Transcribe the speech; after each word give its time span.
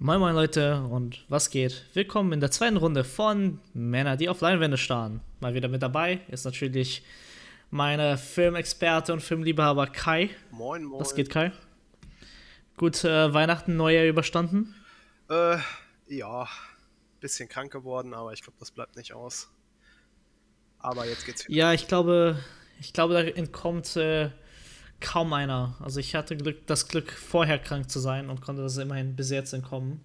Moin 0.00 0.20
Moin 0.20 0.32
Leute 0.32 0.80
und 0.80 1.24
was 1.28 1.50
geht? 1.50 1.84
Willkommen 1.92 2.32
in 2.32 2.38
der 2.38 2.52
zweiten 2.52 2.76
Runde 2.76 3.02
von 3.02 3.58
Männer, 3.74 4.16
die 4.16 4.28
auf 4.28 4.40
Leinwände 4.40 4.78
starren. 4.78 5.20
Mal 5.40 5.54
wieder 5.54 5.66
mit 5.66 5.82
dabei 5.82 6.20
ist 6.28 6.44
natürlich 6.44 7.02
meine 7.72 8.16
Filmexperte 8.16 9.12
und 9.12 9.20
Filmliebhaber 9.20 9.88
Kai. 9.88 10.30
Moin 10.52 10.84
Moin. 10.84 11.00
Was 11.00 11.16
geht 11.16 11.30
Kai? 11.30 11.50
Gut 12.76 13.02
äh, 13.02 13.34
Weihnachten, 13.34 13.74
Neujahr 13.74 14.04
überstanden? 14.04 14.72
Äh, 15.28 15.58
ja, 16.06 16.46
bisschen 17.18 17.48
krank 17.48 17.72
geworden, 17.72 18.14
aber 18.14 18.32
ich 18.32 18.42
glaube, 18.42 18.58
das 18.60 18.70
bleibt 18.70 18.94
nicht 18.94 19.14
aus. 19.14 19.50
Aber 20.78 21.06
jetzt 21.06 21.26
geht's 21.26 21.48
wieder. 21.48 21.58
Ja, 21.58 21.72
ich 21.72 21.88
glaube, 21.88 22.38
ich 22.78 22.92
glaube, 22.92 23.14
da 23.14 23.22
entkommt 23.22 23.96
äh, 23.96 24.30
kaum 25.00 25.32
einer. 25.32 25.76
Also 25.80 26.00
ich 26.00 26.14
hatte 26.14 26.36
Glück, 26.36 26.66
das 26.66 26.88
Glück, 26.88 27.12
vorher 27.12 27.58
krank 27.58 27.90
zu 27.90 28.00
sein 28.00 28.30
und 28.30 28.40
konnte 28.40 28.62
das 28.62 28.76
immerhin 28.76 29.16
bis 29.16 29.30
jetzt 29.30 29.52
entkommen. 29.52 30.04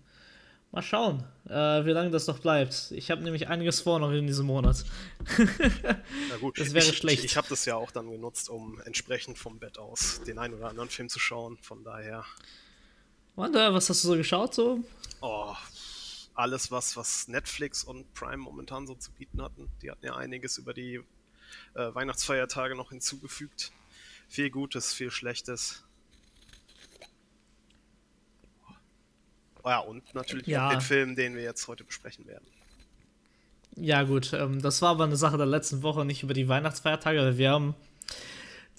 Mal 0.71 0.82
schauen, 0.82 1.23
äh, 1.48 1.86
wie 1.86 1.92
lange 1.92 2.10
das 2.10 2.25
noch 2.25 2.39
bleibt. 2.39 2.92
Ich 2.92 3.11
habe 3.11 3.21
nämlich 3.21 3.48
einiges 3.48 3.82
vor 3.82 4.00
noch 4.00 4.11
in 4.11 4.25
diesem 4.25 4.48
Monat. 4.48 4.84
Na 5.37 6.37
gut, 6.39 6.60
das 6.60 6.74
wäre 6.74 6.84
ich, 6.84 6.98
schlecht. 6.98 7.20
Ich, 7.20 7.25
ich 7.25 7.37
habe 7.37 7.48
das 7.48 7.65
ja 7.65 7.75
auch 7.75 7.92
dann 7.92 8.10
genutzt, 8.10 8.50
um 8.50 8.82
entsprechend 8.82 9.37
vom 9.37 9.60
Bett 9.60 9.78
aus 9.78 10.21
den 10.25 10.39
einen 10.39 10.56
oder 10.56 10.70
anderen 10.70 10.89
Film 10.89 11.10
zu 11.10 11.20
schauen. 11.20 11.60
Von 11.62 11.84
daher. 11.84 12.25
Äh, 13.37 13.42
was 13.71 13.87
hast 13.89 14.04
du 14.04 14.07
so 14.07 14.15
geschaut 14.15 14.56
so? 14.56 14.84
Oh, 15.21 15.54
alles 16.34 16.71
was 16.71 16.98
was 16.98 17.28
Netflix 17.28 17.84
und 17.84 18.12
Prime 18.15 18.37
momentan 18.37 18.87
so 18.87 18.96
zu 18.96 19.12
bieten 19.12 19.43
hatten. 19.43 19.70
Die 19.84 19.92
hatten 19.92 20.06
ja 20.06 20.15
einiges 20.15 20.57
über 20.57 20.73
die 20.73 20.96
äh, 21.75 21.93
Weihnachtsfeiertage 21.93 22.75
noch 22.75 22.89
hinzugefügt. 22.89 23.71
Viel 24.33 24.50
Gutes, 24.50 24.96
viel 24.96 25.11
Schlechtes. 25.11 25.83
Oh 29.64 29.69
ja, 29.69 29.78
und 29.78 30.15
natürlich 30.15 30.47
ja. 30.47 30.71
den 30.71 30.82
Film, 30.82 31.15
den 31.15 31.36
wir 31.36 31.43
jetzt 31.43 31.68
heute 31.68 31.83
besprechen 31.83 32.25
werden. 32.25 32.47
Ja, 33.75 34.02
gut, 34.02 34.34
ähm, 34.34 34.59
das 34.59 34.81
war 34.81 34.89
aber 34.89 35.04
eine 35.04 35.17
Sache 35.17 35.38
der 35.38 35.45
letzten 35.45 35.84
Woche, 35.84 36.04
nicht 36.04 36.23
über 36.23 36.34
die 36.34 36.48
Weihnachtsfeiertage. 36.48 37.38
Wir 37.38 37.52
haben 37.52 37.76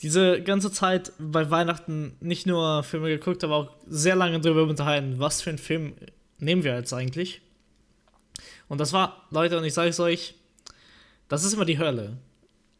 diese 0.02 0.42
ganze 0.42 0.72
Zeit 0.72 1.12
bei 1.20 1.48
Weihnachten 1.52 2.16
nicht 2.18 2.48
nur 2.48 2.82
Filme 2.82 3.06
geguckt, 3.10 3.44
aber 3.44 3.54
auch 3.54 3.76
sehr 3.86 4.16
lange 4.16 4.40
darüber 4.40 4.64
unterhalten, 4.64 5.20
was 5.20 5.40
für 5.40 5.50
einen 5.50 5.58
Film 5.58 5.94
nehmen 6.38 6.64
wir 6.64 6.74
jetzt 6.74 6.92
eigentlich. 6.92 7.42
Und 8.66 8.78
das 8.78 8.92
war, 8.92 9.28
Leute, 9.30 9.56
und 9.56 9.62
ich 9.62 9.74
sage 9.74 9.90
es 9.90 10.00
euch, 10.00 10.34
das 11.28 11.44
ist 11.44 11.52
immer 11.52 11.64
die 11.64 11.78
Hölle 11.78 12.18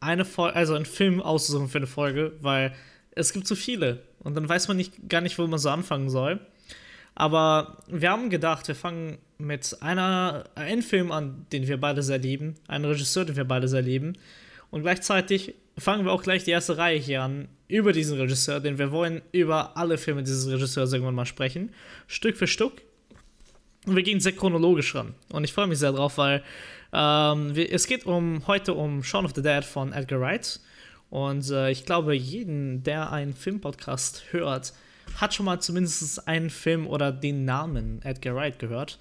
eine 0.04 0.24
Folge, 0.24 0.56
also 0.56 0.74
einen 0.74 0.86
Film 0.86 1.20
auszusuchen 1.20 1.68
für 1.68 1.78
eine 1.78 1.86
Folge, 1.86 2.32
weil 2.40 2.74
es 3.12 3.32
gibt 3.32 3.46
zu 3.46 3.56
viele 3.56 4.02
und 4.20 4.34
dann 4.36 4.48
weiß 4.48 4.68
man 4.68 4.76
nicht, 4.76 5.08
gar 5.08 5.20
nicht, 5.20 5.38
wo 5.38 5.46
man 5.46 5.58
so 5.58 5.70
anfangen 5.70 6.10
soll. 6.10 6.40
Aber 7.14 7.78
wir 7.86 8.10
haben 8.10 8.28
gedacht, 8.28 8.66
wir 8.66 8.74
fangen 8.74 9.18
mit 9.38 9.76
einer, 9.80 10.44
einem 10.56 10.82
Film 10.82 11.12
an, 11.12 11.46
den 11.52 11.68
wir 11.68 11.78
beide 11.78 12.02
sehr 12.02 12.18
lieben, 12.18 12.56
einem 12.66 12.86
Regisseur, 12.86 13.24
den 13.24 13.36
wir 13.36 13.44
beide 13.44 13.68
sehr 13.68 13.82
lieben. 13.82 14.14
Und 14.70 14.82
gleichzeitig 14.82 15.54
fangen 15.78 16.04
wir 16.04 16.12
auch 16.12 16.22
gleich 16.22 16.44
die 16.44 16.50
erste 16.50 16.76
Reihe 16.76 16.98
hier 16.98 17.22
an 17.22 17.48
über 17.68 17.92
diesen 17.92 18.18
Regisseur, 18.18 18.60
denn 18.60 18.78
wir 18.78 18.90
wollen 18.90 19.22
über 19.32 19.76
alle 19.76 19.98
Filme 19.98 20.22
dieses 20.22 20.48
Regisseurs 20.48 20.92
irgendwann 20.92 21.14
mal 21.14 21.26
sprechen, 21.26 21.72
Stück 22.08 22.36
für 22.36 22.46
Stück. 22.46 22.82
Und 23.86 23.94
wir 23.94 24.02
gehen 24.02 24.18
sehr 24.18 24.32
chronologisch 24.32 24.94
ran. 24.94 25.14
Und 25.30 25.44
ich 25.44 25.52
freue 25.52 25.66
mich 25.66 25.78
sehr 25.78 25.92
drauf, 25.92 26.18
weil 26.18 26.42
ähm, 26.94 27.52
es 27.56 27.86
geht 27.86 28.06
um 28.06 28.46
heute 28.46 28.74
um 28.74 29.02
Shaun 29.02 29.24
of 29.24 29.32
the 29.34 29.42
Dead 29.42 29.64
von 29.64 29.92
Edgar 29.92 30.20
Wright. 30.20 30.60
Und 31.10 31.50
äh, 31.50 31.70
ich 31.70 31.84
glaube, 31.84 32.14
jeden, 32.14 32.82
der 32.82 33.12
einen 33.12 33.34
Filmpodcast 33.34 34.32
hört, 34.32 34.72
hat 35.16 35.34
schon 35.34 35.46
mal 35.46 35.60
zumindest 35.60 36.26
einen 36.26 36.50
Film 36.50 36.86
oder 36.86 37.12
den 37.12 37.44
Namen 37.44 38.00
Edgar 38.02 38.34
Wright 38.36 38.58
gehört. 38.58 38.98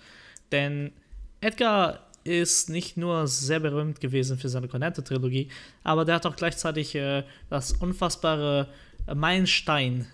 Denn 0.51 0.91
Edgar 1.39 2.07
ist 2.23 2.69
nicht 2.69 2.97
nur 2.97 3.27
sehr 3.27 3.59
berühmt 3.59 3.99
gewesen 3.99 4.37
für 4.37 4.49
seine 4.49 4.67
Cornetto-Trilogie, 4.67 5.49
aber 5.83 6.05
der 6.05 6.15
hat 6.15 6.25
auch 6.25 6.35
gleichzeitig 6.35 6.95
äh, 6.95 7.23
das 7.49 7.73
unfassbare 7.73 8.69
Meilenstein 9.13 10.07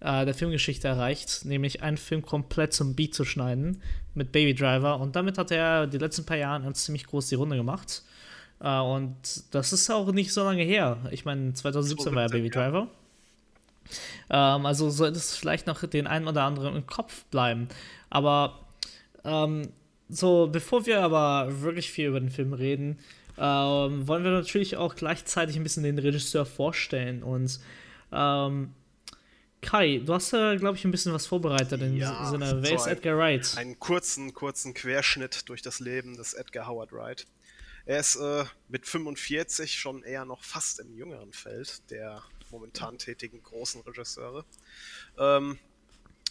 äh, 0.00 0.24
der 0.24 0.34
Filmgeschichte 0.34 0.88
erreicht, 0.88 1.44
nämlich 1.44 1.82
einen 1.82 1.96
Film 1.96 2.22
komplett 2.22 2.72
zum 2.72 2.94
Beat 2.94 3.14
zu 3.14 3.24
schneiden 3.24 3.82
mit 4.14 4.32
Baby 4.32 4.54
Driver. 4.54 5.00
Und 5.00 5.16
damit 5.16 5.38
hat 5.38 5.50
er 5.50 5.86
die 5.86 5.98
letzten 5.98 6.24
paar 6.24 6.36
Jahre 6.36 6.72
ziemlich 6.72 7.06
groß 7.06 7.28
die 7.28 7.34
Runde 7.34 7.56
gemacht. 7.56 8.02
Äh, 8.60 8.78
und 8.78 9.16
das 9.50 9.72
ist 9.72 9.90
auch 9.90 10.12
nicht 10.12 10.32
so 10.32 10.44
lange 10.44 10.62
her. 10.62 10.98
Ich 11.10 11.24
meine, 11.24 11.52
2017 11.52 12.14
war 12.14 12.22
ja 12.22 12.28
Baby 12.28 12.50
Driver. 12.50 12.88
Ähm, 14.30 14.66
also 14.66 14.90
sollte 14.90 15.18
es 15.18 15.36
vielleicht 15.36 15.66
noch 15.66 15.84
den 15.86 16.06
einen 16.06 16.28
oder 16.28 16.44
anderen 16.44 16.76
im 16.76 16.86
Kopf 16.86 17.24
bleiben. 17.26 17.68
Aber 18.10 18.60
ähm, 19.24 19.68
so, 20.08 20.48
bevor 20.50 20.86
wir 20.86 21.02
aber 21.02 21.60
wirklich 21.60 21.90
viel 21.90 22.08
über 22.08 22.20
den 22.20 22.30
Film 22.30 22.52
reden, 22.52 22.98
ähm, 23.36 24.08
wollen 24.08 24.24
wir 24.24 24.30
natürlich 24.30 24.76
auch 24.76 24.94
gleichzeitig 24.94 25.56
ein 25.56 25.62
bisschen 25.62 25.82
den 25.84 25.98
Regisseur 25.98 26.46
vorstellen. 26.46 27.22
Und 27.22 27.60
ähm, 28.12 28.72
Kai, 29.60 30.00
du 30.04 30.14
hast 30.14 30.32
ja, 30.32 30.54
glaube 30.54 30.76
ich, 30.76 30.84
ein 30.84 30.90
bisschen 30.90 31.12
was 31.12 31.26
vorbereitet 31.26 31.82
in 31.82 31.96
ja, 31.96 32.30
Sinne. 32.30 32.58
Wer 32.62 32.74
ist 32.74 32.86
Edgar 32.86 33.16
Wright? 33.16 33.54
Einen 33.56 33.78
kurzen, 33.78 34.32
kurzen 34.32 34.72
Querschnitt 34.74 35.48
durch 35.48 35.62
das 35.62 35.80
Leben 35.80 36.16
des 36.16 36.34
Edgar 36.34 36.66
Howard 36.68 36.92
Wright. 36.92 37.26
Er 37.84 38.00
ist 38.00 38.16
äh, 38.16 38.44
mit 38.68 38.86
45 38.86 39.74
schon 39.74 40.02
eher 40.02 40.24
noch 40.24 40.42
fast 40.44 40.78
im 40.78 40.94
jüngeren 40.94 41.32
Feld 41.32 41.90
der 41.90 42.22
momentan 42.50 42.98
tätigen 42.98 43.42
großen 43.42 43.80
Regisseure. 43.82 44.44
Ähm, 45.18 45.58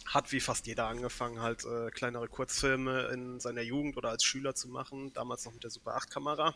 hat 0.08 0.32
wie 0.32 0.40
fast 0.40 0.66
jeder 0.66 0.86
angefangen, 0.86 1.40
halt 1.40 1.64
äh, 1.64 1.90
kleinere 1.90 2.28
Kurzfilme 2.28 3.08
in 3.12 3.40
seiner 3.40 3.60
Jugend 3.60 3.96
oder 3.96 4.08
als 4.08 4.24
Schüler 4.24 4.54
zu 4.54 4.68
machen, 4.68 5.12
damals 5.12 5.44
noch 5.44 5.52
mit 5.52 5.62
der 5.64 5.70
Super 5.70 5.96
8 5.96 6.10
Kamera 6.10 6.54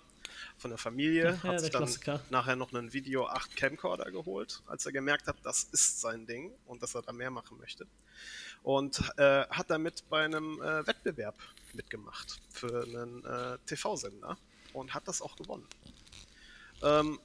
von 0.56 0.70
der 0.70 0.78
Familie, 0.78 1.38
ja, 1.42 1.42
hat 1.42 1.60
sich 1.60 1.70
dann 1.70 1.82
Klassiker. 1.82 2.20
nachher 2.30 2.56
noch 2.56 2.72
einen 2.72 2.94
Video 2.94 3.26
8 3.26 3.54
Camcorder 3.54 4.10
geholt, 4.10 4.62
als 4.66 4.86
er 4.86 4.92
gemerkt 4.92 5.26
hat, 5.26 5.36
das 5.42 5.64
ist 5.64 6.00
sein 6.00 6.24
Ding 6.24 6.50
und 6.66 6.82
dass 6.82 6.94
er 6.94 7.02
da 7.02 7.12
mehr 7.12 7.30
machen 7.30 7.58
möchte. 7.58 7.86
Und 8.62 9.00
äh, 9.18 9.46
hat 9.48 9.68
damit 9.70 10.08
bei 10.08 10.24
einem 10.24 10.62
äh, 10.62 10.86
Wettbewerb 10.86 11.36
mitgemacht 11.74 12.40
für 12.50 12.84
einen 12.84 13.24
äh, 13.24 13.58
TV-Sender 13.66 14.38
und 14.72 14.94
hat 14.94 15.06
das 15.08 15.20
auch 15.20 15.36
gewonnen. 15.36 15.66
Ähm, 16.82 17.18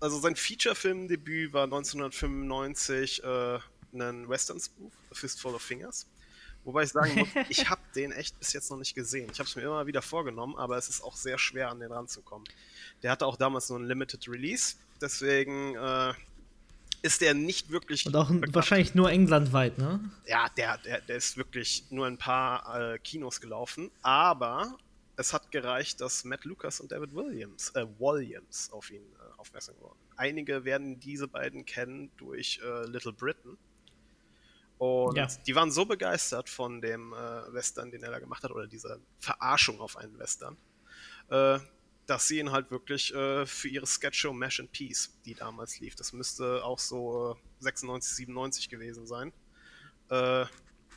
also 0.00 0.18
sein 0.18 0.36
Feature-Film-Debüt 0.36 1.52
war 1.52 1.64
1995 1.64 3.22
äh, 3.22 3.60
einen 3.92 4.28
Western-Spoof, 4.28 4.92
A 5.10 5.14
Fistful 5.14 5.54
of 5.54 5.62
Fingers. 5.62 6.06
Wobei 6.64 6.84
ich 6.84 6.90
sagen 6.90 7.18
muss, 7.18 7.28
ich 7.48 7.68
habe 7.68 7.80
den 7.94 8.12
echt 8.12 8.38
bis 8.38 8.52
jetzt 8.52 8.70
noch 8.70 8.78
nicht 8.78 8.94
gesehen. 8.94 9.28
Ich 9.32 9.38
habe 9.38 9.48
es 9.48 9.56
mir 9.56 9.62
immer 9.62 9.86
wieder 9.86 10.02
vorgenommen, 10.02 10.56
aber 10.56 10.76
es 10.76 10.88
ist 10.88 11.02
auch 11.02 11.16
sehr 11.16 11.38
schwer, 11.38 11.70
an 11.70 11.80
den 11.80 11.90
ranzukommen. 11.90 12.46
Der 13.02 13.10
hatte 13.10 13.26
auch 13.26 13.36
damals 13.36 13.68
nur 13.68 13.80
ein 13.80 13.86
Limited 13.86 14.28
Release, 14.28 14.76
deswegen 15.00 15.74
äh, 15.74 16.14
ist 17.02 17.20
der 17.20 17.34
nicht 17.34 17.70
wirklich. 17.70 18.06
Und 18.06 18.14
auch 18.14 18.28
bekannt. 18.28 18.54
wahrscheinlich 18.54 18.94
nur 18.94 19.10
englandweit, 19.10 19.78
ne? 19.78 20.00
Ja, 20.26 20.48
der, 20.56 20.78
der, 20.78 21.00
der 21.00 21.16
ist 21.16 21.36
wirklich 21.36 21.84
nur 21.90 22.06
ein 22.06 22.18
paar 22.18 22.94
äh, 22.94 22.98
Kinos 22.98 23.40
gelaufen, 23.40 23.90
aber 24.02 24.78
es 25.16 25.32
hat 25.32 25.50
gereicht, 25.50 26.00
dass 26.00 26.24
Matt 26.24 26.44
Lucas 26.44 26.80
und 26.80 26.92
David 26.92 27.14
Williams, 27.14 27.70
äh, 27.70 27.86
Williams 27.98 28.70
auf 28.72 28.90
ihn 28.90 29.02
äh, 29.02 29.40
aufmerksam 29.40 29.74
wurden. 29.80 29.98
Einige 30.16 30.64
werden 30.64 31.00
diese 31.00 31.26
beiden 31.26 31.66
kennen 31.66 32.10
durch 32.16 32.60
äh, 32.64 32.86
Little 32.86 33.12
Britain 33.12 33.58
und 34.82 35.16
ja. 35.16 35.28
die 35.46 35.54
waren 35.54 35.70
so 35.70 35.84
begeistert 35.84 36.48
von 36.48 36.80
dem 36.80 37.12
äh, 37.12 37.52
Western, 37.54 37.92
den 37.92 38.02
er 38.02 38.10
da 38.10 38.18
gemacht 38.18 38.42
hat, 38.42 38.50
oder 38.50 38.66
dieser 38.66 38.98
Verarschung 39.20 39.80
auf 39.80 39.96
einen 39.96 40.18
Western, 40.18 40.56
äh, 41.28 41.60
dass 42.06 42.26
sie 42.26 42.40
ihn 42.40 42.50
halt 42.50 42.72
wirklich 42.72 43.14
äh, 43.14 43.46
für 43.46 43.68
ihre 43.68 43.86
Sketchshow 43.86 44.32
Mash 44.32 44.58
and 44.58 44.72
Peace, 44.72 45.16
die 45.24 45.34
damals 45.34 45.78
lief, 45.78 45.94
das 45.94 46.12
müsste 46.12 46.64
auch 46.64 46.80
so 46.80 47.36
96, 47.60 48.16
97 48.16 48.68
gewesen 48.70 49.06
sein, 49.06 49.32
äh, 50.08 50.46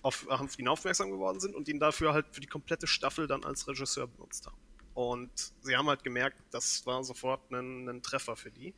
auf, 0.02 0.28
auf 0.30 0.58
ihn 0.58 0.68
aufmerksam 0.68 1.12
geworden 1.12 1.40
sind 1.40 1.54
und 1.54 1.68
ihn 1.68 1.80
dafür 1.80 2.12
halt 2.14 2.26
für 2.32 2.42
die 2.42 2.48
komplette 2.48 2.88
Staffel 2.88 3.28
dann 3.28 3.44
als 3.44 3.68
Regisseur 3.68 4.08
benutzt 4.08 4.48
haben. 4.48 4.58
Und 4.96 5.54
sie 5.62 5.78
haben 5.78 5.88
halt 5.90 6.04
gemerkt, 6.04 6.42
das 6.50 6.88
war 6.88 7.04
sofort 7.04 7.52
ein, 7.52 7.88
ein 7.88 8.02
Treffer 8.02 8.36
für 8.36 8.50
die. 8.50 8.74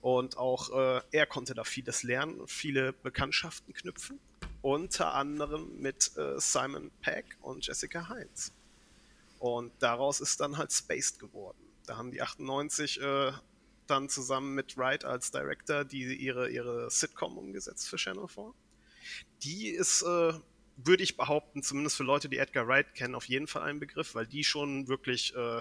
Und 0.00 0.38
auch 0.38 0.70
äh, 0.70 1.02
er 1.10 1.26
konnte 1.26 1.54
da 1.54 1.64
vieles 1.64 2.02
lernen 2.02 2.46
viele 2.46 2.92
Bekanntschaften 2.92 3.74
knüpfen. 3.74 4.18
Unter 4.62 5.14
anderem 5.14 5.78
mit 5.78 6.16
äh, 6.16 6.38
Simon 6.38 6.90
Peck 7.02 7.36
und 7.40 7.66
Jessica 7.66 8.08
Heinz. 8.08 8.52
Und 9.38 9.72
daraus 9.80 10.20
ist 10.20 10.40
dann 10.40 10.58
halt 10.58 10.72
Spaced 10.72 11.18
geworden. 11.18 11.58
Da 11.86 11.96
haben 11.96 12.10
die 12.10 12.22
98 12.22 13.00
äh, 13.00 13.32
dann 13.86 14.08
zusammen 14.08 14.54
mit 14.54 14.76
Wright 14.76 15.04
als 15.04 15.30
Director 15.30 15.84
die 15.84 16.14
ihre, 16.14 16.48
ihre 16.50 16.90
Sitcom 16.90 17.36
umgesetzt 17.36 17.88
für 17.88 17.96
Channel 17.96 18.28
4. 18.28 18.54
Die 19.42 19.68
ist, 19.68 20.02
äh, 20.02 20.32
würde 20.76 21.02
ich 21.02 21.16
behaupten, 21.16 21.62
zumindest 21.62 21.96
für 21.96 22.04
Leute, 22.04 22.28
die 22.28 22.38
Edgar 22.38 22.68
Wright 22.68 22.94
kennen, 22.94 23.14
auf 23.14 23.26
jeden 23.26 23.46
Fall 23.46 23.62
ein 23.62 23.80
Begriff, 23.80 24.14
weil 24.14 24.26
die 24.26 24.44
schon 24.44 24.88
wirklich 24.88 25.34
äh, 25.34 25.60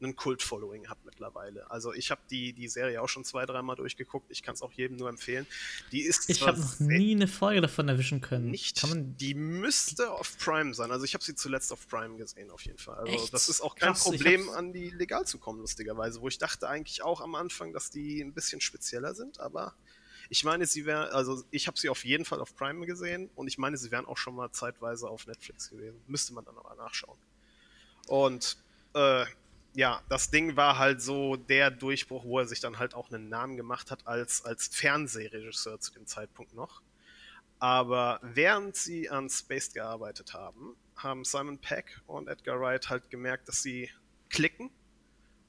ein 0.00 0.16
Kult-Following 0.16 0.88
hat 0.88 0.98
mittlerweile. 1.04 1.70
Also 1.70 1.92
ich 1.92 2.10
habe 2.10 2.20
die, 2.30 2.52
die 2.52 2.68
Serie 2.68 3.02
auch 3.02 3.08
schon 3.08 3.24
zwei, 3.24 3.46
dreimal 3.46 3.76
durchgeguckt. 3.76 4.30
Ich 4.30 4.42
kann 4.42 4.54
es 4.54 4.62
auch 4.62 4.72
jedem 4.72 4.96
nur 4.96 5.08
empfehlen. 5.08 5.46
Die 5.92 6.02
ist 6.02 6.28
ich 6.30 6.46
habe 6.46 6.58
noch 6.58 6.78
nie 6.80 7.14
eine 7.14 7.28
Folge 7.28 7.60
davon 7.60 7.88
erwischen 7.88 8.20
können. 8.20 8.50
Nicht. 8.50 8.82
die 9.20 9.34
müsste 9.34 10.10
auf 10.10 10.38
Prime 10.38 10.74
sein. 10.74 10.90
Also 10.90 11.04
ich 11.04 11.14
habe 11.14 11.24
sie 11.24 11.34
zuletzt 11.34 11.72
auf 11.72 11.88
Prime 11.88 12.16
gesehen, 12.16 12.50
auf 12.50 12.62
jeden 12.62 12.78
Fall. 12.78 12.96
Also 12.98 13.12
Echt? 13.12 13.34
das 13.34 13.48
ist 13.48 13.60
auch 13.60 13.74
kein 13.74 13.92
Krass, 13.92 14.04
Problem, 14.04 14.48
an 14.50 14.72
die 14.72 14.90
legal 14.90 15.26
zu 15.26 15.38
kommen, 15.38 15.60
lustigerweise. 15.60 16.20
Wo 16.20 16.28
ich 16.28 16.38
dachte 16.38 16.68
eigentlich 16.68 17.02
auch 17.02 17.20
am 17.20 17.34
Anfang, 17.34 17.72
dass 17.72 17.90
die 17.90 18.20
ein 18.20 18.32
bisschen 18.32 18.60
spezieller 18.60 19.14
sind, 19.14 19.40
aber 19.40 19.74
ich 20.30 20.44
meine, 20.44 20.66
sie 20.66 20.84
wären, 20.84 21.10
also 21.10 21.42
ich 21.50 21.66
habe 21.66 21.78
sie 21.78 21.88
auf 21.88 22.04
jeden 22.04 22.24
Fall 22.24 22.40
auf 22.40 22.54
Prime 22.54 22.84
gesehen 22.86 23.30
und 23.34 23.48
ich 23.48 23.56
meine, 23.56 23.76
sie 23.78 23.90
wären 23.90 24.04
auch 24.04 24.18
schon 24.18 24.34
mal 24.34 24.50
zeitweise 24.52 25.08
auf 25.08 25.26
Netflix 25.26 25.70
gewesen. 25.70 26.00
Müsste 26.06 26.34
man 26.34 26.44
dann 26.44 26.56
aber 26.58 26.74
nachschauen. 26.74 27.18
Und 28.08 28.58
äh, 28.94 29.24
ja, 29.78 30.02
das 30.08 30.32
Ding 30.32 30.56
war 30.56 30.76
halt 30.76 31.00
so 31.00 31.36
der 31.36 31.70
Durchbruch, 31.70 32.24
wo 32.24 32.40
er 32.40 32.48
sich 32.48 32.58
dann 32.58 32.80
halt 32.80 32.94
auch 32.94 33.12
einen 33.12 33.28
Namen 33.28 33.56
gemacht 33.56 33.92
hat 33.92 34.08
als, 34.08 34.44
als 34.44 34.66
Fernsehregisseur 34.66 35.78
zu 35.78 35.92
dem 35.92 36.04
Zeitpunkt 36.04 36.52
noch. 36.52 36.82
Aber 37.60 38.18
während 38.22 38.74
sie 38.74 39.08
an 39.08 39.30
Spaced 39.30 39.74
gearbeitet 39.74 40.34
haben, 40.34 40.74
haben 40.96 41.24
Simon 41.24 41.58
Peck 41.58 42.00
und 42.08 42.26
Edgar 42.26 42.60
Wright 42.60 42.90
halt 42.90 43.08
gemerkt, 43.08 43.46
dass 43.46 43.62
sie 43.62 43.88
klicken 44.30 44.68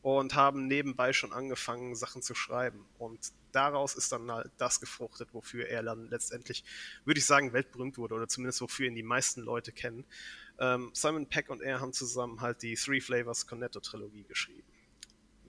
und 0.03 0.35
haben 0.35 0.67
nebenbei 0.67 1.11
schon 1.11 1.33
angefangen, 1.33 1.95
Sachen 1.95 2.21
zu 2.21 2.35
schreiben. 2.35 2.85
Und 2.99 3.31
daraus 3.51 3.95
ist 3.95 4.11
dann 4.11 4.31
halt 4.31 4.51
das 4.57 4.79
gefruchtet, 4.79 5.29
wofür 5.33 5.67
er 5.67 5.81
dann 5.81 6.07
letztendlich, 6.07 6.63
würde 7.03 7.17
ich 7.17 7.25
sagen, 7.25 7.51
weltberühmt 7.51 7.97
wurde 7.97 8.13
oder 8.13 8.27
zumindest 8.27 8.61
wofür 8.61 8.85
ihn 8.85 8.95
die 8.95 9.01
meisten 9.01 9.41
Leute 9.41 9.71
kennen. 9.71 10.05
Ähm, 10.59 10.91
Simon 10.93 11.25
Peck 11.25 11.49
und 11.49 11.61
er 11.61 11.79
haben 11.79 11.93
zusammen 11.93 12.41
halt 12.41 12.61
die 12.61 12.75
Three 12.75 12.99
Flavors 12.99 13.47
Cornetto 13.47 13.79
Trilogie 13.79 14.23
geschrieben. 14.23 14.67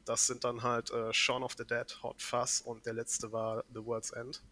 Das 0.05 0.27
sind 0.27 0.45
dann 0.45 0.63
halt 0.63 0.91
äh, 0.91 1.13
Shaun 1.13 1.43
of 1.43 1.55
the 1.59 1.65
Dead, 1.65 1.87
Hot 2.03 2.23
Fuzz 2.23 2.61
und 2.65 2.87
der 2.87 2.95
letzte 2.95 3.33
war 3.33 3.65
The 3.75 3.85
World's 3.85 4.11
End. 4.11 4.43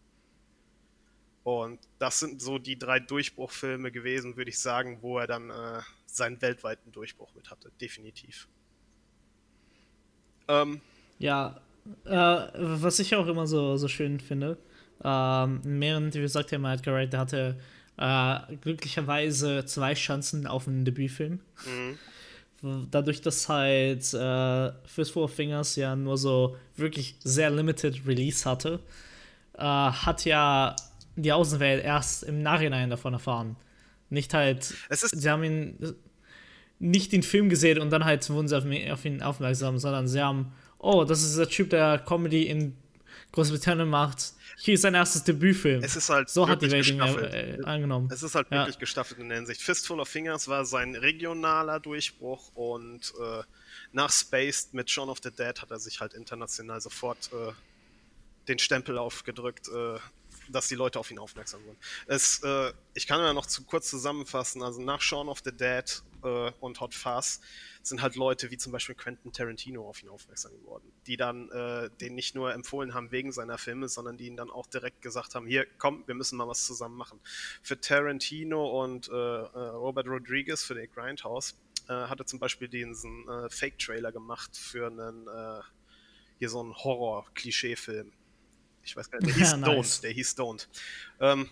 Und 1.45 1.81
das 1.99 2.21
sind 2.21 2.43
so 2.43 2.59
die 2.59 2.79
drei 2.79 3.01
Durchbruchfilme 3.01 3.91
gewesen, 3.91 4.37
würde 4.37 4.51
ich 4.51 4.59
sagen, 4.59 4.99
wo 5.01 5.19
er 5.19 5.27
dann 5.27 5.49
äh, 5.51 5.81
seinen 6.07 6.43
weltweiten 6.43 6.93
Durchbruch 6.93 7.33
mit 7.35 7.51
hatte. 7.51 7.71
Definitiv. 7.81 8.49
Ähm, 10.49 10.81
ja, 11.19 11.61
äh, 12.05 12.49
was 12.55 12.99
ich 12.99 13.15
auch 13.15 13.27
immer 13.27 13.47
so, 13.47 13.77
so 13.77 13.89
schön 13.89 14.21
finde, 14.21 14.59
ähm, 15.03 15.61
in 15.65 15.79
mehreren 15.79 16.05
Interviews 16.07 16.33
sagt 16.33 16.51
ja 16.51 16.59
mal 16.59 16.75
Edgar 16.75 16.95
Wright, 16.95 17.13
der 17.13 17.21
hatte 17.21 17.61
äh, 17.99 18.57
glücklicherweise 18.61 19.65
zwei 19.65 19.95
Chancen 19.95 20.47
auf 20.47 20.69
einen 20.69 20.85
Debütfilm. 20.85 21.41
Mhm. 21.67 22.89
Dadurch, 22.91 23.21
dass 23.21 23.49
halt 23.49 24.13
äh, 24.15 24.73
Fistful 24.87 25.25
of 25.25 25.35
Fingers 25.35 25.77
ja 25.77 25.95
nur 25.95 26.19
so 26.19 26.57
wirklich 26.77 27.17
sehr 27.23 27.51
limited 27.51 28.07
Release 28.07 28.49
hatte, 28.49 28.81
äh, 29.57 29.63
hat 29.63 30.25
ja 30.25 30.75
die 31.15 31.33
Außenwelt 31.33 31.85
erst 31.85 32.25
im 32.25 32.43
Nachhinein 32.43 32.91
davon 32.91 33.13
erfahren. 33.13 33.57
Nicht 34.11 34.35
halt. 34.35 34.75
Es 34.89 35.03
ist 35.03 35.21
sie 35.21 35.31
haben 35.31 35.45
ihn 35.45 35.95
nicht 36.81 37.13
den 37.13 37.23
Film 37.23 37.49
gesehen 37.49 37.81
und 37.81 37.91
dann 37.91 38.05
halt 38.05 38.29
wurden 38.31 38.49
sie 38.49 38.57
auf, 38.57 38.65
auf 38.93 39.05
ihn 39.05 39.23
aufmerksam, 39.23 39.79
sondern 39.79 40.07
sie 40.07 40.21
haben, 40.23 40.53
oh, 40.79 41.05
das 41.05 41.23
ist 41.23 41.37
der 41.37 41.49
Typ, 41.49 41.71
der 41.71 41.99
Comedy 41.99 42.45
in 42.45 42.77
Großbritannien 43.33 43.89
macht 43.89 44.33
hier 44.61 44.75
ist 44.75 44.83
sein 44.83 44.95
erstes 44.95 45.23
Debütfilm. 45.23 45.83
Es 45.83 45.95
ist 45.95 46.11
halt 46.11 46.29
so 46.29 46.49
hat 46.49 46.63
die 46.63 46.71
Welt 46.71 46.87
ihn 46.89 47.01
äh, 47.01 47.59
angenommen. 47.65 48.09
Es 48.13 48.23
ist 48.23 48.35
halt 48.35 48.51
wirklich 48.51 48.75
ja. 48.75 48.81
gestaffelt 48.81 49.21
in 49.21 49.29
der 49.29 49.39
Hinsicht. 49.39 49.63
Fistful 49.63 50.01
of 50.01 50.09
Fingers 50.09 50.49
war 50.49 50.65
sein 50.65 50.97
regionaler 50.97 51.79
Durchbruch 51.79 52.51
und 52.55 53.13
äh, 53.21 53.43
nach 53.93 54.11
Spaced 54.11 54.75
mit 54.75 54.91
Shaun 54.91 55.09
of 55.09 55.19
the 55.23 55.31
Dead 55.31 55.61
hat 55.63 55.71
er 55.71 55.79
sich 55.79 56.01
halt 56.01 56.15
international 56.15 56.81
sofort 56.81 57.31
äh, 57.33 57.53
den 58.49 58.59
Stempel 58.59 58.99
aufgedrückt, 58.99 59.69
äh, 59.69 59.99
dass 60.51 60.69
die 60.69 60.75
Leute 60.75 60.99
auf 60.99 61.11
ihn 61.11 61.19
aufmerksam 61.19 61.65
wurden. 61.65 61.79
Es, 62.07 62.43
äh, 62.43 62.73
ich 62.95 63.07
kann 63.07 63.21
ja 63.21 63.33
noch 63.33 63.47
zu 63.47 63.65
kurz 63.65 63.89
zusammenfassen. 63.89 64.63
Also 64.63 64.81
nach 64.81 65.01
Shaun 65.01 65.29
of 65.29 65.41
the 65.45 65.53
Dead 65.53 66.03
äh, 66.23 66.51
und 66.61 66.81
Hot 66.81 66.95
Fuzz 66.95 67.41
sind 67.83 68.03
halt 68.03 68.17
Leute 68.17 68.51
wie 68.51 68.57
zum 68.59 68.73
Beispiel 68.73 68.95
Quentin 68.95 69.33
Tarantino 69.33 69.89
auf 69.89 70.03
ihn 70.03 70.09
aufmerksam 70.09 70.53
geworden, 70.53 70.93
die 71.07 71.17
dann 71.17 71.51
äh, 71.51 71.91
den 72.01 72.15
nicht 72.15 72.35
nur 72.35 72.53
empfohlen 72.53 72.95
haben 72.95 73.11
wegen 73.11 73.33
seiner 73.33 73.59
Filme, 73.59 73.89
sondern 73.89 74.17
die 74.17 74.27
ihn 74.27 74.37
dann 74.37 74.51
auch 74.51 74.67
direkt 74.67 75.01
gesagt 75.01 75.35
haben, 75.35 75.47
hier, 75.47 75.67
komm, 75.79 76.05
wir 76.07 76.15
müssen 76.15 76.37
mal 76.37 76.49
was 76.49 76.67
zusammen 76.67 76.97
machen. 76.97 77.21
Für 77.63 77.81
Tarantino 77.81 78.83
und 78.83 79.09
äh, 79.09 79.13
äh 79.13 79.69
Robert 79.71 80.07
Rodriguez, 80.07 80.63
für 80.65 80.75
den 80.75 80.91
Grindhouse, 80.91 81.57
äh, 81.89 81.93
hat 81.93 82.21
er 82.21 82.27
zum 82.27 82.39
Beispiel 82.39 82.69
diesen 82.69 83.27
Fake-Trailer 83.49 84.13
gemacht 84.13 84.57
für 84.57 84.89
einen, 84.89 85.29
hier 86.39 86.49
so 86.49 86.61
einen 86.61 86.75
Horror-Klischee-Film. 86.75 88.13
Ich 88.89 88.97
weiß 88.97 89.11
gar 89.11 89.21
nicht, 89.21 89.29
der 89.29 89.37
hieß 89.43 89.51
ja, 89.53 89.57
nice. 89.59 89.69
Don't, 89.69 90.03
der 90.03 90.11
hieß 90.11 90.37
Don't. 90.37 90.67
Ähm, 91.21 91.51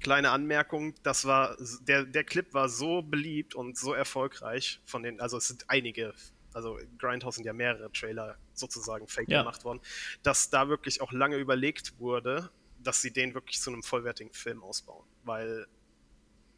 kleine 0.00 0.30
Anmerkung, 0.30 0.94
das 1.02 1.24
war 1.24 1.56
der, 1.80 2.04
der 2.04 2.24
Clip 2.24 2.52
war 2.54 2.68
so 2.68 3.02
beliebt 3.02 3.54
und 3.54 3.76
so 3.76 3.92
erfolgreich 3.92 4.80
von 4.84 5.02
den, 5.02 5.20
also 5.20 5.36
es 5.38 5.48
sind 5.48 5.64
einige, 5.68 6.14
also 6.52 6.78
Grindhouse 6.98 7.36
sind 7.36 7.44
ja 7.44 7.52
mehrere 7.52 7.90
Trailer 7.92 8.36
sozusagen 8.54 9.08
fake 9.08 9.28
ja. 9.28 9.42
gemacht 9.42 9.64
worden, 9.64 9.80
dass 10.22 10.50
da 10.50 10.68
wirklich 10.68 11.00
auch 11.00 11.12
lange 11.12 11.36
überlegt 11.36 11.98
wurde, 11.98 12.50
dass 12.78 13.02
sie 13.02 13.10
den 13.10 13.34
wirklich 13.34 13.60
zu 13.60 13.70
einem 13.70 13.82
vollwertigen 13.82 14.32
Film 14.32 14.62
ausbauen. 14.62 15.04
Weil 15.24 15.66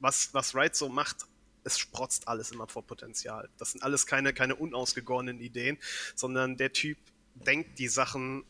was, 0.01 0.35
was 0.35 0.55
Wright 0.55 0.77
so 0.77 0.89
macht, 0.89 1.27
es 1.65 1.79
sprotzt 1.79 2.29
alles 2.29 2.51
immer 2.51 2.69
vor 2.69 2.87
Potenzial. 2.87 3.49
Das 3.59 3.73
sind 3.73 3.83
alles 3.83 4.07
keine, 4.07 4.33
keine 4.33 4.57
unausgegorenen 4.57 5.41
Ideen, 5.41 5.79
sondern 6.15 6.57
der 6.57 6.73
Typ 6.73 6.99
denkt 7.35 7.79
die 7.79 7.89
Sachen 7.89 8.45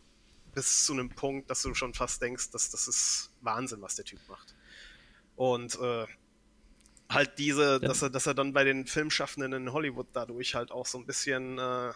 bis 0.58 0.86
zu 0.86 0.92
einem 0.92 1.08
Punkt, 1.08 1.48
dass 1.50 1.62
du 1.62 1.72
schon 1.72 1.94
fast 1.94 2.20
denkst, 2.20 2.50
dass 2.50 2.68
das 2.70 2.88
ist 2.88 3.30
Wahnsinn, 3.42 3.80
was 3.80 3.94
der 3.94 4.04
Typ 4.04 4.18
macht. 4.28 4.56
Und 5.36 5.78
äh, 5.80 6.04
halt 7.08 7.38
diese, 7.38 7.74
ja. 7.74 7.78
dass 7.78 8.02
er, 8.02 8.10
dass 8.10 8.26
er 8.26 8.34
dann 8.34 8.52
bei 8.52 8.64
den 8.64 8.84
Filmschaffenden 8.84 9.52
in 9.52 9.72
Hollywood 9.72 10.08
dadurch 10.14 10.56
halt 10.56 10.72
auch 10.72 10.84
so 10.84 10.98
ein 10.98 11.06
bisschen 11.06 11.60
äh, 11.60 11.92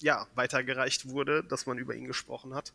ja, 0.00 0.26
weitergereicht 0.34 1.08
wurde, 1.08 1.42
dass 1.42 1.64
man 1.64 1.78
über 1.78 1.94
ihn 1.94 2.04
gesprochen 2.04 2.54
hat, 2.54 2.74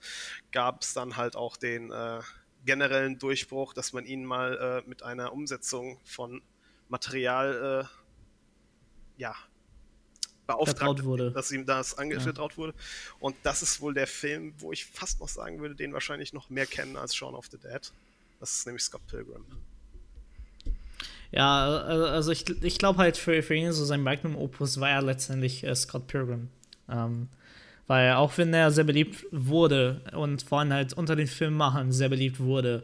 gab 0.51 0.81
es 0.81 0.95
dann 0.95 1.15
halt 1.15 1.35
auch 1.35 1.55
den 1.55 1.91
äh, 1.91 2.21
generellen 2.65 3.19
Durchbruch, 3.19 3.75
dass 3.75 3.93
man 3.93 4.05
ihn 4.05 4.25
mal 4.25 4.81
äh, 4.83 4.89
mit 4.89 5.03
einer 5.03 5.33
Umsetzung 5.33 5.99
von 6.03 6.41
Material 6.87 7.85
äh, 7.85 9.21
ja, 9.21 9.35
beauftragt 10.49 11.03
wurde. 11.03 11.31
dass 11.31 11.51
ihm 11.51 11.65
das 11.65 11.97
angevertraut 11.97 12.53
ja. 12.53 12.57
wurde. 12.57 12.73
Und 13.19 13.35
das 13.43 13.61
ist 13.61 13.81
wohl 13.81 13.93
der 13.93 14.07
Film, 14.07 14.53
wo 14.57 14.71
ich 14.71 14.85
fast 14.85 15.19
noch 15.19 15.29
sagen 15.29 15.59
würde, 15.59 15.75
den 15.75 15.93
wahrscheinlich 15.93 16.33
noch 16.33 16.49
mehr 16.49 16.65
kennen 16.65 16.95
als 16.95 17.15
Shaun 17.15 17.35
of 17.35 17.47
the 17.51 17.57
Dead. 17.57 17.91
Das 18.39 18.53
ist 18.53 18.65
nämlich 18.65 18.83
Scott 18.83 19.05
Pilgrim. 19.07 19.45
Ja, 21.31 21.67
also 21.67 22.31
ich, 22.31 22.49
ich 22.63 22.79
glaube 22.79 22.97
halt 22.97 23.15
für, 23.17 23.43
für 23.43 23.53
ihn 23.53 23.71
so 23.71 23.85
sein 23.85 24.01
Magnum 24.01 24.35
Opus 24.35 24.79
war 24.79 24.89
ja 24.89 24.99
letztendlich 24.99 25.63
äh, 25.63 25.75
Scott 25.75 26.07
Pilgrim. 26.07 26.49
Ähm, 26.89 27.27
weil 27.85 28.13
auch 28.13 28.37
wenn 28.37 28.53
er 28.53 28.71
sehr 28.71 28.83
beliebt 28.83 29.25
wurde 29.31 30.01
und 30.13 30.41
vor 30.43 30.59
allem 30.59 30.73
halt 30.73 30.93
unter 30.93 31.15
den 31.15 31.27
Filmemachern 31.27 31.91
sehr 31.91 32.09
beliebt 32.09 32.39
wurde, 32.39 32.83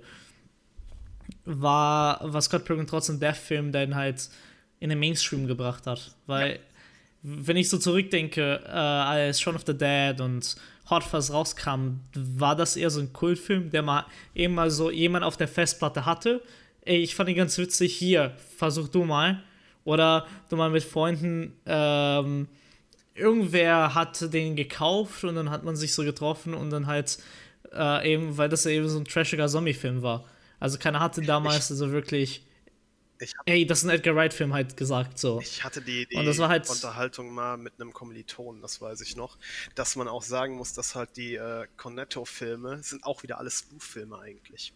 war, 1.45 2.21
war 2.21 2.41
Scott 2.41 2.65
Pilgrim 2.65 2.85
trotzdem 2.85 3.19
der 3.19 3.33
Film, 3.33 3.71
der 3.71 3.83
ihn 3.83 3.95
halt 3.95 4.29
in 4.79 4.89
den 4.89 4.99
Mainstream 4.99 5.47
gebracht 5.47 5.87
hat. 5.87 6.15
Weil, 6.27 6.53
ja. 6.53 6.59
Wenn 7.27 7.57
ich 7.57 7.69
so 7.69 7.79
zurückdenke, 7.79 8.61
äh, 8.65 8.69
als 8.69 9.41
Shaun 9.41 9.55
of 9.55 9.63
the 9.65 9.75
Dead 9.75 10.21
und 10.21 10.55
Hot 10.89 11.03
Fuzz 11.03 11.31
rauskam, 11.31 12.01
war 12.13 12.55
das 12.55 12.77
eher 12.77 12.91
so 12.91 12.99
ein 12.99 13.11
Kultfilm, 13.11 13.71
der 13.71 13.81
mal 13.81 14.05
eben 14.35 14.53
mal 14.53 14.69
so 14.69 14.91
jemand 14.91 15.25
auf 15.25 15.35
der 15.35 15.47
Festplatte 15.47 16.05
hatte. 16.05 16.43
Ey, 16.81 16.97
ich 16.97 17.15
fand 17.15 17.29
ihn 17.29 17.35
ganz 17.35 17.57
witzig, 17.57 17.95
hier, 17.95 18.35
versuch 18.57 18.89
du 18.89 19.05
mal. 19.05 19.41
Oder 19.85 20.27
du 20.49 20.55
mal 20.55 20.69
mit 20.69 20.83
Freunden, 20.83 21.53
ähm, 21.65 22.47
irgendwer 23.15 23.95
hat 23.95 24.33
den 24.33 24.55
gekauft 24.55 25.23
und 25.23 25.35
dann 25.35 25.49
hat 25.49 25.63
man 25.63 25.75
sich 25.75 25.93
so 25.93 26.03
getroffen 26.03 26.53
und 26.53 26.69
dann 26.69 26.85
halt 26.85 27.17
äh, 27.73 28.13
eben, 28.13 28.37
weil 28.37 28.49
das 28.49 28.65
eben 28.65 28.87
so 28.87 28.99
ein 28.99 29.05
trashiger 29.05 29.47
Zombie-Film 29.47 30.03
war. 30.03 30.25
Also 30.59 30.77
keiner 30.77 30.99
hatte 30.99 31.21
damals 31.21 31.71
also 31.71 31.91
wirklich 31.91 32.44
Ey, 33.45 33.65
das 33.65 33.79
ist 33.79 33.85
ein 33.85 33.91
Edgar 33.91 34.15
Wright-Film 34.15 34.53
halt 34.53 34.75
gesagt 34.75 35.17
so. 35.19 35.39
Ich 35.39 35.63
hatte 35.63 35.81
die, 35.81 36.05
die 36.05 36.17
halt 36.17 36.69
Unterhaltung 36.69 37.33
mal 37.33 37.57
mit 37.57 37.73
einem 37.79 37.93
Kommiliton, 37.93 38.61
das 38.61 38.81
weiß 38.81 39.01
ich 39.01 39.15
noch, 39.15 39.37
dass 39.73 39.95
man 39.95 40.07
auch 40.07 40.23
sagen 40.23 40.55
muss, 40.55 40.73
dass 40.73 40.95
halt 40.95 41.15
die 41.15 41.35
äh, 41.35 41.67
Cornetto-Filme 41.77 42.83
sind 42.83 43.05
auch 43.05 43.23
wieder 43.23 43.37
alles 43.37 43.59
Spoof-Filme 43.59 44.19
eigentlich. 44.19 44.73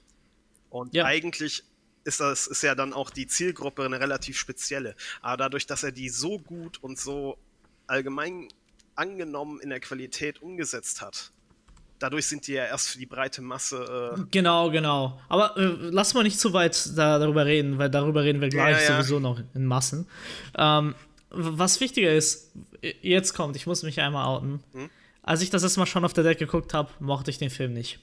Und 0.69 0.93
ja. 0.93 1.05
eigentlich 1.05 1.63
ist 2.05 2.21
das 2.21 2.47
ist 2.47 2.63
ja 2.63 2.75
dann 2.75 2.93
auch 2.93 3.09
die 3.09 3.27
Zielgruppe 3.27 3.83
eine 3.83 3.99
relativ 3.99 4.37
spezielle. 4.37 4.95
Aber 5.21 5.37
dadurch, 5.37 5.65
dass 5.65 5.83
er 5.83 5.91
die 5.91 6.09
so 6.09 6.39
gut 6.39 6.81
und 6.81 6.97
so 6.97 7.37
allgemein 7.87 8.47
angenommen 8.95 9.59
in 9.59 9.69
der 9.69 9.79
Qualität 9.79 10.41
umgesetzt 10.41 11.01
hat, 11.01 11.31
dadurch 11.99 12.27
sind 12.27 12.47
die 12.47 12.53
ja 12.53 12.65
erst 12.65 12.89
für 12.89 12.97
die 12.97 13.05
breite 13.05 13.41
Masse. 13.41 14.15
Äh 14.17 14.23
genau, 14.31 14.71
genau. 14.71 15.19
Aber 15.29 15.55
äh, 15.57 15.75
lass 15.91 16.13
mal 16.13 16.23
nicht 16.23 16.39
zu 16.39 16.53
weit 16.53 16.97
da, 16.97 17.19
darüber 17.19 17.45
reden, 17.45 17.77
weil 17.77 17.89
darüber 17.89 18.23
reden 18.23 18.41
wir 18.41 18.49
gleich 18.49 18.77
ja, 18.77 18.89
ja. 18.89 19.01
sowieso 19.01 19.19
noch 19.19 19.39
in 19.53 19.65
Massen. 19.65 20.07
Ähm, 20.57 20.95
was 21.29 21.79
wichtiger 21.79 22.13
ist, 22.13 22.51
jetzt 23.01 23.33
kommt, 23.33 23.55
ich 23.55 23.67
muss 23.67 23.83
mich 23.83 23.99
einmal 24.01 24.25
outen. 24.25 24.63
Hm? 24.73 24.89
Als 25.21 25.41
ich 25.41 25.49
das 25.49 25.61
erstmal 25.61 25.85
schon 25.85 26.05
auf 26.05 26.13
der 26.13 26.23
Deck 26.23 26.39
geguckt 26.39 26.73
habe, 26.73 26.89
mochte 26.99 27.29
ich 27.29 27.37
den 27.37 27.51
Film 27.51 27.73
nicht. 27.73 27.99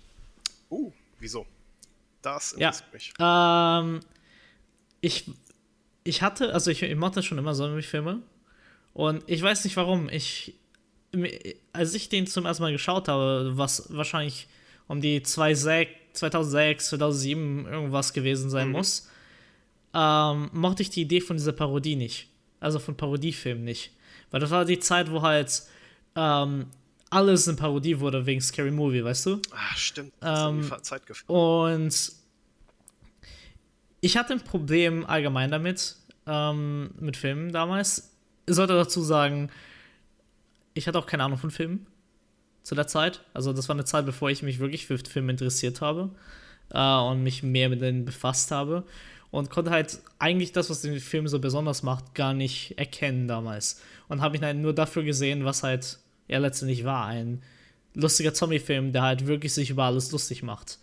Uh, 0.70 0.92
wieso? 1.18 1.46
Das 2.22 2.52
interessiert 2.52 2.84
ja, 2.88 2.92
mich. 2.92 3.14
Ähm, 3.18 4.00
ich, 5.00 5.30
ich 6.04 6.22
hatte, 6.22 6.52
also 6.52 6.70
ich, 6.70 6.82
ich 6.82 6.96
mochte 6.96 7.22
schon 7.22 7.38
immer 7.38 7.54
Zombie-Filme. 7.54 8.20
Und 8.92 9.24
ich 9.26 9.42
weiß 9.42 9.64
nicht 9.64 9.76
warum. 9.76 10.08
Ich, 10.08 10.54
als 11.72 11.94
ich 11.94 12.08
den 12.08 12.26
zum 12.26 12.46
ersten 12.46 12.62
Mal 12.62 12.72
geschaut 12.72 13.08
habe, 13.08 13.52
was 13.54 13.86
wahrscheinlich 13.90 14.48
um 14.88 15.00
die 15.00 15.22
2006, 15.22 16.88
2007 16.88 17.66
irgendwas 17.66 18.12
gewesen 18.12 18.50
sein 18.50 18.68
mhm. 18.68 18.72
muss, 18.72 19.08
ähm, 19.94 20.50
mochte 20.52 20.82
ich 20.82 20.90
die 20.90 21.02
Idee 21.02 21.20
von 21.20 21.36
dieser 21.36 21.52
Parodie 21.52 21.96
nicht. 21.96 22.28
Also 22.60 22.78
von 22.78 22.96
Parodiefilmen 22.96 23.64
nicht. 23.64 23.92
Weil 24.30 24.40
das 24.40 24.50
war 24.50 24.64
die 24.64 24.78
Zeit, 24.78 25.10
wo 25.10 25.22
halt 25.22 25.62
ähm, 26.14 26.66
alles 27.10 27.48
eine 27.48 27.56
Parodie 27.56 28.00
wurde 28.00 28.26
wegen 28.26 28.40
Scary 28.40 28.70
Movie, 28.70 29.04
weißt 29.04 29.26
du? 29.26 29.40
Ah, 29.52 29.76
stimmt. 29.76 30.12
Ähm, 30.22 30.70
Zeit 30.82 31.02
und 31.26 32.12
ich 34.00 34.16
hatte 34.16 34.34
ein 34.34 34.44
Problem 34.44 35.06
allgemein 35.06 35.50
damit, 35.50 35.96
ähm, 36.26 36.90
mit 36.98 37.16
Filmen 37.16 37.52
damals. 37.52 38.12
Ich 38.46 38.54
sollte 38.54 38.74
dazu 38.74 39.02
sagen, 39.02 39.50
ich 40.76 40.86
hatte 40.86 40.98
auch 40.98 41.06
keine 41.06 41.24
Ahnung 41.24 41.38
von 41.38 41.50
Filmen 41.50 41.86
zu 42.62 42.74
der 42.74 42.86
Zeit. 42.86 43.22
Also 43.32 43.52
das 43.52 43.68
war 43.68 43.74
eine 43.74 43.84
Zeit, 43.84 44.06
bevor 44.06 44.30
ich 44.30 44.42
mich 44.42 44.58
wirklich 44.58 44.86
für 44.86 44.98
Filme 44.98 45.32
interessiert 45.32 45.80
habe 45.80 46.10
äh, 46.70 46.98
und 46.98 47.22
mich 47.22 47.42
mehr 47.42 47.68
mit 47.68 47.80
denen 47.80 48.04
befasst 48.04 48.50
habe 48.50 48.84
und 49.30 49.50
konnte 49.50 49.70
halt 49.70 50.00
eigentlich 50.18 50.52
das, 50.52 50.68
was 50.70 50.82
den 50.82 51.00
Film 51.00 51.28
so 51.28 51.38
besonders 51.38 51.82
macht, 51.82 52.14
gar 52.14 52.34
nicht 52.34 52.78
erkennen 52.78 53.26
damals. 53.26 53.80
Und 54.08 54.20
habe 54.20 54.32
mich 54.32 54.42
halt 54.42 54.58
nur 54.58 54.74
dafür 54.74 55.02
gesehen, 55.02 55.44
was 55.44 55.62
halt 55.62 55.98
er 56.28 56.40
letztendlich 56.40 56.84
war. 56.84 57.06
Ein 57.06 57.42
lustiger 57.94 58.34
Zombie-Film, 58.34 58.92
der 58.92 59.02
halt 59.02 59.26
wirklich 59.26 59.54
sich 59.54 59.70
über 59.70 59.84
alles 59.84 60.12
lustig 60.12 60.42
macht. 60.42 60.78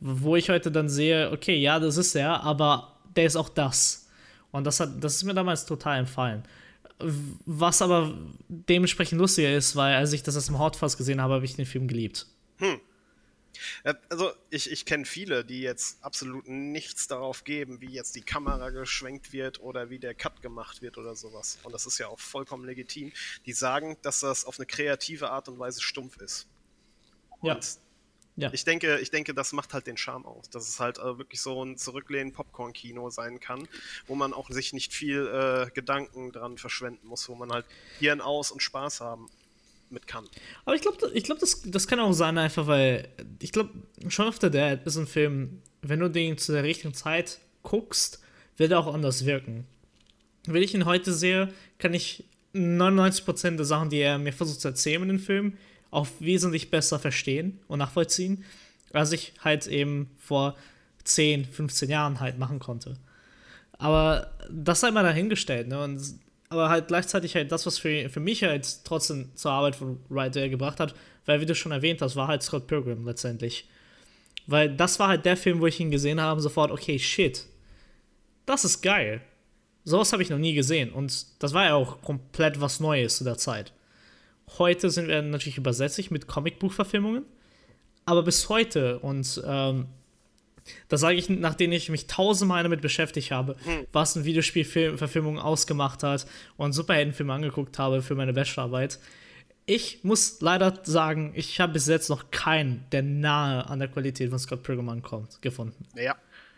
Wo 0.00 0.36
ich 0.36 0.48
heute 0.48 0.72
dann 0.72 0.88
sehe, 0.88 1.30
okay, 1.30 1.56
ja, 1.56 1.78
das 1.78 1.96
ist 1.96 2.14
er, 2.14 2.42
aber 2.42 2.96
der 3.14 3.26
ist 3.26 3.36
auch 3.36 3.48
das. 3.48 4.08
Und 4.50 4.64
das, 4.64 4.80
hat, 4.80 5.02
das 5.02 5.16
ist 5.16 5.24
mir 5.24 5.34
damals 5.34 5.66
total 5.66 6.00
entfallen. 6.00 6.42
Was 7.44 7.82
aber 7.82 8.16
dementsprechend 8.48 9.18
lustiger 9.18 9.54
ist, 9.54 9.76
weil 9.76 9.94
als 9.94 10.12
ich 10.12 10.22
das 10.22 10.34
erst 10.34 10.48
im 10.48 10.58
Hotfast 10.58 10.98
gesehen 10.98 11.20
habe, 11.20 11.34
habe 11.34 11.44
ich 11.44 11.56
den 11.56 11.66
Film 11.66 11.88
geliebt. 11.88 12.26
Hm. 12.58 12.80
Also 14.08 14.32
ich, 14.50 14.70
ich 14.70 14.86
kenne 14.86 15.04
viele, 15.04 15.44
die 15.44 15.60
jetzt 15.60 16.02
absolut 16.02 16.48
nichts 16.48 17.06
darauf 17.06 17.44
geben, 17.44 17.80
wie 17.80 17.90
jetzt 17.90 18.16
die 18.16 18.22
Kamera 18.22 18.70
geschwenkt 18.70 19.32
wird 19.32 19.60
oder 19.60 19.90
wie 19.90 19.98
der 19.98 20.14
Cut 20.14 20.42
gemacht 20.42 20.82
wird 20.82 20.98
oder 20.98 21.14
sowas. 21.14 21.58
Und 21.62 21.72
das 21.72 21.86
ist 21.86 21.98
ja 21.98 22.08
auch 22.08 22.18
vollkommen 22.18 22.64
legitim. 22.64 23.12
Die 23.46 23.52
sagen, 23.52 23.96
dass 24.02 24.20
das 24.20 24.44
auf 24.44 24.58
eine 24.58 24.66
kreative 24.66 25.30
Art 25.30 25.48
und 25.48 25.58
Weise 25.58 25.82
stumpf 25.82 26.16
ist. 26.18 26.48
Und 27.40 27.78
ja. 28.36 28.50
Ich 28.52 28.64
denke, 28.64 28.98
ich 29.00 29.10
denke, 29.10 29.34
das 29.34 29.52
macht 29.52 29.74
halt 29.74 29.86
den 29.86 29.96
Charme 29.96 30.24
aus, 30.24 30.48
dass 30.48 30.68
es 30.68 30.80
halt 30.80 30.98
äh, 30.98 31.18
wirklich 31.18 31.40
so 31.40 31.62
ein 31.62 31.76
Zurücklehnen 31.76 32.32
Popcorn-Kino 32.32 33.10
sein 33.10 33.40
kann, 33.40 33.68
wo 34.06 34.14
man 34.14 34.32
auch 34.32 34.50
sich 34.50 34.72
nicht 34.72 34.94
viel 34.94 35.26
äh, 35.26 35.70
Gedanken 35.72 36.32
dran 36.32 36.56
verschwenden 36.56 37.06
muss, 37.06 37.28
wo 37.28 37.34
man 37.34 37.52
halt 37.52 37.66
Hirn 37.98 38.22
aus 38.22 38.50
und 38.50 38.62
Spaß 38.62 39.00
haben 39.00 39.28
mit 39.90 40.06
kann. 40.06 40.26
Aber 40.64 40.74
ich 40.74 40.80
glaube, 40.80 41.10
ich 41.12 41.24
glaub, 41.24 41.38
das, 41.38 41.62
das 41.66 41.86
kann 41.86 42.00
auch 42.00 42.12
sein, 42.12 42.38
einfach 42.38 42.66
weil 42.66 43.08
ich 43.40 43.52
glaube, 43.52 43.70
Shaun 44.08 44.28
of 44.28 44.38
the 44.40 44.50
Dead 44.50 44.80
ist 44.86 44.96
ein 44.96 45.06
Film, 45.06 45.60
wenn 45.82 46.00
du 46.00 46.08
den 46.08 46.38
zu 46.38 46.52
der 46.52 46.62
richtigen 46.62 46.94
Zeit 46.94 47.38
guckst, 47.62 48.20
wird 48.56 48.72
er 48.72 48.78
auch 48.78 48.92
anders 48.92 49.26
wirken. 49.26 49.66
Wenn 50.46 50.62
ich 50.62 50.74
ihn 50.74 50.86
heute 50.86 51.12
sehe, 51.12 51.52
kann 51.78 51.92
ich 51.92 52.24
99% 52.54 53.56
der 53.56 53.64
Sachen, 53.64 53.90
die 53.90 53.98
er 53.98 54.18
mir 54.18 54.32
versucht 54.32 54.60
zu 54.60 54.68
erzählen 54.68 55.02
in 55.02 55.08
dem 55.08 55.18
Film, 55.18 55.58
auch 55.92 56.08
wesentlich 56.18 56.70
besser 56.70 56.98
verstehen 56.98 57.60
und 57.68 57.78
nachvollziehen, 57.78 58.44
als 58.92 59.12
ich 59.12 59.34
halt 59.44 59.68
eben 59.68 60.10
vor 60.18 60.56
10, 61.04 61.44
15 61.44 61.88
Jahren 61.90 62.18
halt 62.18 62.38
machen 62.38 62.58
konnte. 62.58 62.96
Aber 63.78 64.32
das 64.50 64.80
sei 64.80 64.90
mal 64.90 65.04
dahingestellt, 65.04 65.68
ne? 65.68 65.82
Und 65.82 66.00
aber 66.48 66.68
halt 66.68 66.88
gleichzeitig 66.88 67.34
halt 67.34 67.50
das, 67.50 67.64
was 67.64 67.78
für, 67.78 68.10
für 68.10 68.20
mich 68.20 68.42
halt 68.42 68.84
trotzdem 68.84 69.30
zur 69.34 69.52
Arbeit 69.52 69.74
von 69.76 69.98
Wright 70.10 70.34
gebracht 70.34 70.80
hat, 70.80 70.94
weil, 71.24 71.40
wie 71.40 71.46
du 71.46 71.54
schon 71.54 71.72
erwähnt 71.72 72.02
hast, 72.02 72.14
war 72.14 72.28
halt 72.28 72.42
Scott 72.42 72.66
Pilgrim 72.66 73.06
letztendlich. 73.06 73.68
Weil 74.46 74.74
das 74.76 74.98
war 74.98 75.08
halt 75.08 75.24
der 75.24 75.36
Film, 75.36 75.60
wo 75.60 75.66
ich 75.66 75.80
ihn 75.80 75.90
gesehen 75.90 76.20
habe, 76.20 76.40
sofort, 76.40 76.70
okay, 76.70 76.98
shit, 76.98 77.46
das 78.44 78.64
ist 78.64 78.82
geil. 78.82 79.22
Sowas 79.84 80.12
habe 80.12 80.22
ich 80.22 80.30
noch 80.30 80.38
nie 80.38 80.54
gesehen 80.54 80.92
und 80.92 81.26
das 81.42 81.54
war 81.54 81.64
ja 81.64 81.74
auch 81.74 82.02
komplett 82.02 82.60
was 82.60 82.80
Neues 82.80 83.16
zu 83.16 83.24
der 83.24 83.38
Zeit. 83.38 83.72
Heute 84.58 84.90
sind 84.90 85.08
wir 85.08 85.22
natürlich 85.22 85.58
übersättig 85.58 86.10
mit 86.10 86.26
Comicbuchverfilmungen, 86.26 87.24
aber 88.04 88.22
bis 88.22 88.48
heute 88.48 88.98
und 88.98 89.42
ähm, 89.46 89.86
das 90.88 91.00
sage 91.00 91.16
ich, 91.16 91.28
nachdem 91.28 91.72
ich 91.72 91.88
mich 91.88 92.06
tausendmal 92.06 92.62
damit 92.62 92.80
beschäftigt 92.80 93.30
habe, 93.30 93.56
hm. 93.64 93.86
was 93.92 94.16
ein 94.16 94.24
Videospielverfilmung 94.24 95.38
ausgemacht 95.38 96.02
hat 96.02 96.26
und 96.56 96.72
Superheldenfilme 96.72 97.32
angeguckt 97.32 97.78
habe 97.78 98.02
für 98.02 98.14
meine 98.14 98.32
Bachelorarbeit. 98.32 98.98
Ich 99.64 100.02
muss 100.02 100.40
leider 100.40 100.80
sagen, 100.84 101.32
ich 101.34 101.60
habe 101.60 101.74
bis 101.74 101.86
jetzt 101.86 102.10
noch 102.10 102.30
keinen, 102.30 102.84
der 102.90 103.02
nahe 103.02 103.66
an 103.68 103.78
der 103.78 103.88
Qualität 103.88 104.30
von 104.30 104.38
Scott 104.38 104.62
Pilgrim 104.62 105.02
kommt, 105.02 105.40
gefunden. 105.40 105.86
Ja, 105.94 106.16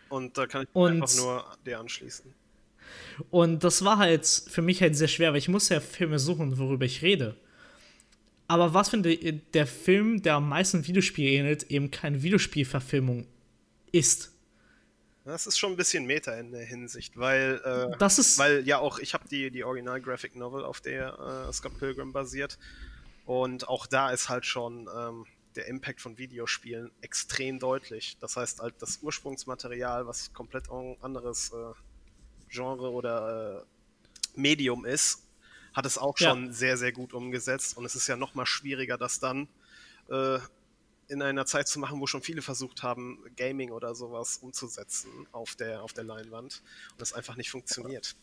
und 0.08 0.36
da 0.38 0.46
kann 0.46 0.62
ich 0.62 0.68
und, 0.72 1.02
einfach 1.02 1.16
nur 1.16 1.44
dir 1.66 1.80
anschließen. 1.80 2.32
Und 3.30 3.62
das 3.62 3.84
war 3.84 3.98
halt 3.98 4.26
für 4.26 4.62
mich 4.62 4.80
halt 4.80 4.96
sehr 4.96 5.08
schwer, 5.08 5.32
weil 5.32 5.38
ich 5.38 5.48
muss 5.48 5.68
ja 5.68 5.80
Filme 5.80 6.18
suchen, 6.18 6.58
worüber 6.58 6.84
ich 6.84 7.02
rede. 7.02 7.36
Aber 8.46 8.74
was 8.74 8.90
finde 8.90 9.16
der 9.16 9.66
Film, 9.66 10.22
der 10.22 10.34
am 10.34 10.48
meisten 10.48 10.86
Videospiel 10.86 11.26
ähnelt, 11.26 11.70
eben 11.70 11.90
keine 11.90 12.22
Videospielverfilmung 12.22 13.26
ist. 13.90 14.32
Das 15.24 15.46
ist 15.46 15.58
schon 15.58 15.72
ein 15.72 15.76
bisschen 15.76 16.04
Meta 16.04 16.34
in 16.34 16.52
der 16.52 16.64
Hinsicht, 16.64 17.16
weil, 17.16 17.60
äh, 17.64 17.96
das 17.98 18.18
ist 18.18 18.38
weil 18.38 18.66
ja 18.66 18.78
auch, 18.78 18.98
ich 18.98 19.14
habe 19.14 19.26
die, 19.26 19.50
die 19.50 19.64
Original 19.64 19.98
Graphic 20.00 20.36
Novel, 20.36 20.64
auf 20.64 20.82
der 20.82 21.46
äh, 21.48 21.52
Scott 21.52 21.78
Pilgrim 21.78 22.12
basiert. 22.12 22.58
Und 23.24 23.68
auch 23.68 23.86
da 23.86 24.10
ist 24.10 24.28
halt 24.28 24.44
schon 24.44 24.86
ähm, 24.94 25.24
der 25.56 25.66
Impact 25.68 26.02
von 26.02 26.18
Videospielen 26.18 26.90
extrem 27.00 27.58
deutlich. 27.58 28.18
Das 28.20 28.36
heißt, 28.36 28.60
halt 28.60 28.74
das 28.80 28.98
Ursprungsmaterial, 29.02 30.06
was 30.06 30.32
komplett 30.34 30.68
anderes 31.00 31.52
äh, 31.52 31.72
Genre 32.50 32.90
oder 32.90 33.64
äh, 33.64 34.38
Medium 34.38 34.84
ist, 34.84 35.22
hat 35.74 35.86
es 35.86 35.98
auch 35.98 36.16
schon 36.16 36.46
ja. 36.46 36.52
sehr, 36.52 36.76
sehr 36.76 36.92
gut 36.92 37.12
umgesetzt. 37.12 37.76
Und 37.76 37.84
es 37.84 37.94
ist 37.94 38.06
ja 38.06 38.16
noch 38.16 38.34
mal 38.34 38.46
schwieriger, 38.46 38.96
das 38.96 39.18
dann 39.18 39.48
äh, 40.08 40.38
in 41.08 41.20
einer 41.20 41.46
Zeit 41.46 41.68
zu 41.68 41.78
machen, 41.78 42.00
wo 42.00 42.06
schon 42.06 42.22
viele 42.22 42.42
versucht 42.42 42.82
haben, 42.82 43.18
Gaming 43.36 43.70
oder 43.70 43.94
sowas 43.94 44.38
umzusetzen 44.38 45.10
auf 45.32 45.54
der, 45.56 45.82
auf 45.82 45.92
der 45.92 46.04
Leinwand 46.04 46.62
und 46.92 47.00
das 47.00 47.12
einfach 47.12 47.36
nicht 47.36 47.50
funktioniert. 47.50 48.16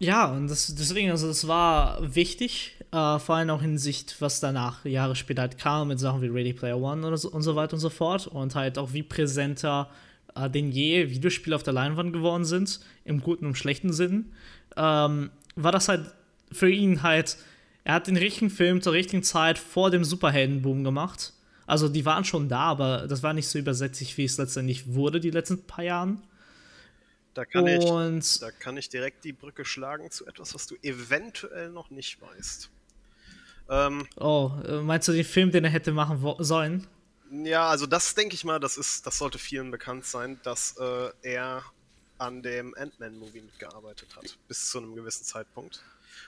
Ja, 0.00 0.30
und 0.30 0.46
das, 0.46 0.72
deswegen, 0.76 1.10
also 1.10 1.26
das 1.26 1.48
war 1.48 2.14
wichtig, 2.14 2.76
äh, 2.92 3.18
vor 3.18 3.34
allem 3.34 3.50
auch 3.50 3.62
in 3.62 3.78
Sicht, 3.78 4.20
was 4.20 4.38
danach 4.38 4.84
Jahre 4.84 5.16
später 5.16 5.42
halt 5.42 5.58
kam, 5.58 5.88
mit 5.88 5.98
Sachen 5.98 6.22
wie 6.22 6.28
Ready 6.28 6.52
Player 6.52 6.78
One 6.78 7.04
oder 7.06 7.16
so, 7.16 7.30
und 7.30 7.42
so 7.42 7.56
weiter 7.56 7.74
und 7.74 7.80
so 7.80 7.90
fort 7.90 8.28
und 8.28 8.54
halt 8.54 8.78
auch 8.78 8.92
wie 8.92 9.02
präsenter 9.02 9.90
äh, 10.36 10.48
denn 10.48 10.70
je 10.70 11.10
Videospiele 11.10 11.56
auf 11.56 11.62
der 11.62 11.72
Leinwand 11.72 12.12
geworden 12.12 12.44
sind, 12.44 12.80
im 13.04 13.20
guten 13.20 13.46
und 13.46 13.56
schlechten 13.56 13.92
Sinn, 13.92 14.32
ähm, 14.76 15.30
war 15.56 15.72
das 15.72 15.88
halt 15.88 16.12
für 16.52 16.70
ihn 16.70 17.02
halt, 17.02 17.36
er 17.84 17.94
hat 17.94 18.06
den 18.06 18.16
richtigen 18.16 18.50
Film 18.50 18.82
zur 18.82 18.92
richtigen 18.92 19.22
Zeit 19.22 19.58
vor 19.58 19.90
dem 19.90 20.04
Superheldenboom 20.04 20.84
gemacht 20.84 21.32
also 21.68 21.90
die 21.90 22.06
waren 22.06 22.24
schon 22.24 22.48
da, 22.48 22.60
aber 22.60 23.06
das 23.06 23.22
war 23.22 23.34
nicht 23.34 23.46
so 23.46 23.58
übersättigt, 23.58 24.16
wie 24.16 24.24
es 24.24 24.38
letztendlich 24.38 24.94
wurde, 24.94 25.20
die 25.20 25.30
letzten 25.30 25.66
paar 25.66 25.84
Jahren. 25.84 26.22
Da 27.34 27.44
kann, 27.44 27.64
Und 27.64 28.24
ich, 28.24 28.40
da 28.40 28.50
kann 28.50 28.78
ich 28.78 28.88
direkt 28.88 29.22
die 29.22 29.34
Brücke 29.34 29.66
schlagen 29.66 30.10
zu 30.10 30.26
etwas, 30.26 30.54
was 30.54 30.66
du 30.66 30.76
eventuell 30.80 31.68
noch 31.68 31.90
nicht 31.90 32.22
weißt. 32.22 32.70
Ähm, 33.68 34.06
oh, 34.16 34.50
äh, 34.66 34.80
meinst 34.80 35.08
du 35.08 35.12
den 35.12 35.26
Film, 35.26 35.50
den 35.50 35.64
er 35.64 35.70
hätte 35.70 35.92
machen 35.92 36.26
sollen? 36.38 36.86
Ja, 37.30 37.68
also 37.68 37.86
das 37.86 38.14
denke 38.14 38.34
ich 38.34 38.44
mal, 38.44 38.58
das 38.58 38.78
ist, 38.78 39.06
das 39.06 39.18
sollte 39.18 39.38
vielen 39.38 39.70
bekannt 39.70 40.06
sein, 40.06 40.40
dass 40.44 40.74
äh, 40.78 41.10
er 41.20 41.62
an 42.16 42.42
dem 42.42 42.74
Ant-Man-Movie 42.78 43.42
mitgearbeitet 43.42 44.16
hat, 44.16 44.38
bis 44.48 44.70
zu 44.70 44.78
einem 44.78 44.94
gewissen 44.94 45.24
Zeitpunkt. 45.24 45.82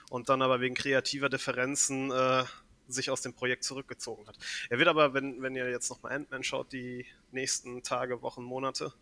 Und 0.09 0.29
dann 0.29 0.41
aber 0.41 0.61
wegen 0.61 0.75
kreativer 0.75 1.29
Differenzen 1.29 2.11
äh, 2.11 2.43
sich 2.87 3.09
aus 3.09 3.21
dem 3.21 3.33
Projekt 3.33 3.63
zurückgezogen 3.63 4.27
hat. 4.27 4.37
Er 4.69 4.77
wird 4.77 4.87
aber, 4.87 5.13
wenn, 5.13 5.41
wenn 5.41 5.55
ihr 5.55 5.69
jetzt 5.69 5.89
nochmal 5.89 6.13
Ant-Man 6.13 6.43
schaut, 6.43 6.71
die 6.71 7.05
nächsten 7.31 7.83
Tage, 7.83 8.21
Wochen, 8.21 8.43
Monate, 8.43 8.93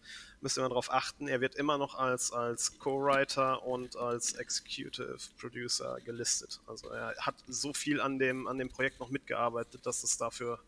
müsst 0.41 0.57
ihr 0.57 0.61
mal 0.61 0.69
darauf 0.69 0.91
achten, 0.91 1.27
er 1.27 1.41
wird 1.41 1.55
immer 1.55 1.77
noch 1.77 1.95
als, 1.95 2.31
als 2.31 2.77
Co-Writer 2.77 3.63
und 3.63 3.95
als 3.95 4.33
Executive 4.33 5.17
Producer 5.39 5.97
gelistet. 6.05 6.61
Also 6.67 6.89
er 6.89 7.15
hat 7.17 7.35
so 7.47 7.73
viel 7.73 8.01
an 8.01 8.19
dem, 8.19 8.47
an 8.47 8.57
dem 8.57 8.69
Projekt 8.69 8.99
noch 8.99 9.09
mitgearbeitet, 9.09 9.85
dass 9.85 10.03
es 10.03 10.17
dafür 10.17 10.59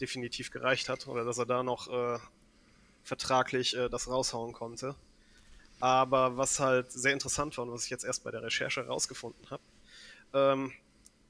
definitiv 0.00 0.50
gereicht 0.50 0.88
hat 0.88 1.06
oder 1.06 1.24
dass 1.24 1.38
er 1.38 1.46
da 1.46 1.62
noch 1.62 1.88
äh, 1.88 2.18
vertraglich 3.04 3.76
äh, 3.76 3.88
das 3.88 4.08
raushauen 4.08 4.52
konnte. 4.52 4.96
Aber 5.84 6.38
was 6.38 6.60
halt 6.60 6.90
sehr 6.90 7.12
interessant 7.12 7.58
war 7.58 7.66
und 7.66 7.70
was 7.70 7.84
ich 7.84 7.90
jetzt 7.90 8.06
erst 8.06 8.24
bei 8.24 8.30
der 8.30 8.42
Recherche 8.42 8.82
herausgefunden 8.82 9.50
habe, 9.50 9.62
ähm, 10.32 10.72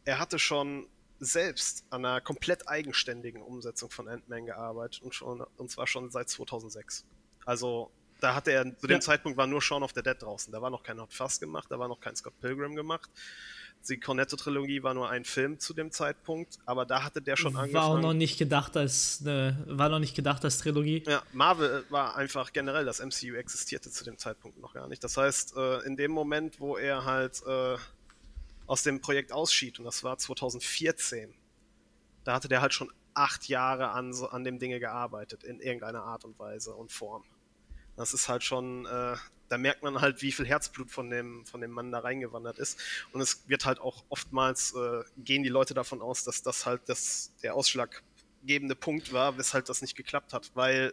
er 0.04 0.20
hatte 0.20 0.38
schon 0.38 0.86
selbst 1.18 1.84
an 1.90 2.04
einer 2.04 2.20
komplett 2.20 2.68
eigenständigen 2.68 3.42
Umsetzung 3.42 3.90
von 3.90 4.06
Ant-Man 4.06 4.46
gearbeitet 4.46 5.02
und, 5.02 5.12
schon, 5.12 5.44
und 5.56 5.70
zwar 5.72 5.88
schon 5.88 6.08
seit 6.12 6.28
2006. 6.28 7.04
Also 7.44 7.90
da 8.20 8.36
hatte 8.36 8.52
er, 8.52 8.62
zu 8.78 8.86
dem 8.86 8.98
ja. 8.98 9.00
Zeitpunkt 9.00 9.36
war 9.36 9.48
nur 9.48 9.60
Shaun 9.60 9.82
of 9.82 9.90
the 9.92 10.04
Dead 10.04 10.22
draußen. 10.22 10.52
Da 10.52 10.62
war 10.62 10.70
noch 10.70 10.84
kein 10.84 11.00
Hot 11.00 11.12
Fuss 11.12 11.40
gemacht, 11.40 11.66
da 11.68 11.80
war 11.80 11.88
noch 11.88 11.98
kein 11.98 12.14
Scott 12.14 12.38
Pilgrim 12.40 12.76
gemacht. 12.76 13.10
Die 13.88 14.00
Cornetto-Trilogie 14.00 14.82
war 14.82 14.94
nur 14.94 15.10
ein 15.10 15.24
Film 15.24 15.58
zu 15.58 15.74
dem 15.74 15.90
Zeitpunkt, 15.90 16.58
aber 16.64 16.86
da 16.86 17.02
hatte 17.02 17.20
der 17.20 17.36
schon 17.36 17.54
angefangen. 17.54 17.74
War 17.74 17.84
auch 17.84 18.00
noch 18.00 18.14
nicht 18.14 18.38
gedacht 18.38 18.76
als 18.76 19.20
eine, 19.20 19.62
war 19.66 19.90
noch 19.90 19.98
nicht 19.98 20.14
gedacht 20.16 20.42
als 20.44 20.58
Trilogie. 20.58 21.02
Ja, 21.06 21.22
Marvel 21.32 21.84
war 21.90 22.16
einfach 22.16 22.52
generell, 22.52 22.86
das 22.86 23.00
MCU 23.00 23.34
existierte 23.34 23.90
zu 23.90 24.04
dem 24.04 24.16
Zeitpunkt 24.16 24.58
noch 24.58 24.72
gar 24.72 24.88
nicht. 24.88 25.04
Das 25.04 25.16
heißt, 25.16 25.56
äh, 25.56 25.80
in 25.80 25.96
dem 25.96 26.12
Moment, 26.12 26.60
wo 26.60 26.76
er 26.78 27.04
halt 27.04 27.42
äh, 27.46 27.76
aus 28.66 28.82
dem 28.82 29.00
Projekt 29.00 29.32
ausschied, 29.32 29.78
und 29.78 29.84
das 29.84 30.02
war 30.02 30.16
2014, 30.16 31.34
da 32.24 32.34
hatte 32.34 32.48
der 32.48 32.62
halt 32.62 32.72
schon 32.72 32.90
acht 33.12 33.48
Jahre 33.48 33.90
an, 33.90 34.14
an 34.30 34.44
dem 34.44 34.58
Dinge 34.58 34.80
gearbeitet, 34.80 35.44
in 35.44 35.60
irgendeiner 35.60 36.02
Art 36.02 36.24
und 36.24 36.38
Weise 36.38 36.74
und 36.74 36.90
Form. 36.90 37.24
Das 37.96 38.12
ist 38.12 38.28
halt 38.28 38.42
schon, 38.42 38.86
äh, 38.86 39.16
da 39.48 39.58
merkt 39.58 39.82
man 39.82 40.00
halt, 40.00 40.22
wie 40.22 40.32
viel 40.32 40.46
Herzblut 40.46 40.90
von 40.90 41.10
dem, 41.10 41.44
von 41.46 41.60
dem 41.60 41.70
Mann 41.70 41.92
da 41.92 42.00
reingewandert 42.00 42.58
ist. 42.58 42.78
Und 43.12 43.20
es 43.20 43.48
wird 43.48 43.64
halt 43.64 43.78
auch 43.78 44.04
oftmals, 44.08 44.74
äh, 44.74 45.02
gehen 45.18 45.42
die 45.42 45.48
Leute 45.48 45.74
davon 45.74 46.00
aus, 46.00 46.24
dass 46.24 46.42
das 46.42 46.66
halt 46.66 46.82
das, 46.86 47.32
der 47.42 47.54
ausschlaggebende 47.54 48.74
Punkt 48.74 49.12
war, 49.12 49.36
weshalb 49.38 49.66
das 49.66 49.82
nicht 49.82 49.96
geklappt 49.96 50.32
hat, 50.32 50.50
weil 50.54 50.92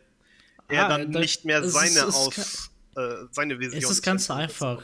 er 0.67 0.86
ah, 0.86 0.89
dann 0.89 1.12
da, 1.12 1.20
nicht 1.20 1.46
mehr 1.46 1.63
seine, 1.67 2.00
ist, 2.08 2.15
aus, 2.15 2.72
äh, 2.96 3.25
seine 3.31 3.60
Vision. 3.60 3.81
Es 3.81 3.89
ist 3.89 4.01
ganz 4.01 4.29
einfach. 4.29 4.81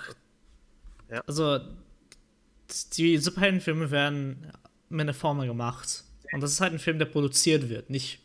Ja. 1.09 1.21
Also, 1.27 1.59
die 2.93 3.17
Superheldenfilme 3.17 3.91
werden 3.91 4.51
mit 4.89 5.01
einer 5.01 5.13
Formel 5.13 5.47
gemacht. 5.47 6.03
Und 6.33 6.41
das 6.41 6.51
ist 6.51 6.61
halt 6.61 6.73
ein 6.73 6.79
Film, 6.79 6.99
der 6.99 7.05
produziert 7.05 7.69
wird, 7.69 7.89
nicht 7.89 8.19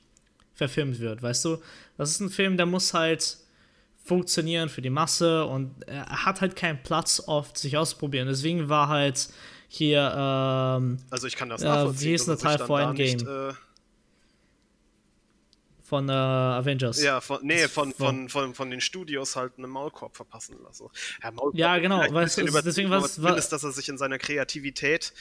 verfilmt 0.54 0.99
wird, 0.99 1.22
weißt 1.22 1.44
du? 1.44 1.62
Das 1.96 2.11
ist 2.11 2.20
ein 2.20 2.30
Film, 2.30 2.56
der 2.56 2.66
muss 2.66 2.94
halt 2.94 3.38
funktionieren 4.04 4.68
für 4.68 4.82
die 4.82 4.90
Masse 4.90 5.44
und 5.47 5.87
er 5.87 6.25
hat 6.25 6.40
halt 6.40 6.56
keinen 6.56 6.82
Platz 6.82 7.23
oft, 7.26 7.56
sich 7.56 7.76
auszuprobieren. 7.76 8.28
Deswegen 8.28 8.68
war 8.68 8.88
halt 8.88 9.28
hier, 9.68 10.12
ähm, 10.14 10.99
Also 11.11 11.26
ich 11.26 11.37
kann 11.37 11.49
das 11.49 11.62
nachvollziehen. 11.62 12.09
Äh, 12.09 12.11
wie 12.11 12.14
ist 12.14 12.28
der 12.28 12.38
Teil 12.38 12.59
vor 12.59 12.80
Endgame? 12.80 13.50
Äh 13.50 13.54
von 15.92 16.09
äh, 16.09 16.12
Avengers. 16.12 17.02
Ja, 17.02 17.21
von, 17.21 17.40
nee, 17.42 17.68
von, 17.68 17.92
von, 17.92 18.30
von, 18.30 18.54
von 18.54 18.71
den 18.71 18.80
Studios 18.80 19.37
halt 19.37 19.59
einen 19.59 19.68
Maulkorb 19.68 20.16
verpassen 20.16 20.56
lassen. 20.64 20.88
Ja, 21.23 21.30
Maulkorb 21.30 21.54
ja 21.54 21.76
genau. 21.76 21.99
Weißt 21.99 22.38
deswegen 22.38 22.88
was, 22.88 23.23
was, 23.23 23.50
dass 23.50 23.62
er 23.62 23.73
sich 23.73 23.90
in 23.90 23.99
seiner 23.99 24.16
Kreativität 24.16 25.12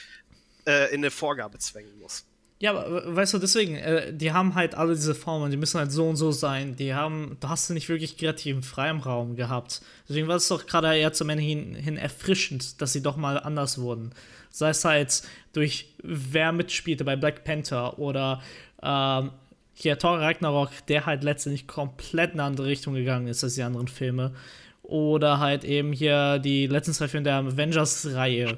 äh, 0.66 0.88
in 0.94 1.00
eine 1.00 1.10
Vorgabe 1.10 1.58
zwängen 1.58 1.98
muss. 1.98 2.24
Ja, 2.62 2.70
aber 2.70 3.16
weißt 3.16 3.34
du, 3.34 3.38
deswegen, 3.38 3.74
äh, 3.74 4.14
die 4.14 4.30
haben 4.30 4.54
halt 4.54 4.76
alle 4.76 4.94
diese 4.94 5.16
Formen, 5.16 5.50
die 5.50 5.56
müssen 5.56 5.80
halt 5.80 5.90
so 5.90 6.08
und 6.08 6.14
so 6.14 6.30
sein. 6.30 6.76
Die 6.76 6.94
haben, 6.94 7.36
da 7.40 7.48
hast 7.48 7.68
du 7.68 7.74
nicht 7.74 7.88
wirklich 7.88 8.16
kreativen 8.16 8.62
Freiraum 8.62 9.34
gehabt. 9.34 9.82
Deswegen 10.08 10.28
war 10.28 10.36
es 10.36 10.46
doch 10.46 10.64
gerade 10.64 10.96
eher 10.96 11.12
zum 11.12 11.28
Ende 11.28 11.42
hin, 11.42 11.74
hin 11.74 11.96
erfrischend, 11.96 12.80
dass 12.80 12.92
sie 12.92 13.02
doch 13.02 13.16
mal 13.16 13.36
anders 13.36 13.80
wurden. 13.80 14.12
Sei 14.50 14.68
es 14.68 14.84
halt 14.84 15.22
durch 15.52 15.92
wer 16.04 16.52
mitspielte 16.52 17.04
bei 17.04 17.16
Black 17.16 17.42
Panther 17.42 17.98
oder 17.98 18.40
ähm, 18.80 19.32
hier 19.74 19.98
Thor 19.98 20.20
Ragnarok, 20.20 20.70
der 20.86 21.04
halt 21.04 21.24
letztendlich 21.24 21.66
komplett 21.66 22.34
in 22.34 22.38
eine 22.38 22.46
andere 22.46 22.68
Richtung 22.68 22.94
gegangen 22.94 23.26
ist 23.26 23.42
als 23.42 23.56
die 23.56 23.64
anderen 23.64 23.88
Filme. 23.88 24.34
Oder 24.84 25.40
halt 25.40 25.64
eben 25.64 25.92
hier 25.92 26.38
die 26.38 26.68
letzten 26.68 26.92
zwei 26.92 27.08
Filme 27.08 27.24
der 27.24 27.38
Avengers-Reihe 27.38 28.50
äh, 28.50 28.56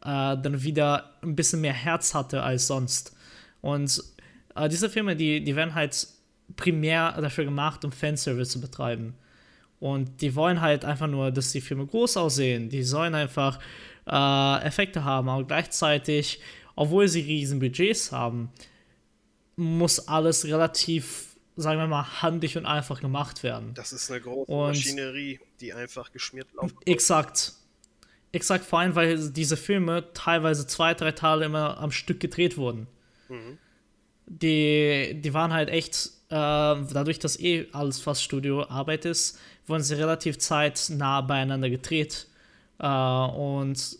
dann 0.00 0.62
wieder 0.62 1.10
ein 1.22 1.34
bisschen 1.34 1.60
mehr 1.60 1.72
Herz 1.72 2.14
hatte 2.14 2.44
als 2.44 2.68
sonst. 2.68 3.16
Und 3.62 4.02
äh, 4.54 4.68
diese 4.68 4.90
Filme, 4.90 5.16
die, 5.16 5.42
die 5.42 5.56
werden 5.56 5.74
halt 5.74 6.06
primär 6.56 7.12
dafür 7.20 7.44
gemacht, 7.44 7.84
um 7.84 7.92
Fanservice 7.92 8.50
zu 8.50 8.60
betreiben. 8.60 9.14
Und 9.80 10.20
die 10.20 10.34
wollen 10.36 10.60
halt 10.60 10.84
einfach 10.84 11.08
nur, 11.08 11.30
dass 11.30 11.50
die 11.52 11.60
Filme 11.60 11.86
groß 11.86 12.16
aussehen. 12.18 12.68
Die 12.68 12.82
sollen 12.82 13.14
einfach 13.14 13.58
äh, 14.06 14.62
Effekte 14.64 15.04
haben, 15.04 15.28
aber 15.28 15.44
gleichzeitig, 15.44 16.40
obwohl 16.76 17.08
sie 17.08 17.20
riesen 17.20 17.58
Budgets 17.58 18.12
haben, 18.12 18.50
muss 19.56 20.06
alles 20.08 20.44
relativ, 20.44 21.36
sagen 21.56 21.80
wir 21.80 21.86
mal, 21.86 22.22
handig 22.22 22.56
und 22.56 22.66
einfach 22.66 23.00
gemacht 23.00 23.42
werden. 23.42 23.74
Das 23.74 23.92
ist 23.92 24.10
eine 24.10 24.20
große 24.20 24.50
und 24.50 24.68
Maschinerie, 24.68 25.40
die 25.60 25.72
einfach 25.72 26.12
geschmiert 26.12 26.48
läuft. 26.54 26.76
Exakt. 26.86 27.54
Exakt, 28.34 28.64
vor 28.64 28.78
allem, 28.78 28.94
weil 28.94 29.30
diese 29.30 29.56
Filme 29.58 30.12
teilweise 30.14 30.66
zwei, 30.66 30.94
drei 30.94 31.12
Tage 31.12 31.44
immer 31.44 31.78
am 31.78 31.90
Stück 31.90 32.18
gedreht 32.18 32.56
wurden. 32.56 32.86
Mhm. 33.32 33.58
Die, 34.26 35.20
die 35.20 35.34
waren 35.34 35.52
halt 35.52 35.68
echt, 35.68 36.06
äh, 36.28 36.34
dadurch, 36.34 37.18
dass 37.18 37.38
eh 37.40 37.66
alles 37.72 38.00
fast 38.00 38.22
Studioarbeit 38.22 39.04
ist, 39.04 39.38
wurden 39.66 39.82
sie 39.82 39.94
relativ 39.94 40.38
zeitnah 40.38 41.20
beieinander 41.22 41.70
gedreht. 41.70 42.28
Äh, 42.78 42.86
und 42.86 43.96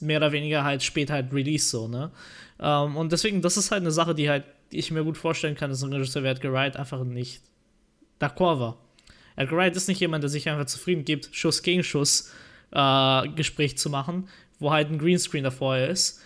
mehr 0.00 0.18
oder 0.18 0.32
weniger 0.32 0.64
halt 0.64 0.82
später 0.82 1.14
halt 1.14 1.32
Release 1.32 1.68
so, 1.68 1.88
ne? 1.88 2.10
Ähm, 2.60 2.96
und 2.96 3.12
deswegen, 3.12 3.42
das 3.42 3.56
ist 3.56 3.70
halt 3.70 3.82
eine 3.82 3.90
Sache, 3.90 4.14
die 4.14 4.30
halt 4.30 4.44
ich 4.70 4.90
mir 4.90 5.04
gut 5.04 5.18
vorstellen 5.18 5.54
kann, 5.54 5.70
dass 5.70 5.82
ein 5.82 5.92
Regisseur 5.92 6.22
wie 6.22 6.28
Edgar 6.28 6.52
Wright 6.52 6.76
einfach 6.76 7.04
nicht 7.04 7.42
d'accord 8.20 8.60
war. 8.60 8.78
Edgar 9.36 9.58
Wright 9.58 9.76
ist 9.76 9.88
nicht 9.88 10.00
jemand, 10.00 10.24
der 10.24 10.30
sich 10.30 10.48
einfach 10.48 10.66
zufrieden 10.66 11.04
gibt, 11.04 11.28
Schuss 11.32 11.62
gegen 11.62 11.84
Schuss 11.84 12.32
äh, 12.72 13.28
Gespräch 13.30 13.76
zu 13.78 13.90
machen, 13.90 14.28
wo 14.58 14.72
halt 14.72 14.90
ein 14.90 14.98
Greenscreen 14.98 15.44
davor 15.44 15.76
ist 15.76 16.23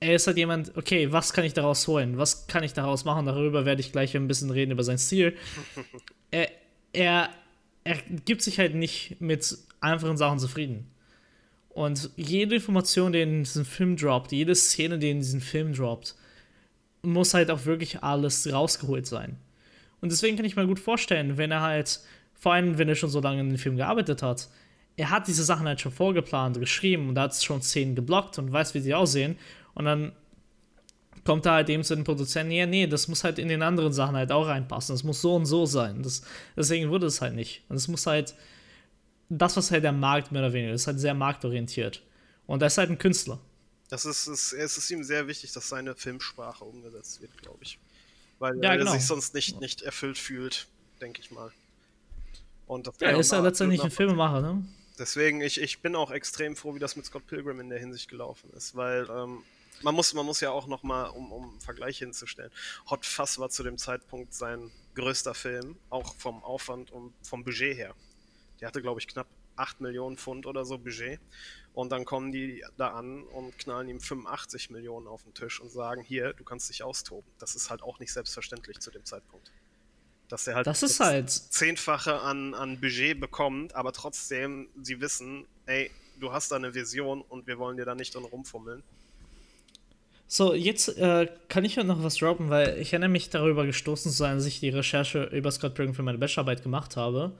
er 0.00 0.14
ist 0.14 0.26
halt 0.26 0.36
jemand, 0.36 0.76
okay, 0.76 1.10
was 1.12 1.32
kann 1.32 1.44
ich 1.44 1.54
daraus 1.54 1.86
holen? 1.88 2.18
Was 2.18 2.46
kann 2.46 2.62
ich 2.62 2.72
daraus 2.72 3.04
machen? 3.04 3.26
Darüber 3.26 3.64
werde 3.64 3.80
ich 3.80 3.92
gleich 3.92 4.16
ein 4.16 4.28
bisschen 4.28 4.50
reden, 4.50 4.72
über 4.72 4.84
sein 4.84 4.98
Stil. 4.98 5.36
er, 6.30 6.48
er, 6.92 7.30
er 7.84 7.96
gibt 8.24 8.42
sich 8.42 8.58
halt 8.58 8.74
nicht 8.74 9.20
mit 9.20 9.58
einfachen 9.80 10.16
Sachen 10.16 10.38
zufrieden. 10.38 10.86
Und 11.70 12.10
jede 12.16 12.56
Information, 12.56 13.12
die 13.12 13.22
in 13.22 13.44
diesen 13.44 13.64
Film 13.64 13.96
droppt, 13.96 14.32
jede 14.32 14.54
Szene, 14.54 14.98
die 14.98 15.10
in 15.10 15.18
diesen 15.18 15.40
Film 15.40 15.72
droppt, 15.72 16.14
muss 17.02 17.34
halt 17.34 17.50
auch 17.50 17.64
wirklich 17.66 18.02
alles 18.02 18.52
rausgeholt 18.52 19.06
sein. 19.06 19.36
Und 20.00 20.12
deswegen 20.12 20.36
kann 20.36 20.46
ich 20.46 20.56
mir 20.56 20.66
gut 20.66 20.80
vorstellen, 20.80 21.38
wenn 21.38 21.50
er 21.50 21.62
halt, 21.62 22.00
vor 22.34 22.52
allem 22.52 22.78
wenn 22.78 22.88
er 22.88 22.94
schon 22.94 23.10
so 23.10 23.20
lange 23.20 23.40
in 23.40 23.48
den 23.48 23.58
Film 23.58 23.76
gearbeitet 23.76 24.22
hat, 24.22 24.48
er 24.96 25.10
hat 25.10 25.28
diese 25.28 25.44
Sachen 25.44 25.66
halt 25.66 25.80
schon 25.80 25.92
vorgeplant, 25.92 26.58
geschrieben 26.58 27.08
und 27.08 27.18
hat 27.18 27.34
schon 27.34 27.62
Szenen 27.62 27.94
geblockt 27.94 28.38
und 28.38 28.52
weiß, 28.52 28.74
wie 28.74 28.80
sie 28.80 28.94
aussehen. 28.94 29.38
Und 29.78 29.84
dann 29.84 30.12
kommt 31.24 31.46
da 31.46 31.54
halt 31.54 31.68
eben 31.70 31.84
zu 31.84 31.94
den 31.94 32.04
Produzenten, 32.04 32.52
ja, 32.52 32.66
nee, 32.66 32.86
das 32.86 33.06
muss 33.06 33.22
halt 33.22 33.38
in 33.38 33.48
den 33.48 33.62
anderen 33.62 33.92
Sachen 33.92 34.16
halt 34.16 34.32
auch 34.32 34.46
reinpassen. 34.46 34.94
Das 34.94 35.04
muss 35.04 35.20
so 35.20 35.36
und 35.36 35.46
so 35.46 35.66
sein. 35.66 36.02
Das, 36.02 36.22
deswegen 36.56 36.90
wurde 36.90 37.06
es 37.06 37.20
halt 37.20 37.34
nicht. 37.34 37.62
Und 37.68 37.76
es 37.76 37.86
muss 37.86 38.06
halt, 38.06 38.34
das, 39.28 39.56
was 39.56 39.70
halt 39.70 39.84
der 39.84 39.92
Markt 39.92 40.32
mehr 40.32 40.42
oder 40.42 40.52
weniger 40.52 40.74
ist, 40.74 40.86
halt 40.86 40.98
sehr 40.98 41.14
marktorientiert. 41.14 42.02
Und 42.46 42.62
er 42.62 42.66
ist 42.66 42.78
halt 42.78 42.90
ein 42.90 42.98
Künstler. 42.98 43.38
Das 43.88 44.04
ist, 44.04 44.26
ist, 44.26 44.52
es 44.52 44.78
ist 44.78 44.90
ihm 44.90 45.04
sehr 45.04 45.28
wichtig, 45.28 45.52
dass 45.52 45.68
seine 45.68 45.94
Filmsprache 45.94 46.64
umgesetzt 46.64 47.22
wird, 47.22 47.36
glaube 47.40 47.58
ich. 47.62 47.78
Weil, 48.38 48.56
ja, 48.56 48.70
weil 48.70 48.78
genau. 48.78 48.92
er 48.92 48.98
sich 48.98 49.06
sonst 49.06 49.32
nicht, 49.34 49.60
nicht 49.60 49.82
erfüllt 49.82 50.18
fühlt, 50.18 50.66
denke 51.00 51.20
ich 51.20 51.30
mal. 51.30 51.52
Und 52.66 52.86
ja, 52.86 53.08
er 53.08 53.18
ist 53.18 53.32
ja 53.32 53.40
letztendlich 53.40 53.82
ein 53.82 53.90
Filmemacher, 53.90 54.40
ne? 54.40 54.64
Deswegen, 54.98 55.40
ich, 55.40 55.60
ich 55.60 55.80
bin 55.80 55.94
auch 55.94 56.10
extrem 56.10 56.56
froh, 56.56 56.74
wie 56.74 56.80
das 56.80 56.96
mit 56.96 57.06
Scott 57.06 57.26
Pilgrim 57.26 57.60
in 57.60 57.68
der 57.68 57.78
Hinsicht 57.78 58.08
gelaufen 58.08 58.50
ist, 58.56 58.74
weil 58.74 59.08
ähm, 59.08 59.42
man 59.82 59.94
muss, 59.94 60.14
man 60.14 60.26
muss 60.26 60.40
ja 60.40 60.50
auch 60.50 60.66
nochmal, 60.66 61.10
um, 61.10 61.32
um 61.32 61.60
Vergleiche 61.60 62.04
hinzustellen, 62.04 62.50
Hot 62.90 63.06
Fuzz 63.06 63.38
war 63.38 63.50
zu 63.50 63.62
dem 63.62 63.78
Zeitpunkt 63.78 64.34
sein 64.34 64.70
größter 64.94 65.34
Film, 65.34 65.76
auch 65.90 66.14
vom 66.16 66.42
Aufwand 66.42 66.90
und 66.90 67.14
vom 67.22 67.44
Budget 67.44 67.76
her. 67.76 67.94
Der 68.60 68.68
hatte, 68.68 68.82
glaube 68.82 69.00
ich, 69.00 69.06
knapp 69.06 69.28
8 69.58 69.80
Millionen 69.80 70.16
Pfund 70.16 70.46
oder 70.46 70.64
so 70.64 70.78
Budget. 70.78 71.20
Und 71.74 71.90
dann 71.90 72.04
kommen 72.04 72.32
die 72.32 72.64
da 72.76 72.88
an 72.88 73.22
und 73.22 73.56
knallen 73.58 73.88
ihm 73.88 74.00
85 74.00 74.70
Millionen 74.70 75.06
auf 75.06 75.22
den 75.22 75.34
Tisch 75.34 75.60
und 75.60 75.70
sagen, 75.70 76.02
hier, 76.02 76.32
du 76.32 76.44
kannst 76.44 76.68
dich 76.68 76.82
austoben. 76.82 77.30
Das 77.38 77.54
ist 77.54 77.70
halt 77.70 77.82
auch 77.82 77.98
nicht 78.00 78.12
selbstverständlich 78.12 78.80
zu 78.80 78.90
dem 78.90 79.04
Zeitpunkt. 79.04 79.52
Dass 80.28 80.46
er 80.46 80.56
halt 80.56 80.66
das 80.66 80.82
ist 80.82 81.00
halt 81.00 81.30
zehnfache 81.30 82.20
an, 82.20 82.54
an 82.54 82.80
Budget 82.80 83.18
bekommt, 83.18 83.74
aber 83.74 83.92
trotzdem 83.92 84.68
sie 84.82 85.00
wissen, 85.00 85.46
ey, 85.66 85.90
du 86.18 86.32
hast 86.32 86.50
da 86.50 86.56
eine 86.56 86.74
Vision 86.74 87.22
und 87.22 87.46
wir 87.46 87.58
wollen 87.58 87.76
dir 87.76 87.84
da 87.84 87.94
nicht 87.94 88.14
drin 88.14 88.24
rumfummeln. 88.24 88.82
So, 90.30 90.52
jetzt 90.52 90.98
äh, 90.98 91.26
kann 91.48 91.64
ich 91.64 91.76
noch 91.78 92.02
was 92.04 92.16
droppen, 92.16 92.50
weil 92.50 92.78
ich 92.78 92.92
erinnere 92.92 93.08
mich 93.08 93.30
darüber 93.30 93.64
gestoßen 93.64 94.12
zu 94.12 94.18
sein, 94.18 94.36
dass 94.36 94.44
ich 94.44 94.60
die 94.60 94.68
Recherche 94.68 95.24
über 95.24 95.50
Scott 95.50 95.74
Pilgrim 95.74 95.94
für 95.94 96.02
meine 96.02 96.18
Bachelorarbeit 96.18 96.62
gemacht 96.62 96.98
habe. 96.98 97.32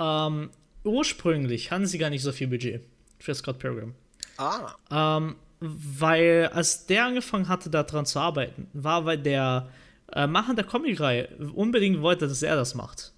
Ähm, 0.00 0.48
ursprünglich 0.82 1.70
hatten 1.70 1.86
sie 1.86 1.98
gar 1.98 2.08
nicht 2.08 2.22
so 2.22 2.32
viel 2.32 2.48
Budget 2.48 2.82
für 3.18 3.34
Scott 3.34 3.58
Pilgrim. 3.58 3.94
Ah. 4.38 4.74
Ähm, 4.90 5.36
weil 5.60 6.48
als 6.54 6.86
der 6.86 7.04
angefangen 7.04 7.48
hatte, 7.48 7.68
daran 7.68 8.06
zu 8.06 8.18
arbeiten, 8.18 8.66
war, 8.72 9.04
weil 9.04 9.18
der 9.18 9.68
äh, 10.12 10.26
Macher 10.26 10.54
der 10.54 10.64
Comicreihe 10.64 11.28
unbedingt 11.54 12.00
wollte, 12.00 12.26
dass 12.28 12.42
er 12.42 12.56
das 12.56 12.74
macht. 12.74 13.12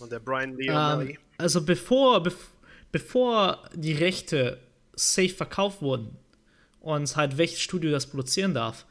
Und 0.00 0.10
der 0.10 0.18
Brian 0.18 0.56
Lee 0.56 0.66
Ähm, 0.68 1.16
also 1.38 1.64
bevor, 1.64 2.24
bev 2.24 2.36
bevor 2.90 3.62
die 3.72 3.92
Rechte 3.92 4.58
safe 4.96 5.28
verkauft 5.28 5.80
wurden 5.80 6.16
und 6.86 7.16
halt 7.16 7.36
welches 7.36 7.60
Studio 7.60 7.90
das 7.90 8.06
produzieren 8.06 8.54
darf, 8.54 8.86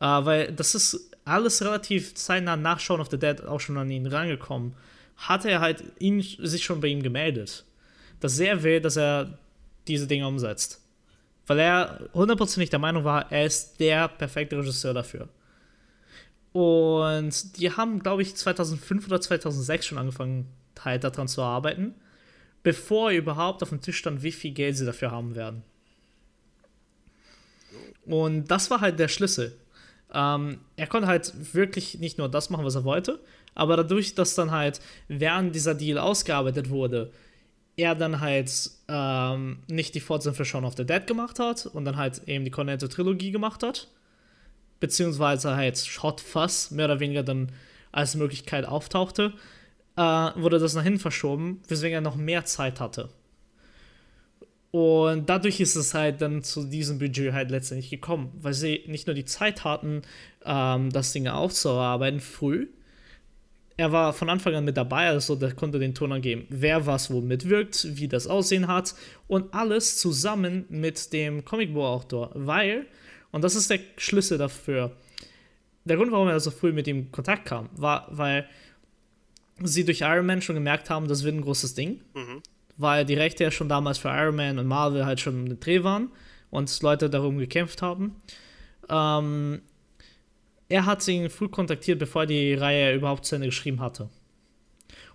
äh, 0.00 0.04
weil 0.06 0.52
das 0.52 0.74
ist 0.74 1.10
alles 1.24 1.62
relativ 1.62 2.14
zeitnah 2.14 2.56
nach 2.56 2.80
Shaun 2.80 3.00
of 3.00 3.10
the 3.10 3.18
Dead 3.18 3.42
auch 3.44 3.60
schon 3.60 3.78
an 3.78 3.90
ihn 3.90 4.06
rangekommen, 4.06 4.74
hat 5.16 5.44
er 5.44 5.60
halt 5.60 5.84
ihn, 6.00 6.20
sich 6.20 6.64
schon 6.64 6.80
bei 6.80 6.88
ihm 6.88 7.02
gemeldet, 7.02 7.64
dass 8.20 8.38
er 8.40 8.62
will, 8.62 8.80
dass 8.80 8.96
er 8.96 9.38
diese 9.86 10.08
Dinge 10.08 10.26
umsetzt. 10.26 10.82
Weil 11.46 11.60
er 11.60 12.08
hundertprozentig 12.12 12.70
der 12.70 12.78
Meinung 12.80 13.04
war, 13.04 13.30
er 13.30 13.46
ist 13.46 13.78
der 13.78 14.08
perfekte 14.08 14.58
Regisseur 14.58 14.92
dafür. 14.92 15.28
Und 16.52 17.56
die 17.56 17.70
haben, 17.70 18.00
glaube 18.00 18.22
ich, 18.22 18.34
2005 18.34 19.06
oder 19.06 19.20
2006 19.20 19.86
schon 19.86 19.98
angefangen, 19.98 20.46
halt 20.84 21.04
daran 21.04 21.28
zu 21.28 21.42
arbeiten, 21.42 21.94
bevor 22.62 23.10
überhaupt 23.10 23.62
auf 23.62 23.68
dem 23.68 23.80
Tisch 23.80 23.98
stand, 23.98 24.22
wie 24.22 24.32
viel 24.32 24.52
Geld 24.52 24.76
sie 24.76 24.86
dafür 24.86 25.10
haben 25.10 25.34
werden. 25.36 25.62
Und 28.06 28.50
das 28.50 28.70
war 28.70 28.80
halt 28.80 28.98
der 28.98 29.08
Schlüssel. 29.08 29.56
Ähm, 30.12 30.60
er 30.76 30.86
konnte 30.86 31.08
halt 31.08 31.54
wirklich 31.54 31.98
nicht 31.98 32.18
nur 32.18 32.28
das 32.28 32.50
machen, 32.50 32.64
was 32.64 32.74
er 32.74 32.84
wollte, 32.84 33.20
aber 33.54 33.76
dadurch, 33.76 34.14
dass 34.14 34.34
dann 34.34 34.50
halt 34.50 34.80
während 35.08 35.54
dieser 35.54 35.74
Deal 35.74 35.98
ausgearbeitet 35.98 36.70
wurde, 36.70 37.12
er 37.76 37.94
dann 37.94 38.20
halt 38.20 38.50
ähm, 38.88 39.58
nicht 39.68 39.94
die 39.94 40.00
Fortsetzung 40.00 40.34
für 40.34 40.44
Shaun 40.44 40.64
of 40.64 40.76
the 40.76 40.84
Dead 40.84 41.06
gemacht 41.06 41.38
hat 41.38 41.66
und 41.66 41.84
dann 41.84 41.96
halt 41.96 42.22
eben 42.26 42.44
die 42.44 42.50
Cornetto-Trilogie 42.50 43.30
gemacht 43.30 43.62
hat, 43.62 43.88
beziehungsweise 44.80 45.54
halt 45.54 45.78
Shot 45.78 46.20
Fuss 46.20 46.70
mehr 46.70 46.86
oder 46.86 47.00
weniger 47.00 47.22
dann 47.22 47.52
als 47.92 48.16
Möglichkeit 48.16 48.66
auftauchte, 48.66 49.32
äh, 49.96 50.00
wurde 50.00 50.58
das 50.58 50.74
nach 50.74 50.82
hinten 50.82 51.00
verschoben, 51.00 51.62
weswegen 51.68 51.94
er 51.94 52.00
noch 52.00 52.16
mehr 52.16 52.44
Zeit 52.44 52.80
hatte. 52.80 53.10
Und 54.78 55.28
dadurch 55.28 55.58
ist 55.58 55.74
es 55.74 55.92
halt 55.92 56.20
dann 56.20 56.44
zu 56.44 56.62
diesem 56.62 57.00
Budget 57.00 57.32
halt 57.32 57.50
letztendlich 57.50 57.90
gekommen, 57.90 58.30
weil 58.40 58.54
sie 58.54 58.84
nicht 58.86 59.08
nur 59.08 59.14
die 59.14 59.24
Zeit 59.24 59.64
hatten, 59.64 60.02
ähm, 60.44 60.90
das 60.90 61.12
Ding 61.12 61.26
aufzuarbeiten 61.26 62.20
früh. 62.20 62.68
Er 63.76 63.90
war 63.90 64.12
von 64.12 64.30
Anfang 64.30 64.54
an 64.54 64.64
mit 64.64 64.76
dabei, 64.76 65.08
also 65.08 65.34
der 65.34 65.52
konnte 65.54 65.80
den 65.80 65.96
Ton 65.96 66.12
angeben, 66.12 66.46
wer 66.48 66.86
was 66.86 67.10
wo 67.10 67.20
mitwirkt, 67.20 67.88
wie 67.96 68.06
das 68.06 68.28
Aussehen 68.28 68.68
hat 68.68 68.94
und 69.26 69.52
alles 69.52 69.98
zusammen 69.98 70.64
mit 70.68 71.12
dem 71.12 71.44
Comicbuchautor, 71.44 72.30
weil, 72.34 72.86
und 73.32 73.42
das 73.42 73.56
ist 73.56 73.70
der 73.70 73.80
Schlüssel 73.96 74.38
dafür, 74.38 74.92
der 75.84 75.96
Grund, 75.96 76.12
warum 76.12 76.28
er 76.28 76.38
so 76.38 76.52
früh 76.52 76.72
mit 76.72 76.86
ihm 76.86 76.98
in 76.98 77.12
Kontakt 77.12 77.46
kam, 77.46 77.68
war, 77.72 78.06
weil 78.10 78.48
sie 79.60 79.84
durch 79.84 80.02
Iron 80.02 80.26
Man 80.26 80.40
schon 80.40 80.54
gemerkt 80.54 80.88
haben, 80.88 81.08
das 81.08 81.24
wird 81.24 81.34
ein 81.34 81.42
großes 81.42 81.74
Ding 81.74 82.00
Mhm. 82.14 82.42
Weil 82.78 83.04
die 83.04 83.14
Rechte 83.14 83.44
ja 83.44 83.50
schon 83.50 83.68
damals 83.68 83.98
für 83.98 84.08
Iron 84.08 84.36
Man 84.36 84.58
und 84.58 84.66
Marvel 84.66 85.04
halt 85.04 85.20
schon 85.20 85.46
im 85.46 85.60
Dreh 85.60 85.82
waren 85.82 86.10
und 86.50 86.82
Leute 86.82 87.10
darum 87.10 87.38
gekämpft 87.38 87.82
haben. 87.82 88.16
Ähm, 88.88 89.60
er 90.68 90.86
hat 90.86 91.06
ihn 91.08 91.28
früh 91.28 91.48
kontaktiert, 91.48 91.98
bevor 91.98 92.26
die 92.26 92.54
Reihe 92.54 92.94
überhaupt 92.94 93.24
zu 93.24 93.34
Ende 93.34 93.48
geschrieben 93.48 93.80
hatte. 93.80 94.08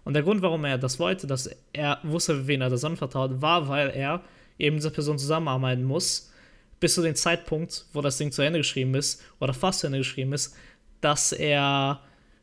Und 0.04 0.14
der 0.14 0.24
Grund, 0.24 0.42
warum 0.42 0.66
er 0.66 0.78
das 0.78 1.00
wollte, 1.00 1.28
dass 1.28 1.50
er 1.72 2.00
wusste, 2.04 2.48
wen 2.48 2.62
er 2.62 2.70
das 2.70 2.84
anvertraut, 2.84 3.42
war, 3.42 3.70
weil 3.70 3.90
er 3.90 4.22
eben 4.60 4.76
dieser 4.76 4.90
Person 4.90 5.18
zusammenarbeiten 5.18 5.84
muss, 5.84 6.32
bis 6.80 6.96
zu 6.96 7.02
dem 7.02 7.16
Zeitpunkt, 7.16 7.86
wo 7.94 8.02
das 8.02 8.18
Ding 8.18 8.32
zu 8.32 8.42
Ende 8.42 8.60
geschrieben 8.60 8.94
ist, 8.96 9.22
oder 9.40 9.54
fast 9.54 9.80
zu 9.80 9.88
Ende 9.88 10.00
geschrieben 10.00 10.34
ist, 10.34 10.56
dass 11.00 11.32
er 11.32 12.02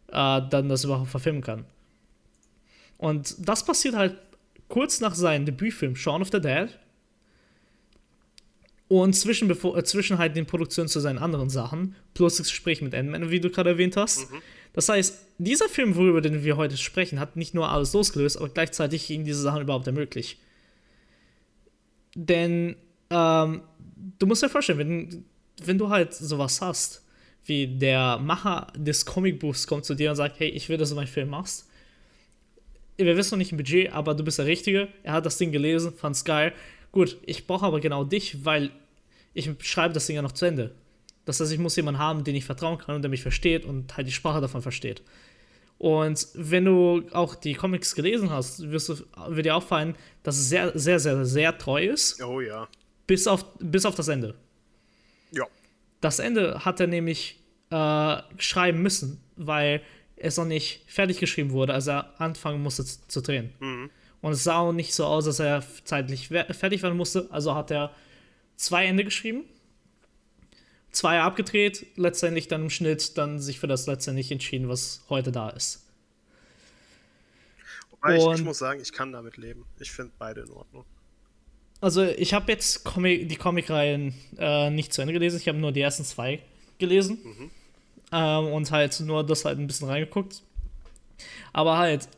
äh, 0.09 0.41
dann 0.49 0.69
das 0.69 0.85
überhaupt 0.85 1.11
verfilmen 1.11 1.43
kann. 1.43 1.67
Und 2.97 3.35
das 3.47 3.65
passiert 3.65 3.95
halt 3.95 4.17
kurz 4.71 5.01
nach 5.01 5.15
seinem 5.15 5.45
Debütfilm 5.45 5.95
Shaun 5.95 6.23
of 6.23 6.31
the 6.33 6.41
Dead 6.41 6.71
und 8.89 9.15
zwischen, 9.15 9.47
bevor, 9.47 9.77
äh, 9.77 9.85
zwischen 9.85 10.19
halt 10.19 10.35
den 10.35 10.47
Produktionen 10.47 10.89
zu 10.89 10.99
seinen 10.99 11.19
anderen 11.19 11.51
Sachen, 11.51 11.95
plus 12.15 12.39
das 12.39 12.49
Gespräch 12.49 12.83
mit 12.83 12.95
Ant-Man, 12.95 13.31
wie 13.31 13.39
du 13.39 13.51
gerade 13.51 13.71
erwähnt 13.71 13.97
hast. 13.97 14.27
Das 14.73 14.89
heißt, 14.89 15.27
dieser 15.39 15.69
Film, 15.69 15.95
worüber 15.95 16.21
den 16.21 16.43
wir 16.43 16.57
heute 16.57 16.77
sprechen, 16.77 17.21
hat 17.21 17.37
nicht 17.37 17.55
nur 17.55 17.69
alles 17.69 17.93
losgelöst, 17.93 18.37
aber 18.37 18.49
gleichzeitig 18.49 19.09
ihm 19.11 19.25
diese 19.25 19.43
Sachen 19.43 19.63
überhaupt 19.63 19.87
ermöglicht. 19.87 20.39
Denn 22.17 22.75
ähm, 23.11 23.63
du 24.19 24.27
musst 24.27 24.43
dir 24.43 24.49
vorstellen, 24.49 24.79
wenn, 24.79 25.25
wenn 25.65 25.79
du 25.79 25.89
halt 25.89 26.13
sowas 26.13 26.61
hast, 26.61 27.05
wie 27.45 27.67
der 27.67 28.19
Macher 28.19 28.73
des 28.77 29.07
Comicbuchs 29.07 29.69
kommt 29.69 29.85
zu 29.85 29.95
dir 29.95 30.11
und 30.11 30.17
sagt, 30.17 30.41
hey, 30.41 30.49
ich 30.49 30.69
will, 30.69 30.77
dass 30.77 30.91
du 30.91 30.97
meinen 30.97 31.07
Film 31.07 31.31
machst. 31.31 31.70
Wir 33.07 33.17
wissen 33.17 33.33
noch 33.35 33.39
nicht 33.39 33.53
ein 33.53 33.57
Budget, 33.57 33.93
aber 33.93 34.15
du 34.15 34.23
bist 34.25 34.39
der 34.39 34.47
Richtige. 34.47 34.89
Er 35.03 35.15
hat 35.15 35.27
das 35.27 35.39
Ding 35.39 35.53
gelesen, 35.53 35.93
fand's 35.97 36.25
geil. 36.25 36.53
Gut, 36.93 37.19
ich 37.25 37.47
brauche 37.47 37.67
aber 37.67 37.81
genau 37.81 38.05
dich, 38.05 38.45
weil 38.45 38.71
ich 39.35 39.51
schreibe 39.61 39.95
das 39.95 40.07
Ding 40.07 40.17
ja 40.17 40.23
noch 40.23 40.33
zu 40.33 40.45
Ende. 40.47 40.75
Das 41.25 41.41
heißt, 41.41 41.53
ich 41.53 41.59
muss 41.59 41.77
jemanden 41.77 42.01
haben, 42.01 42.25
den 42.25 42.35
ich 42.35 42.45
vertrauen 42.45 42.79
kann 42.79 42.97
und 42.97 43.03
der 43.03 43.11
mich 43.11 43.23
versteht 43.23 43.65
und 43.65 43.97
halt 43.97 44.07
die 44.07 44.13
Sprache 44.13 44.41
davon 44.41 44.63
versteht. 44.63 45.03
Und 45.79 46.27
wenn 46.35 46.67
du 46.67 47.05
auch 47.13 47.35
die 47.35 47.55
Comics 47.55 47.95
gelesen 47.95 48.31
hast, 48.31 48.71
wirst 48.71 48.89
du, 48.91 48.97
wird 49.29 49.47
dir 49.47 49.57
auffallen, 49.57 49.95
dass 50.23 50.37
es 50.37 50.49
sehr, 50.49 50.73
sehr, 50.79 50.99
sehr, 51.01 51.25
sehr 51.25 51.57
treu 51.57 51.83
ist, 51.87 52.23
Oh 52.23 52.41
ja. 52.41 52.69
bis 53.07 53.27
auf, 53.27 53.45
bis 53.61 53.87
auf 53.87 53.95
das 53.95 54.09
Ende. 54.09 54.35
Ja. 55.31 55.47
Das 56.03 56.19
Ende 56.19 56.65
hat 56.65 56.81
er 56.81 56.87
nämlich 56.87 57.39
äh, 57.71 58.17
schreiben 58.37 58.83
müssen, 58.83 59.21
weil 59.37 59.81
es 60.21 60.37
noch 60.37 60.45
nicht 60.45 60.83
fertig 60.87 61.19
geschrieben 61.19 61.51
wurde, 61.51 61.75
als 61.75 61.87
er 61.87 62.21
anfangen 62.21 62.63
musste 62.63 62.85
zu, 62.85 62.99
zu 63.09 63.21
drehen. 63.23 63.53
Mhm. 63.59 63.91
Und 64.21 64.33
es 64.33 64.45
sah 64.45 64.59
auch 64.59 64.73
nicht 64.73 64.95
so 64.95 65.07
aus, 65.07 65.25
dass 65.25 65.41
er 65.41 65.65
zeitlich 65.85 66.29
fertig 66.29 66.83
werden 66.83 66.97
musste. 66.97 67.27
Also 67.31 67.55
hat 67.55 67.71
er 67.71 67.91
zwei 68.57 68.85
Ende 68.85 69.03
geschrieben, 69.03 69.45
zwei 70.91 71.21
abgedreht, 71.21 71.87
letztendlich 71.97 72.47
dann 72.49 72.63
im 72.63 72.71
Schnitt 72.71 73.17
dann 73.17 73.41
sich 73.41 73.59
für 73.59 73.67
das 73.67 73.87
letztendlich 73.87 74.31
entschieden, 74.31 74.69
was 74.69 75.03
heute 75.09 75.33
da 75.33 75.49
ist. 75.49 75.87
Wobei 77.91 78.17
ich, 78.17 78.41
ich 78.41 78.45
muss 78.45 78.59
sagen, 78.59 78.81
ich 78.81 78.93
kann 78.93 79.13
damit 79.13 79.39
leben. 79.39 79.65
Ich 79.79 79.91
finde 79.91 80.13
beide 80.19 80.43
in 80.43 80.51
Ordnung. 80.51 80.85
Also 81.81 82.05
ich 82.05 82.35
habe 82.35 82.53
jetzt 82.53 82.85
Comic, 82.85 83.27
die 83.31 83.37
Comicreihen 83.37 84.15
äh, 84.37 84.69
nicht 84.69 84.93
zu 84.93 85.01
Ende 85.01 85.15
gelesen, 85.15 85.39
ich 85.39 85.49
habe 85.49 85.57
nur 85.57 85.73
die 85.73 85.81
ersten 85.81 86.05
zwei 86.05 86.41
gelesen 86.79 87.51
ähm, 88.13 88.47
und 88.47 88.71
halt 88.71 88.99
nur 89.01 89.25
das 89.25 89.45
halt 89.45 89.59
ein 89.59 89.67
bisschen 89.67 89.89
reingeguckt. 89.89 90.43
Aber 91.53 91.79
halt, 91.79 92.09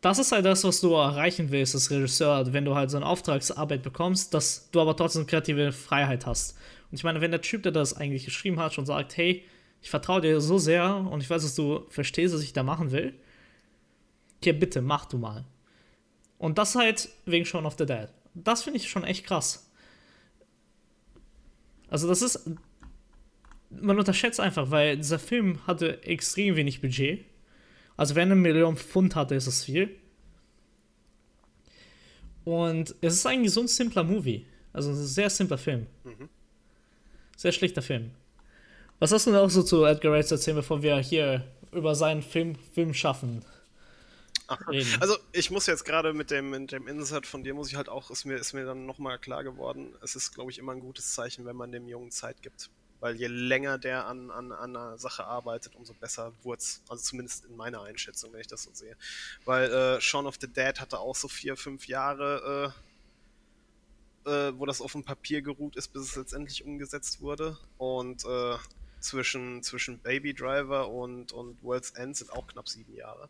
das 0.00 0.18
ist 0.18 0.32
halt 0.32 0.44
das, 0.44 0.64
was 0.64 0.80
du 0.80 0.94
erreichen 0.94 1.50
willst 1.50 1.74
als 1.74 1.90
Regisseur, 1.90 2.52
wenn 2.52 2.64
du 2.64 2.74
halt 2.74 2.90
so 2.90 2.96
eine 2.96 3.06
Auftragsarbeit 3.06 3.82
bekommst, 3.82 4.34
dass 4.34 4.70
du 4.70 4.80
aber 4.80 4.96
trotzdem 4.96 5.26
kreative 5.26 5.72
Freiheit 5.72 6.26
hast. 6.26 6.56
Und 6.90 6.98
ich 6.98 7.04
meine, 7.04 7.20
wenn 7.20 7.30
der 7.30 7.40
Typ, 7.40 7.62
der 7.62 7.72
das 7.72 7.94
eigentlich 7.94 8.24
geschrieben 8.24 8.60
hat, 8.60 8.74
schon 8.74 8.86
sagt, 8.86 9.16
hey, 9.16 9.44
ich 9.82 9.90
vertraue 9.90 10.20
dir 10.20 10.40
so 10.40 10.58
sehr 10.58 10.96
und 10.96 11.22
ich 11.22 11.28
weiß, 11.28 11.42
dass 11.42 11.54
du 11.54 11.86
verstehst, 11.88 12.34
was 12.34 12.42
ich 12.42 12.52
da 12.52 12.62
machen 12.62 12.90
will, 12.90 13.14
hier 14.42 14.58
bitte, 14.58 14.82
mach 14.82 15.06
du 15.06 15.18
mal. 15.18 15.44
Und 16.38 16.58
das 16.58 16.74
halt 16.74 17.08
wegen 17.24 17.46
Shaun 17.46 17.66
of 17.66 17.76
the 17.78 17.86
Dead. 17.86 18.08
Das 18.34 18.62
finde 18.62 18.78
ich 18.78 18.90
schon 18.90 19.04
echt 19.04 19.26
krass. 19.26 19.70
Also 21.88 22.08
das 22.08 22.22
ist, 22.22 22.50
man 23.80 23.98
unterschätzt 23.98 24.40
einfach, 24.40 24.70
weil 24.70 24.96
dieser 24.96 25.18
Film 25.18 25.66
hatte 25.66 26.02
extrem 26.04 26.56
wenig 26.56 26.80
Budget. 26.80 27.24
Also 27.96 28.14
wenn 28.14 28.30
eine 28.30 28.36
Million 28.36 28.76
Pfund 28.76 29.14
hatte, 29.14 29.34
ist 29.34 29.46
es 29.46 29.64
viel. 29.64 29.94
Und 32.44 32.94
es 33.00 33.14
ist 33.14 33.26
eigentlich 33.26 33.52
so 33.52 33.60
ein 33.60 33.68
simpler 33.68 34.04
Movie. 34.04 34.46
Also 34.72 34.90
ein 34.90 34.96
sehr 34.96 35.30
simpler 35.30 35.58
Film. 35.58 35.86
Sehr 37.36 37.52
schlichter 37.52 37.82
Film. 37.82 38.10
Was 38.98 39.12
hast 39.12 39.26
du 39.26 39.30
denn 39.30 39.40
auch 39.40 39.50
so 39.50 39.62
zu 39.62 39.84
Edgar 39.84 40.12
Wright 40.12 40.26
zu 40.26 40.34
erzählen, 40.34 40.56
bevor 40.56 40.82
wir 40.82 40.98
hier 40.98 41.44
über 41.72 41.94
seinen 41.94 42.22
Film, 42.22 42.54
Film 42.72 42.94
schaffen? 42.94 43.44
reden? 44.68 44.90
Also 45.00 45.16
ich 45.32 45.50
muss 45.50 45.66
jetzt 45.66 45.84
gerade 45.84 46.12
mit 46.12 46.30
dem, 46.30 46.50
mit 46.50 46.72
dem 46.72 46.86
Insert 46.86 47.26
von 47.26 47.42
dir, 47.42 47.54
muss 47.54 47.68
ich 47.70 47.76
halt 47.76 47.88
auch, 47.88 48.10
ist 48.10 48.24
mir, 48.24 48.36
ist 48.36 48.52
mir 48.52 48.64
dann 48.64 48.86
nochmal 48.86 49.18
klar 49.18 49.44
geworden, 49.44 49.94
es 50.02 50.16
ist, 50.16 50.32
glaube 50.32 50.50
ich, 50.50 50.58
immer 50.58 50.72
ein 50.72 50.80
gutes 50.80 51.14
Zeichen, 51.14 51.44
wenn 51.46 51.56
man 51.56 51.72
dem 51.72 51.88
Jungen 51.88 52.10
Zeit 52.10 52.42
gibt. 52.42 52.70
Weil 53.04 53.16
je 53.16 53.26
länger 53.26 53.76
der 53.76 54.06
an, 54.06 54.30
an, 54.30 54.50
an 54.50 54.74
einer 54.74 54.96
Sache 54.96 55.26
arbeitet, 55.26 55.74
umso 55.74 55.92
besser 55.92 56.32
wird's. 56.42 56.80
Also 56.88 57.02
zumindest 57.02 57.44
in 57.44 57.54
meiner 57.54 57.82
Einschätzung, 57.82 58.32
wenn 58.32 58.40
ich 58.40 58.46
das 58.46 58.62
so 58.62 58.70
sehe. 58.72 58.96
Weil 59.44 59.70
äh, 59.70 60.00
Shaun 60.00 60.24
of 60.24 60.36
the 60.40 60.48
Dead 60.48 60.80
hatte 60.80 60.98
auch 60.98 61.14
so 61.14 61.28
vier, 61.28 61.54
fünf 61.58 61.86
Jahre, 61.86 62.72
äh, 64.24 64.30
äh, 64.30 64.58
wo 64.58 64.64
das 64.64 64.80
auf 64.80 64.92
dem 64.92 65.04
Papier 65.04 65.42
geruht 65.42 65.76
ist, 65.76 65.88
bis 65.88 66.00
es 66.00 66.16
letztendlich 66.16 66.64
umgesetzt 66.64 67.20
wurde. 67.20 67.58
Und 67.76 68.24
äh, 68.24 68.56
zwischen, 69.00 69.62
zwischen 69.62 69.98
Baby 69.98 70.32
Driver 70.32 70.88
und, 70.88 71.30
und 71.32 71.62
World's 71.62 71.90
End 71.90 72.16
sind 72.16 72.32
auch 72.32 72.46
knapp 72.46 72.70
sieben 72.70 72.94
Jahre. 72.96 73.28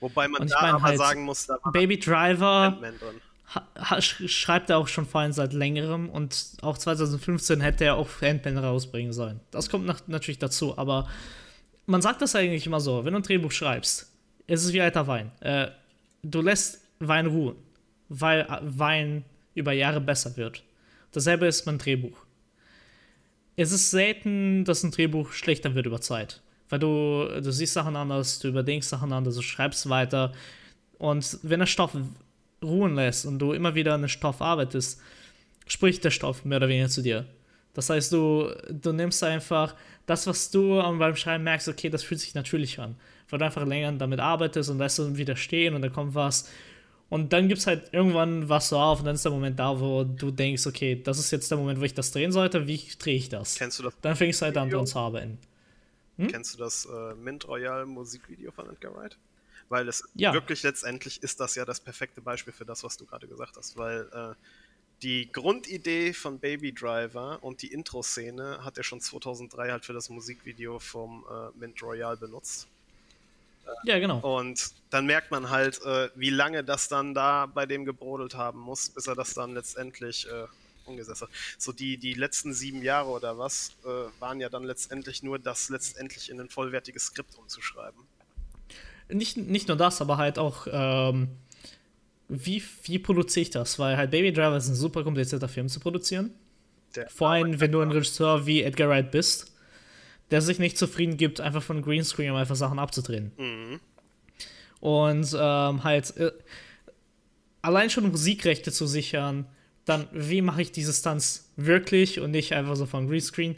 Wobei 0.00 0.28
man 0.28 0.48
da 0.48 0.60
aber 0.60 0.82
halt, 0.82 0.96
sagen 0.96 1.24
muss, 1.24 1.44
da 1.44 1.58
war 1.62 1.72
Baby 1.72 1.98
Driver 1.98 2.46
Ant-Man 2.46 2.98
drin. 2.98 3.20
Schreibt 4.00 4.70
er 4.70 4.78
auch 4.78 4.88
schon 4.88 5.06
vor 5.06 5.20
allem 5.20 5.32
seit 5.32 5.52
längerem 5.52 6.08
und 6.08 6.56
auch 6.62 6.78
2015 6.78 7.60
hätte 7.60 7.84
er 7.84 7.96
auch 7.96 8.08
Ant-Man 8.22 8.58
rausbringen 8.58 9.12
sollen. 9.12 9.40
Das 9.50 9.68
kommt 9.68 9.86
nach, 9.86 10.00
natürlich 10.06 10.38
dazu, 10.38 10.76
aber 10.78 11.08
man 11.86 12.02
sagt 12.02 12.22
das 12.22 12.34
eigentlich 12.34 12.66
immer 12.66 12.80
so, 12.80 13.04
wenn 13.04 13.12
du 13.12 13.20
ein 13.20 13.22
Drehbuch 13.22 13.52
schreibst, 13.52 14.10
ist 14.46 14.64
es 14.64 14.72
wie 14.72 14.80
alter 14.80 15.06
Wein. 15.06 15.30
Äh, 15.40 15.68
du 16.22 16.40
lässt 16.40 16.80
Wein 16.98 17.26
ruhen, 17.26 17.56
weil 18.08 18.46
Wein 18.62 19.24
über 19.54 19.72
Jahre 19.72 20.00
besser 20.00 20.36
wird. 20.36 20.62
Dasselbe 21.12 21.46
ist 21.46 21.64
beim 21.64 21.78
Drehbuch. 21.78 22.16
Es 23.56 23.70
ist 23.70 23.90
selten, 23.90 24.64
dass 24.64 24.82
ein 24.82 24.90
Drehbuch 24.90 25.32
schlechter 25.32 25.74
wird 25.74 25.86
über 25.86 26.00
Zeit. 26.00 26.42
Weil 26.68 26.78
du, 26.80 27.28
du 27.40 27.52
siehst 27.52 27.74
Sachen 27.74 27.94
anders, 27.94 28.40
du 28.40 28.48
überdenkst 28.48 28.88
Sachen 28.88 29.12
anders, 29.12 29.36
du 29.36 29.42
schreibst 29.42 29.88
weiter. 29.88 30.32
Und 30.98 31.38
wenn 31.42 31.60
der 31.60 31.66
Stoff 31.66 31.96
ruhen 32.64 32.94
lässt 32.94 33.26
und 33.26 33.38
du 33.38 33.52
immer 33.52 33.74
wieder 33.74 33.94
an 33.94 34.02
den 34.02 34.08
Stoff 34.08 34.40
arbeitest, 34.40 35.00
spricht 35.66 36.04
der 36.04 36.10
Stoff 36.10 36.44
mehr 36.44 36.58
oder 36.58 36.68
weniger 36.68 36.88
zu 36.88 37.02
dir. 37.02 37.26
Das 37.74 37.90
heißt, 37.90 38.12
du, 38.12 38.50
du 38.70 38.92
nimmst 38.92 39.22
einfach 39.24 39.74
das, 40.06 40.26
was 40.26 40.50
du 40.50 40.76
beim 40.98 41.16
Schreiben 41.16 41.44
merkst, 41.44 41.68
okay, 41.68 41.90
das 41.90 42.02
fühlt 42.02 42.20
sich 42.20 42.34
natürlich 42.34 42.78
an. 42.78 42.96
Weil 43.28 43.38
du 43.38 43.44
einfach 43.44 43.66
länger 43.66 43.92
damit 43.92 44.20
arbeitest 44.20 44.70
und 44.70 44.78
lässt 44.78 44.98
es 44.98 45.16
wieder 45.16 45.36
stehen 45.36 45.74
und 45.74 45.82
dann 45.82 45.92
kommt 45.92 46.14
was. 46.14 46.48
Und 47.10 47.32
dann 47.32 47.48
gibt 47.48 47.60
es 47.60 47.66
halt 47.66 47.92
irgendwann 47.92 48.48
was 48.48 48.68
so 48.68 48.78
auf 48.78 49.00
und 49.00 49.06
dann 49.06 49.14
ist 49.14 49.24
der 49.24 49.32
Moment 49.32 49.58
da, 49.58 49.78
wo 49.78 50.04
du 50.04 50.30
denkst, 50.30 50.66
okay, 50.66 51.00
das 51.02 51.18
ist 51.18 51.30
jetzt 51.30 51.50
der 51.50 51.58
Moment, 51.58 51.80
wo 51.80 51.84
ich 51.84 51.94
das 51.94 52.12
drehen 52.12 52.32
sollte, 52.32 52.66
wie 52.66 52.80
drehe 52.98 53.16
ich 53.16 53.28
das? 53.28 53.56
Kennst 53.56 53.78
du 53.78 53.82
das? 53.84 53.94
Dann 54.00 54.16
fängst 54.16 54.40
du 54.40 54.46
halt 54.46 54.56
an, 54.56 54.70
dran 54.70 54.86
zu 54.86 54.98
arbeiten. 54.98 55.38
Hm? 56.16 56.28
Kennst 56.28 56.54
du 56.54 56.58
das 56.58 56.86
äh, 56.86 57.14
Mint 57.14 57.46
Royal 57.48 57.86
Musikvideo 57.86 58.52
von 58.52 58.70
Edgar 58.70 58.94
Wright? 58.94 59.16
Weil 59.68 59.88
es 59.88 60.04
ja. 60.14 60.32
wirklich 60.32 60.62
letztendlich 60.62 61.22
ist 61.22 61.40
das 61.40 61.54
ja 61.54 61.64
das 61.64 61.80
perfekte 61.80 62.20
Beispiel 62.20 62.52
für 62.52 62.64
das, 62.64 62.84
was 62.84 62.96
du 62.96 63.06
gerade 63.06 63.26
gesagt 63.26 63.56
hast, 63.56 63.76
weil 63.76 64.08
äh, 64.12 64.34
die 65.02 65.30
Grundidee 65.32 66.12
von 66.12 66.38
Baby 66.38 66.72
Driver 66.72 67.38
und 67.42 67.62
die 67.62 67.72
Intro-Szene 67.72 68.64
hat 68.64 68.78
er 68.78 68.84
schon 68.84 69.00
2003 69.00 69.70
halt 69.70 69.84
für 69.84 69.92
das 69.92 70.08
Musikvideo 70.08 70.78
vom 70.78 71.24
äh, 71.30 71.58
Mint 71.58 71.82
Royal 71.82 72.16
benutzt. 72.16 72.68
Ja, 73.84 73.98
genau. 73.98 74.18
Und 74.18 74.72
dann 74.90 75.06
merkt 75.06 75.30
man 75.30 75.50
halt, 75.50 75.82
äh, 75.84 76.10
wie 76.14 76.30
lange 76.30 76.64
das 76.64 76.88
dann 76.88 77.14
da 77.14 77.46
bei 77.46 77.66
dem 77.66 77.84
gebrodelt 77.84 78.34
haben 78.34 78.60
muss, 78.60 78.90
bis 78.90 79.06
er 79.06 79.14
das 79.14 79.34
dann 79.34 79.54
letztendlich 79.54 80.28
äh, 80.28 80.46
umgesetzt 80.86 81.22
hat. 81.22 81.30
So 81.58 81.72
die, 81.72 81.96
die 81.96 82.14
letzten 82.14 82.52
sieben 82.52 82.82
Jahre 82.82 83.08
oder 83.08 83.38
was 83.38 83.72
äh, 83.84 84.20
waren 84.20 84.40
ja 84.40 84.48
dann 84.48 84.64
letztendlich 84.64 85.22
nur 85.22 85.38
das 85.38 85.68
letztendlich 85.68 86.30
in 86.30 86.40
ein 86.40 86.48
vollwertiges 86.48 87.06
Skript 87.06 87.36
umzuschreiben. 87.36 88.00
Nicht, 89.14 89.36
nicht 89.36 89.68
nur 89.68 89.76
das, 89.76 90.00
aber 90.00 90.16
halt 90.16 90.38
auch, 90.38 90.66
ähm, 90.70 91.28
wie, 92.28 92.62
wie 92.84 92.98
produziere 92.98 93.42
ich 93.42 93.50
das? 93.50 93.78
Weil 93.78 93.96
halt 93.96 94.10
Baby 94.10 94.32
Driver 94.32 94.56
ist 94.56 94.68
ein 94.68 94.74
super 94.74 95.04
komplizierter 95.04 95.48
Film 95.48 95.68
zu 95.68 95.80
produzieren. 95.80 96.32
Der 96.96 97.08
Vor 97.08 97.30
allem, 97.30 97.60
wenn 97.60 97.72
du 97.72 97.80
ein 97.80 97.90
Regisseur 97.90 98.46
wie 98.46 98.62
Edgar 98.62 98.88
Wright 98.88 99.10
bist, 99.10 99.52
der 100.30 100.40
sich 100.40 100.58
nicht 100.58 100.78
zufrieden 100.78 101.16
gibt, 101.16 101.40
einfach 101.40 101.62
von 101.62 101.82
Greenscreen 101.82 102.30
um 102.30 102.36
einfach 102.36 102.56
Sachen 102.56 102.78
abzudrehen. 102.78 103.32
Mhm. 103.36 103.80
Und 104.80 105.36
ähm, 105.38 105.84
halt 105.84 106.16
äh, 106.16 106.32
allein 107.62 107.90
schon 107.90 108.10
Musikrechte 108.10 108.72
zu 108.72 108.86
sichern, 108.86 109.46
dann 109.84 110.08
wie 110.12 110.42
mache 110.42 110.62
ich 110.62 110.72
diese 110.72 110.92
Stunts 110.92 111.50
wirklich 111.56 112.20
und 112.20 112.30
nicht 112.30 112.52
einfach 112.52 112.76
so 112.76 112.86
von 112.86 113.08
Greenscreen. 113.08 113.56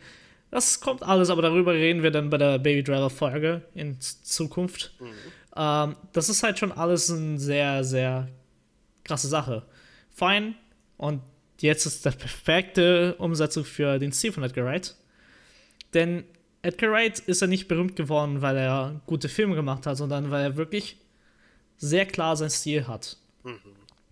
Das 0.50 0.80
kommt 0.80 1.02
alles, 1.02 1.30
aber 1.30 1.42
darüber 1.42 1.74
reden 1.74 2.02
wir 2.02 2.10
dann 2.10 2.30
bei 2.30 2.38
der 2.38 2.58
Baby 2.58 2.82
Driver 2.82 3.10
Folge 3.10 3.62
in 3.74 4.00
Zukunft. 4.00 4.94
Mhm. 5.00 5.06
Ähm, 5.56 5.96
das 6.12 6.28
ist 6.28 6.42
halt 6.42 6.58
schon 6.58 6.72
alles 6.72 7.10
eine 7.10 7.38
sehr, 7.38 7.84
sehr 7.84 8.28
krasse 9.04 9.28
Sache. 9.28 9.64
Fein. 10.10 10.54
Und 10.96 11.22
jetzt 11.60 11.86
ist 11.86 12.04
das 12.06 12.16
perfekte 12.16 13.14
Umsetzung 13.16 13.64
für 13.64 13.98
den 13.98 14.12
Stil 14.12 14.32
von 14.32 14.42
Edgar 14.42 14.66
Wright. 14.66 14.94
Denn 15.94 16.24
Edgar 16.62 16.90
Wright 16.90 17.18
ist 17.20 17.40
ja 17.40 17.46
nicht 17.46 17.68
berühmt 17.68 17.96
geworden, 17.96 18.42
weil 18.42 18.56
er 18.56 19.00
gute 19.06 19.28
Filme 19.28 19.54
gemacht 19.54 19.86
hat, 19.86 19.96
sondern 19.96 20.30
weil 20.30 20.42
er 20.42 20.56
wirklich 20.56 20.96
sehr 21.76 22.06
klar 22.06 22.36
seinen 22.36 22.50
Stil 22.50 22.86
hat. 22.86 23.16
Mhm. 23.44 23.60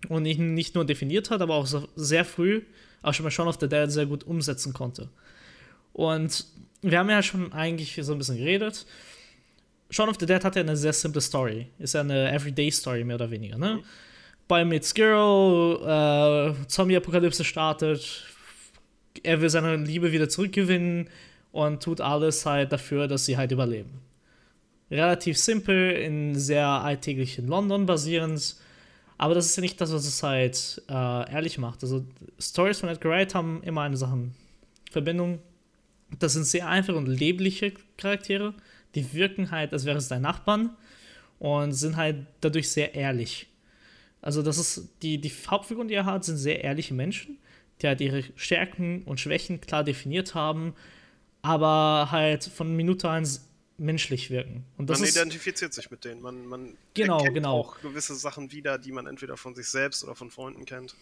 Und 0.08 0.26
ihn 0.26 0.54
nicht 0.54 0.74
nur 0.74 0.84
definiert 0.84 1.30
hat, 1.30 1.40
aber 1.40 1.54
auch 1.54 1.66
sehr 1.96 2.24
früh, 2.24 2.62
auch 3.02 3.14
schon 3.14 3.24
bei 3.24 3.30
Shaun 3.30 3.48
of 3.48 3.58
the 3.60 3.68
Dead, 3.68 3.90
sehr 3.90 4.06
gut 4.06 4.24
umsetzen 4.24 4.72
konnte. 4.72 5.08
Und 5.92 6.46
wir 6.82 6.98
haben 6.98 7.08
ja 7.08 7.22
schon 7.22 7.52
eigentlich 7.52 7.98
so 8.02 8.12
ein 8.12 8.18
bisschen 8.18 8.36
geredet. 8.36 8.86
Shaun 9.90 10.08
of 10.08 10.16
the 10.18 10.26
Dead 10.26 10.42
hat 10.42 10.56
ja 10.56 10.62
eine 10.62 10.76
sehr 10.76 10.92
simple 10.92 11.20
Story. 11.20 11.68
Ist 11.78 11.94
ja 11.94 12.00
eine 12.00 12.32
Everyday-Story, 12.32 13.04
mehr 13.04 13.16
oder 13.16 13.30
weniger. 13.30 13.58
Ne? 13.58 13.80
Bei 14.48 14.64
Meets 14.64 14.92
Girl, 14.94 15.78
äh, 15.82 16.66
Zombie-Apokalypse 16.66 17.44
startet, 17.44 18.24
er 19.22 19.40
will 19.40 19.48
seine 19.48 19.76
Liebe 19.76 20.12
wieder 20.12 20.28
zurückgewinnen 20.28 21.08
und 21.52 21.82
tut 21.82 22.00
alles 22.00 22.44
halt 22.44 22.72
dafür, 22.72 23.08
dass 23.08 23.24
sie 23.26 23.36
halt 23.36 23.52
überleben. 23.52 24.00
Relativ 24.90 25.38
simpel, 25.38 25.92
in 25.92 26.34
sehr 26.34 26.66
alltäglichen 26.66 27.46
London 27.46 27.86
basierend, 27.86 28.56
aber 29.16 29.34
das 29.34 29.46
ist 29.46 29.56
ja 29.56 29.60
nicht 29.60 29.80
das, 29.80 29.92
was 29.92 30.06
es 30.06 30.22
halt 30.22 30.82
äh, 30.88 31.32
ehrlich 31.32 31.58
macht. 31.58 31.82
Also 31.82 32.04
Stories 32.38 32.80
von 32.80 32.88
Edgar 32.88 33.12
Wright 33.12 33.34
haben 33.34 33.62
immer 33.62 33.82
eine 33.82 33.96
Sache 33.96 34.18
Verbindung. 34.90 35.40
Das 36.18 36.34
sind 36.34 36.44
sehr 36.44 36.68
einfache 36.68 36.96
und 36.96 37.06
lebliche 37.06 37.72
Charaktere, 37.96 38.54
die 38.94 39.12
wirken 39.12 39.50
halt, 39.50 39.72
als 39.72 39.84
wären 39.84 39.96
es 39.96 40.08
dein 40.08 40.22
Nachbarn 40.22 40.76
und 41.38 41.72
sind 41.72 41.96
halt 41.96 42.26
dadurch 42.40 42.70
sehr 42.70 42.94
ehrlich. 42.94 43.48
Also 44.22 44.42
das 44.42 44.58
ist, 44.58 44.88
die, 45.02 45.20
die 45.20 45.32
Hauptfiguren, 45.46 45.88
die 45.88 45.94
er 45.94 46.06
hat, 46.06 46.24
sind 46.24 46.38
sehr 46.38 46.64
ehrliche 46.64 46.94
Menschen, 46.94 47.38
die 47.82 47.86
halt 47.86 48.00
ihre 48.00 48.24
Stärken 48.36 49.02
und 49.02 49.20
Schwächen 49.20 49.60
klar 49.60 49.84
definiert 49.84 50.34
haben 50.34 50.74
aber 51.44 52.10
halt 52.10 52.44
von 52.44 52.74
Minute 52.74 53.10
an 53.10 53.28
menschlich 53.76 54.30
wirken. 54.30 54.64
Und 54.78 54.88
das 54.88 55.00
man 55.00 55.08
ist, 55.08 55.16
identifiziert 55.16 55.74
sich 55.74 55.90
mit 55.90 56.04
denen. 56.04 56.22
Man, 56.22 56.46
man 56.46 56.74
genau, 56.94 57.18
erkennt 57.18 57.34
genau. 57.34 57.58
auch 57.58 57.80
gewisse 57.82 58.14
Sachen 58.14 58.50
wieder, 58.50 58.78
die 58.78 58.92
man 58.92 59.06
entweder 59.06 59.36
von 59.36 59.54
sich 59.54 59.68
selbst 59.68 60.02
oder 60.04 60.14
von 60.14 60.30
Freunden 60.30 60.64
kennt. 60.64 60.96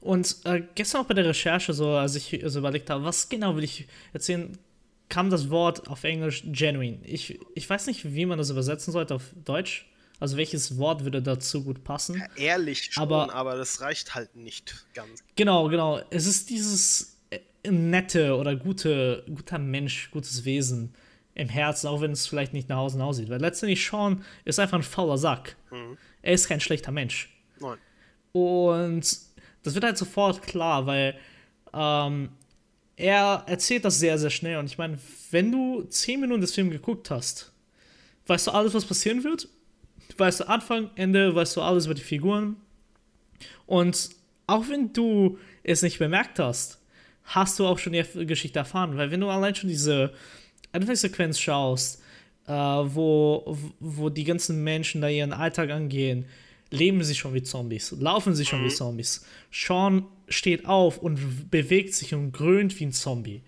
Und 0.00 0.36
äh, 0.44 0.62
gestern 0.74 1.02
auch 1.02 1.06
bei 1.06 1.12
der 1.12 1.26
Recherche, 1.26 1.74
so 1.74 1.90
als 1.90 2.14
ich 2.14 2.40
so 2.46 2.60
überlegt 2.60 2.88
habe, 2.88 3.04
was 3.04 3.28
genau 3.28 3.56
will 3.56 3.64
ich 3.64 3.86
erzählen, 4.14 4.56
kam 5.10 5.28
das 5.28 5.50
Wort 5.50 5.88
auf 5.88 6.04
Englisch 6.04 6.44
genuine. 6.46 7.00
Ich, 7.04 7.38
ich 7.54 7.68
weiß 7.68 7.86
nicht, 7.86 8.14
wie 8.14 8.24
man 8.24 8.38
das 8.38 8.48
übersetzen 8.48 8.92
sollte 8.92 9.14
auf 9.16 9.24
Deutsch. 9.44 9.86
Also 10.18 10.36
welches 10.36 10.78
Wort 10.78 11.04
würde 11.04 11.20
dazu 11.22 11.64
gut 11.64 11.82
passen? 11.82 12.16
Ja, 12.18 12.26
ehrlich 12.36 12.92
schon, 12.92 13.02
aber, 13.02 13.34
aber 13.34 13.56
das 13.56 13.80
reicht 13.80 14.14
halt 14.14 14.36
nicht 14.36 14.86
ganz. 14.94 15.22
Genau, 15.36 15.68
genau. 15.68 16.00
Es 16.10 16.26
ist 16.26 16.50
dieses 16.50 17.18
nette 17.66 18.36
oder 18.36 18.54
gute, 18.56 19.24
guter 19.26 19.58
Mensch, 19.58 20.10
gutes 20.10 20.44
Wesen 20.44 20.94
im 21.34 21.48
Herzen, 21.48 21.88
auch 21.88 22.00
wenn 22.00 22.12
es 22.12 22.26
vielleicht 22.26 22.52
nicht 22.52 22.68
nach 22.68 22.78
außen 22.78 23.00
aussieht. 23.00 23.30
Weil 23.30 23.40
letztendlich 23.40 23.84
Sean 23.84 24.24
ist 24.44 24.58
einfach 24.58 24.78
ein 24.78 24.82
fauler 24.82 25.18
Sack. 25.18 25.56
Mhm. 25.70 25.96
Er 26.22 26.34
ist 26.34 26.48
kein 26.48 26.60
schlechter 26.60 26.92
Mensch. 26.92 27.34
Nein. 27.58 27.78
Und 28.32 29.18
das 29.62 29.74
wird 29.74 29.84
halt 29.84 29.98
sofort 29.98 30.42
klar, 30.42 30.86
weil 30.86 31.18
ähm, 31.72 32.30
er 33.00 33.44
erzählt 33.46 33.84
das 33.84 33.98
sehr, 33.98 34.18
sehr 34.18 34.30
schnell. 34.30 34.58
Und 34.58 34.66
ich 34.66 34.78
meine, 34.78 34.98
wenn 35.30 35.50
du 35.50 35.82
10 35.82 36.20
Minuten 36.20 36.42
des 36.42 36.54
Films 36.54 36.70
geguckt 36.70 37.10
hast, 37.10 37.52
weißt 38.26 38.48
du 38.48 38.50
alles, 38.52 38.74
was 38.74 38.84
passieren 38.84 39.24
wird. 39.24 39.48
Weißt 40.16 40.40
du 40.40 40.48
Anfang, 40.48 40.90
Ende, 40.96 41.34
weißt 41.34 41.56
du 41.56 41.62
alles 41.62 41.86
über 41.86 41.94
die 41.94 42.02
Figuren. 42.02 42.56
Und 43.66 44.10
auch 44.46 44.68
wenn 44.68 44.92
du 44.92 45.38
es 45.62 45.82
nicht 45.82 45.98
bemerkt 45.98 46.38
hast, 46.38 46.78
hast 47.24 47.58
du 47.58 47.66
auch 47.66 47.78
schon 47.78 47.92
die 47.92 48.26
Geschichte 48.26 48.58
erfahren. 48.58 48.96
Weil 48.96 49.10
wenn 49.10 49.20
du 49.20 49.28
allein 49.28 49.54
schon 49.54 49.70
diese 49.70 50.12
Anfangssequenz 50.72 51.38
schaust, 51.38 52.02
äh, 52.46 52.52
wo, 52.52 53.56
wo 53.78 54.10
die 54.10 54.24
ganzen 54.24 54.62
Menschen 54.62 55.00
da 55.00 55.08
ihren 55.08 55.32
Alltag 55.32 55.70
angehen, 55.70 56.26
leben 56.70 57.02
sie 57.02 57.14
schon 57.14 57.34
wie 57.34 57.42
Zombies, 57.42 57.92
laufen 57.98 58.34
sie 58.34 58.44
schon 58.44 58.62
mhm. 58.62 58.66
wie 58.66 58.74
Zombies. 58.74 59.24
Sean 59.50 60.06
steht 60.28 60.66
auf 60.66 60.98
und 60.98 61.50
bewegt 61.50 61.94
sich 61.94 62.14
und 62.14 62.32
grönt 62.32 62.78
wie 62.78 62.86
ein 62.86 62.92
Zombie. 62.92 63.42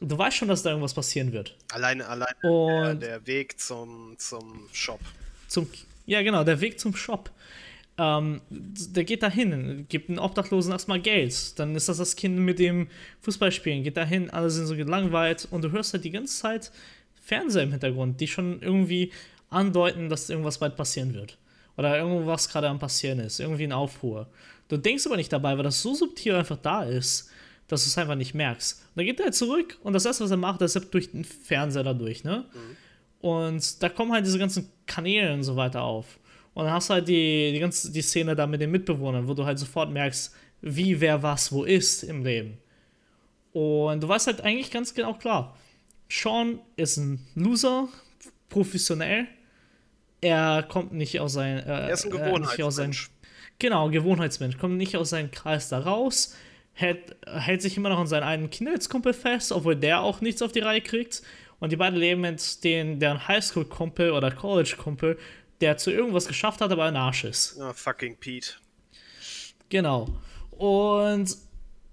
Du 0.00 0.16
weißt 0.16 0.36
schon, 0.36 0.48
dass 0.48 0.62
da 0.62 0.70
irgendwas 0.70 0.94
passieren 0.94 1.32
wird. 1.32 1.56
Alleine, 1.72 2.06
alleine 2.08 2.34
und 2.42 2.78
der, 2.82 2.94
der 2.94 3.26
Weg 3.26 3.60
zum, 3.60 4.14
zum 4.16 4.68
Shop. 4.72 5.00
Zum, 5.46 5.68
ja, 6.06 6.22
genau, 6.22 6.42
der 6.42 6.60
Weg 6.60 6.80
zum 6.80 6.96
Shop. 6.96 7.30
Ähm, 7.98 8.40
der 8.48 9.04
geht 9.04 9.22
dahin, 9.22 9.84
gibt 9.90 10.08
einem 10.08 10.20
Obdachlosen 10.20 10.72
erstmal 10.72 11.00
Geld. 11.00 11.58
Dann 11.58 11.76
ist 11.76 11.90
das 11.90 11.98
das 11.98 12.16
Kind 12.16 12.38
mit 12.38 12.58
dem 12.58 12.88
Fußballspielen, 13.20 13.82
geht 13.82 13.98
dahin, 13.98 14.30
alle 14.30 14.48
sind 14.48 14.66
so 14.66 14.74
gelangweilt 14.74 15.46
und 15.50 15.62
du 15.62 15.70
hörst 15.70 15.92
halt 15.92 16.04
die 16.04 16.10
ganze 16.10 16.34
Zeit 16.40 16.72
Fernseher 17.22 17.64
im 17.64 17.72
Hintergrund, 17.72 18.20
die 18.22 18.28
schon 18.28 18.62
irgendwie 18.62 19.12
andeuten, 19.50 20.08
dass 20.08 20.30
irgendwas 20.30 20.58
bald 20.58 20.76
passieren 20.76 21.12
wird. 21.12 21.36
Oder 21.76 21.98
irgendwas 21.98 22.48
gerade 22.48 22.68
am 22.68 22.78
Passieren 22.78 23.20
ist, 23.20 23.40
irgendwie 23.40 23.64
ein 23.64 23.72
Aufruhr. 23.72 24.28
Du 24.68 24.76
denkst 24.76 25.06
aber 25.06 25.16
nicht 25.16 25.32
dabei, 25.32 25.56
weil 25.56 25.64
das 25.64 25.82
so 25.82 25.94
subtil 25.94 26.34
einfach 26.34 26.58
da 26.58 26.82
ist, 26.84 27.30
dass 27.68 27.84
du 27.84 27.88
es 27.88 27.98
einfach 27.98 28.16
nicht 28.16 28.34
merkst. 28.34 28.80
Und 28.80 28.96
dann 28.96 29.06
geht 29.06 29.20
er 29.20 29.26
halt 29.26 29.34
zurück 29.34 29.78
und 29.82 29.92
das 29.92 30.04
erste, 30.04 30.24
was 30.24 30.30
er 30.30 30.36
macht, 30.36 30.60
ist 30.62 30.78
durch 30.92 31.12
den 31.12 31.24
Fernseher 31.24 31.84
da 31.84 31.94
durch, 31.94 32.24
ne? 32.24 32.44
Mhm. 32.52 32.76
Und 33.20 33.82
da 33.82 33.88
kommen 33.88 34.12
halt 34.12 34.24
diese 34.26 34.38
ganzen 34.38 34.70
Kanäle 34.86 35.32
und 35.34 35.42
so 35.42 35.56
weiter 35.56 35.82
auf. 35.82 36.18
Und 36.54 36.64
dann 36.64 36.72
hast 36.72 36.88
du 36.90 36.94
halt 36.94 37.08
die, 37.08 37.52
die 37.52 37.58
ganze 37.58 37.92
die 37.92 38.02
Szene 38.02 38.34
da 38.34 38.46
mit 38.46 38.60
den 38.60 38.70
Mitbewohnern, 38.70 39.28
wo 39.28 39.34
du 39.34 39.44
halt 39.44 39.58
sofort 39.58 39.90
merkst, 39.90 40.34
wie 40.62 41.00
wer 41.00 41.22
was 41.22 41.52
wo 41.52 41.64
ist 41.64 42.02
im 42.02 42.24
Leben. 42.24 42.58
Und 43.52 44.02
du 44.02 44.08
weißt 44.08 44.28
halt 44.28 44.40
eigentlich 44.42 44.70
ganz 44.70 44.94
genau 44.94 45.14
klar, 45.14 45.56
Sean 46.08 46.60
ist 46.76 46.96
ein 46.96 47.26
Loser, 47.34 47.88
professionell, 48.48 49.26
er 50.20 50.62
kommt 50.62 50.92
nicht 50.92 51.20
aus 51.20 51.34
seinem. 51.34 51.58
Äh, 51.58 51.88
er 51.88 51.90
ist 51.90 52.04
ein 52.04 52.12
äh, 52.12 52.18
Gewohnheitsmensch. 52.18 53.10
Genau, 53.58 53.90
Gewohnheitsmensch. 53.90 54.58
Kommt 54.58 54.76
nicht 54.76 54.96
aus 54.96 55.10
seinem 55.10 55.30
Kreis 55.30 55.68
da 55.68 55.80
raus, 55.80 56.34
hält, 56.72 57.16
hält 57.26 57.62
sich 57.62 57.76
immer 57.76 57.90
noch 57.90 57.98
an 57.98 58.06
seinen 58.06 58.22
einen 58.22 58.50
Kindheitskumpel 58.50 59.12
fest, 59.12 59.52
obwohl 59.52 59.76
der 59.76 60.00
auch 60.00 60.20
nichts 60.20 60.42
auf 60.42 60.52
die 60.52 60.60
Reihe 60.60 60.80
kriegt. 60.80 61.22
Und 61.58 61.72
die 61.72 61.76
beiden 61.76 61.98
leben 61.98 62.22
mit 62.22 62.64
den, 62.64 62.98
deren 63.00 63.28
Highschool-Kumpel 63.28 64.12
oder 64.12 64.30
College-Kumpel, 64.30 65.18
der 65.60 65.76
zu 65.76 65.90
irgendwas 65.90 66.26
geschafft 66.26 66.62
hat, 66.62 66.72
aber 66.72 66.84
ein 66.84 66.96
Arsch 66.96 67.24
ist. 67.24 67.58
Ja, 67.58 67.74
fucking 67.74 68.16
Pete. 68.16 68.54
Genau. 69.68 70.08
Und 70.50 71.36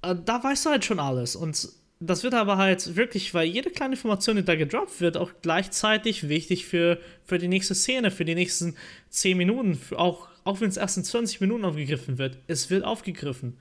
äh, 0.01 0.15
da 0.23 0.41
weißt 0.41 0.65
du 0.65 0.69
halt 0.69 0.85
schon 0.85 0.99
alles. 0.99 1.35
Und 1.35 1.67
das 1.99 2.23
wird 2.23 2.35
aber 2.35 2.57
halt 2.57 2.95
wirklich, 2.95 3.33
weil 3.33 3.47
jede 3.47 3.71
kleine 3.71 3.95
Information, 3.95 4.35
die 4.35 4.43
da 4.43 4.55
gedroppt 4.55 5.01
wird, 5.01 5.17
auch 5.17 5.31
gleichzeitig 5.41 6.29
wichtig 6.29 6.65
für, 6.65 6.99
für 7.23 7.39
die 7.39 7.47
nächste 7.47 7.73
Szene, 7.73 8.11
für 8.11 8.25
die 8.25 8.35
nächsten 8.35 8.75
10 9.09 9.37
Minuten, 9.37 9.79
auch, 9.95 10.27
auch 10.43 10.61
wenn 10.61 10.69
es 10.69 10.77
erst 10.77 10.97
in 10.97 11.03
20 11.03 11.41
Minuten 11.41 11.65
aufgegriffen 11.65 12.17
wird. 12.19 12.37
Es 12.47 12.69
wird 12.69 12.83
aufgegriffen. 12.83 13.57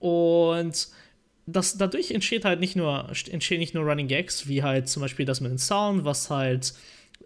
Und 0.00 0.88
das, 1.46 1.78
dadurch 1.78 2.10
entsteht 2.10 2.44
halt 2.44 2.60
nicht 2.60 2.76
nur, 2.76 3.08
entstehen 3.30 3.60
nicht 3.60 3.74
nur 3.74 3.84
Running 3.84 4.08
Gags, 4.08 4.48
wie 4.48 4.62
halt 4.62 4.88
zum 4.88 5.00
Beispiel 5.00 5.24
das 5.24 5.40
mit 5.40 5.50
dem 5.50 5.58
Sound, 5.58 6.04
was 6.04 6.28
halt 6.28 6.74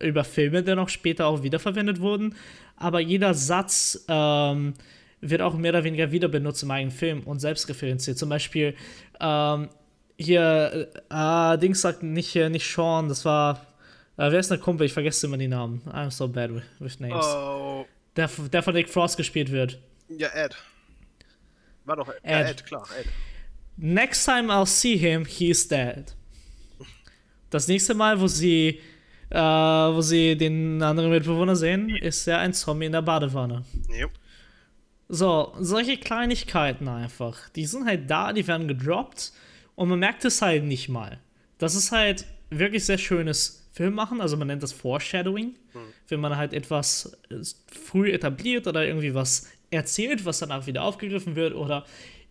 über 0.01 0.25
Filme 0.25 0.63
dann 0.63 0.79
auch 0.79 0.89
später 0.89 1.27
auch 1.27 1.43
wiederverwendet 1.43 2.01
wurden, 2.01 2.35
aber 2.77 3.01
jeder 3.01 3.35
Satz 3.35 4.05
ähm, 4.09 4.75
wird 5.21 5.41
auch 5.41 5.55
mehr 5.55 5.71
oder 5.71 5.85
weniger 5.85 6.13
wieder 6.13 6.29
benutzt 6.29 6.63
im 6.63 6.71
eigenen 6.71 6.95
Film 6.95 7.23
und 7.23 7.41
selbst 7.41 7.69
referenziert. 7.69 8.19
Zum 8.19 8.29
Beispiel 8.29 8.75
ähm, 9.21 9.69
hier, 10.19 10.89
äh, 11.11 11.59
Dings 11.59 11.81
sagt 11.81 12.03
nicht 12.03 12.29
hier, 12.29 12.49
nicht 12.49 12.71
Sean, 12.71 13.09
das 13.09 13.25
war, 13.25 13.67
äh, 14.17 14.31
wer 14.31 14.39
ist 14.39 14.51
der 14.51 14.59
Kumpel? 14.59 14.87
Ich 14.87 14.93
vergesse 14.93 15.27
immer 15.27 15.37
die 15.39 15.49
Namen. 15.49 15.83
I'm 15.93 16.11
so 16.11 16.27
bad 16.29 16.55
with, 16.55 16.63
with 16.79 17.01
names. 17.01 17.25
Oh, 17.25 17.85
Der, 18.17 18.29
der 18.53 18.63
von 18.63 18.75
Nick 18.75 18.89
Frost 18.89 19.17
gespielt 19.17 19.51
wird. 19.53 19.79
ja, 20.09 20.29
Ed. 20.29 20.57
War 21.85 21.97
doch 21.97 22.09
Ed. 22.09 22.15
Ja, 22.25 22.41
Ed. 22.41 22.51
Ed, 22.51 22.67
klar, 22.67 22.87
Ed. 22.99 23.07
Next 23.77 24.25
time 24.25 24.51
I'll 24.53 24.67
see 24.67 24.97
him, 24.97 25.25
he's 25.27 25.69
dead. 25.69 26.15
Das 27.51 27.69
nächste 27.69 27.95
Mal, 27.95 28.19
wo 28.21 28.27
sie, 28.27 28.81
äh, 29.31 29.39
wo 29.39 30.01
sie 30.01 30.37
den 30.37 30.83
anderen 30.83 31.11
Mitbewohner 31.11 31.55
sehen, 31.57 31.91
ist 31.97 32.27
er 32.27 32.39
ein 32.39 32.55
Zombie 32.55 32.87
in 32.87 32.93
der 32.93 33.03
Badewanne. 33.03 33.65
Jo. 33.91 34.09
So, 35.09 35.55
solche 35.61 35.99
Kleinigkeiten 35.99 36.89
einfach. 36.89 37.49
Die 37.51 37.65
sind 37.67 37.87
halt 37.87 38.11
da, 38.11 38.33
die 38.33 38.47
werden 38.49 38.67
gedroppt 38.67 39.33
und 39.77 39.89
man 39.89 39.99
merkt 39.99 40.25
es 40.25 40.43
halt 40.43 40.65
nicht 40.65 40.89
mal. 40.89 41.21
Das 41.59 41.75
ist 41.75 41.93
halt 41.93 42.27
wirklich 42.51 42.85
sehr 42.85 42.99
schönes 42.99 43.69
Filmmachen, 43.73 44.21
also 44.21 44.37
man 44.37 44.49
nennt 44.49 44.63
das 44.63 44.73
Foreshadowing, 44.73 45.55
wenn 46.09 46.21
man 46.21 46.37
halt 46.37 46.53
etwas 46.53 47.17
äh, 47.31 47.37
früh 47.71 48.11
etabliert 48.11 48.67
oder 48.67 48.87
irgendwie 48.87 49.15
was 49.15 49.49
erzählt, 49.71 50.25
was 50.25 50.39
danach 50.39 50.67
wieder 50.67 50.83
aufgegriffen 50.83 51.37
wird 51.37 51.55
oder 51.55 51.85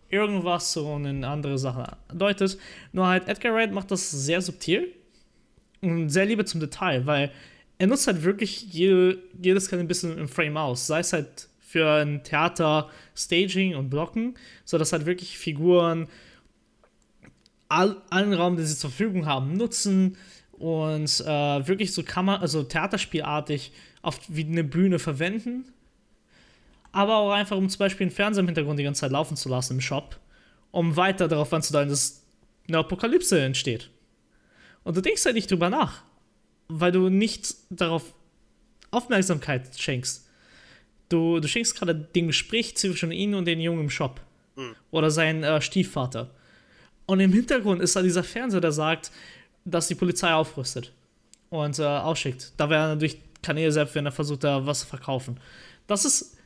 irgendwas 0.08 0.72
so 0.72 0.94
eine 0.94 1.26
andere 1.26 1.58
Sache 1.58 1.96
deutet. 2.12 2.58
Nur 2.92 3.06
halt 3.06 3.28
Edgar 3.28 3.54
Wright 3.54 3.72
macht 3.72 3.90
das 3.90 4.10
sehr 4.10 4.40
subtil 4.40 4.92
und 5.80 6.08
sehr 6.08 6.26
Liebe 6.26 6.44
zum 6.44 6.60
Detail, 6.60 7.06
weil 7.06 7.32
er 7.78 7.86
nutzt 7.86 8.06
halt 8.06 8.22
wirklich 8.22 8.72
jede, 8.72 9.18
jedes 9.40 9.68
kleine 9.68 9.84
bisschen 9.84 10.16
im 10.16 10.28
Frame 10.28 10.56
aus. 10.56 10.86
Sei 10.86 11.00
es 11.00 11.12
halt 11.12 11.48
für 11.60 12.02
ein 12.02 12.22
Theater 12.22 12.88
Staging 13.14 13.74
und 13.74 13.90
Blocken, 13.90 14.34
sodass 14.64 14.92
halt 14.92 15.04
wirklich 15.04 15.36
Figuren 15.38 16.08
all, 17.68 18.02
allen 18.10 18.32
Raum, 18.32 18.56
den 18.56 18.66
sie 18.66 18.76
zur 18.76 18.90
Verfügung 18.90 19.26
haben, 19.26 19.56
nutzen 19.56 20.16
und 20.52 21.20
äh, 21.20 21.66
wirklich 21.68 21.92
so 21.92 22.02
Kammer, 22.02 22.40
also 22.40 22.62
Theaterspielartig 22.62 23.72
auf 24.02 24.20
wie 24.28 24.44
eine 24.44 24.64
Bühne 24.64 24.98
verwenden. 24.98 25.64
Aber 26.92 27.16
auch 27.16 27.32
einfach, 27.32 27.56
um 27.56 27.68
zum 27.68 27.78
Beispiel 27.78 28.06
einen 28.06 28.14
Fernseher 28.14 28.40
im 28.40 28.46
Hintergrund 28.46 28.78
die 28.78 28.84
ganze 28.84 29.00
Zeit 29.00 29.10
laufen 29.10 29.36
zu 29.36 29.48
lassen 29.48 29.74
im 29.74 29.80
Shop, 29.80 30.18
um 30.70 30.96
weiter 30.96 31.28
darauf 31.28 31.52
anzudeuten, 31.52 31.90
dass 31.90 32.22
eine 32.68 32.78
Apokalypse 32.78 33.40
entsteht. 33.40 33.90
Und 34.82 34.96
du 34.96 35.02
denkst 35.02 35.24
halt 35.24 35.34
nicht 35.34 35.50
drüber 35.50 35.68
nach, 35.68 36.04
weil 36.68 36.92
du 36.92 37.08
nicht 37.08 37.54
darauf 37.70 38.14
Aufmerksamkeit 38.90 39.78
schenkst. 39.78 40.26
Du, 41.08 41.40
du 41.40 41.48
schenkst 41.48 41.76
gerade 41.76 41.94
dem 41.94 42.28
Gespräch 42.28 42.76
zwischen 42.76 43.12
ihnen 43.12 43.34
und 43.34 43.44
den 43.44 43.60
Jungen 43.60 43.82
im 43.82 43.90
Shop. 43.90 44.20
Oder 44.90 45.10
seinen 45.10 45.42
äh, 45.42 45.60
Stiefvater. 45.60 46.30
Und 47.06 47.20
im 47.20 47.32
Hintergrund 47.32 47.80
ist 47.80 47.94
da 47.96 48.02
dieser 48.02 48.24
Fernseher, 48.24 48.60
der 48.60 48.72
sagt, 48.72 49.10
dass 49.64 49.88
die 49.88 49.94
Polizei 49.94 50.32
aufrüstet 50.32 50.92
und 51.50 51.78
äh, 51.78 51.82
ausschickt. 51.82 52.52
Da 52.56 52.68
wäre 52.68 52.88
natürlich 52.88 53.18
Kanäle 53.42 53.72
selbst, 53.72 53.94
wenn 53.94 54.06
er 54.06 54.12
versucht, 54.12 54.44
da 54.44 54.66
was 54.66 54.80
zu 54.80 54.86
verkaufen. 54.86 55.38
Das 55.86 56.04
ist. 56.04 56.36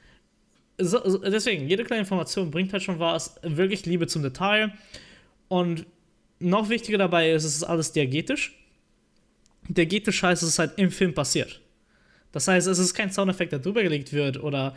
So, 0.83 1.19
deswegen, 1.19 1.69
jede 1.69 1.85
kleine 1.85 2.01
Information 2.01 2.51
bringt 2.51 2.73
halt 2.73 2.83
schon 2.83 2.99
was. 2.99 3.39
Wirklich 3.43 3.85
Liebe 3.85 4.07
zum 4.07 4.23
Detail. 4.23 4.73
Und 5.49 5.85
noch 6.39 6.71
wichtiger 6.71 6.97
dabei 6.97 7.33
ist, 7.33 7.45
es 7.45 7.57
ist 7.57 7.65
alles 7.65 7.93
diegetisch. 7.93 8.57
Diegetisch 9.69 10.23
heißt, 10.23 10.43
es 10.43 10.49
ist 10.49 10.59
halt 10.59 10.79
im 10.79 10.91
Film 10.91 11.13
passiert. 11.13 11.61
Das 12.33 12.49
heißt, 12.49 12.67
es 12.67 12.79
ist 12.79 12.95
kein 12.95 13.13
Soundeffekt, 13.13 13.53
der 13.53 13.59
drüber 13.59 13.83
gelegt 13.83 14.13
wird 14.13 14.43
oder 14.43 14.75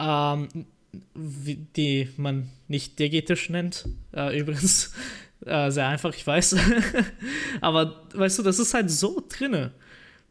ähm, 0.00 0.48
die 1.14 2.08
man 2.16 2.50
nicht 2.66 2.98
diegetisch 2.98 3.50
nennt. 3.50 3.88
Äh, 4.12 4.38
übrigens, 4.38 4.92
äh, 5.46 5.70
sehr 5.70 5.88
einfach, 5.88 6.14
ich 6.14 6.26
weiß. 6.26 6.56
Aber 7.60 8.06
weißt 8.14 8.38
du, 8.38 8.42
das 8.42 8.58
ist 8.58 8.74
halt 8.74 8.90
so 8.90 9.22
drinne, 9.28 9.72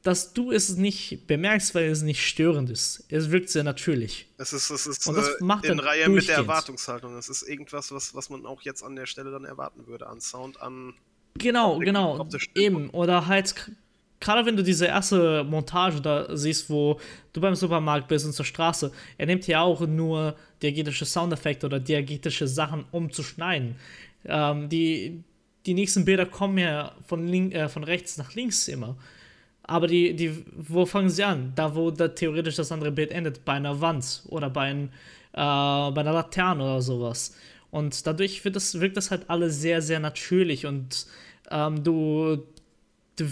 dass 0.03 0.33
du 0.33 0.51
es 0.51 0.77
nicht 0.77 1.27
bemerkst, 1.27 1.75
weil 1.75 1.89
es 1.89 2.01
nicht 2.01 2.25
störend 2.25 2.69
ist. 2.69 3.05
Es 3.09 3.29
wirkt 3.31 3.49
sehr 3.49 3.63
natürlich. 3.63 4.27
Es 4.37 4.53
ist, 4.53 4.69
es 4.69 4.87
ist 4.87 5.05
Und 5.07 5.15
das 5.15 5.27
äh, 5.27 5.43
macht 5.43 5.65
in 5.65 5.79
Reihe 5.79 6.07
mit 6.09 6.27
der. 6.27 6.37
Erwartungshaltung. 6.37 7.17
Es 7.17 7.29
ist 7.29 7.43
irgendwas, 7.43 7.91
was, 7.91 8.15
was 8.15 8.29
man 8.29 8.45
auch 8.45 8.61
jetzt 8.61 8.83
an 8.83 8.95
der 8.95 9.05
Stelle 9.05 9.31
dann 9.31 9.45
erwarten 9.45 9.85
würde. 9.87 10.07
An 10.07 10.21
Sound, 10.21 10.61
an. 10.61 10.93
Genau, 11.37 11.79
genau. 11.79 12.27
Eben. 12.55 12.89
Oder 12.91 13.27
halt, 13.27 13.71
gerade 14.19 14.45
wenn 14.45 14.57
du 14.57 14.63
diese 14.63 14.87
erste 14.87 15.43
Montage 15.43 16.01
da 16.01 16.35
siehst, 16.35 16.69
wo 16.69 16.99
du 17.33 17.41
beim 17.41 17.55
Supermarkt 17.55 18.07
bist 18.07 18.25
und 18.25 18.33
zur 18.33 18.45
Straße, 18.45 18.91
er 19.17 19.25
nimmt 19.25 19.47
ja 19.47 19.61
auch 19.61 19.81
nur 19.81 20.35
diegetische 20.61 21.05
Soundeffekte 21.05 21.65
oder 21.65 21.79
diegetische 21.79 22.47
Sachen, 22.47 22.85
um 22.91 23.11
zu 23.11 23.23
schneiden. 23.23 23.75
Ähm, 24.25 24.69
die, 24.69 25.23
die 25.65 25.73
nächsten 25.73 26.05
Bilder 26.05 26.25
kommen 26.25 26.57
ja 26.57 26.93
von, 27.05 27.27
link, 27.27 27.53
äh, 27.53 27.69
von 27.69 27.83
rechts 27.83 28.17
nach 28.17 28.33
links 28.33 28.67
immer. 28.67 28.97
Aber 29.63 29.87
die, 29.87 30.15
die, 30.15 30.45
wo 30.55 30.85
fangen 30.85 31.09
sie 31.09 31.23
an? 31.23 31.51
Da, 31.55 31.75
wo 31.75 31.91
da 31.91 32.07
theoretisch 32.07 32.55
das 32.55 32.71
andere 32.71 32.91
Bild 32.91 33.11
endet, 33.11 33.43
bei 33.43 33.53
einer 33.53 33.81
Wand 33.81 34.23
oder 34.29 34.49
bei, 34.49 34.69
ein, 34.69 34.85
äh, 35.33 35.91
bei 35.91 36.01
einer 36.01 36.13
Laterne 36.13 36.63
oder 36.63 36.81
sowas. 36.81 37.35
Und 37.69 38.07
dadurch 38.07 38.43
wird 38.45 38.55
das, 38.55 38.79
wirkt 38.79 38.97
das 38.97 39.11
halt 39.11 39.29
alles 39.29 39.59
sehr, 39.59 39.81
sehr 39.81 39.99
natürlich 39.99 40.65
und 40.65 41.05
ähm, 41.51 41.83
du, 41.83 42.45
du, 43.17 43.25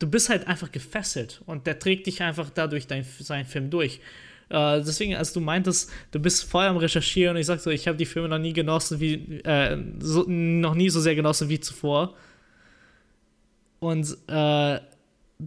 du 0.00 0.08
bist 0.08 0.28
halt 0.28 0.48
einfach 0.48 0.72
gefesselt 0.72 1.42
und 1.46 1.66
der 1.68 1.78
trägt 1.78 2.06
dich 2.06 2.22
einfach 2.22 2.50
dadurch 2.50 2.88
dein, 2.88 3.04
seinen 3.20 3.44
Film 3.44 3.70
durch. 3.70 4.00
Äh, 4.48 4.78
deswegen, 4.78 5.14
als 5.14 5.32
du 5.32 5.40
meintest, 5.40 5.92
du 6.10 6.18
bist 6.18 6.44
voll 6.44 6.64
am 6.64 6.78
Recherchieren 6.78 7.36
und 7.36 7.40
ich 7.40 7.46
sag 7.46 7.60
so, 7.60 7.70
ich 7.70 7.86
habe 7.86 7.96
die 7.96 8.06
Filme 8.06 8.28
noch 8.28 8.38
nie 8.38 8.52
genossen, 8.52 8.98
wie, 8.98 9.14
äh, 9.44 9.78
so, 10.00 10.24
noch 10.26 10.74
nie 10.74 10.90
so 10.90 11.00
sehr 11.00 11.14
genossen 11.14 11.48
wie 11.48 11.60
zuvor. 11.60 12.16
Und 13.78 14.16
äh, 14.26 14.80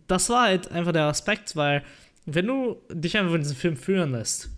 das 0.08 0.30
war 0.30 0.44
halt 0.44 0.72
einfach 0.72 0.94
der 0.94 1.06
Aspekt, 1.06 1.56
weil 1.56 1.84
wenn 2.26 2.48
du 2.48 2.78
dich 2.92 3.18
einfach 3.18 3.32
von 3.32 3.42
diesem 3.42 3.58
Film 3.58 3.76
führen 3.76 4.12
lässt, 4.12 4.50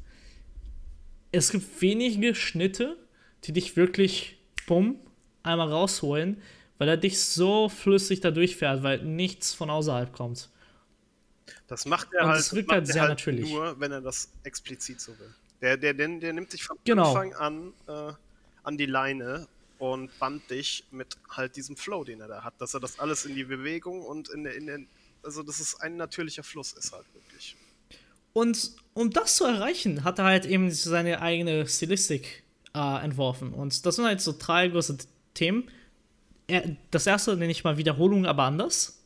es 1.32 1.52
gibt 1.52 1.82
wenige 1.82 2.36
Schnitte, 2.36 2.98
die 3.46 3.54
dich 3.54 3.76
wirklich, 3.76 4.38
bumm, 4.68 4.98
einmal 5.44 5.70
rausholen, 5.70 6.42
weil 6.78 6.90
er 6.90 6.98
dich 6.98 7.20
so 7.22 7.70
flüssig 7.70 8.22
da 8.22 8.32
durchfährt, 8.32 8.84
weil 8.84 9.04
nichts 9.04 9.54
von 9.54 9.70
außerhalb 9.70 10.12
kommt. 10.14 10.50
Das 11.68 11.86
macht 11.86 12.14
er 12.14 12.24
Und 12.24 12.30
halt, 12.30 12.40
es 12.40 12.54
wirkt 12.54 12.72
halt 12.72 12.88
sehr 12.88 13.08
natürlich. 13.08 13.50
nur, 13.50 13.80
wenn 13.80 13.92
er 13.92 14.02
das 14.02 14.30
explizit 14.44 15.00
so 15.00 15.18
will. 15.20 15.34
Der, 15.62 15.78
der, 15.78 15.94
der, 15.94 16.08
der 16.20 16.34
nimmt 16.34 16.54
dich 16.54 16.64
von 16.64 16.78
Genau. 16.84 17.08
Anfang 17.16 17.34
an 17.36 17.74
äh, 17.88 18.14
an 18.64 18.78
die 18.78 18.86
Leine 18.88 19.48
und 19.78 20.18
bannt 20.20 20.50
dich 20.50 20.86
mit 20.92 21.18
halt 21.30 21.56
diesem 21.56 21.76
Flow, 21.78 22.04
den 22.04 22.20
er 22.22 22.28
da 22.28 22.44
hat, 22.44 22.54
dass 22.60 22.74
er 22.74 22.80
das 22.80 23.00
alles 23.00 23.26
in 23.26 23.36
die 23.36 23.44
Bewegung 23.44 24.02
und 24.02 24.30
in 24.30 24.44
der, 24.44 24.56
in 24.56 24.66
der 24.66 24.80
also 25.24 25.44
dass 25.44 25.60
es 25.60 25.80
ein 25.80 25.98
natürlicher 25.98 26.44
Fluss 26.44 26.74
ist 26.74 26.92
halt 26.92 27.06
wirklich. 27.14 27.56
Und 28.34 28.72
um 28.94 29.12
das 29.12 29.36
zu 29.38 29.46
erreichen, 29.46 30.04
hat 30.04 30.20
er 30.20 30.26
halt 30.26 30.46
eben 30.46 30.70
seine 30.72 31.22
eigene 31.22 31.68
Stilistik 31.68 32.44
äh, 32.76 33.04
entworfen. 33.04 33.54
Und 33.54 33.86
das 33.86 33.96
sind 33.96 34.06
halt 34.06 34.22
so 34.22 34.36
drei 34.38 34.68
große 34.68 34.98
Themen. 35.34 35.70
Er, 36.48 36.76
das 36.92 37.08
erste 37.08 37.36
nenne 37.36 37.52
ich 37.52 37.64
mal 37.64 37.78
Wiederholung, 37.78 38.26
aber 38.26 38.44
anders. 38.44 39.04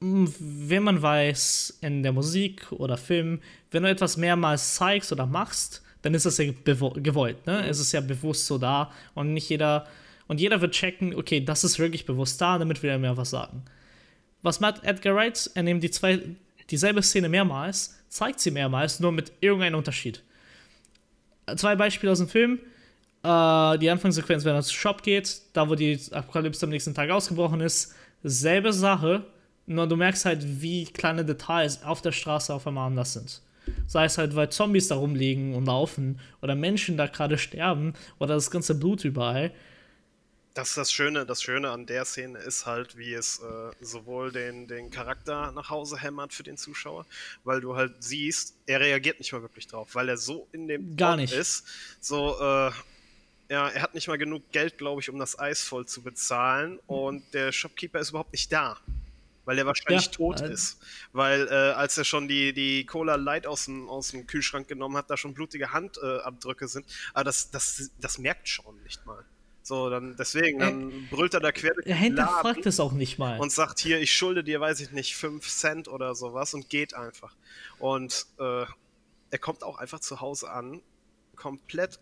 Mm, 0.00 0.26
Wenn 0.38 0.82
man 0.82 1.02
weiß, 1.02 1.78
in 1.82 2.02
der 2.02 2.12
Musik 2.12 2.72
oder 2.72 2.96
Film, 2.96 3.40
wenn 3.70 3.82
du 3.82 3.90
etwas 3.90 4.16
mehrmals 4.16 4.74
zeigst 4.74 5.12
oder 5.12 5.26
machst, 5.26 5.82
dann 6.02 6.14
ist 6.14 6.24
das 6.26 6.38
ja 6.38 6.50
gewollt. 6.62 7.46
Ne? 7.46 7.66
Es 7.68 7.78
ist 7.78 7.92
ja 7.92 8.00
bewusst 8.00 8.46
so 8.46 8.56
da 8.58 8.90
und 9.14 9.34
nicht 9.34 9.48
jeder. 9.48 9.86
Und 10.26 10.40
jeder 10.40 10.60
wird 10.60 10.74
checken, 10.74 11.14
okay, 11.14 11.40
das 11.44 11.64
ist 11.64 11.78
wirklich 11.78 12.06
bewusst 12.06 12.40
da, 12.40 12.58
damit 12.58 12.82
will 12.82 12.90
er 12.90 12.98
mir 12.98 13.16
was 13.16 13.30
sagen. 13.30 13.64
Was 14.42 14.60
macht 14.60 14.84
Edgar 14.84 15.14
Wright? 15.14 15.50
Er 15.54 15.64
nimmt 15.64 15.82
die 15.82 15.90
zwei 15.90 16.20
dieselbe 16.70 17.02
Szene 17.02 17.28
mehrmals, 17.28 17.98
zeigt 18.08 18.40
sie 18.40 18.50
mehrmals, 18.50 19.00
nur 19.00 19.12
mit 19.12 19.32
irgendeinem 19.40 19.76
Unterschied. 19.76 20.22
Zwei 21.56 21.74
Beispiele 21.74 22.12
aus 22.12 22.18
dem 22.18 22.28
Film. 22.28 22.60
Äh, 23.22 23.78
die 23.78 23.90
Anfangssequenz, 23.90 24.44
wenn 24.44 24.54
er 24.54 24.62
zum 24.62 24.76
Shop 24.76 25.02
geht, 25.02 25.42
da 25.52 25.68
wo 25.68 25.74
die 25.74 25.98
Apokalypse 26.10 26.64
am 26.64 26.70
nächsten 26.70 26.94
Tag 26.94 27.10
ausgebrochen 27.10 27.60
ist, 27.60 27.94
selbe 28.22 28.72
Sache, 28.72 29.26
nur 29.66 29.86
du 29.86 29.96
merkst 29.96 30.24
halt, 30.24 30.62
wie 30.62 30.84
kleine 30.84 31.24
Details 31.24 31.82
auf 31.82 32.02
der 32.02 32.12
Straße 32.12 32.52
auf 32.52 32.66
einmal 32.66 32.86
anders 32.86 33.12
sind. 33.12 33.42
Sei 33.86 34.04
es 34.04 34.18
halt, 34.18 34.34
weil 34.34 34.50
Zombies 34.50 34.88
da 34.88 34.96
rumliegen 34.96 35.54
und 35.54 35.66
laufen 35.66 36.18
oder 36.42 36.54
Menschen 36.54 36.96
da 36.96 37.06
gerade 37.06 37.38
sterben 37.38 37.94
oder 38.18 38.34
das 38.34 38.50
ganze 38.50 38.74
Blut 38.74 39.04
überall. 39.04 39.52
Das 40.54 40.70
ist 40.70 40.76
das 40.76 40.90
Schöne, 40.90 41.24
das 41.26 41.42
Schöne 41.42 41.70
an 41.70 41.86
der 41.86 42.04
Szene 42.04 42.38
ist 42.38 42.66
halt, 42.66 42.96
wie 42.96 43.12
es 43.14 43.38
äh, 43.38 43.70
sowohl 43.80 44.32
den, 44.32 44.66
den 44.66 44.90
Charakter 44.90 45.52
nach 45.52 45.70
Hause 45.70 45.98
hämmert 45.98 46.34
für 46.34 46.42
den 46.42 46.56
Zuschauer, 46.56 47.06
weil 47.44 47.60
du 47.60 47.76
halt 47.76 48.02
siehst, 48.02 48.56
er 48.66 48.80
reagiert 48.80 49.20
nicht 49.20 49.32
mal 49.32 49.42
wirklich 49.42 49.68
drauf, 49.68 49.94
weil 49.94 50.08
er 50.08 50.16
so 50.16 50.48
in 50.50 50.66
dem 50.66 50.96
Gar 50.96 51.16
nicht. 51.16 51.32
ist. 51.32 51.64
So, 52.00 52.36
äh, 52.40 52.72
ja, 53.50 53.68
er 53.68 53.82
hat 53.82 53.94
nicht 53.94 54.08
mal 54.08 54.16
genug 54.16 54.50
Geld, 54.52 54.78
glaube 54.78 55.02
ich, 55.02 55.10
um 55.10 55.18
das 55.18 55.38
Eis 55.38 55.62
voll 55.62 55.84
zu 55.86 56.02
bezahlen 56.02 56.78
und 56.86 57.34
der 57.34 57.52
Shopkeeper 57.52 57.98
ist 57.98 58.10
überhaupt 58.10 58.32
nicht 58.32 58.50
da 58.52 58.78
weil 59.50 59.58
er 59.58 59.66
wahrscheinlich 59.66 60.06
ja, 60.06 60.12
tot 60.12 60.40
äh, 60.42 60.52
ist. 60.52 60.78
Weil 61.12 61.48
äh, 61.48 61.72
als 61.72 61.98
er 61.98 62.04
schon 62.04 62.28
die, 62.28 62.52
die 62.52 62.86
Cola 62.86 63.16
Light 63.16 63.48
aus 63.48 63.64
dem, 63.64 63.88
aus 63.88 64.12
dem 64.12 64.28
Kühlschrank 64.28 64.68
genommen 64.68 64.96
hat, 64.96 65.10
da 65.10 65.16
schon 65.16 65.34
blutige 65.34 65.72
Handabdrücke 65.72 66.66
äh, 66.66 66.68
sind. 66.68 66.86
Aber 67.14 67.24
das, 67.24 67.50
das, 67.50 67.90
das 68.00 68.18
merkt 68.18 68.48
schon 68.48 68.80
nicht 68.84 69.04
mal. 69.06 69.24
So, 69.62 69.90
dann 69.90 70.14
deswegen, 70.16 70.60
dann 70.60 70.90
er, 70.90 71.10
brüllt 71.10 71.34
er 71.34 71.40
da 71.40 71.50
quer 71.50 71.74
durch 71.74 71.84
Er 71.86 71.96
hinterfragt 71.96 72.64
es 72.64 72.78
auch 72.78 72.92
nicht 72.92 73.18
mal. 73.18 73.40
Und 73.40 73.50
sagt 73.50 73.80
hier, 73.80 74.00
ich 74.00 74.12
schulde 74.12 74.44
dir, 74.44 74.60
weiß 74.60 74.80
ich 74.80 74.92
nicht, 74.92 75.16
5 75.16 75.44
Cent 75.48 75.88
oder 75.88 76.14
sowas 76.14 76.54
und 76.54 76.68
geht 76.68 76.94
einfach. 76.94 77.34
Und 77.80 78.26
äh, 78.38 78.66
er 79.30 79.38
kommt 79.40 79.64
auch 79.64 79.78
einfach 79.78 79.98
zu 79.98 80.20
Hause 80.20 80.50
an, 80.50 80.80
komplett 81.34 81.98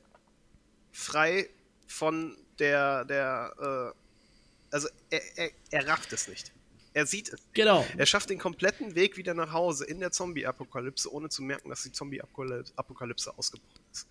frei 0.92 1.48
von 1.86 2.36
der, 2.58 3.04
der, 3.04 3.52
äh, 3.58 4.74
also 4.74 4.88
er, 5.10 5.38
er, 5.38 5.50
er 5.70 5.88
rafft 5.88 6.12
es 6.12 6.28
nicht. 6.28 6.52
Er 6.94 7.06
sieht 7.06 7.32
es. 7.32 7.40
Genau. 7.52 7.86
Er 7.96 8.06
schafft 8.06 8.30
den 8.30 8.38
kompletten 8.38 8.94
Weg 8.94 9.16
wieder 9.16 9.34
nach 9.34 9.52
Hause 9.52 9.84
in 9.84 10.00
der 10.00 10.10
Zombie-Apokalypse, 10.10 11.12
ohne 11.12 11.28
zu 11.28 11.42
merken, 11.42 11.68
dass 11.68 11.82
die 11.82 11.92
Zombie-Apokalypse 11.92 13.36
ausgebrochen 13.38 13.84
ist. 13.92 14.08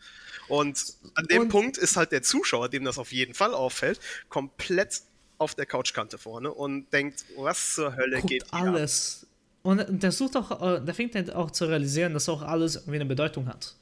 Und 0.47 0.95
an 1.15 1.25
dem 1.25 1.43
und 1.43 1.49
Punkt 1.49 1.77
ist 1.77 1.97
halt 1.97 2.11
der 2.11 2.21
Zuschauer, 2.21 2.69
dem 2.69 2.85
das 2.85 2.97
auf 2.97 3.11
jeden 3.11 3.33
Fall 3.33 3.53
auffällt, 3.53 3.99
komplett 4.29 5.01
auf 5.37 5.55
der 5.55 5.65
Couchkante 5.65 6.17
vorne 6.17 6.51
und 6.51 6.91
denkt, 6.93 7.25
was 7.35 7.75
zur 7.75 7.95
Hölle 7.95 8.21
geht 8.21 8.53
alles. 8.53 9.23
Ab? 9.23 9.27
Und 9.63 10.03
der 10.03 10.11
sucht 10.11 10.37
auch, 10.37 10.61
äh, 10.61 10.79
der 10.79 10.93
fängt 10.93 11.13
dann 11.15 11.29
auch 11.31 11.51
zu 11.51 11.65
realisieren, 11.65 12.13
dass 12.13 12.29
auch 12.29 12.41
alles 12.41 12.75
irgendwie 12.75 12.95
eine 12.95 13.05
Bedeutung 13.05 13.47
hat. 13.47 13.75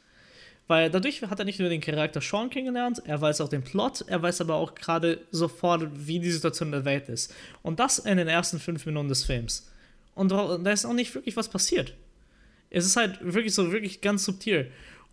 Weil 0.68 0.90
dadurch 0.90 1.22
hat 1.22 1.38
er 1.38 1.46
nicht 1.46 1.60
nur 1.60 1.70
den 1.70 1.82
Charakter 1.82 2.22
Sean 2.22 2.50
kennengelernt, 2.50 3.02
er 3.06 3.22
weiß 3.22 3.42
auch 3.42 3.50
den 3.50 3.64
Plot, 3.64 4.04
er 4.08 4.22
weiß 4.22 4.42
aber 4.42 4.56
auch 4.56 4.74
gerade 4.74 5.20
sofort, 5.30 5.88
wie 5.94 6.20
die 6.20 6.32
Situation 6.32 6.72
der 6.72 6.86
Welt 6.86 7.08
ist. 7.08 7.34
Und 7.62 7.80
das 7.80 8.00
in 8.00 8.18
den 8.18 8.28
ersten 8.28 8.60
fünf 8.60 8.86
Minuten 8.86 9.10
des 9.10 9.24
Films. 9.24 9.72
Und 10.16 10.32
da 10.32 10.72
ist 10.72 10.86
auch 10.86 10.94
nicht 10.94 11.14
wirklich 11.14 11.38
was 11.38 11.50
passiert. 11.50 11.94
Es 12.72 12.86
ist 12.86 12.96
halt 12.96 13.20
wirklich 13.22 13.54
so, 13.54 13.72
wirklich 13.72 14.02
ganz 14.02 14.26
subtil. 14.26 14.72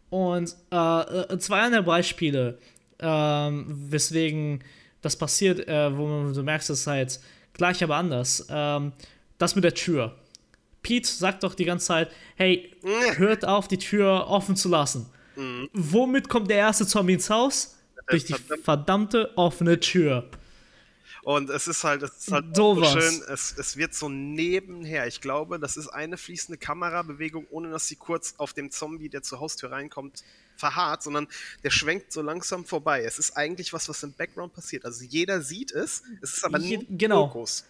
Und 0.09 0.55
äh, 0.71 1.01
äh 1.01 1.39
zwei 1.39 1.61
andere 1.61 1.83
Beispiele, 1.83 2.59
äh, 2.99 3.07
weswegen 3.07 4.65
das 5.03 5.17
passiert, 5.17 5.69
äh, 5.69 5.97
wo 5.97 6.33
du 6.33 6.43
merkst, 6.43 6.71
es 6.71 6.81
ist 6.81 6.87
halt 6.87 7.21
gleich, 7.53 7.83
aber 7.85 7.97
anders. 7.97 8.47
Ähm, 8.49 8.93
das 9.39 9.55
mit 9.55 9.65
der 9.65 9.75
Tür. 9.75 10.17
Pete 10.83 11.09
sagt 11.09 11.43
doch 11.43 11.55
die 11.55 11.65
ganze 11.65 11.87
Zeit, 11.87 12.11
hey, 12.37 12.75
hört 13.17 13.45
auf, 13.45 13.69
die 13.69 13.79
Tür 13.79 14.29
offen 14.29 14.57
zu 14.57 14.69
lassen. 14.69 15.11
Mhm. 15.37 15.69
Womit 15.73 16.29
kommt 16.29 16.51
der 16.51 16.59
erste 16.59 16.87
Zombie 16.87 17.15
ins 17.15 17.31
Haus? 17.31 17.77
Durch 18.09 18.25
die 18.25 18.35
verdammte 18.35 19.37
offene 19.37 19.79
Tür. 19.79 20.29
Und 21.23 21.51
es 21.51 21.69
ist 21.69 21.85
halt, 21.85 22.03
es 22.03 22.19
ist 22.19 22.33
halt 22.33 22.57
so 22.57 22.83
schön, 22.85 23.23
es, 23.29 23.55
es 23.57 23.77
wird 23.77 23.95
so 23.95 24.09
nebenher. 24.09 25.07
Ich 25.07 25.21
glaube, 25.21 25.61
das 25.61 25.77
ist 25.77 25.87
eine 25.87 26.17
fließende 26.17 26.59
Kamerabewegung, 26.59 27.47
ohne 27.51 27.71
dass 27.71 27.87
sie 27.87 27.95
kurz 27.95 28.35
auf 28.39 28.55
dem 28.55 28.73
Zombie, 28.73 29.09
der 29.09 29.23
zur 29.23 29.39
Haustür 29.39 29.71
reinkommt, 29.71 30.25
verharrt, 30.57 31.05
sondern 31.05 31.29
der 31.63 31.71
schwenkt 31.71 32.13
so 32.13 32.23
langsam 32.23 32.65
vorbei. 32.65 33.05
Es 33.05 33.21
ist 33.21 33.37
eigentlich 33.37 33.73
was, 33.73 33.89
was 33.89 34.03
im 34.03 34.13
Background 34.13 34.53
passiert. 34.53 34.85
Also 34.85 35.05
jeder 35.05 35.43
sieht 35.43 35.71
es, 35.71 36.03
es 36.23 36.39
ist 36.39 36.45
aber 36.45 36.59
nicht 36.59 36.87
genau. 36.91 37.29
Fokus. 37.29 37.67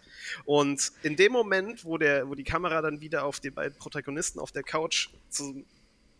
Und 0.47 0.91
in 1.03 1.17
dem 1.17 1.33
Moment, 1.33 1.85
wo, 1.85 1.99
der, 1.99 2.29
wo 2.29 2.35
die 2.35 2.45
Kamera 2.45 2.81
dann 2.81 3.03
wieder 3.03 3.25
auf 3.25 3.39
die 3.39 3.51
beiden 3.51 3.77
Protagonisten 3.77 4.39
auf 4.39 4.53
der 4.53 4.63
Couch 4.63 5.11
zum 5.29 5.67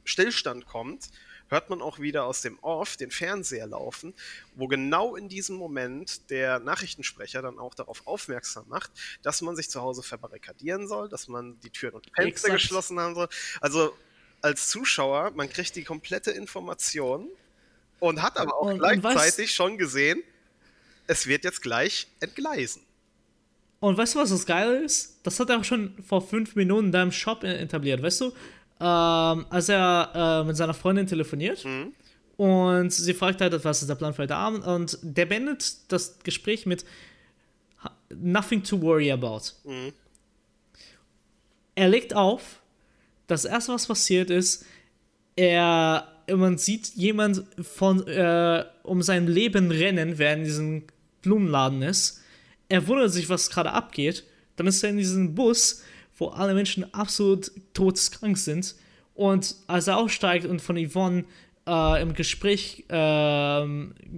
Stillstand 0.05 0.67
kommt 0.67 1.09
hört 1.53 1.69
man 1.69 1.83
auch 1.83 1.99
wieder 1.99 2.25
aus 2.25 2.41
dem 2.41 2.59
Off 2.61 2.97
den 2.97 3.11
Fernseher 3.11 3.67
laufen, 3.67 4.15
wo 4.57 4.67
genau 4.67 5.17
in 5.17 5.29
diesem 5.29 5.57
Moment 5.57 6.31
der 6.31 6.59
Nachrichtensprecher 6.59 7.43
dann 7.43 7.59
auch 7.59 7.75
darauf 7.75 8.07
aufmerksam 8.07 8.65
macht, 8.69 8.91
dass 9.23 9.43
man 9.43 9.55
sich 9.55 9.69
zu 9.69 9.83
Hause 9.83 10.03
verbarrikadieren 10.03 10.89
soll, 10.89 11.11
dass 11.11 11.29
man 11.29 11.61
die 11.61 11.71
Türen 11.71 11.97
und 11.97 12.07
Fenster 12.07 12.49
Exakt. 12.49 12.53
geschlossen 12.55 12.99
haben 12.99 13.15
soll. 13.15 13.29
Also 13.61 13.95
als 14.41 14.71
Zuschauer, 14.71 15.33
man 15.33 15.49
kriegt 15.51 15.77
die 15.77 15.85
komplette 15.85 16.31
Information 16.31 17.29
und 18.01 18.23
hat 18.23 18.39
aber 18.39 18.57
auch 18.57 18.73
und, 18.73 18.79
gleichzeitig 18.79 19.51
und 19.51 19.55
schon 19.55 19.79
gesehen, 19.79 20.23
es 21.07 21.27
wird 21.27 21.45
jetzt 21.45 21.61
gleich 21.61 22.07
entgleisen. 22.21 22.83
Und 23.79 23.99
weißt 23.99 24.15
du, 24.15 24.21
was 24.21 24.31
das 24.31 24.47
Geile 24.47 24.79
ist? 24.79 25.19
Das 25.23 25.39
hat 25.39 25.51
er 25.51 25.59
auch 25.59 25.65
schon 25.65 26.03
vor 26.03 26.27
fünf 26.27 26.55
Minuten 26.55 26.93
da 26.93 27.03
im 27.03 27.13
Shop 27.13 27.45
etabliert. 27.45 28.01
Weißt 28.01 28.21
du, 28.21 28.33
ähm, 28.83 29.47
als 29.49 29.69
er 29.69 30.43
äh, 30.43 30.45
mit 30.45 30.57
seiner 30.57 30.75
Freundin 30.75 31.07
telefoniert. 31.07 31.65
Mhm. 31.65 31.93
Und 32.37 32.93
sie 32.93 33.15
fragt 33.15 33.41
halt, 33.41 33.65
was 33.65 33.83
ist 33.83 33.89
der 33.89 33.95
Plan 33.95 34.13
für 34.13 34.23
heute 34.23 34.35
Abend? 34.35 34.67
Und 34.67 34.99
der 35.03 35.27
beendet 35.27 35.93
das 35.93 36.19
Gespräch 36.25 36.67
mit 36.67 36.85
Nothing 38.13 38.65
to 38.65 38.81
worry 38.81 39.13
about. 39.13 39.43
Mhm. 39.65 39.93
Er 41.77 41.89
legt 41.89 42.15
auf. 42.15 42.61
Das 43.29 43.45
erste, 43.45 43.73
was 43.73 43.87
passiert 43.87 44.31
ist, 44.31 44.67
er, 45.37 46.09
man 46.29 46.59
sieht 46.59 46.89
jemand 46.95 47.45
von, 47.63 48.07
äh, 48.09 48.65
um 48.83 49.01
sein 49.03 49.29
Leben 49.29 49.71
rennen, 49.71 50.19
wer 50.19 50.35
in 50.35 50.45
diesem 50.45 50.85
Blumenladen 51.23 51.83
ist. 51.83 52.21
Er 52.69 52.87
wundert 52.89 53.13
sich, 53.13 53.29
was 53.29 53.49
gerade 53.49 53.71
abgeht. 53.71 54.25
Dann 54.57 54.67
ist 54.67 54.83
er 54.83 54.91
in 54.91 54.99
diesem 54.99 55.35
Bus 55.35 55.83
wo 56.23 56.29
alle 56.29 56.55
Menschen 56.55 56.93
absolut 56.95 57.51
todeskrank 57.75 58.39
sind. 58.39 58.77
Und 59.15 59.57
als 59.67 59.89
er 59.89 59.99
aussteigt 59.99 60.47
und 60.47 60.63
von 60.63 60.77
Yvonne 60.77 61.25
äh, 61.67 62.01
im 62.01 62.15
Gespräch 62.15 62.85
äh, 62.89 63.67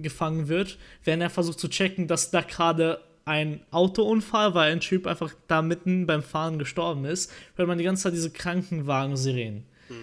gefangen 0.01 0.47
wird, 0.47 0.77
während 1.03 1.23
er 1.23 1.31
versucht 1.31 1.59
zu 1.59 1.67
checken, 1.67 2.07
dass 2.07 2.29
da 2.29 2.41
gerade 2.41 3.01
ein 3.25 3.61
Autounfall, 3.71 4.53
weil 4.53 4.71
ein 4.71 4.81
Typ 4.81 5.07
einfach 5.07 5.33
da 5.47 5.63
mitten 5.63 6.05
beim 6.05 6.21
Fahren 6.21 6.59
gestorben 6.59 7.05
ist, 7.05 7.31
hört 7.55 7.67
man 7.67 7.79
die 7.79 7.83
ganze 7.83 8.03
Zeit 8.03 8.13
diese 8.13 8.29
Krankenwagen-Sirenen. 8.29 9.65
Mhm. 9.89 9.95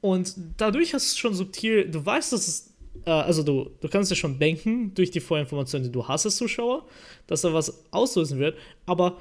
Und 0.00 0.34
dadurch 0.56 0.94
hast 0.94 1.12
du 1.12 1.18
schon 1.18 1.34
subtil, 1.34 1.90
du 1.90 2.06
weißt, 2.06 2.32
dass 2.32 2.46
es, 2.46 2.74
äh, 3.04 3.10
also 3.10 3.42
du, 3.42 3.72
du 3.80 3.88
kannst 3.88 4.12
dir 4.12 4.16
schon 4.16 4.38
denken, 4.38 4.94
durch 4.94 5.10
die 5.10 5.18
Vorinformationen, 5.18 5.88
die 5.88 5.92
du 5.92 6.06
hast 6.06 6.24
als 6.24 6.36
Zuschauer, 6.36 6.86
dass 7.26 7.40
da 7.40 7.52
was 7.52 7.84
auslösen 7.90 8.38
wird, 8.38 8.56
aber 8.86 9.16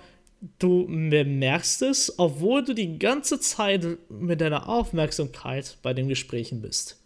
du 0.60 0.86
bemerkst 0.88 1.82
es, 1.82 2.20
obwohl 2.20 2.64
du 2.64 2.74
die 2.74 3.00
ganze 3.00 3.40
Zeit 3.40 3.86
mit 4.10 4.42
deiner 4.42 4.68
Aufmerksamkeit 4.70 5.78
bei 5.82 5.94
den 5.94 6.08
Gesprächen 6.08 6.62
bist. 6.62 7.00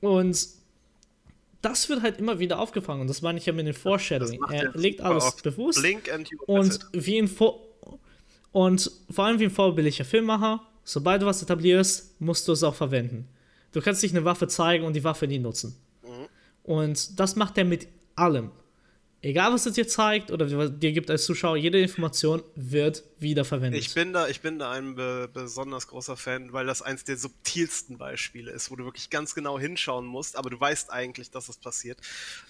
Und 0.00 0.48
das 1.62 1.88
wird 1.88 2.02
halt 2.02 2.18
immer 2.18 2.38
wieder 2.38 2.58
aufgefangen. 2.58 3.02
Und 3.02 3.08
das 3.08 3.22
meine 3.22 3.38
ich 3.38 3.46
ja 3.46 3.52
mit 3.52 3.66
den 3.66 3.74
Foreshadowing. 3.74 4.40
Er 4.50 4.72
legt 4.74 5.00
alles 5.00 5.36
bewusst. 5.36 5.78
und 6.46 6.78
wie 6.92 7.18
ein 7.18 7.28
Vor 7.28 7.66
und 8.52 8.90
vor 9.10 9.26
allem 9.26 9.38
wie 9.38 9.44
ein 9.44 9.50
vorbildlicher 9.50 10.04
Filmmacher, 10.04 10.60
sobald 10.82 11.22
du 11.22 11.26
was 11.26 11.40
etablierst, 11.40 12.20
musst 12.20 12.48
du 12.48 12.52
es 12.52 12.64
auch 12.64 12.74
verwenden. 12.74 13.28
Du 13.72 13.80
kannst 13.80 14.02
nicht 14.02 14.12
eine 14.12 14.24
Waffe 14.24 14.48
zeigen 14.48 14.84
und 14.84 14.94
die 14.94 15.04
Waffe 15.04 15.28
nie 15.28 15.38
nutzen. 15.38 15.76
Mhm. 16.02 16.26
Und 16.64 17.20
das 17.20 17.36
macht 17.36 17.56
er 17.58 17.64
mit 17.64 17.86
allem 18.16 18.50
egal 19.22 19.52
was 19.52 19.66
es 19.66 19.74
dir 19.74 19.86
zeigt 19.86 20.30
oder 20.30 20.68
dir 20.68 20.92
gibt 20.92 21.10
als 21.10 21.24
Zuschauer, 21.24 21.56
jede 21.56 21.80
Information 21.80 22.42
wird 22.54 23.04
wiederverwendet. 23.18 23.80
Ich 23.80 23.94
bin 23.94 24.12
da, 24.12 24.28
ich 24.28 24.40
bin 24.40 24.58
da 24.58 24.70
ein 24.70 24.94
be 24.94 25.28
besonders 25.32 25.88
großer 25.88 26.16
Fan, 26.16 26.52
weil 26.52 26.66
das 26.66 26.82
eins 26.82 27.04
der 27.04 27.16
subtilsten 27.16 27.98
Beispiele 27.98 28.50
ist, 28.50 28.70
wo 28.70 28.76
du 28.76 28.84
wirklich 28.84 29.10
ganz 29.10 29.34
genau 29.34 29.58
hinschauen 29.58 30.06
musst, 30.06 30.36
aber 30.36 30.50
du 30.50 30.58
weißt 30.58 30.90
eigentlich, 30.90 31.30
dass 31.30 31.48
es 31.48 31.56
passiert, 31.56 31.98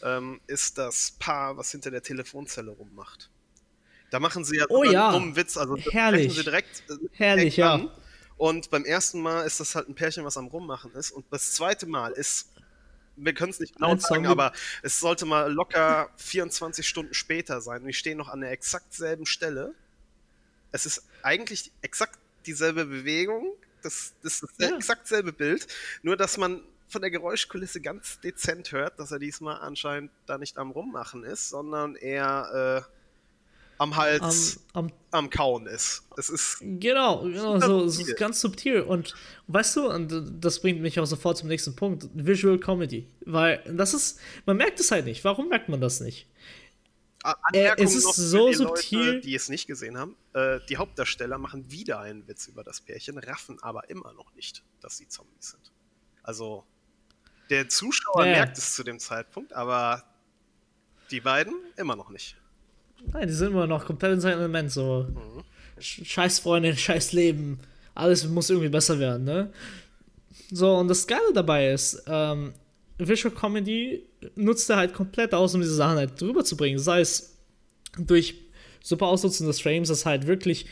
ähm, 0.03 0.41
ist 0.47 0.79
das 0.79 1.13
Paar, 1.19 1.57
was 1.57 1.71
hinter 1.71 1.91
der 1.91 2.03
Telefonzelle 2.03 2.71
rummacht. 2.71 3.31
Da 4.11 4.19
machen 4.19 4.45
sie 4.45 4.57
ja 4.57 4.67
oh, 4.69 4.83
einen 4.83 4.93
ja. 4.93 5.13
dummen 5.13 5.37
Witz, 5.37 5.57
also 5.57 5.77
herrlich, 5.77 6.35
sie 6.35 6.43
direkt, 6.43 6.83
äh, 6.89 6.95
herrlich, 7.13 7.57
ja. 7.57 7.75
An. 7.75 7.91
Und 8.37 8.71
beim 8.71 8.85
ersten 8.85 9.21
Mal 9.21 9.43
ist 9.43 9.61
das 9.61 9.75
halt 9.75 9.89
ein 9.89 9.95
Pärchen, 9.95 10.25
was 10.25 10.39
am 10.39 10.47
Rummachen 10.47 10.93
ist. 10.93 11.11
Und 11.11 11.27
das 11.31 11.53
zweite 11.53 11.87
Mal 11.87 12.13
ist 12.13 12.49
wir 13.17 13.35
können 13.35 13.51
es 13.51 13.61
nicht 13.61 13.77
genau 13.77 13.97
sagen, 13.97 14.27
aber 14.27 14.53
es 14.83 15.01
sollte 15.01 15.27
mal 15.27 15.53
locker 15.53 16.11
24 16.17 16.87
Stunden 16.87 17.15
später 17.15 17.61
sein. 17.61 17.83
Und 17.83 17.89
ich 17.89 17.99
stehe 17.99 18.17
noch 18.17 18.29
an 18.29 18.41
der 18.41 18.51
exakt 18.51 18.95
selben 18.95 19.27
Stelle. 19.27 19.75
Es 20.73 20.87
ist 20.87 21.05
eigentlich 21.23 21.73
exakt 21.83 22.19
dieselbe 22.47 22.87
Bewegung, 22.87 23.55
das, 23.83 24.15
das 24.23 24.43
ist 24.43 24.53
ja. 24.59 24.75
exakt 24.77 25.09
selbe 25.09 25.33
Bild, 25.33 25.67
nur 26.03 26.17
dass 26.17 26.37
man 26.37 26.63
von 26.89 27.01
der 27.01 27.11
Geräuschkulisse 27.11 27.81
ganz 27.81 28.21
dezent 28.21 28.73
hört, 28.73 28.99
dass 28.99 29.13
er 29.13 29.19
diesmal 29.19 29.61
anscheinend 29.61 30.11
da 30.27 30.39
nicht 30.39 30.59
am 30.59 30.71
Rummachen 30.71 31.25
ist, 31.25 31.49
sondern 31.49 31.95
eher 31.95 32.85
äh, 32.87 33.00
am 33.81 33.97
Hals, 33.97 34.61
am, 34.75 34.87
am, 34.87 34.93
am, 35.11 35.31
Kauen 35.31 35.67
ist. 35.67 36.03
Das 36.15 36.29
ist. 36.29 36.59
Genau, 36.61 37.23
genau, 37.23 37.59
so, 37.61 37.89
so 37.89 38.05
ganz 38.15 38.39
subtil. 38.39 38.83
Und 38.83 39.15
weißt 39.47 39.77
du, 39.77 39.91
und 39.91 40.35
das 40.39 40.61
bringt 40.61 40.83
mich 40.83 41.01
auch 41.01 41.07
sofort 41.07 41.39
zum 41.39 41.49
nächsten 41.49 41.75
Punkt: 41.75 42.07
Visual 42.13 42.59
Comedy. 42.59 43.09
Weil 43.25 43.65
das 43.73 43.95
ist, 43.95 44.21
man 44.45 44.59
merkt 44.59 44.81
es 44.81 44.91
halt 44.91 45.07
nicht. 45.07 45.25
Warum 45.25 45.49
merkt 45.49 45.71
man 45.71 45.81
das 45.81 46.01
nicht? 46.01 46.27
Anmerkung 47.23 47.87
es 47.87 47.95
ist 47.95 48.05
noch 48.05 48.13
so 48.13 48.49
die 48.49 48.55
subtil. 48.55 48.99
Leute, 48.99 49.21
die 49.21 49.35
es 49.35 49.49
nicht 49.49 49.67
gesehen 49.67 49.97
haben. 49.97 50.15
Äh, 50.35 50.61
die 50.69 50.77
Hauptdarsteller 50.77 51.39
machen 51.39 51.71
wieder 51.71 52.01
einen 52.01 52.29
Witz 52.29 52.49
über 52.49 52.63
das 52.63 52.83
Pärchen, 52.83 53.17
raffen 53.17 53.63
aber 53.63 53.89
immer 53.89 54.13
noch 54.13 54.35
nicht, 54.35 54.63
dass 54.83 54.99
sie 54.99 55.09
Zombies 55.09 55.53
sind. 55.53 55.73
Also, 56.23 56.65
der 57.49 57.71
Zuschauer 57.71 58.27
ja. 58.27 58.33
merkt 58.33 58.59
es 58.59 58.75
zu 58.75 58.85
dem 58.85 58.99
Zeitpunkt, 58.99 59.55
aber 59.55 60.05
die 61.11 61.21
beiden 61.21 61.55
immer 61.77 61.97
noch 61.97 62.11
nicht. 62.11 62.37
Nein, 63.13 63.29
die 63.29 63.35
sind 63.35 63.53
immer 63.53 63.67
noch 63.67 63.85
komplett 63.87 64.13
in 64.13 64.21
seinem 64.21 64.41
Element. 64.41 64.71
So, 64.71 65.07
mhm. 65.09 65.43
scheiß 65.81 66.41
Freundin, 66.41 66.77
scheiß 66.77 67.13
Leben. 67.13 67.61
Alles 67.95 68.27
muss 68.27 68.51
irgendwie 68.51 68.69
besser 68.69 68.99
werden, 68.99 69.25
ne? 69.25 69.51
So, 70.53 70.75
und 70.77 70.89
das 70.89 71.07
Geile 71.07 71.33
dabei 71.35 71.73
ist, 71.73 72.03
ähm, 72.07 72.53
Visual 72.99 73.35
Comedy 73.35 74.05
nutzt 74.37 74.69
er 74.71 74.77
halt 74.77 74.93
komplett 74.93 75.33
aus, 75.33 75.55
um 75.55 75.61
diese 75.61 75.75
Sachen 75.75 75.97
halt 75.97 76.21
rüberzubringen. 76.21 76.79
Sei 76.79 77.01
es 77.01 77.37
durch 77.99 78.35
super 78.83 79.07
Ausnutzen 79.07 79.47
des 79.47 79.61
Frames, 79.61 79.89
dass 79.89 80.07
halt 80.07 80.27
wirklich, 80.27 80.67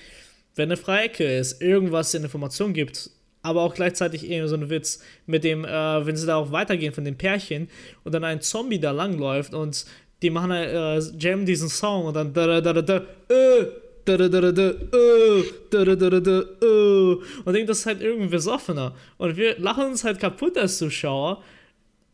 wenn 0.55 0.69
eine 0.69 0.77
freie 0.77 1.07
Ecke 1.07 1.25
ist, 1.25 1.63
irgendwas 1.63 2.15
in 2.15 2.23
Information 2.23 2.73
gibt, 2.73 3.11
aber 3.43 3.63
auch 3.63 3.75
gleichzeitig 3.75 4.29
eben 4.29 4.49
so 4.49 4.57
ein 4.57 4.69
Witz 4.69 5.01
mit 5.27 5.45
dem, 5.45 5.65
äh, 5.65 6.07
wenn 6.07 6.17
sie 6.17 6.27
da 6.27 6.37
auch 6.37 6.53
weitergehen 6.53 6.93
von 6.93 7.05
dem 7.05 7.17
Pärchen 7.17 7.69
und 8.05 8.13
dann 8.13 8.25
ein 8.25 8.41
Zombie 8.41 8.81
da 8.81 8.91
langläuft 8.91 9.55
und 9.55 9.87
die 10.23 10.31
machen 10.31 10.53
halt, 10.53 10.71
äh, 10.73 11.17
jam 11.19 11.47
diesen 11.47 11.69
Song 11.69 12.07
und 12.07 12.15
dann 12.15 12.33
da 12.33 12.61
da 12.61 12.73
da 12.73 12.83
da 12.83 12.97
äh, 13.29 13.67
da 14.05 14.17
da 14.17 14.29
da 14.29 14.41
da 14.41 14.53
da 14.53 14.69
äh, 14.71 15.45
da 15.71 15.85
da 15.85 15.97
da 15.97 16.11
da 16.11 16.21
da 16.21 16.41
äh, 16.41 17.17
und 17.45 17.53
denkt, 17.53 17.69
das 17.69 17.81
ist 17.81 17.87
halt 17.87 18.03
irgendwie 18.03 18.29
besoffener 18.29 18.95
und 19.19 19.37
wir 19.37 19.59
lachen 19.59 19.87
uns 19.87 20.05
halt 20.05 20.19
kaputt 20.19 20.57
als 20.59 20.79
Zuschauer 20.79 21.43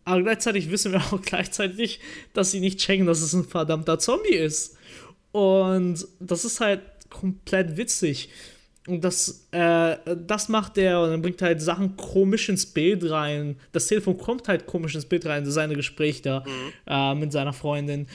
aber 0.05 0.23
gleichzeitig 0.23 0.71
wissen 0.71 0.93
wir 0.93 1.01
auch 1.01 1.21
gleichzeitig, 1.23 2.01
dass 2.33 2.51
sie 2.51 2.61
nicht 2.61 2.79
checken, 2.79 3.07
dass 3.07 3.21
es 3.21 3.33
ein 3.33 3.45
verdammter 3.45 3.99
Zombie 3.99 4.35
ist. 4.35 4.77
Und 5.33 6.07
das 6.21 6.45
ist 6.45 6.61
halt 6.61 6.83
komplett 7.11 7.77
witzig. 7.77 8.29
Und 8.87 9.03
das, 9.03 9.47
äh, 9.51 9.97
das 10.27 10.51
macht 10.51 10.77
der 10.77 11.01
und 11.01 11.11
dann 11.11 11.23
bringt 11.23 11.41
halt 11.41 11.63
Sachen 11.63 11.97
komisch 11.97 12.51
ins 12.51 12.67
Bild 12.67 13.09
rein. 13.11 13.57
Das 13.73 13.87
Telefon 13.87 14.19
kommt 14.19 14.47
halt 14.47 14.67
komisch 14.67 14.95
ins 14.95 15.07
Bild 15.07 15.25
rein, 15.25 15.47
seine 15.47 15.75
Gespräche 15.75 16.23
da 16.23 16.41
mhm. 16.41 16.73
äh, 16.87 17.15
mit 17.15 17.33
seiner 17.33 17.55
Freundin. 17.55 18.07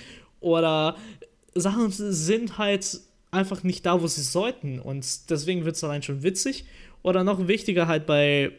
Oder 0.41 0.95
Sachen 1.55 1.89
sind 1.89 2.59
halt 2.59 2.99
einfach 3.31 3.63
nicht 3.63 3.85
da, 3.85 4.01
wo 4.01 4.07
sie 4.07 4.21
sollten. 4.21 4.79
Und 4.79 5.29
deswegen 5.31 5.65
wird 5.65 5.75
es 5.75 5.83
allein 5.83 6.03
schon 6.03 6.21
witzig. 6.21 6.65
Oder 7.01 7.23
noch 7.23 7.47
wichtiger 7.47 7.87
halt 7.87 8.05
bei 8.05 8.51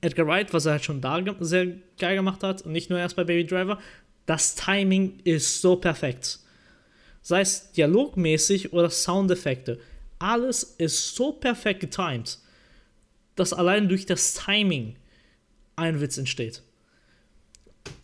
Edgar 0.00 0.26
Wright, 0.26 0.52
was 0.52 0.66
er 0.66 0.72
halt 0.72 0.84
schon 0.84 1.00
da 1.00 1.20
sehr 1.40 1.66
geil 1.98 2.16
gemacht 2.16 2.42
hat 2.42 2.62
und 2.62 2.72
nicht 2.72 2.90
nur 2.90 2.98
erst 2.98 3.16
bei 3.16 3.24
Baby 3.24 3.46
Driver, 3.46 3.78
das 4.26 4.54
Timing 4.54 5.20
ist 5.24 5.60
so 5.60 5.76
perfekt. 5.76 6.38
Sei 7.22 7.40
es 7.40 7.72
dialogmäßig 7.72 8.72
oder 8.72 8.90
Soundeffekte. 8.90 9.78
Alles 10.24 10.62
ist 10.62 11.14
so 11.14 11.32
perfekt 11.32 11.80
getimed, 11.80 12.38
dass 13.36 13.52
allein 13.52 13.90
durch 13.90 14.06
das 14.06 14.32
Timing 14.32 14.96
ein 15.76 16.00
Witz 16.00 16.16
entsteht. 16.16 16.62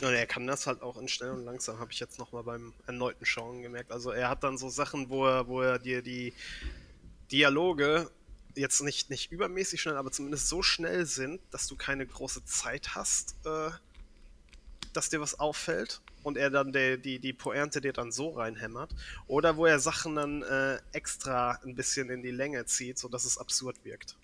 Und 0.03 0.13
er 0.13 0.27
kann 0.27 0.47
das 0.47 0.67
halt 0.67 0.83
auch 0.83 0.99
in 0.99 1.09
schnell 1.09 1.31
und 1.31 1.47
langsam, 1.47 1.79
habe 1.79 1.93
ich 1.93 1.99
jetzt 1.99 2.19
nochmal 2.19 2.43
beim 2.43 2.75
erneuten 2.87 3.25
Schauen 3.25 3.63
gemerkt. 3.63 3.91
Also 3.91 4.11
er 4.11 4.29
hat 4.29 4.45
dann 4.45 4.59
so 4.59 4.69
Sachen, 4.69 5.09
wo 5.09 5.27
er, 5.27 5.49
wo 5.49 5.63
er 5.63 5.79
dir 5.79 6.03
die 6.03 6.35
Dialoge 7.33 8.11
jetzt 8.55 8.83
nicht, 8.83 9.09
nicht 9.09 9.33
übermäßig 9.33 9.81
schnell, 9.81 9.97
aber 9.97 10.13
zumindest 10.13 10.47
so 10.47 10.63
schnell 10.63 11.07
sind, 11.07 11.41
dass 11.51 11.69
du 11.69 11.77
keine 11.77 12.07
große 12.07 12.45
Zeit 12.45 12.95
hast, 12.95 13.35
äh, 13.47 13.71
dass 14.93 15.09
dir 15.09 15.21
was 15.21 15.39
auffällt 15.39 16.01
und 16.23 16.37
er 16.37 16.51
dann 16.51 16.73
der, 16.73 16.97
die, 16.97 17.19
die 17.19 17.33
Pointe 17.33 17.81
dir 17.81 17.93
dann 17.93 18.13
so 18.13 18.31
reinhämmert. 18.31 18.91
Oder 19.27 19.57
wo 19.57 19.67
er 19.67 19.79
Sachen 19.79 20.17
dann 20.17 20.43
äh, 20.43 20.79
extra 20.93 21.59
ein 21.65 21.75
bisschen 21.75 22.11
in 22.11 22.23
die 22.23 22.31
Länge 22.31 22.65
zieht, 22.67 22.99
sodass 22.99 23.25
es 23.25 23.39
absurd 23.39 23.77
wirkt. 23.85 24.17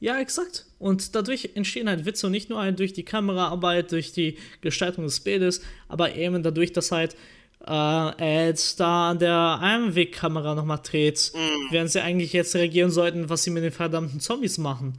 Ja, 0.00 0.18
exakt. 0.18 0.66
Und 0.78 1.14
dadurch 1.14 1.50
entstehen 1.54 1.88
halt 1.88 2.06
Witze 2.06 2.26
und 2.26 2.32
nicht 2.32 2.48
nur 2.48 2.60
halt 2.60 2.78
durch 2.78 2.94
die 2.94 3.04
Kameraarbeit, 3.04 3.92
durch 3.92 4.12
die 4.12 4.38
Gestaltung 4.62 5.04
des 5.04 5.20
Bildes, 5.20 5.60
aber 5.88 6.14
eben 6.14 6.42
dadurch, 6.42 6.72
dass 6.72 6.90
halt 6.90 7.14
äh, 7.66 7.66
er 7.66 8.46
jetzt 8.46 8.80
da 8.80 9.10
an 9.10 9.18
der 9.18 9.58
Einwegkamera 9.60 10.54
nochmal 10.54 10.80
dreht, 10.82 11.32
mm. 11.34 11.72
während 11.72 11.90
sie 11.90 12.00
eigentlich 12.00 12.32
jetzt 12.32 12.54
reagieren 12.54 12.90
sollten, 12.90 13.28
was 13.28 13.42
sie 13.42 13.50
mit 13.50 13.62
den 13.62 13.72
verdammten 13.72 14.20
Zombies 14.20 14.56
machen. 14.56 14.98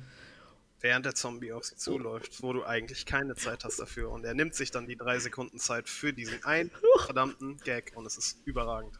Während 0.82 1.06
der 1.06 1.14
Zombie 1.14 1.54
auf 1.54 1.64
sie 1.64 1.76
zuläuft, 1.76 2.42
wo 2.42 2.54
du 2.54 2.64
eigentlich 2.64 3.06
keine 3.06 3.36
Zeit 3.36 3.64
hast 3.64 3.80
dafür. 3.80 4.10
Und 4.10 4.26
er 4.26 4.34
nimmt 4.34 4.56
sich 4.56 4.72
dann 4.72 4.88
die 4.88 4.96
drei 4.96 5.20
Sekunden 5.20 5.60
Zeit 5.60 5.88
für 5.88 6.12
diesen 6.12 6.44
einen 6.44 6.72
verdammten 7.06 7.58
Gag 7.64 7.92
und 7.96 8.06
es 8.08 8.18
ist 8.18 8.40
überragend. 8.46 9.00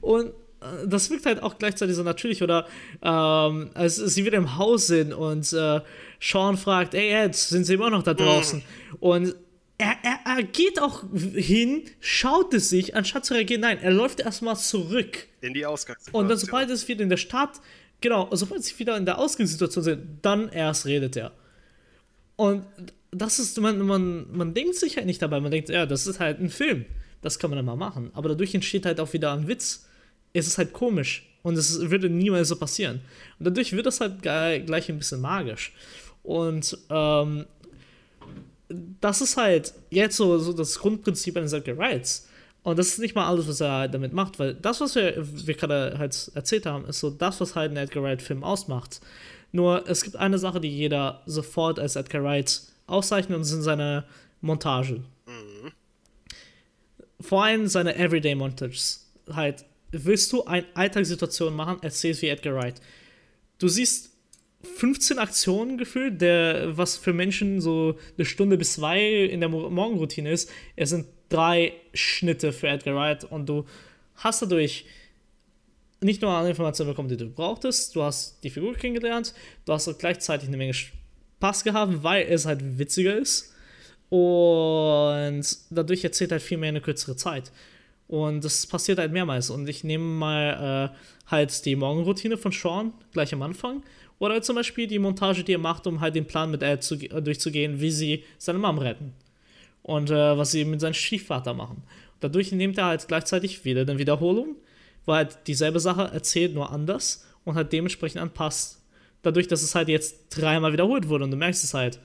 Und 0.00 0.30
äh, 0.60 0.86
das 0.86 1.10
wirkt 1.10 1.26
halt 1.26 1.42
auch 1.42 1.58
gleichzeitig 1.58 1.94
so 1.94 2.02
natürlich, 2.02 2.42
oder 2.42 2.66
ähm, 3.00 3.70
als 3.74 3.96
sie 3.96 4.24
wieder 4.24 4.38
im 4.38 4.56
Haus 4.56 4.88
sind 4.88 5.12
und 5.12 5.52
äh, 5.52 5.80
Sean 6.20 6.56
fragt, 6.56 6.94
ey 6.94 7.10
Ed, 7.10 7.34
sind 7.34 7.64
sie 7.64 7.74
immer 7.74 7.90
noch 7.90 8.02
da 8.02 8.14
draußen? 8.14 8.60
Mm. 8.60 8.94
Und 9.00 9.36
er, 9.78 9.96
er, 10.02 10.36
er 10.36 10.42
geht 10.44 10.80
auch 10.80 11.04
hin, 11.12 11.84
schaut 12.00 12.54
es 12.54 12.68
sich, 12.68 12.94
anstatt 12.94 13.24
zu 13.24 13.34
reagieren. 13.34 13.62
Nein, 13.62 13.78
er 13.82 13.90
läuft 13.90 14.20
erstmal 14.20 14.56
zurück. 14.56 15.26
In 15.40 15.54
die 15.54 15.66
Ausgangssituation. 15.66 16.22
Und 16.22 16.28
dann, 16.28 16.38
sobald 16.38 16.70
es 16.70 16.86
wieder 16.86 17.02
in 17.02 17.08
der 17.08 17.16
Stadt, 17.16 17.60
genau, 18.02 18.28
sobald 18.32 18.62
sie 18.62 18.78
wieder 18.78 18.96
in 18.96 19.06
der 19.06 19.18
Ausgangssituation 19.18 19.84
sind, 19.84 20.18
dann 20.22 20.48
erst 20.50 20.84
redet 20.86 21.16
er. 21.16 21.32
Und 22.36 22.64
das 23.10 23.38
ist, 23.38 23.60
man, 23.60 23.78
man, 23.80 24.26
man 24.36 24.54
denkt 24.54 24.74
sich 24.74 24.96
halt 24.96 25.06
nicht 25.06 25.22
dabei, 25.22 25.40
man 25.40 25.50
denkt, 25.50 25.68
ja, 25.68 25.86
das 25.86 26.06
ist 26.06 26.20
halt 26.20 26.40
ein 26.40 26.50
Film. 26.50 26.84
Das 27.20 27.38
kann 27.38 27.50
man 27.50 27.56
dann 27.56 27.66
mal 27.66 27.76
machen. 27.76 28.10
Aber 28.14 28.28
dadurch 28.28 28.54
entsteht 28.54 28.84
halt 28.84 29.00
auch 29.00 29.12
wieder 29.12 29.32
ein 29.32 29.46
Witz. 29.48 29.86
Es 30.32 30.46
ist 30.46 30.58
halt 30.58 30.72
komisch. 30.72 31.28
Und 31.42 31.56
es 31.56 31.90
würde 31.90 32.08
niemals 32.08 32.48
so 32.48 32.56
passieren. 32.56 33.00
Und 33.38 33.46
dadurch 33.46 33.72
wird 33.72 33.86
das 33.86 34.00
halt 34.00 34.22
gleich 34.22 34.88
ein 34.88 34.98
bisschen 34.98 35.20
magisch. 35.20 35.72
Und 36.22 36.78
ähm, 36.90 37.46
das 39.00 39.20
ist 39.20 39.36
halt 39.36 39.74
jetzt 39.90 40.16
so, 40.16 40.38
so 40.38 40.52
das 40.52 40.78
Grundprinzip 40.78 41.36
eines 41.36 41.52
Edgar 41.52 41.76
Wrights. 41.76 42.28
Und 42.62 42.78
das 42.78 42.88
ist 42.88 42.98
nicht 43.00 43.14
mal 43.14 43.26
alles, 43.26 43.48
was 43.48 43.60
er 43.60 43.72
halt 43.72 43.94
damit 43.94 44.12
macht, 44.12 44.38
weil 44.38 44.54
das, 44.54 44.80
was 44.80 44.94
wir, 44.94 45.14
wir 45.16 45.54
gerade 45.54 45.96
halt 45.98 46.30
erzählt 46.34 46.66
haben, 46.66 46.84
ist 46.86 47.00
so 47.00 47.10
das, 47.10 47.40
was 47.40 47.56
halt 47.56 47.72
ein 47.72 47.76
Edgar 47.76 48.04
Wright-Film 48.04 48.44
ausmacht. 48.44 49.00
Nur 49.50 49.88
es 49.88 50.04
gibt 50.04 50.16
eine 50.16 50.38
Sache, 50.38 50.60
die 50.60 50.68
jeder 50.68 51.22
sofort 51.26 51.80
als 51.80 51.96
Edgar 51.96 52.22
Wright 52.22 52.62
auszeichnet, 52.86 53.36
und 53.36 53.42
das 53.42 53.50
sind 53.50 53.62
seine 53.62 54.04
Montagen. 54.40 55.04
Mhm. 55.26 55.72
Vor 57.20 57.44
allem 57.44 57.66
seine 57.66 57.96
Everyday 57.96 58.34
Montages. 58.34 59.10
Halt, 59.30 59.64
willst 59.90 60.32
du 60.32 60.44
eine 60.44 60.66
Alltagssituation 60.74 61.54
machen, 61.54 61.82
erzählst 61.82 62.22
wie 62.22 62.28
Edgar 62.28 62.54
Wright. 62.54 62.80
Du 63.58 63.68
siehst 63.68 64.10
15 64.76 65.18
Aktionen 65.18 65.78
gefühlt, 65.78 66.20
der, 66.20 66.76
was 66.76 66.96
für 66.96 67.12
Menschen 67.12 67.60
so 67.60 67.98
eine 68.16 68.24
Stunde 68.24 68.56
bis 68.56 68.74
zwei 68.74 69.24
in 69.24 69.40
der 69.40 69.48
Morgenroutine 69.48 70.30
ist. 70.30 70.50
Es 70.76 70.90
sind 70.90 71.06
drei 71.32 71.72
Schnitte 71.94 72.52
für 72.52 72.68
Edgar 72.68 72.94
Wright 72.94 73.24
und 73.24 73.48
du 73.48 73.64
hast 74.16 74.42
dadurch 74.42 74.84
nicht 76.00 76.20
nur 76.20 76.30
alle 76.32 76.50
Informationen 76.50 76.90
bekommen, 76.90 77.08
die 77.08 77.16
du 77.16 77.30
brauchtest, 77.30 77.94
du 77.94 78.02
hast 78.02 78.42
die 78.42 78.50
Figur 78.50 78.74
kennengelernt, 78.74 79.34
du 79.64 79.72
hast 79.72 79.98
gleichzeitig 79.98 80.48
eine 80.48 80.56
Menge 80.56 80.74
Spaß 80.74 81.64
gehabt, 81.64 82.02
weil 82.02 82.26
es 82.28 82.44
halt 82.44 82.78
witziger 82.78 83.16
ist 83.16 83.54
und 84.08 85.44
dadurch 85.70 86.04
erzählt 86.04 86.32
halt 86.32 86.42
viel 86.42 86.58
mehr 86.58 86.68
in 86.68 86.76
eine 86.76 86.84
kürzere 86.84 87.16
Zeit. 87.16 87.50
Und 88.08 88.44
das 88.44 88.66
passiert 88.66 88.98
halt 88.98 89.10
mehrmals. 89.10 89.48
Und 89.48 89.66
ich 89.70 89.84
nehme 89.84 90.04
mal 90.04 90.92
äh, 90.92 91.30
halt 91.30 91.64
die 91.64 91.76
Morgenroutine 91.76 92.36
von 92.36 92.52
Sean 92.52 92.92
gleich 93.12 93.32
am 93.32 93.40
Anfang 93.40 93.82
oder 94.18 94.42
zum 94.42 94.56
Beispiel 94.56 94.86
die 94.86 94.98
Montage, 94.98 95.44
die 95.44 95.54
er 95.54 95.58
macht, 95.58 95.86
um 95.86 96.02
halt 96.02 96.14
den 96.14 96.26
Plan 96.26 96.50
mit 96.50 96.62
Ed 96.62 96.82
zu, 96.82 96.96
durchzugehen, 96.96 97.80
wie 97.80 97.90
sie 97.90 98.24
seine 98.36 98.58
Mom 98.58 98.78
retten. 98.78 99.14
Und 99.82 100.10
äh, 100.10 100.38
was 100.38 100.52
sie 100.52 100.64
mit 100.64 100.80
seinem 100.80 100.94
Stiefvater 100.94 101.54
machen. 101.54 101.82
Dadurch 102.20 102.52
nimmt 102.52 102.78
er 102.78 102.86
halt 102.86 103.08
gleichzeitig 103.08 103.64
wieder 103.64 103.80
eine 103.82 103.98
Wiederholung, 103.98 104.56
weil 105.04 105.16
halt 105.16 105.38
dieselbe 105.46 105.80
Sache 105.80 106.10
erzählt, 106.12 106.54
nur 106.54 106.70
anders 106.70 107.26
und 107.44 107.56
halt 107.56 107.72
dementsprechend 107.72 108.20
anpasst. 108.20 108.80
Dadurch, 109.22 109.48
dass 109.48 109.62
es 109.62 109.74
halt 109.74 109.88
jetzt 109.88 110.28
dreimal 110.30 110.72
wiederholt 110.72 111.08
wurde 111.08 111.24
und 111.24 111.30
du 111.32 111.36
merkst 111.36 111.64
es 111.64 111.74
halt. 111.74 111.98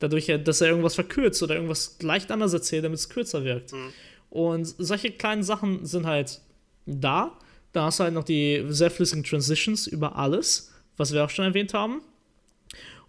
Dadurch, 0.00 0.26
dass 0.44 0.60
er 0.60 0.68
irgendwas 0.68 0.94
verkürzt 0.94 1.42
oder 1.42 1.54
irgendwas 1.54 1.96
leicht 2.02 2.30
anders 2.30 2.52
erzählt, 2.52 2.84
damit 2.84 2.98
es 2.98 3.08
kürzer 3.08 3.44
wirkt. 3.44 3.72
Mhm. 3.72 3.92
Und 4.28 4.74
solche 4.78 5.10
kleinen 5.12 5.44
Sachen 5.44 5.86
sind 5.86 6.04
halt 6.04 6.40
da. 6.84 7.38
Da 7.72 7.84
hast 7.86 8.00
du 8.00 8.04
halt 8.04 8.14
noch 8.14 8.24
die 8.24 8.64
sehr 8.68 8.90
flüssigen 8.90 9.24
Transitions 9.24 9.86
über 9.86 10.16
alles 10.16 10.74
was 10.96 11.12
wir 11.12 11.24
auch 11.24 11.30
schon 11.30 11.44
erwähnt 11.44 11.74
haben. 11.74 12.02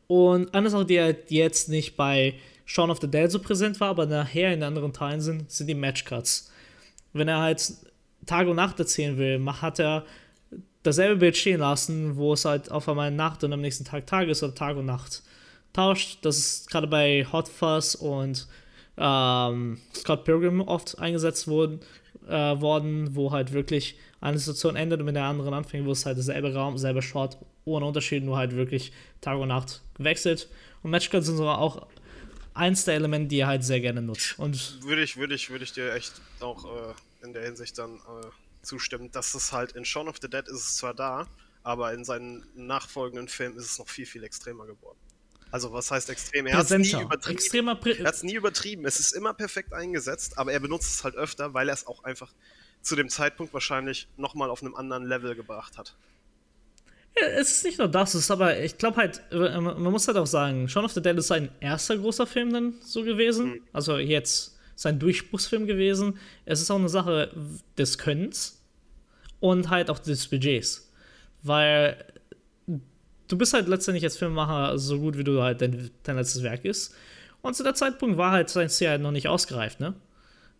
Und 0.08 0.54
eine 0.54 0.70
Sache, 0.70 0.86
die 0.86 1.00
halt 1.00 1.32
jetzt 1.32 1.70
nicht 1.70 1.96
bei 1.96 2.36
Shaun 2.66 2.90
of 2.90 3.00
the 3.00 3.10
Dead 3.10 3.32
so 3.32 3.40
präsent 3.40 3.80
war, 3.80 3.90
aber 3.90 4.06
nachher 4.06 4.54
in 4.54 4.64
anderen 4.64 4.94
Teilen 4.94 5.22
sind, 5.22 5.52
sind 5.52 5.68
die 5.68 5.76
Matchcuts. 5.76 6.52
Wenn 7.14 7.28
er 7.28 7.40
halt 7.40 7.74
Tag 8.26 8.48
und 8.48 8.56
Nacht 8.56 8.80
erzählen 8.80 9.18
will, 9.18 9.44
hat 9.62 9.80
er 9.80 10.06
dasselbe 10.84 11.18
Bild 11.18 11.38
stehen 11.38 11.60
lassen, 11.60 12.16
wo 12.18 12.34
es 12.34 12.46
halt 12.46 12.72
auf 12.72 12.88
einmal 12.90 13.12
Nacht 13.12 13.44
und 13.44 13.54
am 13.54 13.62
nächsten 13.62 13.86
Tag 13.86 14.08
Tag 14.08 14.28
ist 14.28 14.44
oder 14.44 14.56
Tag 14.56 14.78
und 14.78 14.86
Nacht 14.86 15.24
tauscht. 15.74 16.20
Das 16.24 16.38
ist 16.38 16.70
gerade 16.70 16.88
bei 16.88 17.26
Hot 17.32 17.48
Fuzz 17.48 17.96
und 17.96 18.48
ähm, 18.98 19.80
Scott 19.94 20.24
Pilgrim 20.24 20.62
oft 20.62 21.00
eingesetzt 21.00 21.48
wurden, 21.48 21.80
äh, 22.28 22.60
worden, 22.60 23.16
wo 23.16 23.32
halt 23.32 23.52
wirklich 23.54 23.98
eine 24.22 24.38
Situation 24.38 24.76
endet 24.76 25.00
und 25.00 25.06
mit 25.06 25.16
der 25.16 25.26
anderen 25.26 25.54
anfängt, 25.54 25.86
wo 25.86 25.92
es 25.92 26.06
halt 26.06 26.18
derselbe 26.18 26.54
Raum, 26.54 26.78
selber 26.78 27.02
Shot, 27.02 27.38
ohne 27.66 27.86
Unterschied, 27.86 28.24
nur 28.24 28.38
halt 28.38 28.56
wirklich 28.56 28.92
Tag 29.22 29.38
und 29.38 29.50
Nacht 29.50 29.82
gewechselt. 29.96 30.50
Und 30.82 30.92
Matchcuts 30.92 31.28
sind 31.28 31.38
sogar 31.38 31.60
auch 31.60 31.88
eins 32.56 32.86
der 32.86 32.96
Elemente, 32.96 33.28
die 33.28 33.40
er 33.40 33.48
halt 33.48 33.64
sehr 33.64 33.80
gerne 33.80 34.02
nutzt. 34.02 34.40
Und 34.40 34.84
würde 34.84 35.04
ich, 35.04 35.18
würde 35.18 35.36
ich, 35.36 35.50
würde 35.50 35.64
ich 35.64 35.74
dir 35.74 35.94
echt 35.94 36.14
auch 36.40 36.66
äh, 36.66 37.26
in 37.26 37.34
der 37.34 37.44
Hinsicht 37.44 37.78
dann 37.78 37.96
äh, 37.96 38.28
zustimmen, 38.64 39.12
dass 39.12 39.36
es 39.36 39.52
halt 39.52 39.74
in 39.74 39.86
Shaun 39.86 40.08
of 40.08 40.18
the 40.22 40.30
Dead 40.30 40.48
ist 40.48 40.56
es 40.56 40.76
zwar 40.78 40.94
da, 40.94 41.28
aber 41.64 41.94
in 41.94 42.04
seinen 42.04 42.46
nachfolgenden 42.56 43.28
Filmen 43.28 43.58
ist 43.58 43.66
es 43.66 43.80
noch 43.80 43.90
viel, 43.90 44.06
viel 44.06 44.24
extremer 44.24 44.66
geworden. 44.66 44.98
Also 45.52 45.72
was 45.72 45.92
heißt 45.92 46.10
extrem? 46.10 46.48
Er 46.48 46.58
hat 46.58 46.70
es 46.70 46.78
nie 46.78 47.02
übertrieben. 47.02 47.38
Extremer 47.38 47.80
er 47.86 48.06
hat 48.06 48.16
es 48.16 48.24
nie 48.24 48.34
übertrieben. 48.34 48.86
Es 48.86 49.00
ist 49.00 49.14
immer 49.14 49.34
perfekt 49.34 49.74
eingesetzt, 49.74 50.38
aber 50.38 50.52
er 50.52 50.60
benutzt 50.60 50.96
es 50.96 51.04
halt 51.04 51.16
öfter, 51.16 51.54
weil 51.54 51.70
er 51.70 51.74
es 51.74 51.88
auch 51.88 52.04
einfach 52.04 52.34
zu 52.82 52.96
dem 52.96 53.10
Zeitpunkt 53.10 53.54
wahrscheinlich 53.54 54.08
nochmal 54.18 54.50
auf 54.50 54.62
einem 54.62 54.76
anderen 54.76 55.06
Level 55.06 55.36
gebracht 55.36 55.78
hat. 55.78 55.96
Ja, 57.18 57.28
es 57.28 57.52
ist 57.52 57.64
nicht 57.64 57.80
nur 57.80 57.88
das, 57.88 58.14
es 58.14 58.26
ist 58.26 58.32
aber, 58.32 58.60
ich 58.60 58.78
glaube 58.78 58.98
halt, 58.98 59.22
äh, 59.32 59.60
man 59.60 59.82
muss 59.84 60.08
halt 60.08 60.18
auch 60.18 60.28
sagen, 60.28 60.68
Shaun 60.68 60.86
of 60.86 60.92
the 60.92 61.02
Dead 61.02 61.18
ist 61.18 61.28
sein 61.28 61.50
erster 61.62 61.98
großer 61.98 62.28
Film 62.28 62.52
dann 62.52 62.74
so 62.82 63.04
gewesen. 63.04 63.46
Mhm. 63.46 63.62
Also 63.72 63.98
jetzt 63.98 64.58
sein 64.76 65.00
Durchbruchsfilm 65.00 65.66
gewesen. 65.66 66.20
Es 66.44 66.62
ist 66.62 66.70
auch 66.70 66.80
eine 66.80 66.90
Sache 66.90 67.32
des 67.78 67.98
Könnens 67.98 68.62
und 69.40 69.70
halt 69.70 69.90
auch 69.90 70.00
des 70.00 70.28
Budgets. 70.28 70.92
Weil 71.44 72.04
du 73.28 73.38
bist 73.38 73.54
halt 73.54 73.68
letztendlich 73.68 74.04
als 74.04 74.18
Filmemacher 74.18 74.78
so 74.78 75.00
gut, 75.00 75.18
wie 75.18 75.24
du 75.24 75.42
halt 75.42 75.62
dein, 75.62 75.90
dein 76.04 76.18
letztes 76.18 76.44
Werk 76.44 76.66
ist. 76.66 76.94
Und 77.42 77.56
zu 77.56 77.64
der 77.64 77.76
Zeitpunkt 77.76 78.18
war 78.18 78.32
halt 78.32 78.50
sein 78.50 78.70
Ziel 78.70 78.90
halt 78.90 79.02
noch 79.02 79.12
nicht 79.12 79.28
ausgereift, 79.28 79.80
ne? 79.80 79.94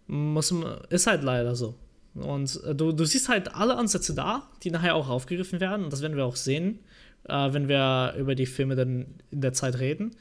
Muss, 0.08 0.54
ist 0.90 1.08
halt 1.08 1.24
leider 1.24 1.56
so. 1.56 1.76
Und 2.16 2.64
äh, 2.64 2.74
du, 2.74 2.92
du 2.92 3.06
siehst 3.06 3.30
halt 3.30 3.54
alle 3.54 3.78
Ansätze 3.78 4.14
da, 4.14 4.50
die 4.64 4.72
nachher 4.72 4.96
auch 4.96 5.10
aufgegriffen 5.10 5.60
werden. 5.60 5.86
Und 5.86 5.94
das 5.94 6.02
werden 6.02 6.18
wir 6.18 6.26
auch 6.26 6.36
sehen, 6.36 6.80
äh, 7.28 7.54
wenn 7.54 7.68
wir 7.68 8.16
über 8.18 8.36
die 8.36 8.46
Filme 8.46 8.76
dann 8.76 9.06
in 9.32 9.42
der 9.42 9.54
Zeit 9.54 9.80
reden. 9.80 10.16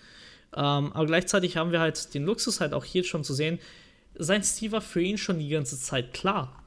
Ähm, 0.57 0.93
aber 0.93 1.07
gleichzeitig 1.07 1.57
haben 1.57 1.73
wir 1.73 1.81
halt 1.81 2.15
den 2.15 2.25
Luxus 2.25 2.61
halt 2.61 2.75
auch 2.75 2.85
hier 2.85 3.05
schon 3.05 3.25
zu 3.25 3.35
sehen, 3.35 3.59
sein 4.17 4.45
Stil 4.45 4.73
war 4.73 4.81
für 4.81 5.03
ihn 5.03 5.19
schon 5.19 5.39
die 5.39 5.49
ganze 5.49 5.79
Zeit 5.79 6.15
klar. 6.15 6.63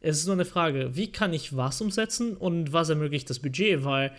Es 0.00 0.18
ist 0.18 0.26
nur 0.26 0.34
eine 0.34 0.44
Frage, 0.44 0.96
wie 0.96 1.12
kann 1.12 1.32
ich 1.32 1.56
was 1.56 1.80
umsetzen 1.80 2.36
und 2.36 2.72
was 2.72 2.88
ermöglicht 2.88 3.30
das 3.30 3.38
Budget, 3.38 3.84
weil 3.84 4.12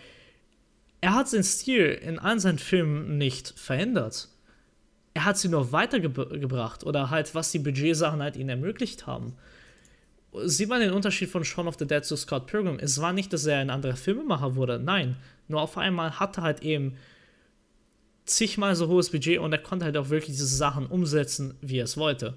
er 1.02 1.14
hat 1.14 1.28
seinen 1.28 1.44
Stil 1.44 2.00
in 2.02 2.18
allen 2.18 2.40
seinen 2.40 2.58
Filmen 2.58 3.18
nicht 3.18 3.52
verändert. 3.58 4.28
Er 5.12 5.26
hat 5.26 5.36
sie 5.36 5.48
nur 5.48 5.72
weitergebracht 5.72 6.84
oder 6.84 7.10
halt, 7.10 7.34
was 7.34 7.52
die 7.52 7.58
Budgetsachen 7.58 8.22
halt 8.22 8.36
ihnen 8.36 8.48
ermöglicht 8.48 9.06
haben. 9.06 9.36
Sieht 10.44 10.68
man 10.68 10.80
den 10.80 10.92
Unterschied 10.92 11.30
von 11.30 11.44
Shaun 11.44 11.68
of 11.68 11.76
the 11.78 11.86
Dead 11.86 12.04
zu 12.04 12.16
Scott 12.16 12.46
Pilgrim? 12.46 12.78
Es 12.80 13.00
war 13.00 13.12
nicht, 13.12 13.32
dass 13.32 13.46
er 13.46 13.58
ein 13.58 13.70
anderer 13.70 13.96
Filmemacher 13.96 14.56
wurde, 14.56 14.78
nein. 14.78 15.16
Nur 15.48 15.60
auf 15.60 15.78
einmal 15.78 16.18
hatte 16.18 16.40
er 16.40 16.44
halt 16.44 16.62
eben 16.62 16.96
zigmal 18.24 18.74
so 18.74 18.88
hohes 18.88 19.10
Budget 19.10 19.38
und 19.38 19.52
er 19.52 19.58
konnte 19.58 19.84
halt 19.84 19.96
auch 19.96 20.08
wirklich 20.08 20.36
diese 20.36 20.46
Sachen 20.46 20.86
umsetzen, 20.86 21.54
wie 21.60 21.78
er 21.78 21.84
es 21.84 21.96
wollte. 21.96 22.36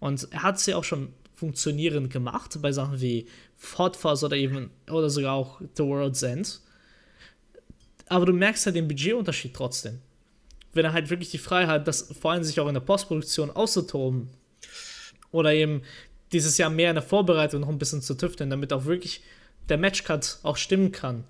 Und 0.00 0.28
er 0.30 0.42
hat 0.42 0.60
sie 0.60 0.74
auch 0.74 0.84
schon 0.84 1.12
funktionierend 1.34 2.12
gemacht 2.12 2.58
bei 2.60 2.72
Sachen 2.72 3.00
wie 3.00 3.26
Fort 3.56 3.96
Fuzz 3.96 4.22
oder 4.22 4.36
eben 4.36 4.70
oder 4.88 5.10
sogar 5.10 5.34
auch 5.34 5.60
The 5.76 5.82
World's 5.82 6.22
End 6.22 6.60
aber 8.08 8.26
du 8.26 8.32
merkst 8.32 8.66
halt 8.66 8.76
den 8.76 8.88
Budgetunterschied 8.88 9.54
trotzdem. 9.54 10.00
Wenn 10.72 10.84
er 10.84 10.92
halt 10.92 11.10
wirklich 11.10 11.30
die 11.30 11.38
Freiheit, 11.38 11.86
das 11.86 12.12
vor 12.20 12.32
allem 12.32 12.44
sich 12.44 12.58
auch 12.60 12.68
in 12.68 12.74
der 12.74 12.80
Postproduktion 12.80 13.50
auszutoben 13.50 14.28
oder 15.30 15.54
eben 15.54 15.82
dieses 16.32 16.58
Jahr 16.58 16.70
mehr 16.70 16.90
in 16.90 16.96
der 16.96 17.02
Vorbereitung 17.02 17.60
noch 17.60 17.68
ein 17.68 17.78
bisschen 17.78 18.02
zu 18.02 18.14
tüfteln, 18.14 18.50
damit 18.50 18.72
auch 18.72 18.84
wirklich 18.84 19.22
der 19.68 19.78
Matchcut 19.78 20.38
auch 20.42 20.56
stimmen 20.56 20.92
kann. 20.92 21.24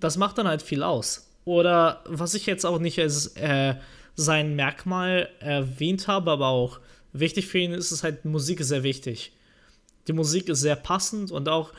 Das 0.00 0.16
macht 0.16 0.38
dann 0.38 0.48
halt 0.48 0.62
viel 0.62 0.82
aus. 0.82 1.28
Oder 1.44 2.02
was 2.06 2.34
ich 2.34 2.46
jetzt 2.46 2.66
auch 2.66 2.78
nicht 2.78 2.98
als 2.98 3.28
äh, 3.36 3.74
sein 4.14 4.54
Merkmal 4.56 5.28
erwähnt 5.40 6.08
habe, 6.08 6.30
aber 6.30 6.48
auch 6.48 6.80
wichtig 7.12 7.46
für 7.46 7.58
ihn 7.58 7.72
ist, 7.72 7.92
ist 7.92 8.02
halt, 8.02 8.24
Musik 8.24 8.62
sehr 8.62 8.82
wichtig. 8.82 9.32
Die 10.08 10.12
Musik 10.12 10.48
ist 10.48 10.60
sehr 10.60 10.76
passend 10.76 11.30
und 11.30 11.48
auch 11.48 11.72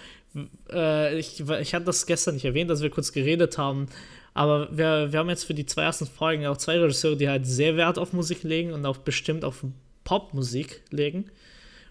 äh, 0.71 1.17
ich, 1.17 1.39
ich 1.39 1.73
hatte 1.73 1.85
das 1.85 2.05
gestern 2.05 2.35
nicht 2.35 2.45
erwähnt, 2.45 2.69
dass 2.69 2.81
wir 2.81 2.89
kurz 2.89 3.11
geredet 3.11 3.57
haben, 3.57 3.87
aber 4.33 4.69
wir, 4.75 5.11
wir 5.11 5.19
haben 5.19 5.29
jetzt 5.29 5.43
für 5.43 5.53
die 5.53 5.65
zwei 5.65 5.83
ersten 5.83 6.05
Folgen 6.05 6.45
auch 6.45 6.57
zwei 6.57 6.79
Regisseure, 6.79 7.17
die 7.17 7.29
halt 7.29 7.45
sehr 7.45 7.75
Wert 7.77 7.97
auf 7.97 8.13
Musik 8.13 8.43
legen 8.43 8.73
und 8.73 8.85
auch 8.85 8.97
bestimmt 8.97 9.43
auf 9.43 9.63
Popmusik 10.03 10.81
legen. 10.91 11.29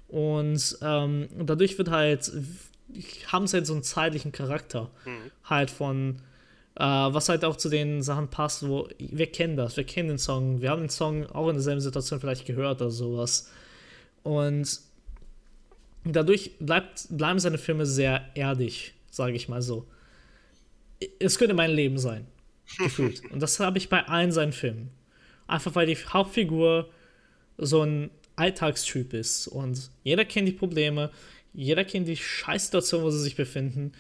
Und 0.09 0.79
ähm, 0.81 1.29
dadurch 1.39 1.77
wird 1.77 1.91
halt, 1.91 2.33
haben 3.27 3.47
sie 3.47 3.59
halt 3.59 3.67
so 3.67 3.75
einen 3.75 3.83
zeitlichen 3.83 4.33
Charakter. 4.33 4.91
Mhm. 5.05 5.31
Halt 5.45 5.71
von, 5.71 6.17
äh, 6.77 6.85
was 6.85 7.29
halt 7.29 7.45
auch 7.45 7.57
zu 7.57 7.69
den 7.69 8.03
Sachen 8.03 8.29
passt, 8.29 8.67
wo 8.67 8.89
wir 8.99 9.27
kennen 9.27 9.57
das, 9.57 9.77
wir 9.77 9.85
kennen 9.85 10.09
den 10.09 10.19
Song, 10.19 10.63
wir 10.63 10.71
haben 10.71 10.83
den 10.83 10.91
Song 10.91 11.27
auch 11.27 11.49
in 11.49 11.55
derselben 11.55 11.81
Situation 11.81 12.21
vielleicht 12.21 12.47
gehört 12.47 12.81
oder 12.81 12.91
sowas. 12.91 13.51
Und 14.23 14.81
dadurch 16.05 16.53
bleibt, 16.59 17.07
bleiben 17.11 17.39
seine 17.39 17.59
Filme 17.59 17.85
sehr 17.85 18.25
erdig, 18.35 18.95
sage 19.11 19.35
ich 19.35 19.49
mal 19.49 19.63
so. 19.63 19.87
Es 21.19 21.39
könnte 21.39 21.55
mein 21.55 21.71
Leben 21.71 21.99
sein, 21.99 22.27
gefühlt. 22.79 23.23
Und 23.31 23.41
das 23.41 23.61
habe 23.61 23.77
ich 23.79 23.91
bei 23.91 24.07
allen 24.07 24.33
seinen 24.33 24.53
Filmen. 24.53 24.91
Einfach 25.47 25.75
weil 25.75 25.87
die 25.87 25.97
Hauptfigur 25.97 26.89
so 27.59 27.83
ein 27.83 28.11
Alltagstyp 28.39 29.13
ist 29.13 29.49
und 29.49 29.91
jeder 30.05 30.25
kennt 30.25 30.49
die 30.49 30.53
Probleme, 30.53 31.11
jeder 31.53 31.85
kennt 31.85 32.09
die 32.09 32.17
Scheißsituation, 32.17 33.03
wo 33.03 33.11
sie 33.11 33.21
sich 33.21 33.37
befinden. 33.37 33.93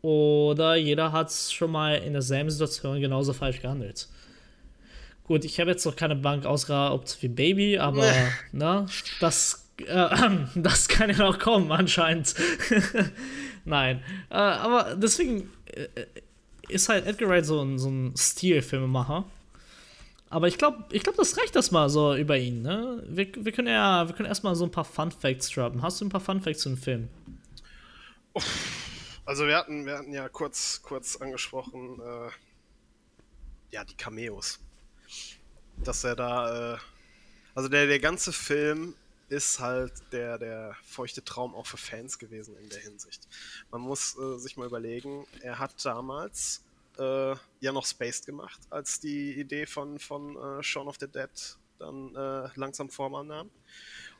Oder 0.00 0.76
jeder 0.76 1.12
hat 1.12 1.32
schon 1.32 1.72
mal 1.72 1.96
in 1.96 2.12
derselben 2.12 2.50
Situation 2.50 3.00
genauso 3.00 3.32
falsch 3.32 3.60
gehandelt. 3.60 4.08
Gut, 5.24 5.44
ich 5.44 5.60
habe 5.60 5.70
jetzt 5.70 5.84
noch 5.84 5.96
keine 5.96 6.16
Bank 6.16 6.46
ausgeraubt 6.46 7.18
wie 7.20 7.28
Baby, 7.28 7.78
aber 7.78 8.10
ne, 8.52 8.86
das 9.20 9.68
äh, 9.86 10.08
das 10.54 10.88
kann 10.88 11.10
ja 11.10 11.18
noch 11.18 11.38
kommen, 11.38 11.70
anscheinend. 11.72 12.34
Nein. 13.64 14.02
Äh, 14.30 14.34
aber 14.34 14.96
deswegen 14.96 15.50
äh, 15.66 15.86
ist 16.68 16.88
halt 16.88 17.06
Edgar 17.06 17.28
Wright 17.28 17.44
so 17.46 17.60
ein, 17.62 17.78
so 17.78 17.88
ein 17.88 18.14
Stilfilmemacher. 18.16 19.24
Aber 20.30 20.48
ich 20.48 20.58
glaube, 20.58 20.84
ich 20.90 21.02
glaub, 21.02 21.16
das 21.16 21.38
reicht 21.38 21.56
erstmal 21.56 21.88
so 21.88 22.14
über 22.14 22.36
ihn. 22.36 22.62
Ne? 22.62 23.02
Wir, 23.06 23.28
wir 23.34 23.52
können 23.52 23.68
ja 23.68 24.06
wir 24.06 24.14
können 24.14 24.28
erstmal 24.28 24.54
so 24.54 24.64
ein 24.64 24.70
paar 24.70 24.84
Fun 24.84 25.10
Facts 25.10 25.50
droppen. 25.50 25.82
Hast 25.82 26.00
du 26.00 26.04
ein 26.04 26.10
paar 26.10 26.20
Fun 26.20 26.40
Facts 26.40 26.60
zu 26.60 26.68
dem 26.68 26.78
Film? 26.78 27.08
Also 29.24 29.46
wir 29.46 29.56
hatten, 29.56 29.84
wir 29.86 29.98
hatten 29.98 30.12
ja 30.12 30.28
kurz, 30.28 30.80
kurz 30.82 31.16
angesprochen, 31.16 32.00
äh, 32.00 32.30
ja, 33.70 33.84
die 33.84 33.94
Cameos. 33.94 34.58
Dass 35.84 36.04
er 36.04 36.16
da, 36.16 36.74
äh, 36.74 36.78
also 37.54 37.68
der, 37.68 37.86
der 37.86 37.98
ganze 37.98 38.32
Film 38.32 38.94
ist 39.28 39.60
halt 39.60 39.92
der, 40.12 40.38
der 40.38 40.74
feuchte 40.82 41.22
Traum 41.22 41.54
auch 41.54 41.66
für 41.66 41.76
Fans 41.76 42.18
gewesen 42.18 42.56
in 42.56 42.68
der 42.70 42.80
Hinsicht. 42.80 43.28
Man 43.70 43.82
muss 43.82 44.16
äh, 44.18 44.38
sich 44.38 44.56
mal 44.56 44.66
überlegen, 44.66 45.26
er 45.42 45.58
hat 45.58 45.84
damals 45.84 46.62
äh, 46.98 47.36
ja 47.60 47.72
noch 47.72 47.86
Spaced 47.86 48.26
gemacht, 48.26 48.60
als 48.70 49.00
die 49.00 49.38
Idee 49.38 49.66
von, 49.66 49.98
von 49.98 50.36
äh, 50.36 50.62
Shaun 50.62 50.88
of 50.88 50.96
the 51.00 51.08
Dead 51.08 51.30
dann 51.78 52.14
äh, 52.14 52.48
langsam 52.56 52.90
Form 52.90 53.14
annahm. 53.14 53.50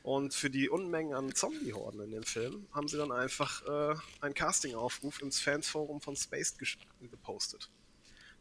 Und 0.01 0.33
für 0.33 0.49
die 0.49 0.69
Unmengen 0.69 1.13
an 1.13 1.35
Zombie-Horden 1.35 2.01
in 2.01 2.11
dem 2.11 2.23
Film 2.23 2.67
haben 2.71 2.87
sie 2.87 2.97
dann 2.97 3.11
einfach 3.11 3.65
äh, 3.67 3.95
einen 4.21 4.33
Casting-Aufruf 4.33 5.21
ins 5.21 5.41
Fansforum 5.41 5.99
von 5.99 6.15
Spaced 6.15 6.57
gepostet. 7.01 7.69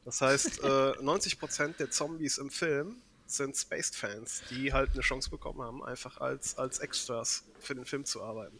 Das 0.05 0.21
heißt, 0.21 0.63
90% 0.63 1.69
äh, 1.69 1.73
der 1.79 1.91
Zombies 1.91 2.39
im 2.39 2.51
Film 2.51 2.97
sind 3.27 3.57
Spaced-Fans, 3.57 4.43
die 4.51 4.73
halt 4.73 4.93
eine 4.93 5.03
Chance 5.03 5.31
bekommen 5.31 5.61
haben, 5.61 5.85
einfach 5.85 6.19
als, 6.19 6.57
als 6.57 6.79
Extras 6.79 7.45
für 7.59 7.75
den 7.75 7.85
Film 7.85 8.05
zu 8.05 8.23
arbeiten. 8.23 8.59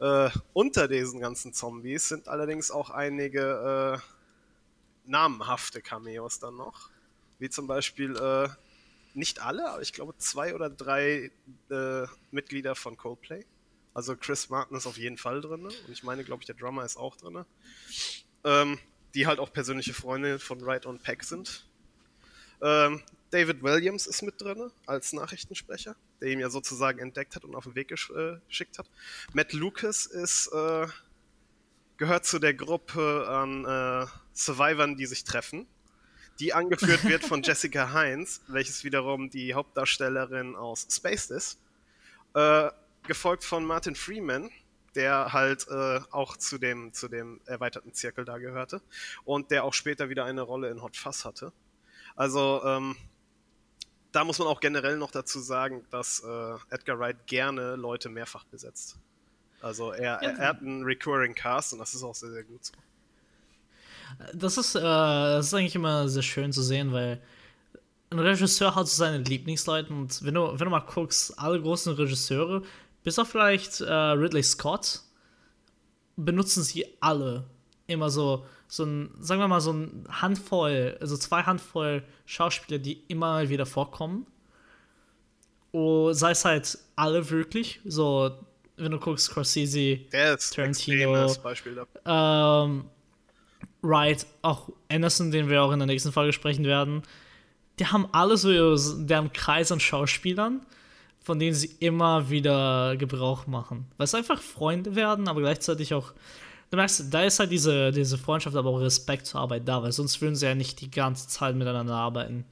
Äh, 0.00 0.30
unter 0.52 0.88
diesen 0.88 1.20
ganzen 1.20 1.52
Zombies 1.52 2.08
sind 2.08 2.28
allerdings 2.28 2.70
auch 2.70 2.90
einige 2.90 4.00
äh, 4.00 4.13
namenhafte 5.04 5.82
Cameos 5.82 6.38
dann 6.38 6.56
noch. 6.56 6.90
Wie 7.38 7.50
zum 7.50 7.66
Beispiel, 7.66 8.16
äh, 8.16 8.48
nicht 9.14 9.40
alle, 9.40 9.70
aber 9.70 9.82
ich 9.82 9.92
glaube 9.92 10.16
zwei 10.18 10.54
oder 10.54 10.68
drei 10.68 11.30
äh, 11.70 12.06
Mitglieder 12.30 12.74
von 12.74 12.96
Coldplay. 12.96 13.44
Also 13.92 14.16
Chris 14.16 14.48
Martin 14.50 14.76
ist 14.76 14.86
auf 14.86 14.98
jeden 14.98 15.18
Fall 15.18 15.40
drin. 15.40 15.66
Und 15.66 15.88
ich 15.88 16.02
meine, 16.02 16.24
glaube 16.24 16.42
ich, 16.42 16.46
der 16.46 16.56
Drummer 16.56 16.84
ist 16.84 16.96
auch 16.96 17.16
drin. 17.16 17.44
Ähm, 18.42 18.78
die 19.14 19.26
halt 19.26 19.38
auch 19.38 19.52
persönliche 19.52 19.94
Freunde 19.94 20.40
von 20.40 20.60
Right 20.62 20.84
on 20.86 20.98
Pack 20.98 21.22
sind. 21.22 21.64
Ähm, 22.60 23.02
David 23.30 23.62
Williams 23.62 24.06
ist 24.06 24.22
mit 24.22 24.40
drin 24.40 24.70
als 24.86 25.12
Nachrichtensprecher, 25.12 25.96
der 26.20 26.28
ihn 26.28 26.40
ja 26.40 26.50
sozusagen 26.50 26.98
entdeckt 26.98 27.36
hat 27.36 27.44
und 27.44 27.54
auf 27.54 27.64
den 27.64 27.74
Weg 27.74 27.90
äh, 27.92 28.36
geschickt 28.48 28.78
hat. 28.78 28.90
Matt 29.32 29.52
Lucas 29.52 30.06
ist, 30.06 30.48
äh, 30.52 30.86
gehört 31.96 32.24
zu 32.26 32.38
der 32.38 32.54
Gruppe 32.54 33.26
an 33.28 33.64
äh, 33.64 34.06
Survivern, 34.32 34.96
die 34.96 35.06
sich 35.06 35.24
treffen, 35.24 35.66
die 36.40 36.52
angeführt 36.52 37.04
wird 37.04 37.24
von 37.24 37.42
Jessica 37.44 37.92
Heinz, 37.92 38.42
welches 38.48 38.84
wiederum 38.84 39.30
die 39.30 39.54
Hauptdarstellerin 39.54 40.56
aus 40.56 40.86
Spaced 40.90 41.30
ist, 41.30 41.58
äh, 42.34 42.70
gefolgt 43.06 43.44
von 43.44 43.64
Martin 43.64 43.94
Freeman, 43.94 44.50
der 44.94 45.32
halt 45.32 45.66
äh, 45.68 46.00
auch 46.10 46.36
zu 46.36 46.58
dem, 46.58 46.92
zu 46.92 47.08
dem 47.08 47.40
erweiterten 47.46 47.92
Zirkel 47.92 48.24
da 48.24 48.38
gehörte 48.38 48.80
und 49.24 49.50
der 49.50 49.64
auch 49.64 49.74
später 49.74 50.08
wieder 50.08 50.24
eine 50.24 50.42
Rolle 50.42 50.70
in 50.70 50.82
Hot 50.82 50.96
Fuzz 50.96 51.24
hatte. 51.24 51.52
Also 52.16 52.62
ähm, 52.64 52.96
da 54.12 54.24
muss 54.24 54.38
man 54.38 54.46
auch 54.46 54.60
generell 54.60 54.96
noch 54.96 55.10
dazu 55.10 55.40
sagen, 55.40 55.84
dass 55.90 56.20
äh, 56.20 56.54
Edgar 56.70 56.98
Wright 56.98 57.26
gerne 57.26 57.74
Leute 57.74 58.08
mehrfach 58.08 58.44
besetzt. 58.44 58.96
Also 59.64 59.92
er, 59.92 60.20
er, 60.20 60.38
er, 60.38 60.48
hat 60.48 60.60
einen 60.60 60.84
recurring 60.84 61.34
Cast 61.34 61.72
und 61.72 61.78
das 61.78 61.94
ist 61.94 62.02
auch 62.02 62.14
sehr, 62.14 62.30
sehr 62.30 62.44
gut 62.44 62.62
so. 62.62 62.74
Das 64.34 64.58
ist, 64.58 64.74
äh, 64.74 64.80
das 64.82 65.46
ist 65.46 65.54
eigentlich 65.54 65.74
immer 65.74 66.06
sehr 66.06 66.22
schön 66.22 66.52
zu 66.52 66.62
sehen, 66.62 66.92
weil 66.92 67.22
ein 68.10 68.18
Regisseur 68.18 68.74
hat 68.74 68.88
so 68.88 68.94
seine 68.94 69.24
Lieblingsleute 69.24 69.90
und 69.90 70.22
wenn 70.22 70.34
du, 70.34 70.52
wenn 70.52 70.66
du 70.66 70.70
mal 70.70 70.80
guckst, 70.80 71.38
alle 71.38 71.62
großen 71.62 71.94
Regisseure, 71.94 72.62
bis 73.04 73.18
auf 73.18 73.28
vielleicht 73.28 73.80
äh, 73.80 73.90
Ridley 73.90 74.42
Scott, 74.42 75.00
benutzen 76.16 76.62
sie 76.62 76.84
alle 77.00 77.46
immer 77.86 78.10
so, 78.10 78.44
so 78.68 78.84
ein, 78.84 79.14
sagen 79.18 79.40
wir 79.40 79.48
mal, 79.48 79.62
so 79.62 79.72
ein 79.72 80.06
Handvoll, 80.10 80.98
also 81.00 81.16
zwei 81.16 81.42
Handvoll 81.42 82.04
Schauspieler, 82.26 82.78
die 82.78 83.02
immer 83.08 83.48
wieder 83.48 83.64
vorkommen. 83.64 84.26
Oh, 85.72 86.12
sei 86.12 86.32
es 86.32 86.44
halt 86.44 86.78
alle 86.96 87.30
wirklich, 87.30 87.80
so, 87.86 88.30
wenn 88.76 88.92
du 88.92 88.98
guckst, 88.98 89.26
Scorsese, 89.26 90.00
Tarantino, 90.54 91.26
ähm, 92.04 92.84
Wright, 93.82 94.26
auch 94.42 94.70
Anderson, 94.90 95.30
den 95.30 95.48
wir 95.48 95.62
auch 95.62 95.72
in 95.72 95.78
der 95.78 95.86
nächsten 95.86 96.12
Folge 96.12 96.32
sprechen 96.32 96.64
werden, 96.64 97.02
die 97.78 97.86
haben 97.86 98.08
alle 98.12 98.36
so 98.36 98.76
deren 99.04 99.32
Kreis 99.32 99.70
an 99.72 99.80
Schauspielern, 99.80 100.64
von 101.20 101.38
denen 101.38 101.54
sie 101.54 101.70
immer 101.80 102.30
wieder 102.30 102.96
Gebrauch 102.96 103.46
machen. 103.46 103.86
Weil 103.96 104.04
es 104.04 104.14
einfach 104.14 104.40
Freunde 104.40 104.94
werden, 104.94 105.28
aber 105.28 105.40
gleichzeitig 105.40 105.94
auch. 105.94 106.12
Du 106.70 106.76
merkst, 106.76 107.12
da 107.12 107.22
ist 107.22 107.38
halt 107.38 107.52
diese, 107.52 107.92
diese 107.92 108.18
Freundschaft, 108.18 108.56
aber 108.56 108.70
auch 108.70 108.80
Respekt 108.80 109.26
zur 109.26 109.40
Arbeit 109.40 109.68
da, 109.68 109.82
weil 109.82 109.92
sonst 109.92 110.20
würden 110.20 110.34
sie 110.34 110.46
ja 110.46 110.54
nicht 110.54 110.80
die 110.80 110.90
ganze 110.90 111.28
Zeit 111.28 111.54
miteinander 111.54 111.94
arbeiten. 111.94 112.44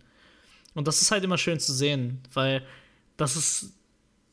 Und 0.74 0.86
das 0.86 1.02
ist 1.02 1.10
halt 1.10 1.24
immer 1.24 1.38
schön 1.38 1.58
zu 1.58 1.72
sehen, 1.72 2.20
weil 2.32 2.64
das 3.16 3.36
ist, 3.36 3.72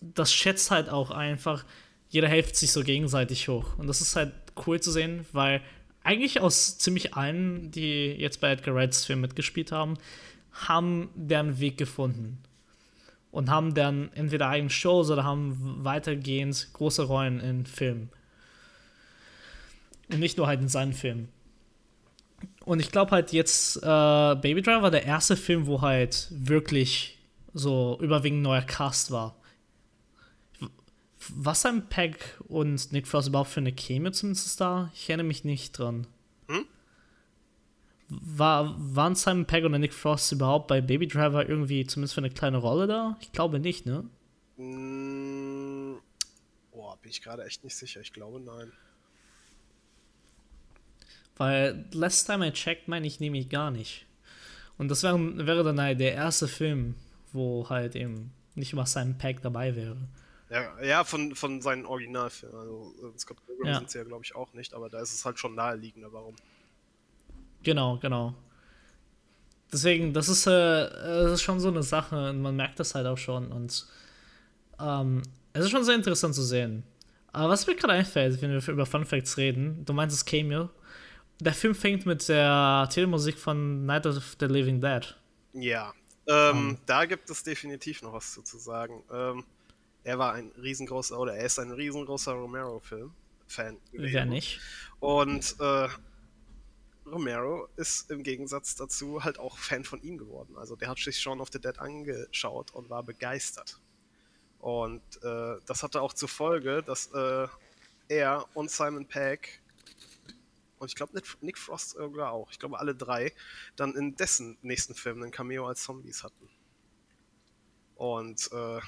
das 0.02 0.34
schätzt 0.34 0.72
halt 0.72 0.89
auch 0.89 1.12
einfach, 1.12 1.66
jeder 2.10 2.28
hilft 2.28 2.56
sich 2.56 2.72
so 2.72 2.84
gegenseitig 2.84 3.47
hoch. 3.47 3.78
Und 3.78 3.88
das 3.88 4.02
ist 4.02 4.16
halt 4.16 4.34
cool 4.66 4.80
zu 4.80 4.91
sehen, 4.91 5.26
weil 5.32 5.62
eigentlich 6.04 6.41
aus 6.41 6.78
ziemlich 6.78 7.14
allen, 7.14 7.72
die 7.72 8.12
jetzt 8.14 8.41
bei 8.41 8.52
Edgar 8.52 8.76
Wrights 8.76 9.06
Film 9.06 9.22
mitgespielt 9.22 9.72
haben, 9.72 9.97
haben 10.52 11.10
deren 11.16 11.60
Weg 11.60 11.78
gefunden. 11.78 12.39
Und 13.32 13.52
haben 13.52 13.76
dann 13.76 14.12
entweder 14.16 14.50
eigene 14.50 14.72
Shows 14.72 15.12
oder 15.12 15.24
haben 15.24 15.84
weitergehend 15.84 16.70
große 16.74 17.04
Rollen 17.04 17.39
in 17.39 17.68
Filmen. 17.68 18.10
Und 20.12 20.20
nicht 20.20 20.38
nur 20.38 20.47
halt 20.47 20.62
in 20.62 20.68
seinen 20.68 20.93
Filmen. 20.93 21.30
Und 22.66 22.80
ich 22.80 22.91
glaube 22.91 23.12
halt 23.12 23.32
jetzt, 23.32 23.78
äh, 23.78 24.36
Baby 24.36 24.64
Driver 24.64 24.82
war 24.82 24.91
der 24.91 25.06
erste 25.06 25.38
Film, 25.38 25.68
wo 25.68 25.82
halt 25.82 26.28
wirklich 26.32 27.20
so 27.54 28.00
überwiegend 28.02 28.41
neuer 28.41 28.62
Cast 28.62 29.12
war. 29.12 29.36
Was 31.36 31.66
Peg 31.90 32.40
und 32.48 32.92
Nick 32.92 33.08
Frost 33.08 33.28
überhaupt 33.28 33.50
für 33.50 33.60
eine 33.60 33.74
Chemie 33.74 34.12
zumindest 34.12 34.60
da? 34.60 34.92
Ich 34.94 35.10
erinnere 35.10 35.28
mich 35.28 35.44
nicht 35.44 35.78
dran. 35.78 36.08
Hm? 36.48 36.66
War, 38.10 38.76
waren 38.78 39.16
Simon 39.16 39.46
Pegg 39.46 39.66
oder 39.66 39.78
Nick 39.78 39.94
Frost 39.94 40.32
überhaupt 40.32 40.68
bei 40.68 40.82
Baby 40.82 41.08
Driver 41.08 41.48
irgendwie 41.48 41.86
zumindest 41.86 42.16
für 42.16 42.22
eine 42.22 42.32
kleine 42.32 42.58
Rolle 42.58 42.88
da? 42.88 43.18
Ich 43.22 43.32
glaube 43.32 43.60
nicht, 43.60 43.86
ne? 43.86 44.10
Mm, 44.58 45.98
boah, 46.72 46.98
bin 46.98 47.12
ich 47.12 47.22
gerade 47.22 47.46
echt 47.46 47.64
nicht 47.64 47.76
sicher. 47.76 48.02
Ich 48.02 48.14
glaube 48.14 48.40
nein. 48.40 48.72
Weil 51.38 51.86
last 51.92 52.26
time 52.26 52.48
I 52.48 52.52
checked, 52.52 52.88
meine 52.88 53.08
ich 53.08 53.20
nämlich 53.20 53.50
gar 53.50 53.72
nicht. 53.72 54.06
Und 54.78 54.90
das 54.90 55.04
wäre, 55.04 55.46
wäre 55.46 55.64
dann 55.64 55.80
halt 55.80 56.00
der 56.00 56.14
erste 56.14 56.48
Film, 56.48 56.96
wo 57.32 57.70
halt 57.70 57.96
eben 57.96 58.32
nicht 58.56 58.74
mal 58.74 58.86
Simon 58.86 59.18
Pegg 59.18 59.42
dabei 59.42 59.76
wäre. 59.76 59.98
Ja, 60.50 60.82
ja 60.82 61.04
von, 61.04 61.36
von 61.36 61.62
seinen 61.62 61.86
Originalfilmen. 61.86 62.58
Also 62.58 62.93
äh, 63.04 63.20
Scott 63.20 63.38
Pilgrim 63.45 63.68
ja. 63.68 63.78
sind 63.78 63.91
sie 63.91 63.97
ja, 64.00 64.04
glaube 64.04 64.24
ich, 64.24 64.36
auch 64.36 64.54
nicht, 64.54 64.74
aber 64.74 64.89
da 64.89 65.00
ist 65.00 65.14
es 65.14 65.26
halt 65.26 65.39
schon 65.39 65.56
naheliegender, 65.56 66.12
warum. 66.12 66.36
Genau, 67.64 67.97
genau. 67.97 68.34
Deswegen, 69.72 70.14
das 70.14 70.30
ist, 70.30 70.47
äh, 70.47 70.52
das 70.52 71.34
ist 71.34 71.41
schon 71.43 71.60
so 71.60 71.68
eine 71.68 71.84
Sache 71.84 72.32
und 72.32 72.41
man 72.41 72.56
merkt 72.56 72.80
das 72.80 72.95
halt 72.95 73.06
auch 73.06 73.18
schon 73.18 73.52
und 73.52 73.88
ähm, 74.80 75.22
es 75.54 75.66
ist 75.66 75.72
schon 75.72 75.84
sehr 75.84 75.95
interessant 75.95 76.34
zu 76.34 76.43
sehen. 76.43 76.84
Aber 77.32 77.50
was 77.50 77.68
mir 77.68 77.76
gerade 77.76 77.93
einfällt, 77.93 78.41
wenn 78.41 78.52
wir 78.52 78.68
über 78.70 78.86
Fun 78.86 79.06
Facts 79.06 79.38
reden, 79.38 79.86
du 79.86 79.93
meinst 79.93 80.16
das 80.16 80.26
Cameo. 80.26 80.70
Der 81.39 81.54
Film 81.54 81.76
fängt 81.76 82.06
mit 82.06 82.28
der 82.28 82.89
Telemusik 82.91 83.38
von 83.38 83.86
Night 83.86 84.08
of 84.08 84.36
the 84.39 84.45
Living 84.45 84.82
Dead. 84.82 85.16
Ja, 85.54 85.93
ähm, 86.28 86.70
um. 86.72 86.78
da 86.86 87.06
gibt 87.06 87.30
es 87.30 87.43
definitiv 87.43 88.02
noch 88.02 88.14
was 88.14 88.34
zu, 88.34 88.41
zu 88.41 88.58
sagen. 88.58 89.04
Ähm, 89.12 89.45
er 90.04 90.20
war 90.20 90.34
ein 90.34 90.52
riesengroßer, 90.62 91.20
oder 91.20 91.36
er 91.36 91.45
ist 91.45 91.60
ein 91.60 91.72
riesengroßer 91.72 92.34
Romero-Film-Fan. 92.34 93.78
Wer 93.91 94.26
nicht? 94.26 94.60
Und 95.00 95.56
äh, 95.60 95.88
Romero 97.06 97.68
ist 97.76 98.12
im 98.12 98.24
Gegensatz 98.24 98.76
dazu 98.76 99.24
halt 99.24 99.39
auch 99.39 99.58
Fan 99.58 99.84
von 99.84 100.02
ihm 100.02 100.18
geworden. 100.18 100.56
Also 100.58 100.76
der 100.76 100.89
hat 100.89 101.00
sich 101.00 101.20
Shaun 101.20 101.41
of 101.41 101.50
the 101.52 101.60
Dead 101.60 101.78
angeschaut 101.80 102.72
und 102.72 102.89
war 102.89 103.04
begeistert. 103.04 103.80
Und 104.60 105.02
äh, 105.24 105.56
das 105.66 105.84
hatte 105.84 106.02
auch 106.02 106.14
zur 106.14 106.30
Folge, 106.30 106.84
dass 106.84 107.08
äh, 107.14 107.47
er 108.10 108.45
und 108.54 108.70
Simon 108.70 109.06
Pegg 109.06 109.62
und 110.80 110.88
ich 110.88 110.95
glaube 110.95 111.22
Nick 111.41 111.58
Frost 111.58 111.91
sogar 111.91 112.32
auch, 112.32 112.52
ich 112.52 112.60
glaube 112.60 112.80
alle 112.80 112.95
drei, 112.95 113.34
dann 113.76 113.95
in 113.95 114.16
dessen 114.16 114.58
nächsten 114.62 114.95
Film 114.95 115.22
einen 115.22 115.32
Cameo 115.32 115.68
als 115.68 115.84
Zombies 115.84 116.24
hatten. 116.24 116.50
Und 117.95 118.50
äh, 118.54 118.80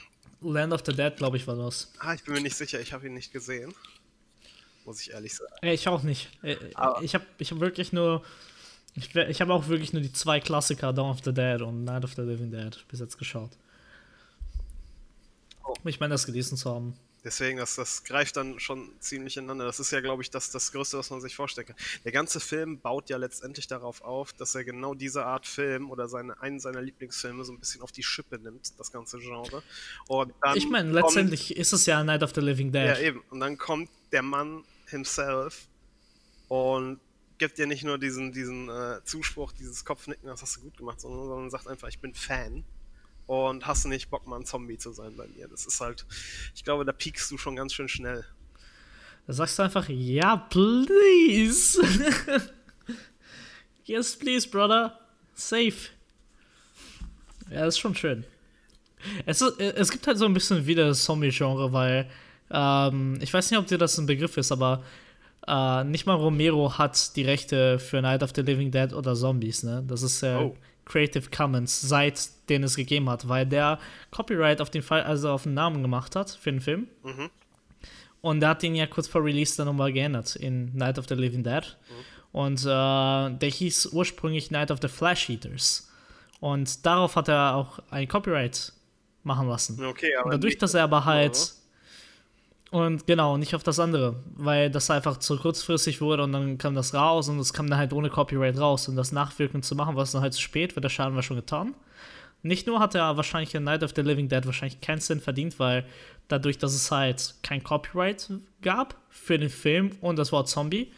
Land 0.42 0.74
of 0.74 0.82
the 0.86 0.94
Dead, 0.94 1.16
glaube 1.16 1.38
ich, 1.38 1.48
war 1.48 1.56
das. 1.56 1.92
Ah, 2.00 2.14
ich 2.14 2.24
bin 2.24 2.34
mir 2.34 2.42
nicht 2.42 2.56
sicher, 2.56 2.80
ich 2.80 2.94
habe 2.94 3.08
ihn 3.08 3.14
nicht 3.14 3.32
gesehen 3.32 3.74
muss 4.86 5.02
ich 5.02 5.12
ehrlich 5.12 5.34
sagen. 5.36 5.54
Ich 5.62 5.88
auch 5.88 6.04
nicht. 6.04 6.30
Ich 7.02 7.16
habe 7.16 7.26
ich 7.38 7.52
hab 7.52 7.60
wirklich 7.60 7.94
nur. 7.94 8.24
Ich, 8.96 9.16
ich 9.16 9.40
habe 9.40 9.54
auch 9.54 9.68
wirklich 9.68 9.94
nur 9.94 10.02
die 10.02 10.12
zwei 10.12 10.42
Klassiker, 10.42 10.92
Dawn 10.92 11.12
of 11.12 11.24
the 11.24 11.34
Dead 11.34 11.62
und 11.62 11.86
Night 11.86 12.04
of 12.04 12.14
the 12.16 12.22
Living 12.22 12.52
Dead, 12.52 12.78
bis 12.90 13.00
jetzt 13.00 13.18
geschaut. 13.18 13.52
Oh. 15.64 15.76
Ich 15.86 16.00
meine, 16.02 16.14
das 16.14 16.26
gelesen 16.26 16.58
zu 16.58 16.70
haben. 16.70 16.96
Deswegen, 17.24 17.60
das, 17.60 17.76
das 17.76 18.04
greift 18.04 18.36
dann 18.36 18.60
schon 18.60 18.90
ziemlich 19.00 19.38
ineinander. 19.38 19.66
Das 19.66 19.80
ist 19.80 19.92
ja, 19.92 20.02
glaube 20.02 20.24
ich, 20.24 20.32
das, 20.32 20.50
das 20.50 20.72
Größte, 20.72 20.98
was 20.98 21.12
man 21.12 21.22
sich 21.22 21.36
vorstellen 21.36 21.68
kann. 21.68 21.76
Der 22.04 22.12
ganze 22.12 22.40
Film 22.40 22.80
baut 22.80 23.10
ja 23.10 23.18
letztendlich 23.18 23.68
darauf 23.68 24.02
auf, 24.02 24.34
dass 24.34 24.56
er 24.56 24.64
genau 24.64 24.96
diese 24.96 25.26
Art 25.26 25.46
Film 25.46 25.92
oder 25.92 26.08
seine, 26.08 26.42
einen 26.42 26.60
seiner 26.60 26.82
Lieblingsfilme 26.82 27.44
so 27.44 27.54
ein 27.54 27.60
bisschen 27.60 27.82
auf 27.82 27.92
die 27.92 28.02
Schippe 28.02 28.40
nimmt, 28.40 28.80
das 28.80 28.92
ganze 28.92 29.20
Genre. 29.20 29.62
Und 30.08 30.34
dann 30.42 30.58
ich 30.58 30.68
meine, 30.68 30.92
letztendlich 30.92 31.56
ist 31.56 31.74
es 31.74 31.86
ja 31.86 32.04
Night 32.04 32.24
of 32.24 32.34
the 32.34 32.42
Living 32.42 32.72
Dead. 32.72 32.86
Ja, 32.86 32.98
eben. 32.98 33.22
Und 33.30 33.40
dann 33.40 33.56
kommt 33.58 33.90
der 34.12 34.24
Mann 34.24 34.64
himself 34.88 35.68
und 36.48 37.00
gibt 37.38 37.60
dir 37.60 37.68
nicht 37.68 37.84
nur 37.84 38.00
diesen, 38.00 38.34
diesen 38.34 38.68
äh, 38.70 39.04
Zuspruch, 39.04 39.52
dieses 39.52 39.86
Kopfnicken, 39.86 40.28
das 40.28 40.42
hast 40.42 40.58
du 40.58 40.62
gut 40.62 40.78
gemacht, 40.78 41.00
sondern, 41.00 41.28
sondern 41.28 41.50
sagt 41.52 41.68
einfach, 41.68 41.88
ich 41.88 42.00
bin 42.00 42.16
Fan 42.16 42.64
und 43.32 43.66
hast 43.66 43.86
nicht 43.86 44.10
Bock, 44.10 44.28
mal 44.28 44.42
ein 44.42 44.46
Zombie 44.46 44.78
zu 44.78 44.92
sein 44.92 45.16
bei 45.16 45.26
mir. 45.26 45.48
Das 45.48 45.66
ist 45.66 45.80
halt, 45.80 46.06
ich 46.54 46.66
glaube, 46.66 46.84
da 46.84 46.92
piekst 46.92 47.32
du 47.32 47.38
schon 47.38 47.56
ganz 47.56 47.74
schön 47.74 47.88
schnell. 47.88 48.26
Da 49.26 49.32
sagst 49.32 49.58
du 49.58 49.64
einfach, 49.64 49.88
ja, 49.88 50.36
please. 50.36 51.82
yes, 53.86 54.18
please, 54.18 54.50
brother. 54.50 55.00
Safe. 55.34 55.78
Ja, 57.50 57.64
das 57.64 57.76
ist 57.76 57.80
schon 57.80 57.96
schön. 57.96 58.26
Es, 59.26 59.42
ist, 59.42 59.58
es 59.62 59.92
gibt 59.92 60.06
halt 60.08 60.18
so 60.18 60.26
ein 60.26 60.34
bisschen 60.34 60.66
wieder 60.68 60.88
das 60.88 61.06
Zombie-Genre, 61.06 61.72
weil 61.72 62.10
ähm, 62.50 63.18
ich 63.22 63.34
weiß 63.34 63.50
nicht, 63.50 63.60
ob 63.60 63.66
dir 63.66 63.78
das 63.78 63.98
ein 63.98 64.08
Begriff 64.08 64.36
ist, 64.36 64.52
aber 64.52 64.84
äh, 65.48 65.86
nicht 65.86 66.06
mal 66.06 66.16
Romero 66.16 66.78
hat 66.78 67.16
die 67.16 67.24
Rechte 67.24 67.80
für 67.80 68.02
Night 68.02 68.24
of 68.24 68.32
the 68.36 68.42
Living 68.42 68.72
Dead 68.72 68.92
oder 68.92 69.16
Zombies, 69.16 69.64
ne? 69.64 69.86
Das 69.88 70.02
ist 70.02 70.22
äh, 70.22 70.36
oh. 70.36 70.58
Creative 70.86 71.30
Commons, 71.30 71.82
seit 71.82 72.30
den 72.50 72.64
es 72.64 72.76
gegeben 72.76 73.10
hat, 73.10 73.28
weil 73.28 73.46
der 73.46 73.80
Copyright 74.12 74.62
auf 74.62 74.70
den 74.70 74.82
Fall, 74.82 75.04
also 75.04 75.30
auf 75.30 75.44
den 75.44 75.54
Namen 75.54 75.82
gemacht 75.82 76.16
hat 76.16 76.32
für 76.32 76.52
den 76.52 76.62
Film. 76.62 76.88
Mhm. 77.04 77.30
Und 78.22 78.40
der 78.40 78.50
hat 78.50 78.62
den 78.64 78.76
ja 78.76 78.88
kurz 78.88 79.08
vor 79.08 79.24
Release 79.24 79.58
dann 79.58 79.68
nochmal 79.68 79.92
geändert 79.92 80.36
in 80.36 80.76
Night 80.76 81.00
of 81.00 81.06
the 81.08 81.16
Living 81.16 81.44
Dead. 81.44 81.78
Mhm. 81.90 82.38
Und 82.40 82.62
äh, 82.62 82.66
der 82.66 83.50
hieß 83.50 83.88
ursprünglich 83.88 84.52
Night 84.52 84.72
of 84.72 84.80
the 84.82 84.88
Flash 84.88 85.30
Eaters. 85.30 85.90
Und 86.40 86.86
darauf 86.86 87.16
hat 87.16 87.28
er 87.28 87.56
auch 87.56 87.80
ein 87.90 88.08
Copyright 88.08 88.74
machen 89.24 89.48
lassen. 89.48 89.84
Okay, 89.84 90.16
aber 90.16 90.26
und 90.26 90.32
dadurch, 90.34 90.58
dass 90.58 90.74
er 90.74 90.84
aber 90.84 91.06
halt. 91.06 91.54
Und 92.72 93.06
genau, 93.06 93.36
nicht 93.36 93.54
auf 93.54 93.64
das 93.64 93.80
andere, 93.80 94.24
weil 94.34 94.72
das 94.72 94.90
einfach 94.90 95.18
zu 95.18 95.38
kurzfristig 95.38 96.00
wurde 96.00 96.24
und 96.24 96.32
dann 96.32 96.58
kam 96.58 96.74
das 96.74 96.94
raus 96.94 97.28
und 97.28 97.38
es 97.38 97.52
kam 97.52 97.70
dann 97.70 97.78
halt 97.78 97.92
ohne 97.92 98.10
Copyright 98.10 98.58
raus. 98.58 98.88
Und 98.88 98.96
das 98.96 99.12
nachwirkend 99.12 99.66
zu 99.66 99.76
machen, 99.76 99.98
war 99.98 100.04
es 100.04 100.14
dann 100.14 100.22
halt 100.22 100.34
zu 100.34 100.42
spät, 100.42 100.76
weil 100.76 100.82
der 100.82 100.90
Schaden 100.90 101.14
war 101.16 101.22
schon 101.22 101.36
getan. 101.36 101.76
Nicht 102.44 102.68
nur 102.68 102.80
hat 102.80 102.96
er 102.96 103.18
wahrscheinlich 103.18 103.54
in 103.54 103.66
Night 103.66 103.84
of 103.84 103.92
the 103.94 104.02
Living 104.02 104.30
Dead 104.30 104.46
wahrscheinlich 104.46 104.80
keinen 104.80 105.02
Cent 105.02 105.22
verdient, 105.22 105.60
weil 105.60 105.86
dadurch, 106.30 106.58
dass 106.58 106.74
es 106.74 106.90
halt 106.90 107.36
kein 107.44 107.62
Copyright 107.62 108.30
gab 108.62 108.96
für 109.10 109.38
den 109.38 109.50
Film 109.50 109.92
und 110.00 110.18
das 110.18 110.32
Wort 110.32 110.48
Zombie, 110.48 110.94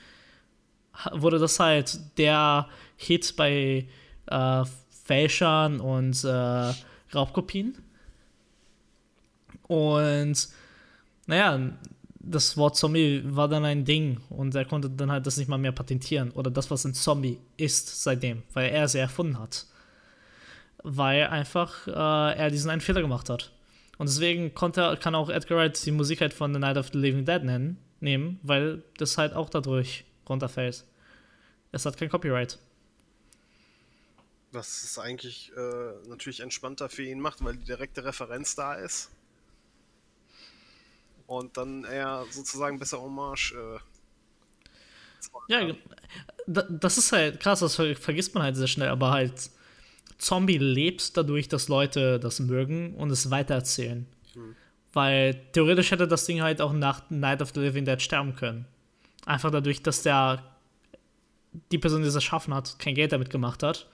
wurde 1.12 1.40
das 1.40 1.60
halt 1.60 2.00
der 2.20 2.70
Hit 2.98 3.36
bei 3.36 3.88
äh, 4.28 4.64
Fälschern 5.06 5.80
und 5.80 6.24
äh, 6.24 6.74
Raubkopien. 7.16 7.80
Und 9.68 10.50
naja, 11.26 11.74
das 12.20 12.56
Wort 12.56 12.78
Zombie 12.78 13.22
war 13.26 13.50
dann 13.50 13.66
ein 13.66 13.84
Ding 13.86 14.22
und 14.30 14.56
er 14.56 14.66
konnte 14.66 14.90
dann 14.90 15.12
halt 15.12 15.28
das 15.28 15.38
nicht 15.38 15.50
mal 15.50 15.58
mehr 15.58 15.74
patentieren 15.74 16.32
oder 16.32 16.50
das, 16.50 16.72
was 16.72 16.86
ein 16.86 16.94
Zombie 16.94 17.40
ist 17.58 18.02
seitdem, 18.02 18.44
weil 18.54 18.70
er 18.70 18.88
sie 18.88 19.00
erfunden 19.00 19.40
hat. 19.40 19.66
Weil 20.84 21.28
einfach 21.28 21.88
äh, 21.88 22.38
er 22.38 22.50
diesen 22.50 22.70
einen 22.70 22.82
Fehler 22.82 23.02
gemacht 23.02 23.30
hat. 23.30 23.52
Und 23.98 24.10
deswegen 24.10 24.54
konnte, 24.54 24.98
kann 25.02 25.16
auch 25.16 25.30
Edgar 25.30 25.60
Wright 25.60 25.86
die 25.86 25.92
Musik 25.92 26.22
halt 26.22 26.34
von 26.34 26.54
The 26.54 26.60
Night 26.60 26.78
of 26.78 26.90
the 26.92 26.98
Living 26.98 27.26
Dead 27.26 27.44
nennen, 27.44 27.78
nehmen, 28.00 28.40
weil 28.42 28.84
das 28.98 29.18
halt 29.18 29.34
auch 29.34 29.50
dadurch 29.50 30.06
runterfällt. 30.28 30.86
Es 31.72 31.86
hat 31.86 31.98
kein 31.98 32.10
Copyright. 32.10 32.58
Was 34.52 34.84
es 34.84 35.00
eigentlich 35.00 35.52
äh, 35.58 36.08
natürlich 36.08 36.40
entspannter 36.40 36.88
für 36.90 37.04
ihn 37.04 37.20
macht, 37.20 37.44
weil 37.44 37.56
die 37.58 37.66
direkte 37.66 38.06
Referenz 38.06 38.56
da 38.56 38.76
ist. 38.76 39.10
Und 41.34 41.58
dann 41.58 41.84
eher 41.84 42.26
sozusagen 42.30 42.78
besser 42.78 43.02
Hommage. 43.02 43.54
Äh, 43.54 43.80
ja, 45.48 45.74
das 46.46 46.98
ist 46.98 47.12
halt 47.12 47.40
krass, 47.40 47.62
das 47.62 47.76
vergisst 47.76 48.36
man 48.36 48.44
halt 48.44 48.56
sehr 48.56 48.68
schnell, 48.68 48.90
aber 48.90 49.12
halt 49.12 49.50
Zombie 50.20 50.60
lebt 50.60 51.18
dadurch, 51.18 51.48
dass 51.48 51.70
Leute 51.70 52.20
das 52.20 52.40
mögen 52.40 52.94
und 52.96 53.10
es 53.10 53.32
weitererzählen. 53.32 54.06
Hm. 54.34 54.56
Weil 54.94 55.34
theoretisch 55.54 55.90
hätte 55.90 56.08
das 56.08 56.26
Ding 56.26 56.42
halt 56.42 56.62
auch 56.62 56.72
nach 56.72 57.10
Night 57.10 57.42
of 57.42 57.52
the 57.54 57.62
Living 57.62 57.86
Dead 57.86 58.00
sterben 58.00 58.36
können. 58.36 58.66
Einfach 59.26 59.50
dadurch, 59.50 59.82
dass 59.82 60.04
der 60.04 60.44
die 61.72 61.80
Person, 61.80 62.04
die 62.04 62.08
es 62.08 62.16
erschaffen 62.16 62.54
hat, 62.54 62.78
kein 62.78 62.94
Geld 62.94 63.12
damit 63.12 63.30
gemacht 63.32 63.64
hat 63.64 63.88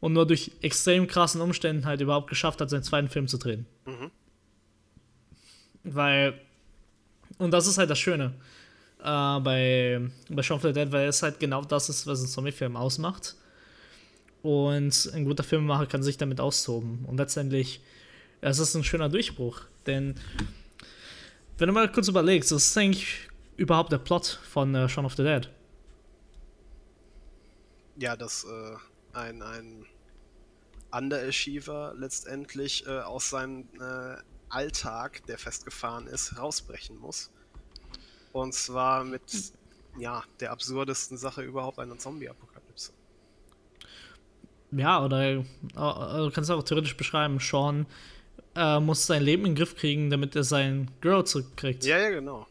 und 0.00 0.14
nur 0.14 0.26
durch 0.26 0.52
extrem 0.62 1.06
krassen 1.06 1.40
Umständen 1.40 1.84
halt 1.84 2.00
überhaupt 2.00 2.28
geschafft 2.28 2.60
hat, 2.60 2.70
seinen 2.70 2.82
zweiten 2.82 3.08
Film 3.08 3.28
zu 3.28 3.38
drehen. 3.38 3.66
Mhm. 3.84 4.10
Weil, 5.84 6.40
und 7.40 7.50
das 7.50 7.66
ist 7.66 7.78
halt 7.78 7.90
das 7.90 7.98
Schöne 7.98 8.34
äh, 9.00 9.40
bei, 9.40 10.00
bei 10.28 10.42
Shaun 10.42 10.56
of 10.56 10.62
the 10.62 10.72
Dead, 10.72 10.92
weil 10.92 11.08
es 11.08 11.22
halt 11.22 11.40
genau 11.40 11.62
das 11.62 11.88
ist, 11.88 12.06
was 12.06 12.20
ein 12.20 12.28
Zombie-Film 12.28 12.76
ausmacht. 12.76 13.34
Und 14.42 15.10
ein 15.14 15.24
guter 15.24 15.42
Filmemacher 15.42 15.86
kann 15.86 16.02
sich 16.02 16.16
damit 16.16 16.40
austoben. 16.40 17.04
Und 17.06 17.16
letztendlich, 17.16 17.80
es 18.40 18.58
ist 18.58 18.74
ein 18.74 18.84
schöner 18.84 19.08
Durchbruch. 19.08 19.62
Denn, 19.86 20.14
wenn 21.58 21.66
du 21.66 21.72
mal 21.72 21.90
kurz 21.90 22.08
überlegst, 22.08 22.52
was 22.52 22.68
ist 22.68 22.76
eigentlich 22.76 23.28
überhaupt 23.56 23.92
der 23.92 23.98
Plot 23.98 24.38
von 24.50 24.74
äh, 24.74 24.88
Shaun 24.88 25.06
of 25.06 25.14
the 25.16 25.22
Dead? 25.22 25.48
Ja, 27.96 28.16
dass 28.16 28.44
äh, 28.44 29.16
ein, 29.16 29.42
ein 29.42 29.86
Underachiever 30.90 31.94
letztendlich 31.96 32.86
äh, 32.86 33.00
aus 33.00 33.30
seinem 33.30 33.68
äh, 33.78 34.16
Alltag, 34.50 35.24
der 35.26 35.38
festgefahren 35.38 36.06
ist, 36.06 36.38
rausbrechen 36.38 36.98
muss. 36.98 37.30
Und 38.32 38.54
zwar 38.54 39.04
mit 39.04 39.52
ja, 39.98 40.22
der 40.38 40.52
absurdesten 40.52 41.16
Sache 41.16 41.42
überhaupt 41.42 41.78
einer 41.78 41.98
Zombie-Apokalypse. 41.98 42.92
Ja, 44.72 45.04
oder 45.04 45.22
äh, 45.30 45.44
du 45.74 46.30
kannst 46.32 46.50
auch 46.50 46.62
theoretisch 46.62 46.96
beschreiben, 46.96 47.38
Sean 47.40 47.86
äh, 48.54 48.78
muss 48.78 49.06
sein 49.06 49.22
Leben 49.22 49.44
in 49.44 49.52
den 49.52 49.56
Griff 49.56 49.76
kriegen, 49.76 50.10
damit 50.10 50.36
er 50.36 50.44
sein 50.44 50.90
Girl 51.00 51.24
zurückkriegt. 51.24 51.84
Ja, 51.84 51.98
ja, 51.98 52.10
genau. 52.10 52.46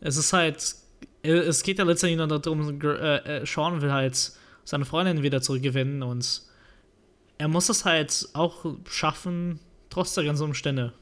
Es 0.00 0.16
ist 0.16 0.32
halt, 0.32 0.76
äh, 1.22 1.30
es 1.32 1.62
geht 1.62 1.78
ja 1.78 1.84
letztendlich 1.84 2.18
nur 2.18 2.38
darum, 2.38 2.80
äh, 2.80 3.44
Sean 3.46 3.82
will 3.82 3.92
halt 3.92 4.32
seine 4.64 4.84
Freundin 4.84 5.22
wieder 5.22 5.42
zurückgewinnen 5.42 6.02
und 6.02 6.42
er 7.36 7.48
muss 7.48 7.68
es 7.68 7.84
halt 7.84 8.28
auch 8.32 8.64
schaffen, 8.88 9.58
trotz 9.94 10.14
der 10.14 10.24
ganzen 10.24 10.44
Umstände, 10.44 10.92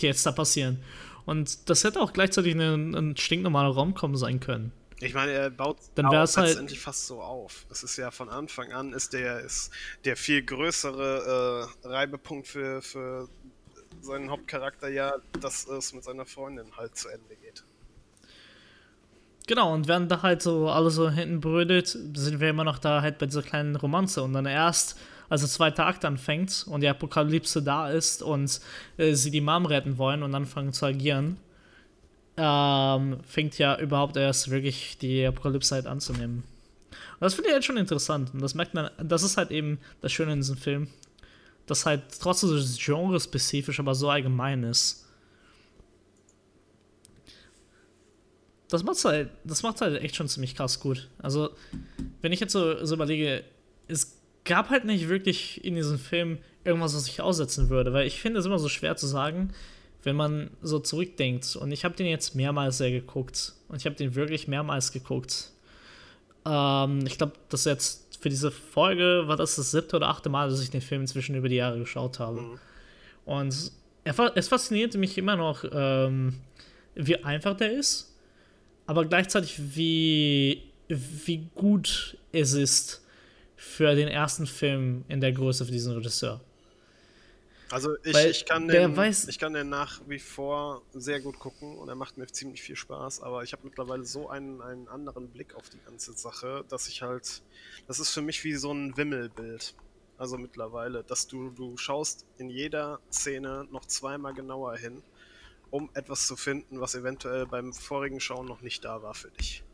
die 0.00 0.06
jetzt 0.06 0.24
da 0.26 0.32
passieren. 0.32 0.82
Und 1.24 1.70
das 1.70 1.84
hätte 1.84 2.00
auch 2.00 2.12
gleichzeitig 2.12 2.54
ein, 2.54 2.94
ein 2.94 3.16
stinknormaler 3.16 3.74
Raumkommen 3.74 4.16
sein 4.16 4.40
können. 4.40 4.72
Ich 5.00 5.14
meine, 5.14 5.32
er 5.32 5.50
baut 5.50 5.78
dann 5.96 6.06
auch 6.06 6.12
halt 6.12 6.36
letztendlich 6.36 6.78
fast 6.78 7.08
so 7.08 7.20
auf. 7.22 7.66
Es 7.70 7.82
ist 7.82 7.96
ja 7.96 8.12
von 8.12 8.28
Anfang 8.28 8.72
an 8.72 8.92
ist 8.92 9.12
der 9.12 9.40
ist 9.40 9.72
der 10.04 10.16
viel 10.16 10.44
größere 10.44 11.68
äh, 11.84 11.88
Reibepunkt 11.88 12.46
für, 12.46 12.80
für 12.82 13.28
seinen 14.00 14.30
Hauptcharakter 14.30 14.88
ja, 14.88 15.14
dass 15.40 15.66
es 15.66 15.92
mit 15.92 16.04
seiner 16.04 16.24
Freundin 16.24 16.66
halt 16.76 16.96
zu 16.96 17.08
Ende 17.08 17.34
geht. 17.34 17.64
Genau, 19.48 19.74
und 19.74 19.88
während 19.88 20.10
da 20.10 20.22
halt 20.22 20.40
so 20.40 20.68
alles 20.68 20.94
so 20.94 21.10
hinten 21.10 21.40
brödelt, 21.40 21.88
sind 21.88 22.38
wir 22.38 22.50
immer 22.50 22.64
noch 22.64 22.78
da 22.78 23.02
halt 23.02 23.18
bei 23.18 23.26
dieser 23.26 23.42
kleinen 23.42 23.74
Romanze. 23.74 24.22
Und 24.22 24.34
dann 24.34 24.46
erst, 24.46 24.96
als 25.32 25.40
der 25.40 25.48
zweite 25.48 25.86
Akt 25.86 26.04
anfängt 26.04 26.66
und 26.68 26.82
die 26.82 26.88
Apokalypse 26.88 27.62
da 27.62 27.88
ist 27.88 28.22
und 28.22 28.60
äh, 28.98 29.14
sie 29.14 29.30
die 29.30 29.40
Mom 29.40 29.64
retten 29.64 29.96
wollen 29.96 30.22
und 30.22 30.34
anfangen 30.34 30.74
zu 30.74 30.84
agieren, 30.84 31.38
ähm, 32.36 33.16
fängt 33.24 33.56
ja 33.56 33.78
überhaupt 33.78 34.18
erst 34.18 34.50
wirklich 34.50 34.98
die 34.98 35.24
Apokalypse 35.24 35.74
halt 35.74 35.86
anzunehmen. 35.86 36.44
Und 36.90 37.20
das 37.20 37.32
finde 37.32 37.48
ich 37.48 37.54
halt 37.54 37.64
schon 37.64 37.78
interessant. 37.78 38.34
Und 38.34 38.42
das 38.42 38.54
merkt 38.54 38.74
man, 38.74 38.90
das 39.02 39.22
ist 39.22 39.38
halt 39.38 39.50
eben 39.50 39.78
das 40.02 40.12
Schöne 40.12 40.34
in 40.34 40.40
diesem 40.40 40.58
Film. 40.58 40.88
Dass 41.64 41.86
halt 41.86 42.02
trotzdem 42.20 42.50
so 42.50 42.76
genrespezifisch, 42.78 43.80
aber 43.80 43.94
so 43.94 44.10
allgemein 44.10 44.64
ist. 44.64 45.06
das 48.68 48.84
macht's 48.84 49.04
halt, 49.06 49.30
das 49.44 49.62
macht 49.62 49.80
halt 49.80 50.02
echt 50.02 50.16
schon 50.16 50.28
ziemlich 50.28 50.54
krass 50.56 50.78
gut. 50.80 51.08
Also, 51.18 51.50
wenn 52.20 52.32
ich 52.32 52.40
jetzt 52.40 52.52
so, 52.52 52.84
so 52.84 52.94
überlege, 52.96 53.44
es 53.88 54.21
gab 54.44 54.70
halt 54.70 54.84
nicht 54.84 55.08
wirklich 55.08 55.64
in 55.64 55.74
diesem 55.74 55.98
Film 55.98 56.38
irgendwas, 56.64 56.94
was 56.94 57.08
ich 57.08 57.20
aussetzen 57.20 57.70
würde, 57.70 57.92
weil 57.92 58.06
ich 58.06 58.20
finde 58.20 58.40
es 58.40 58.46
immer 58.46 58.58
so 58.58 58.68
schwer 58.68 58.96
zu 58.96 59.06
sagen, 59.06 59.52
wenn 60.02 60.16
man 60.16 60.50
so 60.62 60.78
zurückdenkt. 60.78 61.56
Und 61.56 61.72
ich 61.72 61.84
habe 61.84 61.94
den 61.94 62.06
jetzt 62.06 62.34
mehrmals 62.34 62.78
sehr 62.78 62.90
geguckt. 62.90 63.54
Und 63.68 63.76
ich 63.76 63.86
habe 63.86 63.96
den 63.96 64.14
wirklich 64.14 64.48
mehrmals 64.48 64.92
geguckt. 64.92 65.50
Ähm, 66.44 67.04
ich 67.06 67.18
glaube, 67.18 67.34
das 67.48 67.64
jetzt 67.64 68.18
für 68.20 68.28
diese 68.28 68.50
Folge 68.50 69.24
war 69.26 69.36
das 69.36 69.56
das 69.56 69.70
siebte 69.70 69.96
oder 69.96 70.08
achte 70.08 70.28
Mal, 70.28 70.48
dass 70.50 70.62
ich 70.62 70.70
den 70.70 70.80
Film 70.80 71.02
inzwischen 71.02 71.34
über 71.34 71.48
die 71.48 71.56
Jahre 71.56 71.78
geschaut 71.78 72.18
habe. 72.18 72.40
Mhm. 72.40 72.58
Und 73.24 73.72
er, 74.04 74.36
es 74.36 74.48
faszinierte 74.48 74.98
mich 74.98 75.18
immer 75.18 75.36
noch, 75.36 75.64
ähm, 75.72 76.34
wie 76.94 77.22
einfach 77.22 77.56
der 77.56 77.72
ist 77.72 78.12
aber 78.86 79.04
gleichzeitig 79.04 79.58
wie, 79.74 80.62
wie 80.88 81.48
gut 81.54 82.16
es 82.32 82.54
ist 82.54 83.01
für 83.62 83.94
den 83.94 84.08
ersten 84.08 84.46
Film 84.46 85.04
in 85.08 85.20
der 85.20 85.32
Größe 85.32 85.64
für 85.64 85.72
diesen 85.72 85.94
Regisseur. 85.94 86.40
Also 87.70 87.96
ich, 88.02 88.16
ich, 88.16 88.44
kann 88.44 88.68
den, 88.68 88.94
weiß, 88.94 89.28
ich 89.28 89.38
kann 89.38 89.54
den 89.54 89.70
nach 89.70 90.02
wie 90.06 90.18
vor 90.18 90.82
sehr 90.92 91.20
gut 91.20 91.38
gucken 91.38 91.78
und 91.78 91.88
er 91.88 91.94
macht 91.94 92.18
mir 92.18 92.26
ziemlich 92.26 92.60
viel 92.60 92.76
Spaß, 92.76 93.22
aber 93.22 93.44
ich 93.44 93.52
habe 93.52 93.62
mittlerweile 93.64 94.04
so 94.04 94.28
einen, 94.28 94.60
einen 94.60 94.88
anderen 94.88 95.28
Blick 95.28 95.54
auf 95.54 95.70
die 95.70 95.78
ganze 95.86 96.12
Sache, 96.12 96.64
dass 96.68 96.86
ich 96.88 97.00
halt, 97.00 97.42
das 97.86 97.98
ist 97.98 98.10
für 98.10 98.20
mich 98.20 98.44
wie 98.44 98.54
so 98.56 98.72
ein 98.72 98.94
Wimmelbild. 98.96 99.74
Also 100.18 100.36
mittlerweile, 100.36 101.02
dass 101.02 101.26
du, 101.26 101.50
du 101.50 101.78
schaust 101.78 102.26
in 102.36 102.50
jeder 102.50 103.00
Szene 103.10 103.66
noch 103.70 103.86
zweimal 103.86 104.34
genauer 104.34 104.76
hin 104.76 105.02
um 105.70 105.88
etwas 105.94 106.26
zu 106.26 106.36
finden, 106.36 106.80
was 106.80 106.94
eventuell 106.94 107.46
beim 107.46 107.72
vorigen 107.72 108.20
Schauen 108.20 108.46
noch 108.46 108.60
nicht 108.60 108.84
da 108.84 109.02
war 109.02 109.14
für 109.14 109.30
dich. 109.30 109.64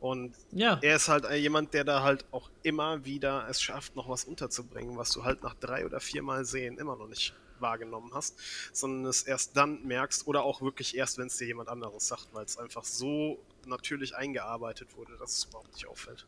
Und 0.00 0.34
ja. 0.52 0.78
er 0.80 0.96
ist 0.96 1.08
halt 1.08 1.30
jemand, 1.30 1.74
der 1.74 1.84
da 1.84 2.02
halt 2.02 2.24
auch 2.30 2.50
immer 2.62 3.04
wieder 3.04 3.46
es 3.48 3.60
schafft, 3.62 3.96
noch 3.96 4.08
was 4.08 4.24
unterzubringen, 4.24 4.96
was 4.96 5.10
du 5.10 5.24
halt 5.24 5.42
nach 5.42 5.54
drei 5.54 5.84
oder 5.84 6.00
viermal 6.00 6.44
sehen 6.44 6.78
immer 6.78 6.96
noch 6.96 7.08
nicht 7.08 7.34
wahrgenommen 7.58 8.10
hast, 8.14 8.38
sondern 8.72 9.10
es 9.10 9.22
erst 9.22 9.54
dann 9.56 9.86
merkst 9.86 10.26
oder 10.26 10.42
auch 10.42 10.62
wirklich 10.62 10.96
erst, 10.96 11.18
wenn 11.18 11.26
es 11.26 11.36
dir 11.36 11.46
jemand 11.46 11.68
anderes 11.68 12.08
sagt, 12.08 12.28
weil 12.32 12.46
es 12.46 12.56
einfach 12.56 12.84
so 12.84 13.38
natürlich 13.66 14.16
eingearbeitet 14.16 14.88
wurde, 14.96 15.12
dass 15.18 15.36
es 15.36 15.44
überhaupt 15.44 15.72
nicht 15.74 15.86
auffällt. 15.86 16.26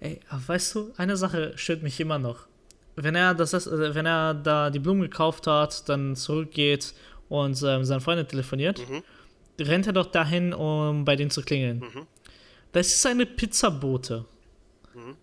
Ey, 0.00 0.20
weißt 0.30 0.74
du, 0.74 0.92
eine 0.98 1.16
Sache 1.16 1.56
stört 1.56 1.82
mich 1.82 1.98
immer 1.98 2.18
noch 2.18 2.46
wenn 2.96 3.14
er 3.14 3.34
das 3.34 3.52
äh, 3.54 3.94
wenn 3.94 4.06
er 4.06 4.34
da 4.34 4.70
die 4.70 4.78
Blumen 4.78 5.02
gekauft 5.02 5.46
hat, 5.46 5.88
dann 5.88 6.16
zurückgeht 6.16 6.94
und 7.28 7.62
ähm, 7.62 7.84
seine 7.84 8.00
Freundin 8.00 8.28
telefoniert, 8.28 8.86
mhm. 8.88 9.02
Rennt 9.60 9.86
er 9.86 9.92
doch 9.92 10.06
dahin, 10.06 10.52
um 10.52 11.04
bei 11.04 11.16
denen 11.16 11.30
zu 11.30 11.42
klingeln. 11.42 11.80
Mhm. 11.80 12.06
Das 12.72 12.88
ist 12.88 13.04
eine 13.06 13.26
Pizzabote, 13.26 14.24
mhm. 14.94 15.16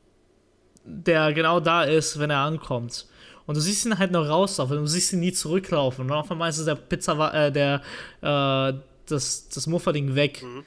der 0.83 1.33
genau 1.33 1.59
da 1.59 1.83
ist, 1.83 2.19
wenn 2.19 2.29
er 2.29 2.39
ankommt. 2.39 3.07
Und 3.45 3.55
du 3.55 3.61
siehst 3.61 3.85
ihn 3.85 3.97
halt 3.97 4.11
noch 4.11 4.27
rauslaufen, 4.27 4.77
du 4.77 4.85
siehst 4.85 5.11
ihn 5.13 5.21
nie 5.21 5.33
zurücklaufen. 5.33 6.05
Und 6.05 6.11
auf 6.11 6.29
einmal 6.31 6.51
ist 6.51 6.63
der 6.65 6.75
Pizza, 6.75 7.33
äh, 7.33 7.51
der, 7.51 7.81
äh, 8.21 8.73
das, 9.07 9.49
das 9.49 9.65
Mufferding 9.65 10.13
weg. 10.13 10.43
Mhm. 10.43 10.63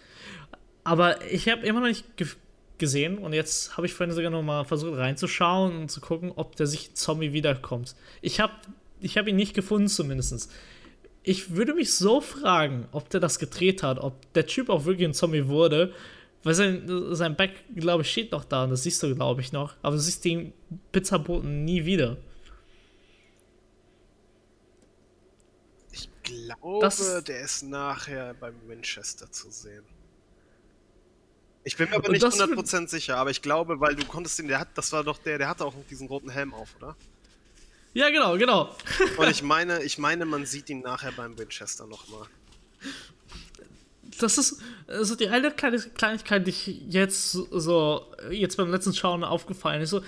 Aber 0.83 1.25
ich 1.31 1.49
habe 1.49 1.65
immer 1.65 1.79
noch 1.79 1.87
nicht 1.87 2.05
gesehen 2.79 3.19
und 3.19 3.33
jetzt 3.33 3.77
habe 3.77 3.87
ich 3.87 3.95
vorhin 3.95 4.13
sogar 4.13 4.33
noch 4.33 4.43
mal 4.43 4.65
versucht 4.65 4.99
reinzuschauen 4.99 5.83
und 5.83 5.91
zu 5.93 6.01
gucken, 6.01 6.33
ob 6.35 6.57
der 6.57 6.67
sich 6.67 6.95
Zombie 6.95 7.33
wiederkommt. 7.33 7.95
Ich 8.21 8.41
habe 8.41 8.55
ich 9.01 9.17
hab 9.17 9.29
ihn 9.29 9.37
nicht 9.37 9.55
gefunden 9.55 9.87
zumindest. 9.87 10.51
Ich 11.25 11.55
würde 11.55 11.75
mich 11.75 11.95
so 11.95 12.21
fragen, 12.21 12.89
ob 12.93 13.09
der 13.11 13.21
das 13.21 13.39
gedreht 13.39 13.83
hat, 13.83 13.99
ob 13.99 14.33
der 14.33 14.47
Typ 14.47 14.69
auch 14.69 14.85
wirklich 14.85 15.07
ein 15.07 15.15
Zombie 15.15 15.47
wurde, 15.47 15.95
weil 16.43 16.55
sein, 16.55 16.85
sein 17.15 17.37
Back, 17.37 17.53
glaube 17.77 18.03
ich, 18.03 18.11
steht 18.11 18.33
noch 18.33 18.45
da 18.45 18.65
und 18.65 18.71
das 18.71 18.83
siehst 18.83 19.03
du, 19.03 19.15
glaube 19.15 19.41
ich, 19.41 19.53
noch. 19.53 19.75
Aber 19.83 19.95
du 19.95 20.03
siehst 20.03 20.25
den 20.25 20.53
Pizzaboten 20.91 21.65
nie 21.65 21.85
wieder. 21.85 22.17
Ich 25.93 26.09
glaube, 26.25 26.81
das, 26.81 27.23
der 27.25 27.41
ist 27.41 27.63
nachher 27.63 28.35
beim 28.35 28.57
Winchester 28.67 29.31
zu 29.31 29.51
sehen. 29.51 29.85
Ich 31.65 31.77
bin 31.77 31.89
mir 31.91 31.97
aber 31.97 32.11
nicht 32.11 32.25
100% 32.25 32.89
sicher, 32.89 33.19
aber 33.19 33.31
ich 33.31 33.41
glaube, 33.41 33.79
weil 33.79 33.95
du 33.95 34.05
konntest 34.05 34.39
den, 34.41 34.49
der 34.49 34.59
hat, 34.59 34.69
das 34.75 34.91
war 34.91 35.05
doch 35.05 35.19
der, 35.19 35.39
der 35.39 35.49
hatte 35.49 35.65
auch 35.65 35.75
diesen 35.89 36.09
roten 36.09 36.31
Helm 36.31 36.55
auf, 36.55 36.75
oder? 36.77 36.97
Ja, 37.95 38.09
genau, 38.11 38.39
genau. 38.39 38.75
Und 39.19 39.29
ich 39.29 39.43
meine, 39.43 39.83
ich 39.83 39.99
meine, 39.99 40.25
man 40.25 40.47
sieht 40.47 40.71
ihn 40.71 40.81
nachher 40.81 41.13
beim 41.13 41.39
Winchester 41.39 41.87
nochmal. 41.87 42.27
Das 44.19 44.39
ist 44.39 44.61
also 44.87 45.15
die 45.15 45.29
eine 45.29 45.51
kleine 45.51 45.79
Kleinigkeit, 45.79 46.47
die 46.47 46.51
ich 46.51 46.67
jetzt 46.89 47.33
so, 47.33 48.07
jetzt 48.31 48.57
beim 48.57 48.71
letzten 48.71 48.95
Schauen 48.95 49.25
aufgefallen 49.25 49.83
ist. 49.83 49.91
So, 49.91 50.03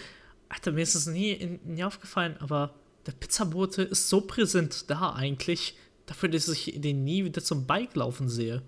Alter, 0.49 0.73
mir 0.73 0.83
ist 0.83 0.95
es 0.95 1.07
nie, 1.07 1.59
nie 1.65 1.85
aufgefallen, 1.85 2.37
aber 2.41 2.75
der 3.07 3.13
Pizzabote 3.13 3.83
ist 3.83 4.09
so 4.09 4.21
präsent 4.23 4.89
da 4.89 5.13
eigentlich, 5.13 5.77
dafür, 6.07 6.29
dass 6.29 6.49
ich 6.49 6.75
den 6.77 7.05
nie 7.05 7.25
wieder 7.25 7.43
zum 7.43 7.67
Bike 7.67 7.95
laufen 7.97 8.29
sehe. 8.29 8.63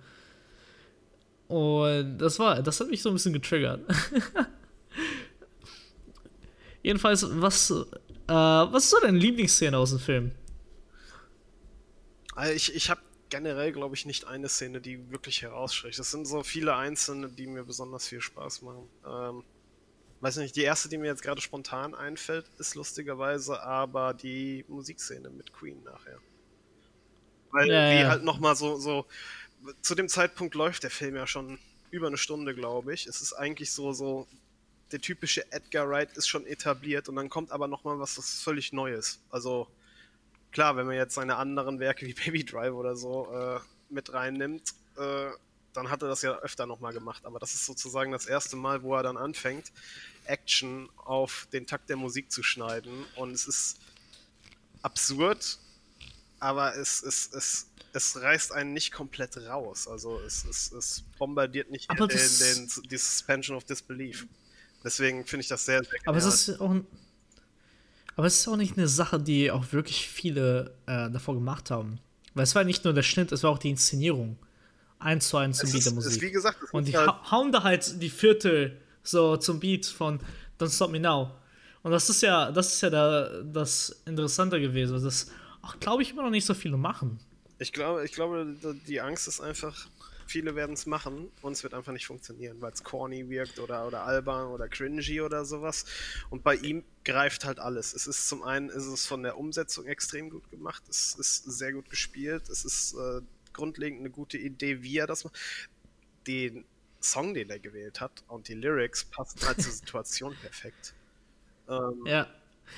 Und 1.48 2.18
das 2.18 2.38
war, 2.38 2.62
das 2.62 2.80
hat 2.80 2.90
mich 2.90 3.02
so 3.02 3.10
ein 3.10 3.14
bisschen 3.14 3.32
getriggert. 3.32 3.80
Jedenfalls, 6.82 7.26
was, 7.40 7.72
äh, 8.28 8.32
was 8.32 8.84
ist 8.84 8.90
so 8.90 9.00
deine 9.00 9.18
Lieblingsszene 9.18 9.76
aus 9.76 9.90
dem 9.90 9.98
Film? 9.98 10.32
Also 12.34 12.52
ich, 12.52 12.74
ich 12.74 12.90
habe 12.90 13.00
generell, 13.28 13.72
glaube 13.72 13.96
ich, 13.96 14.06
nicht 14.06 14.26
eine 14.26 14.48
Szene, 14.48 14.80
die 14.80 15.10
wirklich 15.10 15.42
herausstricht. 15.42 15.98
Es 15.98 16.10
sind 16.10 16.26
so 16.26 16.42
viele 16.42 16.76
einzelne, 16.76 17.28
die 17.28 17.46
mir 17.46 17.64
besonders 17.64 18.06
viel 18.06 18.20
Spaß 18.20 18.62
machen. 18.62 18.88
Ähm, 19.06 19.44
weiß 20.20 20.36
nicht, 20.36 20.56
die 20.56 20.62
erste, 20.62 20.88
die 20.88 20.98
mir 20.98 21.06
jetzt 21.06 21.22
gerade 21.22 21.40
spontan 21.40 21.94
einfällt, 21.94 22.46
ist 22.58 22.74
lustigerweise 22.74 23.62
aber 23.62 24.14
die 24.14 24.64
Musikszene 24.68 25.30
mit 25.30 25.52
Queen 25.52 25.82
nachher. 25.84 26.18
Weil 27.50 27.68
ja, 27.68 27.90
die 27.90 28.00
ja. 28.00 28.08
halt 28.08 28.24
nochmal 28.24 28.56
so, 28.56 28.76
so 28.76 29.06
zu 29.80 29.94
dem 29.94 30.08
Zeitpunkt 30.08 30.54
läuft 30.54 30.82
der 30.82 30.90
Film 30.90 31.16
ja 31.16 31.26
schon 31.26 31.58
über 31.90 32.06
eine 32.06 32.18
Stunde, 32.18 32.54
glaube 32.54 32.92
ich. 32.92 33.06
Es 33.06 33.20
ist 33.20 33.32
eigentlich 33.32 33.72
so, 33.72 33.92
so, 33.92 34.26
der 34.92 35.00
typische 35.00 35.50
Edgar 35.52 35.88
Wright 35.88 36.16
ist 36.16 36.28
schon 36.28 36.46
etabliert 36.46 37.08
und 37.08 37.16
dann 37.16 37.28
kommt 37.28 37.50
aber 37.50 37.68
nochmal 37.68 37.98
was, 37.98 38.16
was 38.18 38.42
völlig 38.42 38.72
Neues. 38.72 39.18
Also, 39.30 39.68
klar, 40.52 40.76
wenn 40.76 40.86
man 40.86 40.96
jetzt 40.96 41.14
seine 41.14 41.36
anderen 41.36 41.80
Werke 41.80 42.06
wie 42.06 42.14
Baby 42.24 42.44
Drive 42.44 42.74
oder 42.74 42.96
so 42.96 43.28
äh, 43.32 43.60
mit 43.90 44.12
reinnimmt, 44.12 44.74
äh, 44.96 45.30
dann 45.72 45.90
hat 45.90 46.02
er 46.02 46.08
das 46.08 46.22
ja 46.22 46.38
öfter 46.38 46.66
nochmal 46.66 46.92
gemacht. 46.92 47.26
Aber 47.26 47.38
das 47.38 47.54
ist 47.54 47.66
sozusagen 47.66 48.12
das 48.12 48.26
erste 48.26 48.56
Mal, 48.56 48.82
wo 48.82 48.94
er 48.94 49.02
dann 49.02 49.16
anfängt, 49.16 49.72
Action 50.24 50.88
auf 50.96 51.48
den 51.52 51.66
Takt 51.66 51.90
der 51.90 51.96
Musik 51.96 52.32
zu 52.32 52.42
schneiden. 52.42 53.04
Und 53.16 53.32
es 53.32 53.46
ist 53.46 53.78
absurd, 54.82 55.58
aber 56.38 56.76
es, 56.76 57.02
es, 57.02 57.30
es 57.32 57.66
es 57.96 58.20
reißt 58.20 58.52
einen 58.52 58.74
nicht 58.74 58.92
komplett 58.92 59.36
raus. 59.38 59.88
Also 59.88 60.20
es, 60.20 60.44
es, 60.44 60.70
es 60.72 61.02
bombardiert 61.18 61.70
nicht 61.70 61.90
den, 61.90 62.08
den, 62.08 62.70
die 62.90 62.96
Suspension 62.96 63.56
of 63.56 63.64
Disbelief. 63.64 64.26
Deswegen 64.86 65.26
finde 65.26 65.42
ich 65.42 65.48
das 65.48 65.64
sehr, 65.64 65.82
sehr 65.82 65.98
Aber 66.06 66.16
es 66.16 66.24
ist 66.24 66.60
auch 66.60 66.76
aber 68.16 68.26
es 68.28 68.38
ist 68.38 68.48
auch 68.48 68.56
nicht 68.56 68.78
eine 68.78 68.88
Sache, 68.88 69.20
die 69.20 69.50
auch 69.50 69.72
wirklich 69.72 70.08
viele 70.08 70.74
äh, 70.86 71.10
davor 71.10 71.34
gemacht 71.34 71.70
haben. 71.70 71.98
Weil 72.34 72.44
es 72.44 72.54
war 72.54 72.64
nicht 72.64 72.84
nur 72.84 72.94
der 72.94 73.02
Schnitt, 73.02 73.30
es 73.32 73.42
war 73.42 73.50
auch 73.50 73.58
die 73.58 73.68
Inszenierung. 73.68 74.38
Eins 74.98 75.28
zu 75.28 75.36
eins 75.36 75.58
zum 75.58 75.70
Beat 75.70 75.84
der 75.84 75.92
Musik. 75.92 76.22
wie 76.22 76.30
gesagt, 76.30 76.56
und 76.72 76.88
die 76.88 76.96
halt 76.96 77.10
hauen 77.30 77.52
da 77.52 77.62
halt 77.62 78.00
die 78.00 78.08
Viertel 78.08 78.80
so 79.02 79.36
zum 79.36 79.60
Beat 79.60 79.84
von 79.84 80.20
Don't 80.58 80.74
Stop 80.74 80.90
Me 80.90 81.00
Now. 81.00 81.32
Und 81.82 81.90
das 81.90 82.08
ist 82.08 82.22
ja, 82.22 82.50
das 82.50 82.74
ist 82.74 82.80
ja 82.80 82.90
da, 82.90 83.42
das 83.42 84.00
Interessante 84.06 84.60
gewesen. 84.60 85.02
Das 85.02 85.30
auch, 85.60 85.78
glaube 85.80 86.02
ich, 86.02 86.12
immer 86.12 86.22
noch 86.22 86.30
nicht 86.30 86.46
so 86.46 86.54
viele 86.54 86.76
machen. 86.76 87.18
Ich 87.58 87.72
glaube, 87.72 88.04
ich 88.04 88.12
glaube, 88.12 88.56
die 88.86 89.00
Angst 89.00 89.28
ist 89.28 89.40
einfach, 89.40 89.88
viele 90.26 90.54
werden 90.54 90.74
es 90.74 90.86
machen 90.86 91.30
und 91.42 91.52
es 91.52 91.62
wird 91.62 91.74
einfach 91.74 91.92
nicht 91.92 92.06
funktionieren, 92.06 92.60
weil 92.60 92.72
es 92.72 92.82
corny 92.82 93.28
wirkt 93.28 93.58
oder, 93.58 93.86
oder 93.86 94.02
albern 94.02 94.48
oder 94.48 94.68
cringy 94.68 95.20
oder 95.20 95.44
sowas. 95.44 95.84
Und 96.30 96.42
bei 96.42 96.56
ihm 96.56 96.84
greift 97.04 97.44
halt 97.44 97.58
alles. 97.58 97.94
Es 97.94 98.06
ist 98.06 98.28
zum 98.28 98.42
einen 98.42 98.68
ist 98.68 98.86
es 98.86 99.06
von 99.06 99.22
der 99.22 99.38
Umsetzung 99.38 99.86
extrem 99.86 100.30
gut 100.30 100.50
gemacht, 100.50 100.82
es 100.88 101.14
ist 101.14 101.44
sehr 101.44 101.72
gut 101.72 101.88
gespielt, 101.90 102.48
es 102.48 102.64
ist 102.64 102.94
äh, 102.94 103.20
grundlegend 103.52 104.00
eine 104.00 104.10
gute 104.10 104.38
Idee, 104.38 104.82
wie 104.82 104.98
er 104.98 105.06
das 105.06 105.24
macht. 105.24 105.36
Den 106.26 106.64
Song, 107.00 107.34
den 107.34 107.50
er 107.50 107.58
gewählt 107.58 108.00
hat 108.00 108.24
und 108.28 108.48
die 108.48 108.54
Lyrics 108.54 109.04
passen 109.04 109.40
halt 109.46 109.62
zur 109.62 109.72
Situation 109.72 110.36
perfekt. 110.40 110.94
Ähm, 111.68 112.02
ja. 112.04 112.26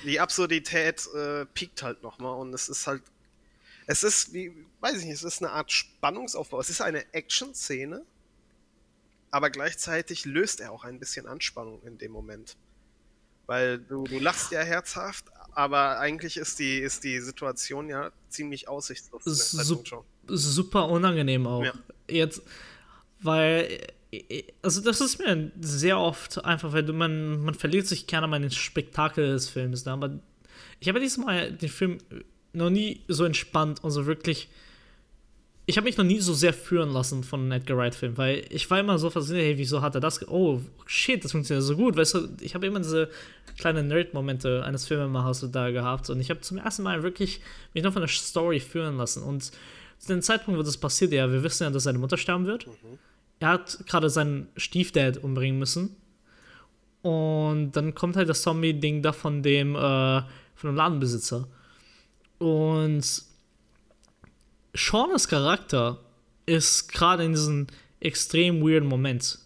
Die 0.05 0.19
Absurdität 0.19 1.07
äh, 1.15 1.45
piekt 1.47 1.81
halt 1.81 2.03
nochmal 2.03 2.39
und 2.39 2.53
es 2.53 2.69
ist 2.69 2.85
halt 2.85 3.01
es 3.89 4.03
ist, 4.03 4.33
wie, 4.33 4.53
weiß 4.81 4.99
ich 4.99 5.05
nicht, 5.05 5.15
es 5.15 5.23
ist 5.23 5.41
eine 5.41 5.51
Art 5.51 5.71
Spannungsaufbau. 5.71 6.59
Es 6.59 6.69
ist 6.69 6.79
eine 6.79 7.11
Action-Szene, 7.11 8.03
aber 9.31 9.49
gleichzeitig 9.49 10.25
löst 10.25 10.59
er 10.59 10.71
auch 10.71 10.83
ein 10.83 10.99
bisschen 10.99 11.25
Anspannung 11.25 11.81
in 11.81 11.97
dem 11.97 12.11
Moment. 12.11 12.55
Weil 13.47 13.79
du, 13.79 14.03
du 14.03 14.19
lachst 14.19 14.51
ja 14.51 14.61
herzhaft, 14.61 15.25
aber 15.53 15.97
eigentlich 15.97 16.37
ist 16.37 16.59
die, 16.59 16.77
ist 16.77 17.03
die 17.03 17.19
Situation 17.19 17.89
ja 17.89 18.11
ziemlich 18.29 18.67
aussichtslos. 18.67 19.23
Sup 19.23 20.05
super 20.27 20.87
unangenehm 20.87 21.47
auch. 21.47 21.63
Ja. 21.63 21.73
Jetzt, 22.07 22.43
weil, 23.21 23.87
also 24.61 24.81
das 24.81 25.01
ist 25.01 25.17
mir 25.17 25.51
sehr 25.61 25.97
oft 25.97 26.45
einfach, 26.45 26.73
weil 26.73 26.83
man, 26.83 27.43
man 27.43 27.55
verliert 27.55 27.87
sich 27.87 28.05
gerne 28.05 28.27
mal 28.27 28.35
in 28.35 28.43
den 28.43 28.51
Spektakel 28.51 29.31
des 29.31 29.49
Films. 29.49 29.83
Ne? 29.85 29.93
Aber 29.93 30.19
ich 30.79 30.87
habe 30.89 30.99
diesmal 30.99 31.51
den 31.51 31.69
Film 31.69 31.97
noch 32.53 32.69
nie 32.69 33.01
so 33.07 33.25
entspannt 33.25 33.83
und 33.83 33.91
so 33.91 34.05
wirklich. 34.05 34.49
Ich 35.65 35.77
habe 35.77 35.85
mich 35.85 35.97
noch 35.97 36.05
nie 36.05 36.19
so 36.19 36.33
sehr 36.33 36.53
führen 36.53 36.89
lassen 36.89 37.23
von 37.23 37.41
einem 37.41 37.51
Edgar 37.51 37.77
Wright-Film, 37.77 38.17
weil 38.17 38.43
ich 38.49 38.67
war 38.71 38.79
immer 38.79 38.97
so 38.97 39.11
fasziniert, 39.11 39.45
hey, 39.45 39.57
wieso 39.59 39.83
hat 39.83 39.93
er 39.93 40.01
das? 40.01 40.27
Oh, 40.27 40.61
shit, 40.87 41.23
das 41.23 41.31
funktioniert 41.31 41.63
so 41.63 41.75
gut. 41.75 41.95
Weißt 41.95 42.15
du, 42.15 42.27
ich 42.41 42.55
habe 42.55 42.65
immer 42.65 42.79
diese 42.79 43.09
kleinen 43.55 43.87
Nerd-Momente 43.87 44.63
eines 44.63 44.87
Filmemachers 44.87 45.45
da 45.51 45.69
gehabt 45.69 46.09
und 46.09 46.19
ich 46.21 46.31
habe 46.31 46.41
zum 46.41 46.57
ersten 46.57 46.81
Mal 46.81 47.03
wirklich 47.03 47.41
mich 47.75 47.83
noch 47.83 47.93
von 47.93 48.01
der 48.01 48.09
Story 48.09 48.59
führen 48.59 48.97
lassen. 48.97 49.21
Und 49.21 49.51
zu 49.99 50.07
dem 50.07 50.23
Zeitpunkt, 50.23 50.57
wo 50.59 50.63
das 50.63 50.77
passiert, 50.77 51.11
ja, 51.11 51.31
wir 51.31 51.43
wissen 51.43 51.63
ja, 51.63 51.69
dass 51.69 51.83
seine 51.83 51.99
Mutter 51.99 52.17
sterben 52.17 52.47
wird. 52.47 52.65
Mhm. 52.65 52.97
Er 53.39 53.49
hat 53.49 53.79
gerade 53.85 54.09
seinen 54.09 54.47
Stiefdad 54.57 55.17
umbringen 55.17 55.59
müssen. 55.59 55.95
Und 57.01 57.71
dann 57.73 57.95
kommt 57.95 58.15
halt 58.15 58.27
das 58.27 58.41
Zombie-Ding 58.41 59.01
da 59.01 59.13
von 59.13 59.41
dem, 59.43 59.75
äh, 59.75 60.21
von 60.55 60.71
dem 60.71 60.75
Ladenbesitzer. 60.75 61.47
Und 62.39 63.23
Shaunas 64.73 65.27
Charakter 65.27 65.99
ist 66.45 66.91
gerade 66.91 67.23
in 67.25 67.33
diesem 67.33 67.67
extrem 67.99 68.61
weirden 68.61 68.87
Moment. 68.87 69.39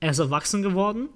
Er 0.00 0.10
ist 0.10 0.18
erwachsen 0.18 0.62
geworden. 0.62 1.08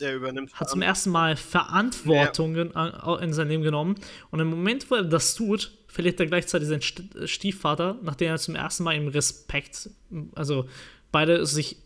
Der 0.00 0.16
übernimmt. 0.16 0.52
Hat 0.54 0.68
zum 0.68 0.82
ersten 0.82 1.10
Mal 1.10 1.36
Verantwortung 1.36 2.56
ja. 2.56 3.16
in 3.18 3.32
sein 3.32 3.48
Leben 3.48 3.62
genommen. 3.62 3.94
Und 4.30 4.40
im 4.40 4.50
Moment, 4.50 4.90
wo 4.90 4.96
er 4.96 5.04
das 5.04 5.34
tut, 5.34 5.72
verliert 5.86 6.18
er 6.18 6.26
gleichzeitig 6.26 6.68
seinen 6.68 6.82
Stiefvater, 7.28 7.96
nachdem 8.02 8.28
er 8.28 8.38
zum 8.38 8.56
ersten 8.56 8.82
Mal 8.82 8.96
im 8.96 9.06
Respekt, 9.08 9.88
also 10.34 10.68
beide 11.12 11.46
sich 11.46 11.76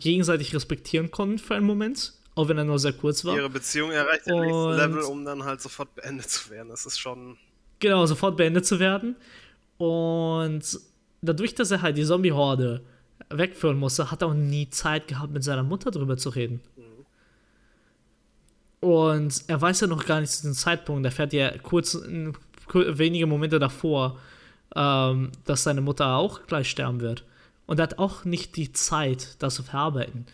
gegenseitig 0.00 0.54
respektieren 0.54 1.10
konnten 1.10 1.38
für 1.38 1.54
einen 1.54 1.66
Moment, 1.66 2.14
auch 2.34 2.48
wenn 2.48 2.56
er 2.56 2.64
nur 2.64 2.78
sehr 2.78 2.94
kurz 2.94 3.26
war. 3.26 3.36
Ihre 3.36 3.50
Beziehung 3.50 3.90
erreicht 3.90 4.26
das 4.26 4.34
nächste 4.34 4.76
Level, 4.76 5.02
um 5.02 5.24
dann 5.26 5.44
halt 5.44 5.60
sofort 5.60 5.94
beendet 5.94 6.30
zu 6.30 6.48
werden. 6.48 6.68
Das 6.70 6.86
ist 6.86 6.98
schon 6.98 7.36
genau, 7.78 8.06
sofort 8.06 8.36
beendet 8.36 8.66
zu 8.66 8.78
werden. 8.78 9.16
Und 9.76 10.62
dadurch, 11.22 11.54
dass 11.54 11.70
er 11.70 11.82
halt 11.82 11.96
die 11.96 12.04
Zombie-Horde 12.04 12.82
wegführen 13.30 13.78
musste, 13.78 14.10
hat 14.10 14.22
er 14.22 14.28
auch 14.28 14.34
nie 14.34 14.68
Zeit 14.70 15.08
gehabt, 15.08 15.32
mit 15.32 15.44
seiner 15.44 15.62
Mutter 15.62 15.90
drüber 15.90 16.16
zu 16.16 16.30
reden. 16.30 16.60
Und 18.80 19.42
er 19.48 19.60
weiß 19.60 19.80
ja 19.80 19.86
noch 19.86 20.06
gar 20.06 20.20
nicht 20.20 20.30
zu 20.30 20.42
dem 20.42 20.54
Zeitpunkt, 20.54 21.04
er 21.04 21.10
fährt 21.10 21.32
ja 21.32 21.50
kurz, 21.58 21.98
wenige 22.72 23.26
Momente 23.26 23.58
davor, 23.58 24.18
ähm, 24.76 25.32
dass 25.44 25.64
seine 25.64 25.80
Mutter 25.80 26.14
auch 26.14 26.46
gleich 26.46 26.70
sterben 26.70 27.00
wird. 27.00 27.24
Und 27.66 27.80
er 27.80 27.84
hat 27.84 27.98
auch 27.98 28.24
nicht 28.24 28.56
die 28.56 28.72
Zeit, 28.72 29.36
das 29.40 29.56
zu 29.56 29.62
verarbeiten. 29.62 30.26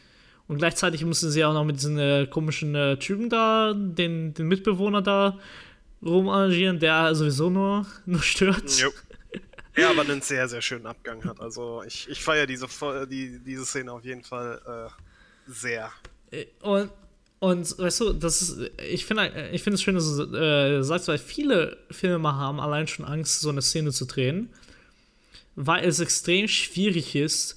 Und 0.47 0.59
gleichzeitig 0.59 1.05
mussten 1.05 1.31
sie 1.31 1.45
auch 1.45 1.55
noch 1.55 1.65
mit 1.65 1.77
diesen 1.77 1.99
äh, 1.99 2.27
komischen 2.29 2.75
äh, 2.75 2.99
Typen 2.99 3.31
da, 3.31 3.73
den, 3.75 4.35
den 4.35 4.47
Mitbewohner 4.47 5.01
da 5.01 5.39
rumarrangieren, 6.05 6.79
der 6.79 7.15
sowieso 7.15 7.51
nur, 7.51 7.87
nur 8.07 8.23
stört. 8.23 8.71
Jo. 8.79 8.91
Ja, 9.77 9.91
aber 9.91 10.03
einen 10.03 10.23
sehr, 10.23 10.49
sehr 10.49 10.63
schönen 10.63 10.87
Abgang 10.87 11.25
hat. 11.25 11.41
Also 11.41 11.83
ich, 11.85 12.09
ich 12.09 12.23
feiere 12.23 12.47
diese, 12.47 12.69
die, 13.11 13.41
diese 13.41 13.67
Szene 13.67 13.91
auf 13.93 14.05
jeden 14.05 14.23
Fall 14.23 14.61
äh, 14.67 15.51
sehr. 15.51 15.91
Äh, 16.31 16.47
und, 16.61 16.91
und 17.41 17.79
weißt 17.79 18.01
du, 18.01 18.13
das 18.13 18.41
ist, 18.41 18.71
ich 18.89 19.05
finde 19.05 19.51
ich 19.53 19.63
find 19.65 19.75
es 19.75 19.83
schön, 19.83 19.97
dass 19.97 20.17
du 20.17 20.33
äh, 20.37 20.83
sagst, 20.85 21.09
weil 21.09 21.19
viele 21.19 21.77
Filme 21.91 22.37
haben 22.37 22.61
allein 22.61 22.87
schon 22.87 23.05
Angst, 23.05 23.41
so 23.41 23.49
eine 23.49 23.63
Szene 23.63 23.91
zu 23.91 24.05
drehen, 24.05 24.49
weil 25.57 25.85
es 25.85 25.99
extrem 25.99 26.47
schwierig 26.47 27.17
ist, 27.17 27.57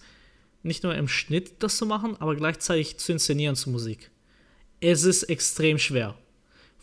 nicht 0.63 0.83
nur 0.83 0.95
im 0.95 1.07
Schnitt 1.07 1.61
das 1.61 1.77
zu 1.77 1.85
machen, 1.85 2.17
aber 2.19 2.35
gleichzeitig 2.35 2.97
zu 2.97 3.11
inszenieren 3.11 3.55
zur 3.55 3.73
Musik. 3.73 4.09
Es 4.79 5.03
ist 5.03 5.23
extrem 5.23 5.77
schwer. 5.77 6.15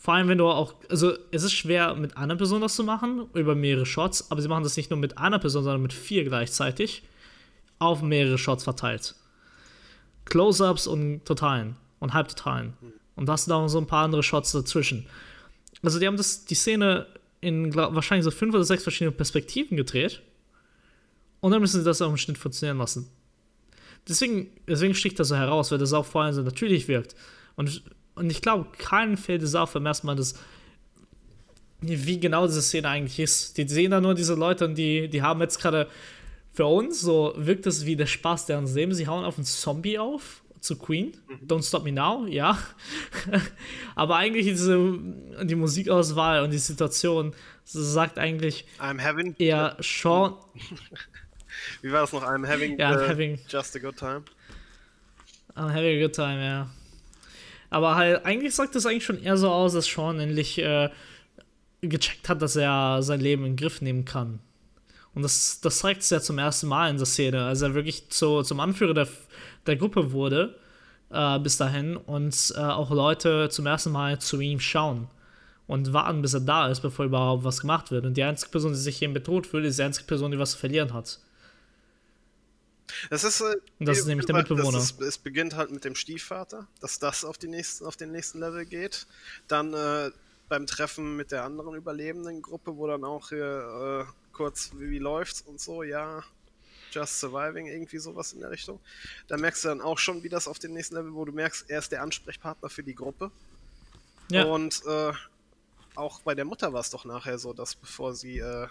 Vor 0.05 0.13
allem, 0.13 0.29
wenn 0.29 0.37
du 0.37 0.47
auch, 0.47 0.75
also 0.91 1.17
es 1.31 1.45
ist 1.45 1.55
schwer, 1.55 1.95
mit 1.95 2.19
einer 2.19 2.37
Person 2.37 2.61
das 2.61 2.77
zu 2.77 2.85
machen, 2.85 3.27
über 3.33 3.55
mehrere 3.55 3.87
Shots, 3.87 4.31
aber 4.31 4.43
sie 4.43 4.49
machen 4.49 4.63
das 4.63 4.77
nicht 4.77 4.91
nur 4.91 4.99
mit 4.99 5.17
einer 5.17 5.39
Person, 5.39 5.65
sondern 5.65 5.81
mit 5.81 5.95
vier 5.95 6.25
gleichzeitig, 6.25 7.05
auf 7.79 8.03
mehrere 8.03 8.37
Shots 8.37 8.65
verteilt. 8.65 9.15
Close-Ups 10.27 10.87
und 10.87 11.25
Totalen 11.25 11.77
und 12.01 12.13
Halbtotalen. 12.13 12.75
Und 13.17 13.31
das 13.31 13.47
sind 13.47 13.55
auch 13.55 13.67
so 13.69 13.79
ein 13.79 13.87
paar 13.87 14.05
andere 14.05 14.23
Shots 14.23 14.53
dazwischen. 14.53 15.07
Also 15.83 15.99
die 15.99 16.07
haben 16.07 16.19
das, 16.19 16.45
die 16.45 16.55
Szene 16.55 17.07
in 17.41 17.71
glaub, 17.71 17.95
wahrscheinlich 17.95 18.25
so 18.25 18.31
fünf 18.31 18.55
oder 18.55 18.65
sechs 18.65 18.83
verschiedenen 18.83 19.17
Perspektiven 19.17 19.79
gedreht. 19.79 20.21
Und 21.41 21.53
dann 21.53 21.63
müssen 21.63 21.81
sie 21.81 21.85
das 21.85 22.03
auch 22.03 22.11
im 22.11 22.19
Schnitt 22.19 22.37
funktionieren 22.37 22.77
lassen 22.77 23.09
deswegen, 24.09 24.51
deswegen 24.69 24.95
sticht 24.95 25.19
das 25.19 25.29
so 25.29 25.37
heraus, 25.37 25.71
weil 25.71 25.79
das 25.79 25.93
auch 25.93 26.07
vor 26.07 26.23
allem 26.23 26.35
so 26.35 26.43
natürlich 26.43 26.89
wirkt. 26.89 27.15
Und, 27.57 27.83
und 28.15 28.31
ich 28.31 28.43
glaube, 28.43 28.69
keinen 28.79 29.17
fällt 29.17 29.43
es 29.43 29.55
auf 29.55 29.73
beim 29.73 29.87
ersten 29.87 30.07
Mal, 30.07 30.17
dass, 30.17 30.35
wie 31.81 32.21
genau 32.21 32.47
diese 32.47 32.63
Szene 32.63 32.89
eigentlich 32.89 33.19
ist. 33.19 33.59
Die 33.59 33.69
sehen 33.69 33.91
da 33.91 34.01
nur 34.01 34.15
diese 34.15 34.35
Leute 34.35 34.65
und 34.67 34.77
die, 34.77 35.09
die 35.09 35.23
haben 35.23 35.41
jetzt 35.41 35.61
gerade 35.61 35.89
für 36.53 36.67
uns, 36.67 37.01
so 37.01 37.35
wirkt 37.37 37.67
es 37.67 37.85
wie 37.85 37.97
der 37.97 38.07
Spaß 38.07 38.47
deren 38.47 38.73
Leben. 38.73 38.95
Sie 38.95 39.09
hauen 39.09 39.25
auf 39.25 39.37
einen 39.37 39.45
Zombie 39.45 39.99
auf 39.99 40.43
zu 40.61 40.77
Queen. 40.77 41.17
Mhm. 41.29 41.47
Don't 41.47 41.67
Stop 41.67 41.85
Me 41.85 41.93
Now, 41.93 42.27
ja. 42.27 42.57
Aber 43.95 44.17
eigentlich 44.17 44.47
diese, 44.47 44.79
die 45.43 45.55
Musikauswahl 45.57 46.43
und 46.43 46.53
die 46.53 46.59
Situation 46.59 47.35
sagt 47.65 48.19
eigentlich 48.19 48.65
I'm 48.81 49.03
having 49.03 49.35
eher 49.39 49.77
Sean. 49.81 50.35
Wie 51.83 51.93
war 51.93 52.03
das 52.03 52.13
noch? 52.13 52.23
I'm 52.23 52.47
having, 52.47 52.79
ja, 52.79 52.93
I'm 52.93 53.09
having 53.09 53.39
just 53.49 53.77
a 53.77 53.79
good 53.79 53.97
time. 53.97 54.23
I'm 55.57 55.71
having 55.71 55.99
a 55.99 56.01
good 56.01 56.15
time, 56.15 56.43
ja. 56.43 56.71
Aber 57.75 57.97
halt, 57.97 58.25
eigentlich 58.25 58.55
sagt 58.55 58.77
das 58.77 58.87
eigentlich 58.87 59.05
schon 59.05 59.21
eher 59.21 59.37
so 59.37 59.51
aus, 59.51 59.73
dass 59.73 59.87
Sean 59.87 60.21
endlich 60.21 60.59
äh, 60.59 60.91
gecheckt 61.81 62.29
hat, 62.29 62.41
dass 62.41 62.55
er 62.55 63.03
sein 63.03 63.19
Leben 63.19 63.45
in 63.45 63.53
den 63.53 63.57
Griff 63.57 63.81
nehmen 63.81 64.05
kann. 64.05 64.39
Und 65.13 65.23
das, 65.23 65.61
das 65.61 65.81
zeigt 65.81 66.03
es 66.03 66.11
ja 66.11 66.21
zum 66.21 66.39
ersten 66.39 66.69
Mal 66.69 66.89
in 66.89 66.99
der 66.99 67.07
Szene, 67.07 67.47
als 67.47 67.63
er 67.63 67.75
wirklich 67.75 68.11
zu, 68.11 68.43
zum 68.45 68.61
Anführer 68.61 68.95
der, 68.95 69.09
der 69.67 69.75
Gruppe 69.75 70.13
wurde, 70.13 70.55
äh, 71.11 71.41
bis 71.41 71.57
dahin, 71.57 71.97
und 71.97 72.55
äh, 72.57 72.61
auch 72.61 72.93
Leute 72.93 73.49
zum 73.49 73.67
ersten 73.67 73.91
Mal 73.91 74.21
zu 74.21 74.39
ihm 74.41 74.61
schauen 74.61 75.09
und 75.67 75.93
warten, 75.93 76.23
bis 76.23 76.35
er 76.35 76.43
da 76.43 76.69
ist, 76.69 76.79
bevor 76.79 77.07
überhaupt 77.07 77.43
was 77.43 77.61
gemacht 77.61 77.91
wird. 77.91 78.07
Und 78.07 78.17
die 78.17 78.23
einzige 78.23 78.53
Person, 78.53 78.71
die 78.71 78.79
sich 78.79 79.03
eben 79.03 79.15
bedroht 79.15 79.49
fühlt, 79.49 79.65
ist 79.65 79.81
die 79.81 79.83
einzige 79.83 80.07
Person, 80.07 80.31
die 80.31 80.39
was 80.39 80.53
zu 80.53 80.59
verlieren 80.59 80.95
hat. 80.95 81.19
Das 83.11 83.25
ist, 83.25 83.41
äh, 83.41 83.57
das 83.81 83.99
ist 83.99 84.07
nämlich 84.07 84.27
der 84.27 84.37
Mitbewohner. 84.37 84.79
Ist, 84.79 85.01
es 85.01 85.19
beginnt 85.19 85.55
halt 85.55 85.71
mit 85.71 85.85
dem 85.85 85.95
Stiefvater, 85.95 86.67
dass 86.81 86.99
das 86.99 87.25
auf, 87.25 87.39
die 87.39 87.49
nächsten, 87.49 87.87
auf 87.87 87.97
den 87.97 88.13
nächsten 88.13 88.41
Level 88.41 88.65
geht. 88.65 89.07
Dann 89.49 89.75
äh, 89.75 90.11
beim 90.49 90.67
Treffen 90.67 91.17
mit 91.17 91.33
der 91.33 91.45
anderen 91.45 91.75
überlebenden 91.75 92.43
Gruppe, 92.43 92.77
wo 92.77 92.87
dann 92.87 93.05
auch 93.05 93.31
hier 93.31 94.07
äh, 94.09 94.13
kurz, 94.33 94.73
wie, 94.79 94.91
wie 94.91 94.99
läuft's 94.99 95.41
und 95.43 95.61
so, 95.61 95.83
ja, 95.83 96.23
Just 96.93 97.19
Surviving, 97.19 97.67
irgendwie 97.67 97.99
sowas 97.99 98.33
in 98.33 98.41
der 98.41 98.51
Richtung. 98.51 98.79
Da 99.27 99.37
merkst 99.37 99.65
du 99.65 99.69
dann 99.69 99.81
auch 99.81 99.99
schon, 99.99 100.23
wie 100.23 100.29
das 100.29 100.47
auf 100.47 100.59
den 100.59 100.75
nächsten 100.75 100.95
Level, 100.95 101.15
wo 101.15 101.25
du 101.25 101.33
merkst, 101.33 101.69
er 101.69 101.81
ist 101.81 101.91
der 101.91 102.03
Ansprechpartner 102.03 102.71
für 102.71 102.85
die 102.85 102.95
Gruppe. 102.95 103.33
Ja. 104.31 104.45
Und 104.45 104.83
äh, 104.87 105.13
auch 105.97 106.21
bei 106.21 106.35
der 106.35 106.45
Mutter 106.45 106.73
war 106.73 106.81
es 106.81 106.91
doch 106.91 107.05
nachher 107.05 107.39
so, 107.39 107.53
dass 107.53 107.75
bevor 107.75 108.15
sie 108.15 108.39
äh, 108.39 108.69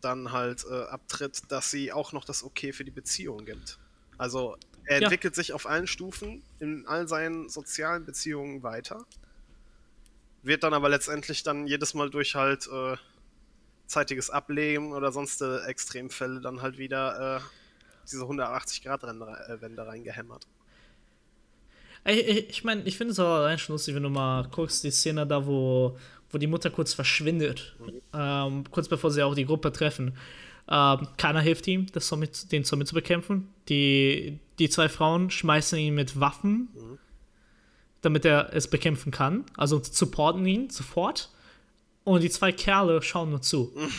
dann 0.00 0.32
halt 0.32 0.64
äh, 0.70 0.84
abtritt, 0.84 1.42
dass 1.48 1.70
sie 1.70 1.92
auch 1.92 2.12
noch 2.12 2.24
das 2.24 2.44
Okay 2.44 2.72
für 2.72 2.84
die 2.84 2.90
Beziehung 2.90 3.44
gibt. 3.44 3.78
Also 4.16 4.56
er 4.84 5.00
ja. 5.00 5.02
entwickelt 5.04 5.34
sich 5.34 5.52
auf 5.52 5.66
allen 5.66 5.86
Stufen 5.86 6.42
in 6.60 6.86
all 6.86 7.06
seinen 7.08 7.48
sozialen 7.48 8.04
Beziehungen 8.04 8.62
weiter, 8.62 9.04
wird 10.42 10.62
dann 10.62 10.74
aber 10.74 10.88
letztendlich 10.88 11.42
dann 11.42 11.66
jedes 11.66 11.94
Mal 11.94 12.10
durch 12.10 12.34
halt 12.34 12.66
äh, 12.68 12.96
zeitiges 13.86 14.30
Ablegen 14.30 14.92
oder 14.92 15.12
sonst 15.12 15.42
äh, 15.42 15.58
Extremfälle 15.64 16.40
dann 16.40 16.62
halt 16.62 16.78
wieder 16.78 17.36
äh, 17.36 17.40
diese 18.10 18.24
180-Grad-Wende 18.24 19.86
reingehämmert. 19.86 20.46
Ich, 22.04 22.26
ich, 22.26 22.48
ich 22.50 22.64
meine, 22.64 22.82
ich 22.84 22.96
finde 22.96 23.12
es 23.12 23.18
aber 23.18 23.40
allein 23.40 23.58
schon 23.58 23.74
lustig, 23.74 23.94
wenn 23.94 24.02
du 24.02 24.08
mal 24.10 24.48
guckst, 24.48 24.84
die 24.84 24.90
Szene 24.90 25.26
da, 25.26 25.46
wo 25.46 25.98
wo 26.30 26.38
die 26.38 26.46
Mutter 26.46 26.70
kurz 26.70 26.94
verschwindet, 26.94 27.76
ähm, 28.12 28.64
kurz 28.70 28.88
bevor 28.88 29.10
sie 29.10 29.22
auch 29.22 29.34
die 29.34 29.46
Gruppe 29.46 29.72
treffen. 29.72 30.14
Ähm, 30.70 31.08
keiner 31.16 31.40
hilft 31.40 31.66
ihm, 31.66 31.86
das 31.92 32.06
Zombie, 32.06 32.28
den 32.52 32.64
Zombie 32.64 32.84
zu 32.84 32.94
bekämpfen. 32.94 33.48
Die, 33.68 34.38
die 34.58 34.68
zwei 34.68 34.88
Frauen 34.88 35.30
schmeißen 35.30 35.78
ihn 35.78 35.94
mit 35.94 36.20
Waffen, 36.20 36.68
mhm. 36.74 36.98
damit 38.02 38.24
er 38.24 38.52
es 38.52 38.68
bekämpfen 38.68 39.10
kann. 39.10 39.44
Also 39.56 39.82
supporten 39.82 40.44
ihn 40.44 40.68
sofort. 40.68 41.30
Und 42.04 42.22
die 42.22 42.30
zwei 42.30 42.52
Kerle 42.52 43.00
schauen 43.02 43.30
nur 43.30 43.42
zu. 43.42 43.72
Mhm. 43.74 43.90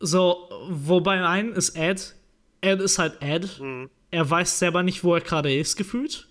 So, 0.00 0.48
wobei 0.68 1.24
ein 1.24 1.52
ist 1.52 1.76
Ed. 1.76 2.14
Ed 2.60 2.80
ist 2.80 2.98
halt 2.98 3.22
Ed. 3.22 3.60
Mhm. 3.60 3.88
Er 4.10 4.28
weiß 4.28 4.58
selber 4.58 4.82
nicht, 4.82 5.04
wo 5.04 5.14
er 5.14 5.20
gerade 5.20 5.54
ist, 5.54 5.76
gefühlt. 5.76 6.28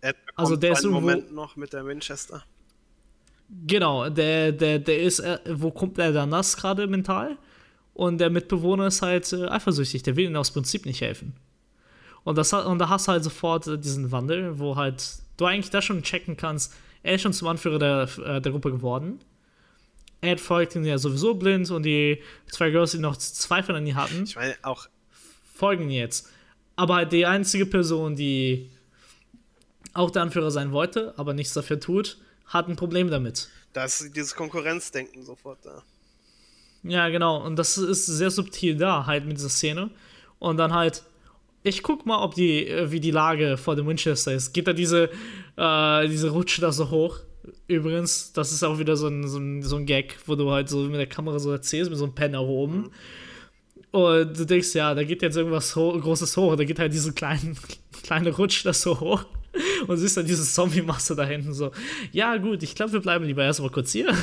Ed 0.00 0.16
also 0.34 0.56
der 0.56 0.72
ist 0.72 0.84
irgendwo, 0.84 1.00
Moment 1.00 1.32
noch 1.32 1.54
mit 1.54 1.72
der 1.72 1.86
Winchester. 1.86 2.44
Genau, 3.66 4.08
der, 4.08 4.52
der, 4.52 4.78
der 4.78 5.02
ist, 5.02 5.20
äh, 5.20 5.38
wo 5.46 5.70
kommt 5.70 5.98
er 5.98 6.12
dann 6.12 6.30
das 6.30 6.56
gerade 6.56 6.86
mental? 6.86 7.36
Und 7.94 8.18
der 8.18 8.30
Mitbewohner 8.30 8.86
ist 8.86 9.02
halt 9.02 9.30
äh, 9.32 9.46
eifersüchtig, 9.46 10.02
der 10.02 10.16
will 10.16 10.26
ihm 10.26 10.36
aus 10.36 10.50
Prinzip 10.50 10.86
nicht 10.86 11.02
helfen. 11.02 11.34
Und, 12.24 12.38
das, 12.38 12.52
und 12.52 12.78
da 12.78 12.88
hast 12.88 13.08
du 13.08 13.12
halt 13.12 13.24
sofort 13.24 13.66
äh, 13.66 13.78
diesen 13.78 14.10
Wandel, 14.10 14.58
wo 14.58 14.76
halt 14.76 15.04
du 15.36 15.44
eigentlich 15.44 15.70
da 15.70 15.82
schon 15.82 16.02
checken 16.02 16.36
kannst, 16.36 16.72
er 17.02 17.16
ist 17.16 17.22
schon 17.22 17.32
zum 17.32 17.48
Anführer 17.48 17.78
der, 17.78 18.40
der 18.40 18.52
Gruppe 18.52 18.70
geworden. 18.70 19.18
Ed 20.20 20.40
folgt 20.40 20.76
ihm 20.76 20.84
ja 20.84 20.98
sowieso 20.98 21.34
blind 21.34 21.68
und 21.72 21.82
die 21.82 22.22
zwei 22.46 22.70
Girls, 22.70 22.92
die 22.92 22.98
noch 22.98 23.16
Zweifel 23.16 23.74
an 23.74 23.84
ihn 23.86 23.96
hatten, 23.96 24.22
ich 24.22 24.36
meine 24.36 24.54
auch 24.62 24.86
folgen 25.52 25.90
jetzt. 25.90 26.30
Aber 26.76 26.94
halt 26.94 27.12
die 27.12 27.26
einzige 27.26 27.66
Person, 27.66 28.14
die 28.14 28.70
auch 29.94 30.10
der 30.10 30.22
Anführer 30.22 30.52
sein 30.52 30.70
wollte, 30.70 31.12
aber 31.16 31.34
nichts 31.34 31.54
dafür 31.54 31.80
tut, 31.80 32.18
hat 32.52 32.68
ein 32.68 32.76
Problem 32.76 33.10
damit. 33.10 33.48
Da 33.72 33.84
ist 33.84 34.14
dieses 34.14 34.34
Konkurrenzdenken 34.34 35.24
sofort 35.24 35.58
da. 35.64 35.82
Ja, 36.82 37.08
genau. 37.08 37.44
Und 37.44 37.56
das 37.56 37.78
ist 37.78 38.06
sehr 38.06 38.30
subtil 38.30 38.76
da, 38.76 39.06
halt 39.06 39.24
mit 39.24 39.36
dieser 39.38 39.48
Szene. 39.48 39.90
Und 40.38 40.56
dann 40.56 40.74
halt, 40.74 41.04
ich 41.62 41.82
guck 41.82 42.04
mal, 42.06 42.22
ob 42.22 42.34
die, 42.34 42.66
äh, 42.66 42.90
wie 42.90 43.00
die 43.00 43.10
Lage 43.10 43.56
vor 43.56 43.76
dem 43.76 43.86
Winchester 43.86 44.32
ist. 44.32 44.52
Geht 44.52 44.66
da 44.66 44.72
diese, 44.72 45.10
äh, 45.56 46.08
diese 46.08 46.30
Rutsche 46.30 46.60
da 46.60 46.72
so 46.72 46.90
hoch? 46.90 47.20
Übrigens, 47.68 48.32
das 48.32 48.52
ist 48.52 48.62
auch 48.62 48.78
wieder 48.78 48.96
so 48.96 49.06
ein, 49.06 49.26
so, 49.26 49.38
ein, 49.38 49.62
so 49.62 49.76
ein 49.76 49.86
Gag, 49.86 50.18
wo 50.26 50.34
du 50.34 50.50
halt 50.50 50.68
so 50.68 50.78
mit 50.80 50.96
der 50.96 51.06
Kamera 51.06 51.38
so 51.38 51.50
erzählst, 51.50 51.90
mit 51.90 51.98
so 51.98 52.04
einem 52.04 52.14
Pen 52.14 52.34
erhoben. 52.34 52.76
Mhm. 52.76 52.90
Und 53.92 54.38
du 54.38 54.46
denkst, 54.46 54.74
ja, 54.74 54.94
da 54.94 55.04
geht 55.04 55.22
jetzt 55.22 55.36
irgendwas 55.36 55.76
ho 55.76 55.98
Großes 55.98 56.36
hoch. 56.36 56.56
Da 56.56 56.64
geht 56.64 56.78
halt 56.78 56.92
diese 56.92 57.12
kleinen, 57.12 57.56
kleine 58.02 58.30
Rutsch 58.30 58.64
da 58.64 58.72
so 58.72 58.98
hoch. 58.98 59.24
und 59.86 59.96
siehst 59.96 60.16
dann 60.16 60.26
diese 60.26 60.44
Zombie-Masse 60.44 61.14
da 61.14 61.24
hinten 61.24 61.52
so. 61.52 61.72
Ja, 62.12 62.36
gut, 62.36 62.62
ich 62.62 62.74
glaube, 62.74 62.92
wir 62.92 63.00
bleiben 63.00 63.24
lieber 63.24 63.44
erstmal 63.44 63.70
kurz 63.70 63.92
hier. 63.92 64.08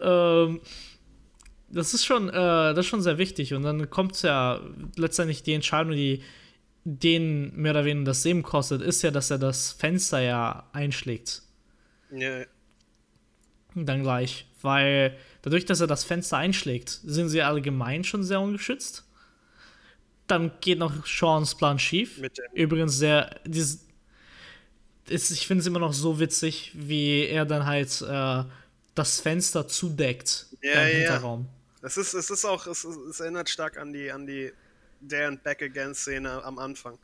ähm, 0.00 0.60
das 1.68 1.94
ist 1.94 2.04
schon, 2.04 2.28
äh, 2.28 2.32
das 2.32 2.80
ist 2.80 2.86
schon 2.86 3.02
sehr 3.02 3.18
wichtig. 3.18 3.54
Und 3.54 3.62
dann 3.62 3.88
kommt 3.90 4.20
ja 4.22 4.60
letztendlich 4.96 5.42
die 5.42 5.54
Entscheidung, 5.54 5.92
die 5.92 6.22
den 6.84 7.54
mehr 7.54 7.72
oder 7.72 7.84
weniger 7.84 8.06
das 8.06 8.24
Leben 8.24 8.42
kostet, 8.42 8.82
ist 8.82 9.02
ja, 9.02 9.10
dass 9.10 9.30
er 9.30 9.38
das 9.38 9.72
Fenster 9.72 10.20
ja 10.20 10.68
einschlägt. 10.72 11.42
Ja. 12.10 12.44
Dann 13.74 14.02
gleich. 14.02 14.46
Weil 14.62 15.16
dadurch, 15.42 15.64
dass 15.64 15.80
er 15.80 15.86
das 15.86 16.04
Fenster 16.04 16.38
einschlägt, 16.38 16.88
sind 16.88 17.28
sie 17.28 17.42
allgemein 17.42 18.02
schon 18.04 18.24
sehr 18.24 18.40
ungeschützt 18.40 19.09
dann 20.30 20.52
geht 20.60 20.78
noch 20.78 21.06
Seans 21.06 21.54
Plan 21.54 21.78
schief. 21.78 22.20
Übrigens 22.54 22.96
sehr, 22.98 23.40
dieses, 23.44 23.86
ist, 25.08 25.30
ich 25.30 25.46
finde 25.46 25.62
es 25.62 25.66
immer 25.66 25.78
noch 25.78 25.92
so 25.92 26.20
witzig, 26.20 26.72
wie 26.74 27.26
er 27.26 27.44
dann 27.44 27.66
halt 27.66 28.00
äh, 28.02 28.44
das 28.94 29.20
Fenster 29.20 29.66
zudeckt 29.66 30.46
ja, 30.62 30.86
im 30.86 30.96
Hinterraum. 30.96 31.46
Es 31.82 31.96
ist, 31.96 32.14
es 32.14 32.30
ist 32.30 32.44
auch, 32.44 32.66
es, 32.66 32.84
es 32.84 33.20
erinnert 33.20 33.48
stark 33.48 33.78
an 33.78 33.92
die, 33.92 34.10
an 34.10 34.26
die 34.26 34.52
There 35.08 35.26
and 35.26 35.42
Back 35.42 35.62
Again 35.62 35.94
Szene 35.94 36.44
am 36.44 36.58
Anfang. 36.58 36.98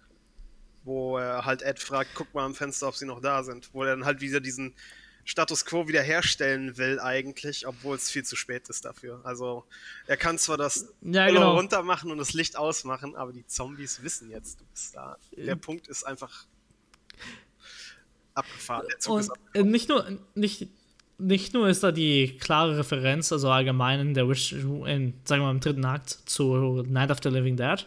wo 0.87 1.19
er 1.19 1.45
halt 1.45 1.63
Ed 1.63 1.81
fragt, 1.81 2.11
guck 2.15 2.33
mal 2.33 2.45
am 2.45 2.55
Fenster, 2.55 2.89
ob 2.89 2.95
sie 2.95 3.07
noch 3.07 3.21
da 3.21 3.43
sind, 3.43 3.69
wo 3.75 3.83
er 3.83 3.91
dann 3.91 4.05
halt 4.05 4.21
wieder 4.21 4.41
diesen 4.41 4.73
Status 5.27 5.65
quo 5.65 5.89
wiederherstellen 5.89 6.79
will 6.79 7.01
eigentlich, 7.01 7.67
obwohl 7.67 7.97
es 7.97 8.09
viel 8.11 8.25
zu 8.25 8.37
spät 8.37 8.69
ist 8.69 8.85
dafür. 8.85 9.21
Also 9.25 9.65
er 10.07 10.17
kann 10.17 10.39
zwar 10.39 10.57
das 10.57 10.95
ja, 11.03 11.27
genau. 11.27 11.57
runter 11.57 11.83
machen 11.83 12.13
und 12.13 12.19
das 12.19 12.33
Licht 12.33 12.57
ausmachen, 12.57 13.17
aber 13.17 13.33
die 13.33 13.45
Zombies 13.45 14.05
wissen 14.05 14.31
jetzt, 14.31 14.61
du 14.61 14.65
bist 14.67 14.95
da. 14.95 15.17
Der 15.37 15.55
äh, 15.55 15.57
Punkt 15.57 15.89
ist 15.89 16.05
einfach 16.05 16.47
abgefahren. 18.35 18.87
und 18.87 19.21
ist 19.21 19.31
abgefahren. 19.31 19.71
nicht 19.71 19.89
nur 19.89 20.19
nicht 20.37 20.69
nicht 21.19 21.55
nur 21.55 21.69
ist 21.69 21.83
da 21.83 21.93
die 21.93 22.37
klare 22.39 22.79
Referenz, 22.79 23.33
also 23.33 23.51
allgemein 23.51 23.99
in 24.01 24.15
der 24.15 24.29
Wish, 24.29 24.53
in, 24.53 25.15
sagen 25.25 25.43
wir 25.43 25.47
mal, 25.47 25.51
im 25.51 25.61
dritten 25.61 25.85
Akt 25.85 26.11
zu 26.27 26.85
Night 26.87 27.11
of 27.11 27.19
the 27.23 27.31
Living 27.31 27.57
Dead, 27.57 27.85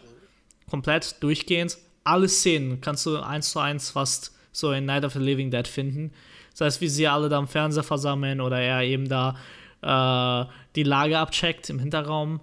komplett 0.68 1.16
durchgehend. 1.22 1.78
Alle 2.04 2.28
Szenen 2.28 2.80
kannst 2.82 3.06
du 3.06 3.16
eins 3.18 3.50
zu 3.52 3.60
eins 3.60 3.90
fast 3.90 4.32
so 4.52 4.72
in 4.72 4.84
Night 4.84 5.04
of 5.04 5.12
the 5.14 5.20
Living 5.20 5.50
Dead 5.50 5.66
finden. 5.66 6.12
Das 6.50 6.60
heißt, 6.60 6.80
wie 6.80 6.88
sie 6.88 7.06
alle 7.06 7.28
da 7.28 7.38
am 7.38 7.48
Fernseher 7.48 7.82
versammeln 7.82 8.40
oder 8.40 8.60
er 8.60 8.82
eben 8.82 9.08
da 9.08 9.36
äh, 9.82 10.50
die 10.76 10.82
Lage 10.82 11.18
abcheckt 11.18 11.70
im 11.70 11.78
Hinterraum. 11.78 12.40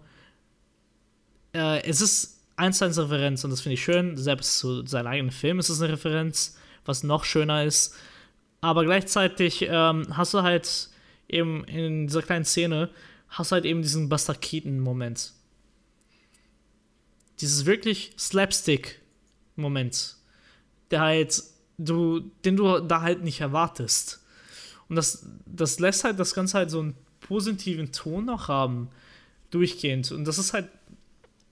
Äh, 1.54 1.82
es 1.84 2.02
ist 2.02 2.42
eins 2.56 2.80
zu 2.80 2.86
eins 2.86 2.98
Referenz 2.98 3.44
und 3.44 3.52
das 3.52 3.62
finde 3.62 3.76
ich 3.76 3.84
schön. 3.84 4.18
Selbst 4.18 4.58
zu 4.60 4.86
seinem 4.86 5.08
eigenen 5.08 5.32
Film 5.32 5.60
ist 5.60 5.70
es 5.70 5.82
eine 5.82 5.94
Referenz, 5.94 6.58
was 6.86 7.04
noch 7.04 7.24
schöner 7.26 7.64
ist 7.64 7.96
aber 8.62 8.84
gleichzeitig 8.84 9.62
ähm, 9.70 10.08
hast 10.16 10.34
du 10.34 10.42
halt 10.42 10.90
eben 11.28 11.64
in 11.66 12.08
dieser 12.08 12.22
kleinen 12.22 12.46
Szene, 12.46 12.90
hast 13.30 13.52
du 13.52 13.56
halt 13.56 13.66
eben 13.66 13.82
diesen 13.82 14.10
Buster 14.10 14.34
Keaton-Moment. 14.34 15.34
Dieses 17.40 17.66
wirklich 17.66 18.14
Slapstick-Moment, 18.18 20.16
der 20.90 21.02
halt, 21.02 21.44
du, 21.78 22.32
den 22.46 22.58
du 22.58 22.80
da 22.80 23.02
halt 23.02 23.24
nicht 23.24 23.42
erwartest. 23.42 24.24
Und 24.90 24.96
das, 24.96 25.28
das 25.46 25.80
lässt 25.80 26.04
halt 26.04 26.20
das 26.20 26.34
Ganze 26.34 26.58
halt 26.58 26.72
so 26.72 26.80
einen 26.80 26.96
positiven 27.20 27.92
Ton 27.92 28.26
noch 28.26 28.48
haben, 28.48 28.90
durchgehend. 29.52 30.12
Und 30.12 30.26
das 30.26 30.38
ist 30.38 30.54
halt 30.54 30.70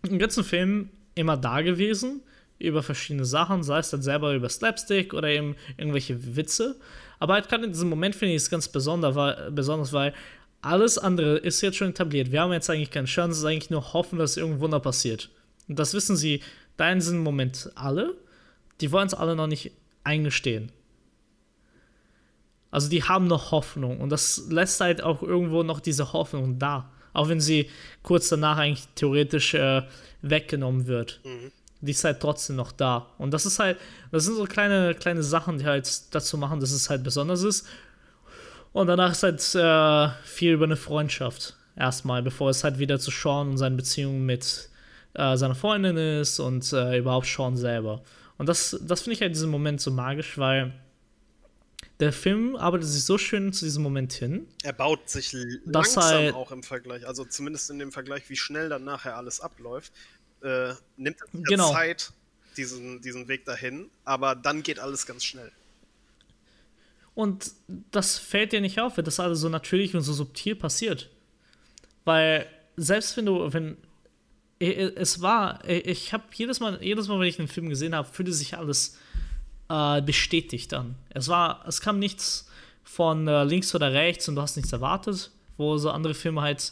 im 0.04 0.20
ganzen 0.20 0.44
Film 0.44 0.90
immer 1.16 1.38
da 1.38 1.62
gewesen 1.62 2.22
über 2.58 2.84
verschiedene 2.84 3.26
Sachen, 3.26 3.64
sei 3.64 3.80
es 3.80 3.90
dann 3.90 4.02
selber 4.02 4.34
über 4.34 4.50
Slapstick 4.50 5.14
oder 5.14 5.28
eben 5.28 5.56
irgendwelche 5.78 6.36
Witze. 6.36 6.78
Aber 7.20 7.34
halt 7.34 7.50
gerade 7.50 7.66
in 7.66 7.72
diesem 7.72 7.90
Moment 7.90 8.16
finde 8.16 8.34
ich 8.34 8.44
es 8.44 8.50
ganz 8.50 8.68
besonders 8.70 9.16
weil, 9.16 9.52
besonders, 9.52 9.92
weil 9.92 10.14
alles 10.62 10.98
andere 10.98 11.38
ist 11.38 11.62
jetzt 11.62 11.78
schon 11.78 11.90
etabliert. 11.90 12.32
Wir 12.32 12.42
haben 12.42 12.54
jetzt 12.54 12.70
eigentlich 12.70 12.92
keine 12.92 13.08
Chance, 13.08 13.34
es 13.34 13.38
ist 13.40 13.46
eigentlich 13.46 13.70
nur 13.70 13.94
hoffen, 13.94 14.18
dass 14.18 14.38
irgendein 14.38 14.62
Wunder 14.62 14.80
passiert. 14.80 15.30
Und 15.68 15.78
das 15.80 15.94
wissen 15.94 16.16
sie 16.16 16.42
da 16.78 16.92
in 16.92 17.00
diesem 17.00 17.20
Moment 17.20 17.72
alle. 17.76 18.16
Die 18.82 18.92
wollen 18.92 19.08
es 19.08 19.14
alle 19.14 19.36
noch 19.36 19.48
nicht 19.48 19.72
eingestehen. 20.06 20.72
Also 22.72 22.90
die 22.90 23.04
haben 23.04 23.28
noch 23.28 23.52
Hoffnung 23.52 24.02
und 24.02 24.10
das 24.10 24.48
lässt 24.50 24.82
halt 24.82 25.02
auch 25.02 25.22
irgendwo 25.22 25.64
noch 25.64 25.80
diese 25.80 26.14
Hoffnung 26.14 26.60
da. 26.60 26.92
Auch 27.14 27.30
wenn 27.30 27.40
sie 27.40 27.70
kurz 28.04 28.28
danach 28.28 28.58
eigentlich 28.58 28.88
theoretisch 28.96 29.54
äh, 29.54 29.84
weggenommen 30.22 30.88
wird. 30.88 31.22
Mhm 31.24 31.52
die 31.86 31.92
ist 31.92 32.04
halt 32.04 32.20
trotzdem 32.20 32.56
noch 32.56 32.72
da. 32.72 33.08
Und 33.18 33.32
das 33.32 33.46
ist 33.46 33.60
halt, 33.60 33.78
das 34.12 34.26
sind 34.26 34.36
so 34.36 34.46
kleine, 34.46 34.96
kleine 34.96 35.24
Sachen, 35.24 35.60
die 35.60 35.66
halt 35.66 36.14
dazu 36.14 36.38
machen, 36.38 36.60
dass 36.60 36.72
es 36.72 36.90
halt 36.90 37.04
besonders 37.04 37.44
ist. 37.44 37.68
Und 38.74 38.88
danach 38.88 39.12
ist 39.12 39.24
halt 39.24 39.56
äh, 39.56 40.14
viel 40.24 40.54
über 40.54 40.66
eine 40.66 40.76
Freundschaft. 40.76 41.56
Erstmal, 41.78 42.24
bevor 42.24 42.50
es 42.50 42.64
halt 42.64 42.80
wieder 42.80 43.00
zu 43.00 43.12
Sean 43.12 43.52
und 43.52 43.58
seine 43.58 43.76
Beziehung 43.76 44.26
mit 44.26 44.70
äh, 45.14 45.38
seiner 45.38 45.56
Freundin 45.56 45.98
ist 45.98 46.40
und 46.40 46.72
äh, 46.74 46.98
überhaupt 46.98 47.28
Sean 47.28 47.56
selber. 47.56 48.02
Und 48.38 48.48
das, 48.48 48.78
das 48.82 49.02
finde 49.02 49.14
ich 49.14 49.22
halt 49.22 49.30
in 49.30 49.34
diesem 49.34 49.50
Moment 49.50 49.80
so 49.80 49.92
magisch, 49.92 50.38
weil 50.38 50.74
der 52.00 52.12
Film 52.12 52.58
arbeitet 52.58 52.88
sich 52.88 53.06
so 53.06 53.18
schön 53.18 53.54
zu 53.54 53.64
diesem 53.64 53.82
Moment 53.82 54.12
hin. 54.12 54.48
Er 54.64 54.74
baut 54.74 55.10
sich 55.10 55.34
langsam 55.64 56.04
halt, 56.04 56.36
auch 56.36 56.52
im 56.52 56.64
Vergleich, 56.64 57.08
also 57.08 57.24
zumindest 57.24 57.70
in 57.70 57.80
dem 57.80 57.94
Vergleich, 57.94 58.30
wie 58.30 58.36
schnell 58.36 58.68
dann 58.68 58.84
nachher 58.84 59.16
alles 59.16 59.40
abläuft 59.40 59.94
äh, 60.46 60.74
nimmt 60.98 61.18
es 61.22 61.44
genau. 61.44 61.72
Zeit, 61.72 62.12
diesen, 62.56 63.02
diesen 63.02 63.28
Weg 63.28 63.46
dahin, 63.46 63.90
aber 64.04 64.36
dann 64.36 64.64
geht 64.64 64.80
alles 64.80 65.06
ganz 65.06 65.24
schnell. 65.24 65.52
Und 67.14 67.52
das 67.92 68.18
fällt 68.18 68.52
dir 68.52 68.62
nicht 68.62 68.80
auf, 68.80 68.98
wenn 68.98 69.06
das 69.06 69.20
alles 69.20 69.40
so 69.40 69.50
natürlich 69.50 69.96
und 69.96 70.02
so 70.02 70.14
subtil 70.14 70.56
passiert. 70.56 71.10
Weil 72.04 72.46
selbst 72.76 73.16
wenn 73.18 73.26
du, 73.26 73.54
wenn 73.54 73.78
es 74.60 75.22
war, 75.22 75.68
ich 75.68 76.14
habe 76.14 76.24
jedes 76.34 76.60
Mal, 76.60 76.82
jedes 76.82 77.08
Mal, 77.08 77.20
wenn 77.20 77.28
ich 77.28 77.40
einen 77.40 77.48
Film 77.48 77.70
gesehen 77.70 77.94
habe, 77.94 78.08
fühlte 78.08 78.34
sich 78.34 78.58
alles 78.58 78.98
äh, 79.70 80.02
bestätigt 80.02 80.72
dann. 80.72 80.96
Es 81.10 81.28
war, 81.28 81.66
es 81.68 81.82
kam 81.82 82.00
nichts 82.00 82.50
von 82.84 83.28
äh, 83.28 83.44
links 83.44 83.74
oder 83.76 83.92
rechts 83.92 84.30
und 84.30 84.36
du 84.36 84.42
hast 84.42 84.56
nichts 84.56 84.72
erwartet, 84.72 85.32
wo 85.58 85.78
so 85.78 85.92
andere 85.92 86.14
Filme 86.14 86.42
halt 86.42 86.72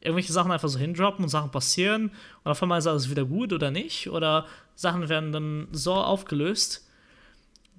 irgendwelche 0.00 0.32
Sachen 0.32 0.52
einfach 0.52 0.68
so 0.68 0.78
hindroppen 0.78 1.24
und 1.24 1.30
Sachen 1.30 1.50
passieren 1.50 2.10
und 2.44 2.50
auf 2.50 2.62
einmal 2.62 2.78
ist 2.78 2.86
alles 2.86 3.10
wieder 3.10 3.24
gut 3.24 3.52
oder 3.52 3.70
nicht 3.70 4.10
oder 4.10 4.46
Sachen 4.74 5.08
werden 5.08 5.32
dann 5.32 5.68
so 5.72 5.94
aufgelöst, 5.94 6.86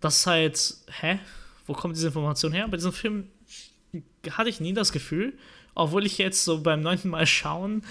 dass 0.02 0.26
halt, 0.26 0.76
hä, 1.00 1.20
wo 1.68 1.74
kommt 1.74 1.96
diese 1.96 2.08
Information 2.08 2.52
her? 2.52 2.68
Bei 2.68 2.78
diesem 2.78 2.94
Film 2.94 3.30
hatte 4.32 4.50
ich 4.50 4.60
nie 4.60 4.74
das 4.74 4.92
Gefühl, 4.92 5.38
obwohl 5.76 6.06
ich 6.06 6.18
jetzt 6.18 6.44
so 6.44 6.62
beim 6.62 6.82
neunten 6.82 7.10
Mal 7.10 7.28
schauen 7.28 7.84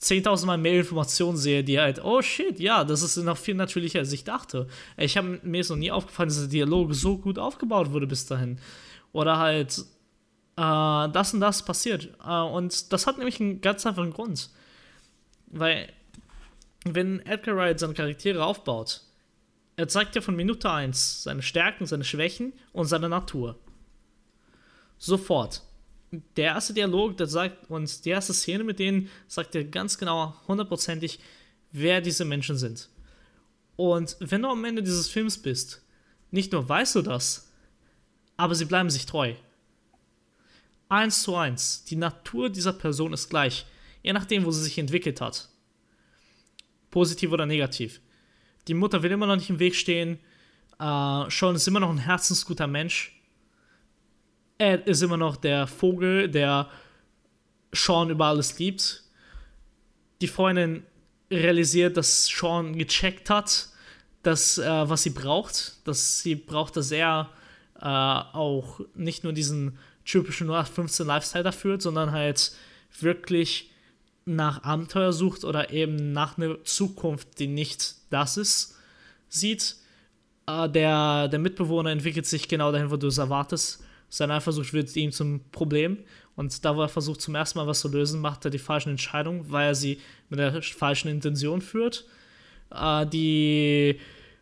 10.000 0.00 0.46
Mal 0.46 0.58
mehr 0.58 0.78
Informationen 0.78 1.36
sehe, 1.36 1.64
die 1.64 1.78
halt, 1.78 2.04
oh 2.04 2.22
shit, 2.22 2.60
ja, 2.60 2.84
das 2.84 3.02
ist 3.02 3.16
noch 3.16 3.38
viel 3.38 3.54
natürlicher, 3.54 4.00
als 4.00 4.12
ich 4.12 4.24
dachte. 4.24 4.66
Ich 4.96 5.16
habe 5.16 5.40
mir 5.42 5.64
noch 5.68 5.76
nie 5.76 5.90
aufgefallen, 5.90 6.28
dass 6.28 6.38
der 6.38 6.48
Dialog 6.48 6.94
so 6.94 7.18
gut 7.18 7.38
aufgebaut 7.38 7.92
wurde 7.92 8.06
bis 8.06 8.26
dahin. 8.26 8.58
Oder 9.12 9.38
halt, 9.38 9.78
äh, 10.56 11.08
das 11.08 11.32
und 11.34 11.40
das 11.40 11.64
passiert. 11.64 12.10
Äh, 12.24 12.40
und 12.40 12.92
das 12.92 13.06
hat 13.06 13.18
nämlich 13.18 13.40
einen 13.40 13.60
ganz 13.60 13.86
einfachen 13.86 14.12
Grund. 14.12 14.50
Weil, 15.46 15.92
wenn 16.84 17.20
Edgar 17.20 17.56
Wright 17.56 17.78
seine 17.78 17.94
Charaktere 17.94 18.44
aufbaut, 18.44 19.02
er 19.76 19.88
zeigt 19.88 20.14
ja 20.14 20.22
von 20.22 20.36
Minute 20.36 20.70
1 20.70 21.24
seine 21.24 21.42
Stärken, 21.42 21.86
seine 21.86 22.04
Schwächen 22.04 22.52
und 22.72 22.86
seine 22.86 23.08
Natur. 23.08 23.58
Sofort. 24.98 25.62
Der 26.10 26.46
erste 26.46 26.72
Dialog, 26.72 27.16
der 27.16 27.26
sagt 27.26 27.70
uns, 27.70 28.00
die 28.00 28.10
erste 28.10 28.32
Szene 28.32 28.64
mit 28.64 28.78
denen, 28.78 29.10
sagt 29.26 29.54
dir 29.54 29.64
ganz 29.64 29.98
genau, 29.98 30.34
hundertprozentig, 30.46 31.18
wer 31.72 32.00
diese 32.00 32.24
Menschen 32.24 32.56
sind. 32.56 32.88
Und 33.74 34.16
wenn 34.20 34.42
du 34.42 34.48
am 34.48 34.64
Ende 34.64 34.82
dieses 34.82 35.08
Films 35.08 35.36
bist, 35.36 35.82
nicht 36.30 36.52
nur 36.52 36.68
weißt 36.68 36.94
du 36.94 37.02
das, 37.02 37.52
aber 38.36 38.54
sie 38.54 38.64
bleiben 38.64 38.90
sich 38.90 39.06
treu 39.06 39.34
eins 40.88 41.22
zu 41.22 41.36
eins. 41.36 41.84
Die 41.84 41.96
Natur 41.96 42.50
dieser 42.50 42.72
Person 42.72 43.12
ist 43.12 43.28
gleich, 43.28 43.66
je 44.02 44.12
nachdem, 44.12 44.44
wo 44.44 44.50
sie 44.50 44.62
sich 44.62 44.78
entwickelt 44.78 45.20
hat. 45.20 45.48
Positiv 46.90 47.32
oder 47.32 47.46
negativ. 47.46 48.00
Die 48.68 48.74
Mutter 48.74 49.02
will 49.02 49.12
immer 49.12 49.26
noch 49.26 49.36
nicht 49.36 49.50
im 49.50 49.58
Weg 49.58 49.74
stehen. 49.74 50.18
Äh, 50.78 51.30
Sean 51.30 51.56
ist 51.56 51.68
immer 51.68 51.80
noch 51.80 51.90
ein 51.90 51.98
herzensguter 51.98 52.66
Mensch. 52.66 53.15
Ed 54.58 54.86
ist 54.86 55.02
immer 55.02 55.16
noch 55.16 55.36
der 55.36 55.66
Vogel, 55.66 56.28
der 56.28 56.68
Sean 57.72 58.10
über 58.10 58.26
alles 58.26 58.58
liebt. 58.58 59.02
Die 60.20 60.28
Freundin 60.28 60.82
realisiert, 61.30 61.96
dass 61.96 62.26
Sean 62.26 62.76
gecheckt 62.76 63.28
hat, 63.28 63.68
dass, 64.22 64.58
äh, 64.58 64.88
was 64.88 65.02
sie 65.02 65.10
braucht. 65.10 65.86
Dass 65.86 66.20
sie 66.20 66.36
braucht, 66.36 66.76
dass 66.76 66.90
er 66.90 67.30
äh, 67.80 67.84
auch 67.84 68.80
nicht 68.94 69.24
nur 69.24 69.32
diesen 69.32 69.78
typischen 70.04 70.48
0815 70.48 71.06
Lifestyle 71.06 71.52
führt, 71.52 71.82
sondern 71.82 72.12
halt 72.12 72.52
wirklich 73.00 73.70
nach 74.24 74.64
Abenteuer 74.64 75.12
sucht 75.12 75.44
oder 75.44 75.70
eben 75.70 76.12
nach 76.12 76.38
einer 76.38 76.62
Zukunft, 76.64 77.38
die 77.38 77.46
nicht 77.46 77.94
das 78.10 78.36
ist, 78.36 78.76
sieht. 79.28 79.76
Äh, 80.46 80.68
der, 80.68 81.28
der 81.28 81.38
Mitbewohner 81.38 81.90
entwickelt 81.90 82.26
sich 82.26 82.48
genau 82.48 82.72
dahin, 82.72 82.90
wo 82.90 82.96
du 82.96 83.08
es 83.08 83.18
erwartest. 83.18 83.84
Sein 84.16 84.30
Eifersucht 84.30 84.72
wird 84.72 84.94
ihm 84.96 85.12
zum 85.12 85.40
Problem. 85.52 85.98
Und 86.36 86.64
da, 86.64 86.76
wo 86.76 86.82
er 86.82 86.88
versucht, 86.88 87.20
zum 87.20 87.34
ersten 87.34 87.58
Mal 87.58 87.66
was 87.66 87.80
zu 87.80 87.88
lösen, 87.88 88.20
macht 88.20 88.44
er 88.44 88.50
die 88.50 88.58
falschen 88.58 88.90
Entscheidungen, 88.90 89.50
weil 89.50 89.68
er 89.68 89.74
sie 89.74 90.00
mit 90.28 90.38
der 90.38 90.62
falschen 90.62 91.08
Intention 91.08 91.60
führt. 91.60 92.04
Äh, 92.70 93.06
die, 93.06 93.98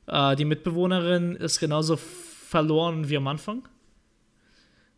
äh, 0.07 0.37
die 0.37 0.45
Mitbewohnerin 0.45 1.37
ist 1.37 1.61
genauso 1.61 1.97
verloren 1.97 3.09
wie 3.09 3.17
am 3.17 3.29
Anfang 3.29 3.69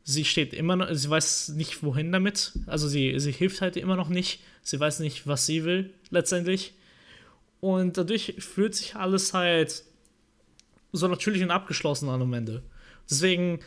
sie 0.06 0.24
steht 0.24 0.54
immer 0.54 0.76
noch, 0.76 0.88
sie 0.92 1.10
weiß 1.10 1.48
nicht 1.50 1.82
wohin 1.82 2.12
damit. 2.12 2.52
Also 2.66 2.88
sie, 2.88 3.18
sie 3.18 3.32
hilft 3.32 3.60
halt 3.60 3.76
immer 3.76 3.96
noch 3.96 4.08
nicht. 4.08 4.40
Sie 4.62 4.78
weiß 4.78 5.00
nicht, 5.00 5.26
was 5.26 5.46
sie 5.46 5.64
will, 5.64 5.92
letztendlich. 6.10 6.74
Und 7.60 7.98
dadurch 7.98 8.36
fühlt 8.38 8.74
sich 8.74 8.94
alles 8.94 9.34
halt 9.34 9.82
so 10.92 11.08
natürlich 11.08 11.42
und 11.42 11.50
abgeschlossen 11.50 12.08
an 12.08 12.22
am 12.22 12.32
Ende. 12.32 12.62
Deswegen 13.10 13.58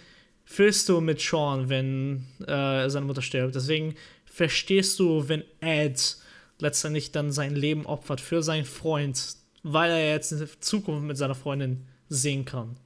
fühlst 0.49 0.89
du 0.89 0.99
mit 0.99 1.21
Sean, 1.21 1.69
wenn 1.69 2.25
äh, 2.47 2.89
seine 2.89 3.05
Mutter 3.05 3.21
stirbt. 3.21 3.53
Deswegen 3.53 3.93
verstehst 4.25 4.97
du, 4.97 5.29
wenn 5.29 5.43
Ed 5.61 6.17
letztendlich 6.57 7.11
dann 7.11 7.31
sein 7.31 7.55
Leben 7.55 7.85
opfert 7.85 8.19
für 8.19 8.41
seinen 8.41 8.65
Freund, 8.65 9.35
weil 9.61 9.91
er 9.91 10.09
jetzt 10.09 10.33
eine 10.33 10.49
Zukunft 10.59 11.03
mit 11.03 11.17
seiner 11.17 11.35
Freundin 11.35 11.85
sehen 12.09 12.45
kann. 12.45 12.77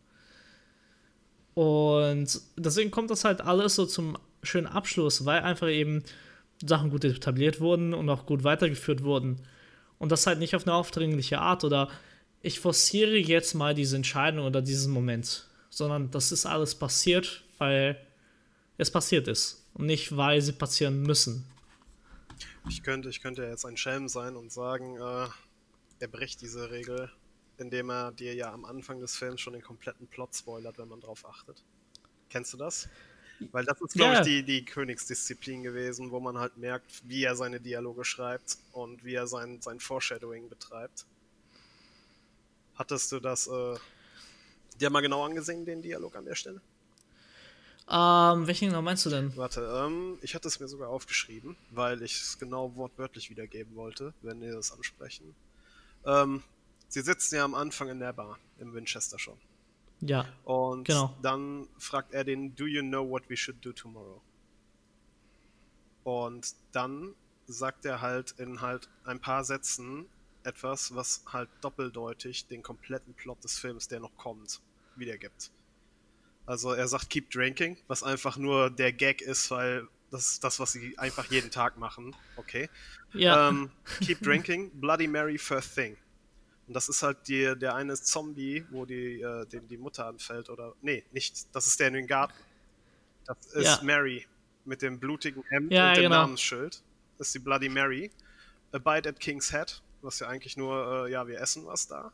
Und 1.54 2.42
deswegen 2.58 2.92
kommt 2.92 3.10
das 3.10 3.24
halt 3.24 3.40
alles 3.40 3.76
so 3.76 3.86
zum 3.86 4.18
schönen 4.44 4.68
Abschluss, 4.68 5.24
weil 5.24 5.42
einfach 5.42 5.70
eben 5.70 6.04
Sachen 6.62 6.90
gut 6.90 7.06
etabliert 7.06 7.62
wurden 7.62 7.94
und 7.94 8.10
auch 8.10 8.26
gut 8.26 8.44
weitergeführt 8.44 9.04
wurden. 9.04 9.38
Und 10.00 10.12
das 10.12 10.28
halt 10.28 10.40
nicht 10.40 10.54
auf 10.54 10.68
eine 10.68 10.74
aufdringliche 10.76 11.40
Art 11.40 11.64
oder 11.64 11.88
ich 12.42 12.60
forciere 12.60 13.16
jetzt 13.16 13.54
mal 13.54 13.74
diese 13.74 13.96
Entscheidung 13.96 14.46
oder 14.46 14.62
diesen 14.62 14.92
Moment, 14.92 15.48
sondern 15.70 16.12
das 16.12 16.34
ist 16.34 16.46
alles 16.46 16.76
passiert, 16.76 17.44
weil 17.58 18.00
es 18.78 18.92
passiert 18.92 19.28
ist 19.28 19.66
und 19.74 19.86
nicht, 19.86 20.16
weil 20.16 20.42
sie 20.42 20.54
passieren 20.54 21.02
müssen. 21.02 21.46
Ich 22.70 22.84
könnte, 22.84 23.10
ich 23.10 23.22
könnte 23.22 23.44
jetzt 23.44 23.66
ein 23.66 23.78
Schelm 23.78 24.08
sein 24.08 24.36
und 24.36 24.52
sagen, 24.52 24.98
äh, 24.98 25.28
er 26.00 26.08
bricht 26.08 26.42
diese 26.42 26.72
Regel, 26.72 27.12
indem 27.58 27.90
er 27.90 28.12
dir 28.12 28.34
ja 28.34 28.54
am 28.54 28.66
Anfang 28.66 29.00
des 29.00 29.16
Films 29.16 29.42
schon 29.42 29.54
den 29.54 29.62
kompletten 29.62 30.08
Plot 30.08 30.36
spoilert, 30.36 30.78
wenn 30.78 30.88
man 30.88 31.02
drauf 31.02 31.26
achtet. 31.26 31.64
Kennst 32.30 32.54
du 32.54 32.58
das? 32.58 32.88
Weil 33.52 33.66
das 33.66 33.82
ist, 33.82 33.94
glaube 33.94 34.14
yeah. 34.14 34.22
ich, 34.22 34.28
die, 34.28 34.44
die 34.44 34.66
Königsdisziplin 34.66 35.64
gewesen, 35.64 36.12
wo 36.12 36.20
man 36.20 36.38
halt 36.38 36.58
merkt, 36.58 37.02
wie 37.08 37.24
er 37.24 37.36
seine 37.36 37.60
Dialoge 37.60 38.06
schreibt 38.06 38.58
und 38.72 39.04
wie 39.04 39.16
er 39.16 39.28
sein, 39.28 39.62
sein 39.62 39.80
Foreshadowing 39.80 40.50
betreibt. 40.50 41.06
Hattest 42.76 43.12
du 43.12 43.20
das 43.20 43.48
äh, 43.48 43.76
dir 44.80 44.90
mal 44.90 45.02
genau 45.02 45.26
angesehen, 45.26 45.66
den 45.66 45.82
Dialog 45.82 46.16
an 46.16 46.26
der 46.26 46.36
Stelle? 46.36 46.62
Ähm, 47.90 48.48
welchen 48.48 48.70
genau 48.70 48.82
meinst 48.82 49.06
du 49.06 49.10
denn? 49.10 49.36
Warte, 49.36 49.62
ähm, 49.62 50.18
ich 50.22 50.36
hatte 50.36 50.48
es 50.48 50.60
mir 50.60 50.68
sogar 50.68 50.90
aufgeschrieben, 50.90 51.56
weil 51.72 52.02
ich 52.02 52.14
es 52.14 52.40
genau 52.40 52.76
wortwörtlich 52.76 53.30
wiedergeben 53.30 53.76
wollte, 53.76 54.14
wenn 54.22 54.42
wir 54.42 54.54
das 54.54 54.72
ansprechen. 54.72 55.36
Ähm, 56.06 56.44
sie 56.88 57.02
sitzen 57.02 57.36
ja 57.36 57.44
am 57.44 57.56
Anfang 57.56 57.90
in 57.90 58.00
der 58.00 58.14
Bar, 58.14 58.40
im 58.60 58.74
Winchester 58.74 59.20
schon. 59.20 59.38
Ja. 60.00 60.26
Und 60.44 60.86
genau. 60.86 61.16
dann 61.22 61.68
fragt 61.78 62.14
er 62.14 62.24
den, 62.24 62.56
Do 62.56 62.66
you 62.66 62.82
know 62.82 63.08
what 63.08 63.30
we 63.30 63.38
should 63.38 63.64
do 63.66 63.74
tomorrow? 63.74 64.22
Und 66.04 66.56
dann 66.72 67.16
sagt 67.48 67.86
er 67.86 68.02
halt 68.02 68.32
in 68.38 68.62
halt 68.62 68.90
ein 69.06 69.20
paar 69.20 69.44
Sätzen 69.44 70.06
etwas, 70.44 70.94
was 70.96 71.24
halt 71.26 71.50
doppeldeutig 71.62 72.48
den 72.48 72.62
kompletten 72.62 73.14
Plot 73.14 73.44
des 73.44 73.58
Films, 73.58 73.88
der 73.88 74.00
noch 74.00 74.16
kommt, 74.18 74.62
wiedergibt. 74.96 75.52
Also 76.46 76.72
er 76.72 76.88
sagt 76.88 77.10
Keep 77.10 77.32
Drinking, 77.32 77.78
was 77.88 78.04
einfach 78.04 78.38
nur 78.38 78.70
der 78.70 78.92
Gag 78.92 79.22
ist, 79.22 79.50
weil 79.52 79.88
das 80.12 80.34
ist 80.34 80.44
das, 80.44 80.60
was 80.60 80.74
sie 80.74 80.98
einfach 80.98 81.26
jeden 81.32 81.50
Tag 81.50 81.78
machen. 81.78 82.16
Okay. 82.36 82.70
Ja. 83.14 83.50
Ähm, 83.50 83.72
keep 84.00 84.22
Drinking, 84.22 84.70
Bloody 84.80 85.08
Mary 85.08 85.38
First 85.38 85.76
Thing. 85.76 85.98
Und 86.68 86.76
das 86.76 86.88
ist 86.88 87.02
halt 87.02 87.28
die, 87.28 87.56
der 87.58 87.76
eine 87.76 87.96
Zombie, 87.96 88.66
wo 88.70 88.86
die, 88.86 89.22
äh, 89.22 89.46
dem 89.48 89.68
die 89.68 89.78
Mutter 89.78 90.06
anfällt, 90.06 90.50
oder. 90.50 90.74
Nee, 90.82 91.04
nicht. 91.12 91.48
Das 91.54 91.66
ist 91.66 91.80
der 91.80 91.88
in 91.88 91.94
den 91.96 92.08
Garten. 92.08 92.34
Das 93.26 93.38
ist 93.54 93.66
ja. 93.66 93.80
Mary 93.84 94.26
mit 94.66 94.82
dem 94.82 95.00
blutigen 95.00 95.44
Hemd 95.50 95.72
ja, 95.72 95.90
und 95.90 95.98
dem 95.98 96.04
genau. 96.04 96.22
Namensschild. 96.22 96.84
Das 97.18 97.28
ist 97.28 97.36
die 97.36 97.40
Bloody 97.40 97.70
Mary. 97.70 98.12
Abide 98.72 99.10
at 99.10 99.20
King's 99.20 99.52
Head, 99.52 99.82
was 100.02 100.20
ja 100.20 100.28
eigentlich 100.28 100.58
nur, 100.58 101.06
äh, 101.08 101.12
ja, 101.12 101.28
wir 101.28 101.40
essen 101.40 101.66
was 101.66 101.88
da 101.88 102.12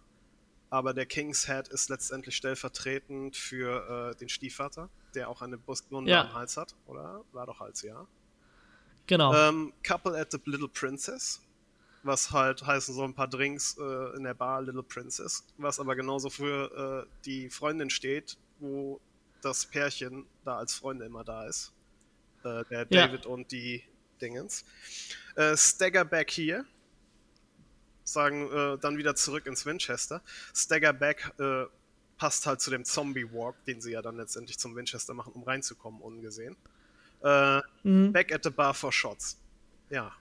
aber 0.69 0.93
der 0.93 1.05
King's 1.05 1.47
Head 1.47 1.67
ist 1.67 1.89
letztendlich 1.89 2.35
stellvertretend 2.35 3.35
für 3.35 4.11
äh, 4.11 4.15
den 4.17 4.29
Stiefvater, 4.29 4.89
der 5.15 5.29
auch 5.29 5.41
eine 5.41 5.57
Brustwunde 5.57 6.11
ja. 6.11 6.21
am 6.21 6.33
Hals 6.33 6.57
hat, 6.57 6.75
oder? 6.85 7.23
War 7.31 7.45
doch 7.45 7.59
Hals, 7.59 7.81
ja. 7.81 8.07
Genau. 9.07 9.33
Ähm, 9.33 9.73
Couple 9.83 10.19
at 10.19 10.31
the 10.31 10.39
Little 10.45 10.67
Princess, 10.67 11.41
was 12.03 12.31
halt 12.31 12.65
heißen 12.65 12.93
so 12.93 13.03
ein 13.03 13.15
paar 13.15 13.27
Drinks 13.27 13.75
äh, 13.79 14.15
in 14.15 14.23
der 14.23 14.35
Bar 14.35 14.61
Little 14.61 14.83
Princess, 14.83 15.43
was 15.57 15.79
aber 15.79 15.95
genauso 15.95 16.29
für 16.29 17.07
äh, 17.07 17.23
die 17.25 17.49
Freundin 17.49 17.89
steht, 17.89 18.37
wo 18.59 19.01
das 19.41 19.65
Pärchen 19.65 20.27
da 20.45 20.57
als 20.57 20.75
Freunde 20.75 21.05
immer 21.05 21.23
da 21.23 21.47
ist. 21.47 21.73
Äh, 22.43 22.63
der 22.69 22.85
David 22.85 23.25
ja. 23.25 23.31
und 23.31 23.51
die 23.51 23.83
Dingens. 24.21 24.63
Äh, 25.35 25.57
Stagger 25.57 26.05
Back 26.05 26.29
hier, 26.29 26.65
sagen 28.11 28.51
äh, 28.51 28.77
dann 28.79 28.97
wieder 28.97 29.15
zurück 29.15 29.45
ins 29.45 29.65
Winchester. 29.65 30.21
Stagger 30.53 30.93
Back 30.93 31.33
äh, 31.39 31.65
passt 32.17 32.45
halt 32.45 32.61
zu 32.61 32.69
dem 32.69 32.85
Zombie 32.85 33.31
Walk, 33.31 33.55
den 33.65 33.81
sie 33.81 33.91
ja 33.91 34.01
dann 34.01 34.17
letztendlich 34.17 34.59
zum 34.59 34.75
Winchester 34.75 35.13
machen, 35.13 35.33
um 35.33 35.43
reinzukommen, 35.43 36.01
ungesehen. 36.01 36.55
Äh, 37.23 37.61
mhm. 37.83 38.11
Back 38.11 38.33
at 38.33 38.43
the 38.43 38.49
bar 38.49 38.73
for 38.73 38.91
shots. 38.91 39.37
Ja, 39.89 40.11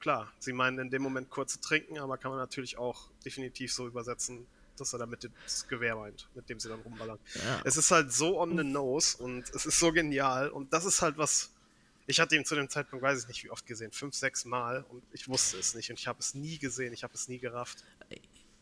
klar. 0.00 0.32
Sie 0.38 0.52
meinen 0.52 0.78
in 0.78 0.90
dem 0.90 1.02
Moment 1.02 1.30
kurz 1.30 1.54
zu 1.54 1.60
trinken, 1.60 1.98
aber 1.98 2.16
kann 2.18 2.30
man 2.30 2.40
natürlich 2.40 2.78
auch 2.78 3.08
definitiv 3.24 3.72
so 3.72 3.86
übersetzen, 3.86 4.46
dass 4.76 4.92
er 4.92 4.98
damit 4.98 5.28
das 5.44 5.68
Gewehr 5.68 5.96
meint, 5.96 6.28
mit 6.34 6.48
dem 6.48 6.58
sie 6.58 6.68
dann 6.68 6.80
rumballern. 6.80 7.18
Ja. 7.34 7.60
Es 7.64 7.76
ist 7.76 7.90
halt 7.90 8.12
so 8.12 8.40
on 8.40 8.56
the 8.56 8.64
nose 8.64 9.16
und 9.18 9.48
es 9.50 9.66
ist 9.66 9.78
so 9.78 9.92
genial 9.92 10.48
und 10.48 10.72
das 10.72 10.84
ist 10.84 11.02
halt 11.02 11.18
was, 11.18 11.51
ich 12.06 12.20
hatte 12.20 12.36
ihn 12.36 12.44
zu 12.44 12.54
dem 12.54 12.68
Zeitpunkt, 12.68 13.02
weiß 13.02 13.22
ich 13.22 13.28
nicht 13.28 13.44
wie 13.44 13.50
oft 13.50 13.66
gesehen, 13.66 13.92
fünf, 13.92 14.14
sechs 14.14 14.44
Mal 14.44 14.84
und 14.88 15.02
ich 15.12 15.28
wusste 15.28 15.58
es 15.58 15.74
nicht 15.74 15.90
und 15.90 15.98
ich 15.98 16.06
habe 16.06 16.18
es 16.18 16.34
nie 16.34 16.58
gesehen, 16.58 16.92
ich 16.92 17.02
habe 17.02 17.14
es 17.14 17.28
nie 17.28 17.38
gerafft. 17.38 17.84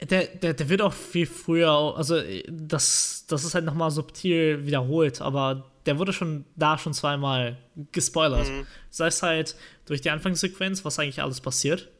Der, 0.00 0.26
der, 0.26 0.54
der 0.54 0.68
wird 0.68 0.80
auch 0.80 0.94
viel 0.94 1.26
früher, 1.26 1.94
also 1.96 2.20
das, 2.48 3.24
das 3.28 3.44
ist 3.44 3.54
halt 3.54 3.64
nochmal 3.64 3.90
subtil 3.90 4.64
wiederholt, 4.64 5.20
aber 5.20 5.70
der 5.86 5.98
wurde 5.98 6.12
schon 6.12 6.44
da 6.56 6.78
schon 6.78 6.94
zweimal 6.94 7.58
gespoilert. 7.92 8.48
Mhm. 8.48 8.66
Sei 8.90 9.08
es 9.08 9.22
halt 9.22 9.56
durch 9.86 10.00
die 10.00 10.10
Anfangssequenz, 10.10 10.84
was 10.84 10.98
eigentlich 10.98 11.22
alles 11.22 11.40
passiert. 11.40 11.90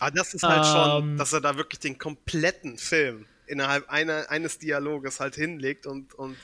Aber 0.00 0.06
ah, 0.06 0.10
das 0.10 0.34
ist 0.34 0.42
halt 0.42 0.64
ähm, 0.64 0.72
schon, 0.72 1.16
dass 1.16 1.32
er 1.32 1.40
da 1.40 1.56
wirklich 1.56 1.80
den 1.80 1.98
kompletten 1.98 2.78
Film 2.78 3.26
innerhalb 3.46 3.88
einer, 3.88 4.30
eines 4.30 4.58
Dialoges 4.58 5.20
halt 5.20 5.34
hinlegt 5.34 5.86
und, 5.86 6.14
und 6.14 6.36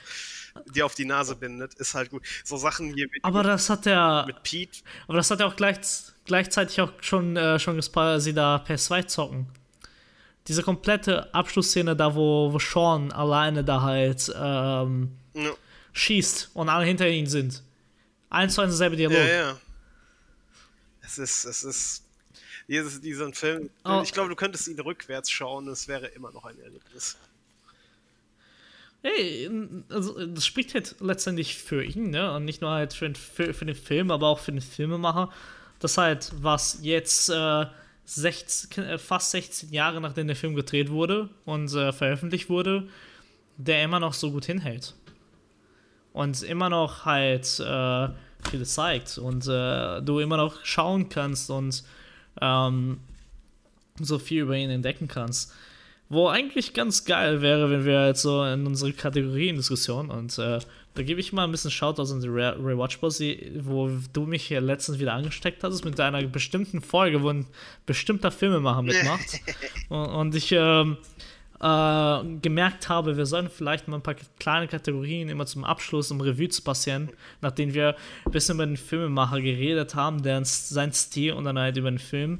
die 0.73 0.83
auf 0.83 0.95
die 0.95 1.05
Nase 1.05 1.35
bindet, 1.35 1.73
ist 1.75 1.93
halt 1.93 2.09
gut. 2.09 2.23
So 2.43 2.57
Sachen 2.57 2.93
hier 2.93 3.07
mit, 3.11 3.23
aber 3.23 3.43
das 3.43 3.69
hat 3.69 3.85
er, 3.85 4.25
mit 4.25 4.43
Pete. 4.43 4.79
Aber 5.07 5.17
das 5.17 5.29
hat 5.31 5.39
er 5.39 5.47
auch 5.47 5.55
gleich, 5.55 5.77
gleichzeitig 6.25 6.81
auch 6.81 6.91
schon, 7.01 7.35
äh, 7.35 7.59
schon 7.59 7.75
gespoilert, 7.75 8.21
sie 8.21 8.33
da 8.33 8.57
PS2 8.57 9.07
zocken. 9.07 9.47
Diese 10.47 10.63
komplette 10.63 11.33
Abschlussszene 11.33 11.95
da, 11.95 12.15
wo, 12.15 12.53
wo 12.53 12.59
Sean 12.59 13.11
alleine 13.11 13.63
da 13.63 13.81
halt 13.81 14.31
ähm, 14.35 15.17
ja. 15.33 15.51
schießt 15.93 16.51
und 16.53 16.69
alle 16.69 16.85
hinter 16.85 17.07
ihm 17.07 17.25
sind. 17.25 17.63
Eins 18.29 18.53
zu 18.53 18.61
eins 18.61 18.71
derselbe 18.71 18.95
Dialog. 18.95 19.17
Ja, 19.17 19.25
ja. 19.25 19.57
Es 21.01 21.17
ist, 21.17 21.45
es 21.45 21.63
ist, 21.63 22.03
dieses, 22.67 23.01
diesen 23.01 23.33
Film, 23.33 23.69
oh. 23.83 24.01
ich 24.03 24.11
glaube, 24.11 24.29
du 24.29 24.35
könntest 24.35 24.67
ihn 24.67 24.79
rückwärts 24.79 25.31
schauen, 25.31 25.67
es 25.67 25.87
wäre 25.87 26.07
immer 26.07 26.31
noch 26.31 26.45
ein 26.45 26.59
Erlebnis 26.59 27.17
hey, 29.05 29.49
also 29.89 30.25
das 30.25 30.45
spricht 30.45 30.73
halt 30.73 30.95
letztendlich 30.99 31.57
für 31.57 31.83
ihn, 31.83 32.09
ne? 32.09 32.33
Und 32.33 32.45
nicht 32.45 32.61
nur 32.61 32.71
halt 32.71 32.93
für 32.93 33.05
den, 33.05 33.15
für, 33.15 33.53
für 33.53 33.65
den 33.65 33.75
Film, 33.75 34.09
aber 34.09 34.27
auch 34.27 34.39
für 34.39 34.51
den 34.51 34.61
Filmemacher. 34.61 35.29
Das 35.79 35.97
halt, 35.97 36.31
was 36.41 36.79
jetzt 36.81 37.29
äh, 37.29 37.65
16, 38.05 38.83
äh, 38.83 38.97
fast 38.97 39.31
16 39.31 39.71
Jahre 39.71 40.01
nachdem 40.01 40.25
der 40.25 40.35
Film 40.35 40.55
gedreht 40.55 40.89
wurde 40.89 41.29
und 41.45 41.71
äh, 41.73 41.93
veröffentlicht 41.93 42.49
wurde, 42.49 42.87
der 43.57 43.83
immer 43.83 43.99
noch 43.99 44.13
so 44.13 44.31
gut 44.31 44.45
hinhält. 44.45 44.95
Und 46.11 46.41
immer 46.41 46.69
noch 46.69 47.05
halt 47.05 47.59
äh, 47.59 48.07
viel 48.49 48.65
zeigt 48.65 49.19
und 49.19 49.47
äh, 49.47 50.01
du 50.01 50.19
immer 50.19 50.37
noch 50.37 50.65
schauen 50.65 51.09
kannst 51.09 51.51
und 51.51 51.83
ähm, 52.41 52.99
so 53.99 54.17
viel 54.17 54.43
über 54.43 54.55
ihn 54.55 54.71
entdecken 54.71 55.07
kannst. 55.07 55.53
Wo 56.07 56.27
eigentlich 56.27 56.73
ganz 56.73 57.05
geil 57.05 57.41
wäre, 57.41 57.69
wenn 57.71 57.85
wir 57.85 58.07
jetzt 58.07 58.21
so 58.21 58.43
in 58.43 58.67
unsere 58.67 58.93
Kategorien-Diskussion 58.93 60.11
und 60.11 60.37
äh, 60.37 60.59
da 60.95 61.03
gebe 61.03 61.19
ich 61.19 61.33
mal 61.33 61.43
ein 61.43 61.51
bisschen 61.51 61.71
Shoutouts 61.71 62.11
an 62.11 62.21
die 62.21 62.27
Re 62.27 62.55
Rewatchables, 62.57 63.21
wo 63.59 63.89
du 64.13 64.25
mich 64.25 64.45
hier 64.45 64.61
letztens 64.61 64.99
wieder 64.99 65.13
angesteckt 65.13 65.63
hast 65.63 65.83
mit 65.83 65.99
einer 65.99 66.23
bestimmten 66.23 66.81
Folge, 66.81 67.21
wo 67.21 67.29
ein 67.29 67.45
bestimmter 67.85 68.31
Filmemacher 68.31 68.81
mitmacht. 68.81 69.41
und, 69.89 70.05
und, 70.05 70.35
ich 70.35 70.53
ähm, 70.53 70.97
äh, 71.59 72.39
gemerkt 72.41 72.87
habe, 72.87 73.17
wir 73.17 73.25
sollen 73.25 73.49
vielleicht 73.49 73.89
mal 73.89 73.97
ein 73.97 74.03
paar 74.03 74.15
kleine 74.39 74.67
Kategorien 74.67 75.27
immer 75.27 75.45
zum 75.45 75.65
Abschluss, 75.65 76.11
um 76.11 76.21
Revue 76.21 76.49
zu 76.49 76.61
passieren, 76.61 77.09
nachdem 77.41 77.73
wir 77.73 77.95
ein 78.25 78.31
bisschen 78.31 78.55
über 78.55 78.65
den 78.65 78.77
Filmemacher 78.77 79.41
geredet 79.41 79.95
haben, 79.95 80.23
der 80.23 80.45
sein 80.45 80.93
Stil 80.93 81.33
und 81.33 81.43
dann 81.43 81.59
halt 81.59 81.75
über 81.75 81.91
den 81.91 81.99
Film. 81.99 82.39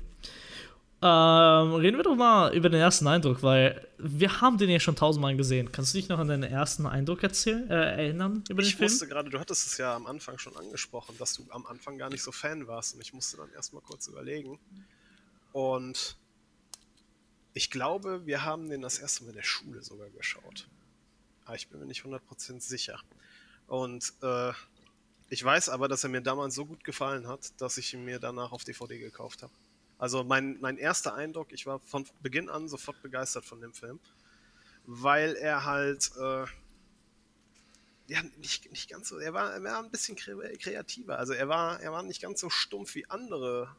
Ähm, 1.07 1.75
reden 1.75 1.97
wir 1.97 2.03
doch 2.03 2.15
mal 2.15 2.51
über 2.55 2.67
den 2.67 2.81
ersten 2.81 3.05
Eindruck, 3.05 3.43
weil 3.43 3.87
wir 3.99 4.41
haben 4.41 4.57
den 4.57 4.71
ja 4.71 4.79
schon 4.79 4.95
tausendmal 4.95 5.35
gesehen. 5.37 5.71
Kannst 5.71 5.93
du 5.93 5.99
dich 5.99 6.09
noch 6.09 6.17
an 6.17 6.27
deinen 6.27 6.41
ersten 6.41 6.87
Eindruck 6.87 7.21
erzählen, 7.21 7.69
äh, 7.69 8.05
erinnern 8.05 8.43
über 8.49 8.63
den 8.63 8.69
ich 8.69 8.75
Film? 8.75 8.87
Ich 8.87 8.93
wusste 8.93 9.07
gerade, 9.07 9.29
du 9.29 9.39
hattest 9.39 9.67
es 9.67 9.77
ja 9.77 9.95
am 9.95 10.07
Anfang 10.07 10.39
schon 10.39 10.57
angesprochen, 10.57 11.15
dass 11.19 11.35
du 11.35 11.45
am 11.49 11.67
Anfang 11.67 11.99
gar 11.99 12.09
nicht 12.09 12.23
so 12.23 12.31
Fan 12.31 12.65
warst 12.65 12.95
und 12.95 13.01
ich 13.01 13.13
musste 13.13 13.37
dann 13.37 13.51
erstmal 13.53 13.83
kurz 13.83 14.07
überlegen. 14.07 14.57
Und 15.53 16.17
ich 17.53 17.69
glaube, 17.69 18.25
wir 18.25 18.43
haben 18.43 18.67
den 18.67 18.81
das 18.81 18.97
erste 18.97 19.25
Mal 19.25 19.29
in 19.29 19.35
der 19.35 19.43
Schule 19.43 19.83
sogar 19.83 20.09
geschaut. 20.09 20.67
Aber 21.45 21.55
ich 21.55 21.67
bin 21.67 21.79
mir 21.79 21.85
nicht 21.85 22.03
100% 22.03 22.61
sicher. 22.61 22.99
Und 23.67 24.11
äh, 24.23 24.53
ich 25.29 25.43
weiß 25.43 25.69
aber, 25.69 25.87
dass 25.87 26.03
er 26.03 26.09
mir 26.09 26.21
damals 26.21 26.55
so 26.55 26.65
gut 26.65 26.83
gefallen 26.83 27.27
hat, 27.27 27.61
dass 27.61 27.77
ich 27.77 27.93
ihn 27.93 28.05
mir 28.05 28.17
danach 28.17 28.51
auf 28.51 28.63
DVD 28.63 28.97
gekauft 28.97 29.43
habe. 29.43 29.53
Also 29.97 30.23
mein, 30.23 30.59
mein 30.61 30.77
erster 30.77 31.13
Eindruck, 31.15 31.51
ich 31.51 31.65
war 31.65 31.79
von 31.79 32.05
Beginn 32.21 32.49
an 32.49 32.67
sofort 32.67 33.01
begeistert 33.01 33.45
von 33.45 33.61
dem 33.61 33.73
Film. 33.73 33.99
weil 34.85 35.35
er 35.35 35.65
halt 35.65 36.11
äh, 36.17 36.45
ja, 38.07 38.21
nicht, 38.37 38.71
nicht 38.71 38.89
ganz 38.89 39.09
so, 39.09 39.17
er 39.17 39.33
war, 39.33 39.53
er 39.53 39.63
war 39.63 39.79
ein 39.79 39.89
bisschen 39.89 40.15
kreativer. 40.15 41.17
Also 41.17 41.33
er 41.33 41.47
war, 41.47 41.79
er 41.81 41.91
war 41.91 42.03
nicht 42.03 42.21
ganz 42.21 42.39
so 42.39 42.49
stumpf 42.49 42.95
wie 42.95 43.09
andere 43.09 43.75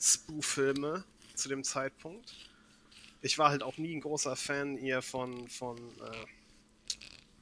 Spoof-Filme 0.00 1.04
zu 1.34 1.48
dem 1.48 1.62
Zeitpunkt. 1.62 2.34
Ich 3.22 3.38
war 3.38 3.50
halt 3.50 3.62
auch 3.62 3.76
nie 3.76 3.94
ein 3.94 4.00
großer 4.00 4.34
Fan 4.34 4.76
eher 4.78 5.02
von, 5.02 5.48
von 5.48 5.78
äh, 5.78 6.26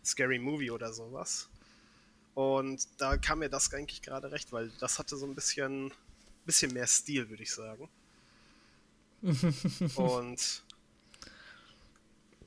Scary 0.05 0.39
Movie 0.39 0.70
oder 0.70 0.93
sowas. 0.93 1.49
Und 2.35 2.86
da 2.99 3.16
kam 3.16 3.40
mir 3.40 3.49
das 3.49 3.73
eigentlich 3.73 4.03
gerade 4.03 4.31
recht, 4.31 4.53
weil 4.53 4.70
das 4.81 4.99
hatte 4.99 5.16
so 5.16 5.27
ein 5.27 5.35
bisschen, 5.35 5.93
bisschen 6.45 6.73
mehr 6.73 6.86
Stil, 6.86 7.31
würde 7.31 7.43
ich 7.43 7.53
sagen. 7.53 7.89
Und 9.97 10.62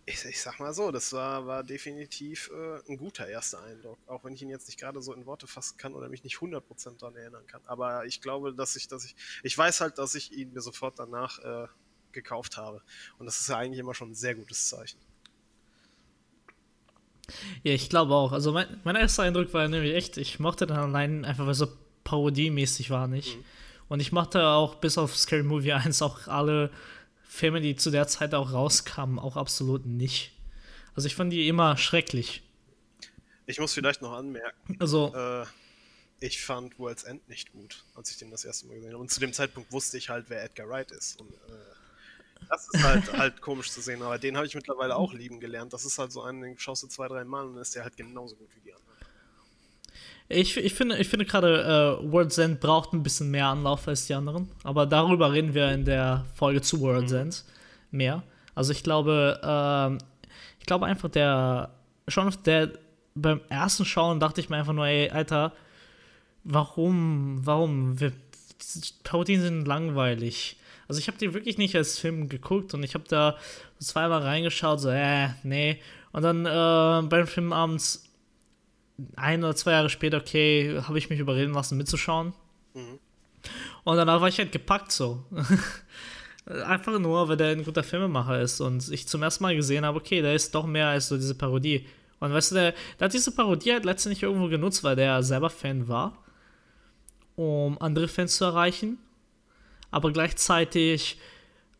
ich, 0.05 0.25
ich, 0.25 0.41
sag 0.41 0.59
mal 0.59 0.73
so, 0.73 0.91
das 0.91 1.13
war, 1.13 1.45
war 1.45 1.63
definitiv 1.63 2.49
äh, 2.53 2.91
ein 2.91 2.97
guter 2.97 3.27
erster 3.27 3.61
Eindruck. 3.63 3.97
Auch 4.07 4.23
wenn 4.23 4.33
ich 4.33 4.41
ihn 4.41 4.49
jetzt 4.49 4.67
nicht 4.67 4.79
gerade 4.79 5.01
so 5.01 5.13
in 5.13 5.25
Worte 5.25 5.47
fassen 5.47 5.77
kann 5.77 5.93
oder 5.93 6.09
mich 6.09 6.23
nicht 6.23 6.37
100% 6.37 6.97
daran 6.99 7.15
erinnern 7.15 7.45
kann. 7.47 7.61
Aber 7.65 8.05
ich 8.05 8.21
glaube, 8.21 8.53
dass 8.53 8.75
ich, 8.75 8.87
dass 8.87 9.05
ich, 9.05 9.15
ich 9.43 9.57
weiß 9.57 9.81
halt, 9.81 9.97
dass 9.97 10.15
ich 10.15 10.31
ihn 10.31 10.53
mir 10.53 10.61
sofort 10.61 10.97
danach 10.99 11.39
äh, 11.39 11.67
gekauft 12.11 12.57
habe. 12.57 12.81
Und 13.19 13.25
das 13.25 13.39
ist 13.39 13.49
ja 13.49 13.57
eigentlich 13.57 13.79
immer 13.79 13.93
schon 13.93 14.11
ein 14.11 14.15
sehr 14.15 14.35
gutes 14.35 14.69
Zeichen. 14.69 14.99
Ja, 17.63 17.73
ich 17.73 17.89
glaube 17.89 18.13
auch. 18.13 18.31
Also 18.31 18.51
mein, 18.51 18.79
mein 18.83 18.95
erster 18.95 19.23
Eindruck 19.23 19.53
war 19.53 19.67
nämlich 19.67 19.93
echt, 19.93 20.17
ich 20.17 20.39
mochte 20.39 20.67
den 20.67 20.77
allein 20.77 21.25
einfach, 21.25 21.45
weil 21.45 21.51
es 21.51 21.59
so 21.59 21.67
parodiemäßig 22.03 22.89
war 22.89 23.07
nicht. 23.07 23.37
Mhm. 23.37 23.43
Und 23.91 23.99
ich 23.99 24.13
mochte 24.13 24.47
auch 24.47 24.75
bis 24.75 24.97
auf 24.97 25.17
Scary 25.17 25.43
Movie 25.43 25.73
1 25.73 26.01
auch 26.01 26.29
alle 26.29 26.71
Filme, 27.27 27.59
die 27.59 27.75
zu 27.75 27.91
der 27.91 28.07
Zeit 28.07 28.33
auch 28.33 28.53
rauskamen, 28.53 29.19
auch 29.19 29.35
absolut 29.35 29.85
nicht. 29.85 30.31
Also 30.95 31.07
ich 31.07 31.15
fand 31.15 31.33
die 31.33 31.49
immer 31.49 31.75
schrecklich. 31.75 32.41
Ich 33.47 33.59
muss 33.59 33.73
vielleicht 33.73 34.01
noch 34.01 34.13
anmerken. 34.13 34.77
Also. 34.79 35.13
Äh, 35.13 35.45
ich 36.21 36.41
fand 36.41 36.79
World's 36.79 37.03
End 37.03 37.27
nicht 37.27 37.51
gut, 37.51 37.83
als 37.93 38.11
ich 38.11 38.17
den 38.17 38.31
das 38.31 38.45
erste 38.45 38.65
Mal 38.67 38.75
gesehen 38.75 38.91
habe. 38.91 39.01
Und 39.01 39.11
zu 39.11 39.19
dem 39.19 39.33
Zeitpunkt 39.33 39.73
wusste 39.73 39.97
ich 39.97 40.07
halt, 40.07 40.27
wer 40.29 40.41
Edgar 40.41 40.69
Wright 40.69 40.91
ist. 40.91 41.19
Und 41.19 41.33
äh, 41.33 42.47
das 42.47 42.69
ist 42.71 42.83
halt, 42.83 43.11
halt 43.17 43.41
komisch 43.41 43.71
zu 43.71 43.81
sehen. 43.81 44.01
Aber 44.03 44.17
den 44.17 44.37
habe 44.37 44.47
ich 44.47 44.55
mittlerweile 44.55 44.95
auch 44.95 45.11
lieben 45.11 45.41
gelernt. 45.41 45.73
Das 45.73 45.83
ist 45.83 45.99
halt 45.99 46.13
so 46.13 46.21
einen, 46.21 46.39
den 46.39 46.57
schaust 46.57 46.83
du 46.83 46.87
zwei, 46.87 47.09
drei 47.09 47.25
Mal 47.25 47.45
und 47.45 47.55
dann 47.55 47.61
ist 47.61 47.75
der 47.75 47.83
halt 47.83 47.97
genauso 47.97 48.37
gut 48.37 48.55
wie 48.55 48.61
die 48.61 48.73
anderen. 48.73 48.90
Ich, 50.33 50.57
ich 50.57 50.73
finde, 50.73 50.97
ich 50.97 51.07
finde 51.07 51.25
gerade, 51.25 51.99
äh, 52.01 52.11
World's 52.11 52.37
End 52.37 52.59
braucht 52.59 52.93
ein 52.93 53.03
bisschen 53.03 53.31
mehr 53.31 53.47
Anlauf 53.47 53.87
als 53.87 54.07
die 54.07 54.13
anderen. 54.13 54.49
Aber 54.63 54.85
darüber 54.85 55.31
reden 55.31 55.53
wir 55.53 55.71
in 55.71 55.85
der 55.85 56.25
Folge 56.35 56.61
zu 56.61 56.79
World's 56.81 57.11
mhm. 57.11 57.19
End 57.19 57.43
mehr. 57.91 58.23
Also 58.55 58.71
ich 58.71 58.83
glaube, 58.83 59.39
äh, 59.43 60.03
ich 60.59 60.65
glaube 60.65 60.85
einfach, 60.85 61.09
der 61.09 61.71
schon 62.07 62.27
auf 62.27 62.37
der 62.37 62.71
beim 63.15 63.41
ersten 63.49 63.85
Schauen 63.85 64.19
dachte 64.19 64.41
ich 64.41 64.49
mir 64.49 64.57
einfach 64.57 64.73
nur, 64.73 64.87
ey, 64.87 65.09
Alter, 65.09 65.51
warum, 66.43 67.41
warum? 67.43 67.99
Wir, 67.99 68.13
Parodien 69.03 69.41
sind 69.41 69.67
langweilig. 69.67 70.57
Also 70.87 70.99
ich 70.99 71.07
habe 71.07 71.17
die 71.17 71.33
wirklich 71.33 71.57
nicht 71.57 71.75
als 71.75 71.99
Film 71.99 72.29
geguckt 72.29 72.73
und 72.73 72.83
ich 72.83 72.93
habe 72.93 73.05
da 73.07 73.37
zweimal 73.79 74.21
reingeschaut, 74.21 74.79
so, 74.79 74.89
äh, 74.89 75.29
nee. 75.43 75.79
Und 76.11 76.23
dann 76.23 76.45
äh, 76.45 77.07
beim 77.07 77.27
Film 77.27 77.53
abends 77.53 78.10
ein 79.15 79.43
oder 79.43 79.55
zwei 79.55 79.71
Jahre 79.71 79.89
später, 79.89 80.17
okay, 80.17 80.81
habe 80.81 80.97
ich 80.97 81.09
mich 81.09 81.19
überreden 81.19 81.53
lassen, 81.53 81.77
mitzuschauen. 81.77 82.33
Mhm. 82.73 82.99
Und 83.83 83.97
danach 83.97 84.21
war 84.21 84.27
ich 84.27 84.37
halt 84.37 84.51
gepackt 84.51 84.91
so. 84.91 85.25
Einfach 86.45 86.97
nur, 86.99 87.29
weil 87.29 87.37
der 87.37 87.49
ein 87.49 87.63
guter 87.63 87.83
Filmemacher 87.83 88.41
ist 88.41 88.61
und 88.61 88.89
ich 88.89 89.07
zum 89.07 89.23
ersten 89.23 89.43
Mal 89.43 89.55
gesehen 89.55 89.85
habe, 89.85 89.99
okay, 89.99 90.21
der 90.21 90.33
ist 90.33 90.53
doch 90.55 90.65
mehr 90.65 90.87
als 90.87 91.07
so 91.07 91.15
diese 91.15 91.35
Parodie. 91.35 91.85
Und 92.19 92.33
weißt 92.33 92.51
du, 92.51 92.55
der, 92.55 92.73
der 92.99 93.05
hat 93.05 93.13
diese 93.13 93.31
Parodie 93.31 93.73
halt 93.73 93.85
letztendlich 93.85 94.23
irgendwo 94.23 94.47
genutzt, 94.47 94.83
weil 94.83 94.95
der 94.95 95.23
selber 95.23 95.49
Fan 95.49 95.87
war, 95.87 96.17
um 97.35 97.79
andere 97.81 98.07
Fans 98.07 98.37
zu 98.37 98.45
erreichen. 98.45 98.97
Aber 99.91 100.11
gleichzeitig 100.11 101.19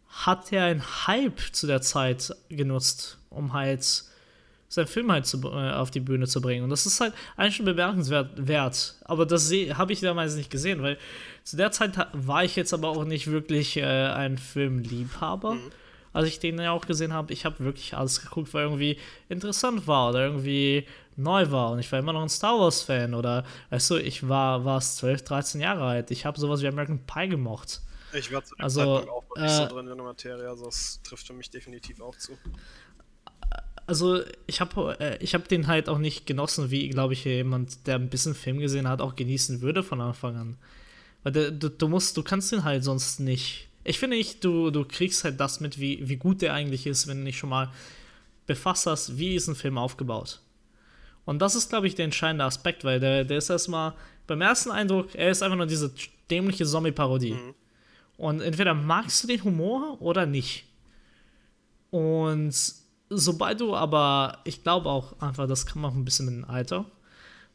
hat 0.09 0.51
er 0.51 0.65
einen 0.65 1.07
Hype 1.07 1.39
zu 1.53 1.67
der 1.67 1.81
Zeit 1.81 2.35
genutzt, 2.49 3.17
um 3.29 3.53
halt 3.53 4.03
seinen 4.71 4.87
Film 4.87 5.11
halt 5.11 5.25
zu, 5.25 5.41
äh, 5.43 5.71
auf 5.71 5.91
die 5.91 5.99
Bühne 5.99 6.27
zu 6.27 6.39
bringen. 6.39 6.63
Und 6.63 6.69
das 6.69 6.85
ist 6.85 7.01
halt 7.01 7.13
eigentlich 7.35 7.57
schon 7.57 7.65
bemerkenswert 7.65 8.47
wert. 8.47 8.95
Aber 9.03 9.25
das 9.25 9.51
habe 9.51 9.91
ich 9.91 9.99
damals 9.99 10.35
nicht 10.35 10.49
gesehen, 10.49 10.81
weil 10.81 10.97
zu 11.43 11.57
der 11.57 11.71
Zeit 11.71 11.91
war 12.13 12.45
ich 12.45 12.55
jetzt 12.55 12.73
aber 12.73 12.89
auch 12.89 13.03
nicht 13.03 13.27
wirklich 13.27 13.77
äh, 13.77 13.83
ein 13.83 14.37
Filmliebhaber. 14.37 15.55
Mhm. 15.55 15.71
Als 16.13 16.27
ich 16.27 16.39
den 16.39 16.59
ja 16.59 16.71
auch 16.71 16.85
gesehen 16.85 17.13
habe, 17.13 17.31
ich 17.33 17.45
habe 17.45 17.59
wirklich 17.59 17.95
alles 17.95 18.21
geguckt, 18.21 18.53
weil 18.53 18.63
irgendwie 18.63 18.97
interessant 19.29 19.87
war 19.87 20.09
oder 20.09 20.25
irgendwie 20.25 20.85
neu 21.17 21.51
war. 21.51 21.71
Und 21.71 21.79
ich 21.79 21.91
war 21.91 21.99
immer 21.99 22.13
noch 22.13 22.21
ein 22.21 22.29
Star 22.29 22.57
Wars-Fan 22.57 23.13
oder, 23.13 23.45
weißt 23.69 23.91
du, 23.91 23.97
ich 23.97 24.27
war, 24.27 24.63
war 24.63 24.79
12, 24.79 25.23
13 25.23 25.61
Jahre 25.61 25.83
alt. 25.83 26.11
Ich 26.11 26.25
habe 26.25 26.39
sowas 26.39 26.61
wie 26.61 26.67
American 26.67 26.99
Pie 27.05 27.27
gemocht. 27.29 27.81
Ich 28.13 28.31
war 28.31 28.43
zu 28.43 28.55
dem 28.55 28.63
also, 28.63 28.97
Zeitpunkt 28.97 29.09
auch 29.09 29.35
noch 29.35 29.41
nicht 29.41 29.53
äh, 29.53 29.57
so 29.57 29.67
drin 29.67 29.87
in 29.87 29.95
der 29.95 30.05
Materie, 30.05 30.49
also 30.49 30.65
das 30.65 31.01
trifft 31.03 31.27
für 31.27 31.33
mich 31.33 31.49
definitiv 31.49 32.01
auch 32.01 32.15
zu 32.17 32.37
also 33.87 34.21
ich 34.47 34.61
habe 34.61 34.97
äh, 34.99 35.17
ich 35.23 35.33
hab 35.33 35.47
den 35.47 35.67
halt 35.67 35.89
auch 35.89 35.97
nicht 35.97 36.25
genossen, 36.25 36.71
wie, 36.71 36.89
glaube 36.89 37.13
ich, 37.13 37.25
jemand, 37.25 37.87
der 37.87 37.95
ein 37.95 38.09
bisschen 38.09 38.35
Film 38.35 38.59
gesehen 38.59 38.87
hat, 38.87 39.01
auch 39.01 39.15
genießen 39.15 39.61
würde 39.61 39.83
von 39.83 40.01
Anfang 40.01 40.35
an. 40.35 40.57
Weil 41.23 41.31
der, 41.31 41.51
du, 41.51 41.69
du 41.69 41.87
musst, 41.87 42.17
du 42.17 42.23
kannst 42.23 42.51
den 42.51 42.63
halt 42.63 42.83
sonst 42.83 43.19
nicht. 43.19 43.67
Ich 43.83 43.99
finde 43.99 44.17
nicht, 44.17 44.43
du, 44.43 44.69
du 44.71 44.85
kriegst 44.85 45.23
halt 45.23 45.39
das 45.39 45.59
mit, 45.59 45.79
wie, 45.79 46.07
wie 46.07 46.17
gut 46.17 46.41
der 46.41 46.53
eigentlich 46.53 46.85
ist, 46.85 47.07
wenn 47.07 47.19
du 47.19 47.25
dich 47.25 47.37
schon 47.37 47.49
mal 47.49 47.71
befasst 48.45 48.85
hast, 48.85 49.17
wie 49.17 49.35
ist 49.35 49.47
ein 49.47 49.55
Film 49.55 49.77
aufgebaut. 49.77 50.39
Und 51.25 51.39
das 51.39 51.55
ist, 51.55 51.69
glaube 51.69 51.87
ich, 51.87 51.95
der 51.95 52.05
entscheidende 52.05 52.45
Aspekt, 52.45 52.83
weil 52.83 52.99
der, 52.99 53.23
der 53.23 53.37
ist 53.37 53.49
erstmal 53.49 53.93
beim 54.27 54.41
ersten 54.41 54.71
Eindruck, 54.71 55.15
er 55.15 55.29
ist 55.29 55.43
einfach 55.43 55.57
nur 55.57 55.67
diese 55.67 55.93
dämliche 56.29 56.65
Zombie-Parodie. 56.65 57.33
Mhm. 57.33 57.53
Und 58.17 58.41
entweder 58.41 58.73
magst 58.73 59.23
du 59.23 59.27
den 59.27 59.43
Humor 59.43 60.01
oder 60.01 60.25
nicht. 60.25 60.65
Und 61.89 62.53
sobald 63.11 63.59
du 63.59 63.75
aber, 63.75 64.39
ich 64.45 64.63
glaube 64.63 64.89
auch 64.89 65.19
einfach, 65.21 65.47
das 65.47 65.65
kann 65.65 65.81
man 65.81 65.91
auch 65.91 65.95
ein 65.95 66.05
bisschen 66.05 66.25
mit 66.25 66.35
dem 66.35 66.49
Alter, 66.49 66.85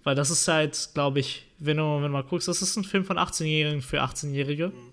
weil 0.04 0.14
das 0.14 0.30
ist 0.30 0.46
halt, 0.46 0.90
glaube 0.94 1.20
ich, 1.20 1.46
wenn 1.58 1.78
du, 1.78 1.82
wenn 1.96 2.02
du 2.02 2.08
mal 2.10 2.22
guckst, 2.22 2.46
das 2.46 2.62
ist 2.62 2.76
ein 2.76 2.84
Film 2.84 3.04
von 3.04 3.16
18-Jährigen 3.16 3.82
für 3.82 4.02
18-Jährige. 4.02 4.68
Mhm. 4.68 4.92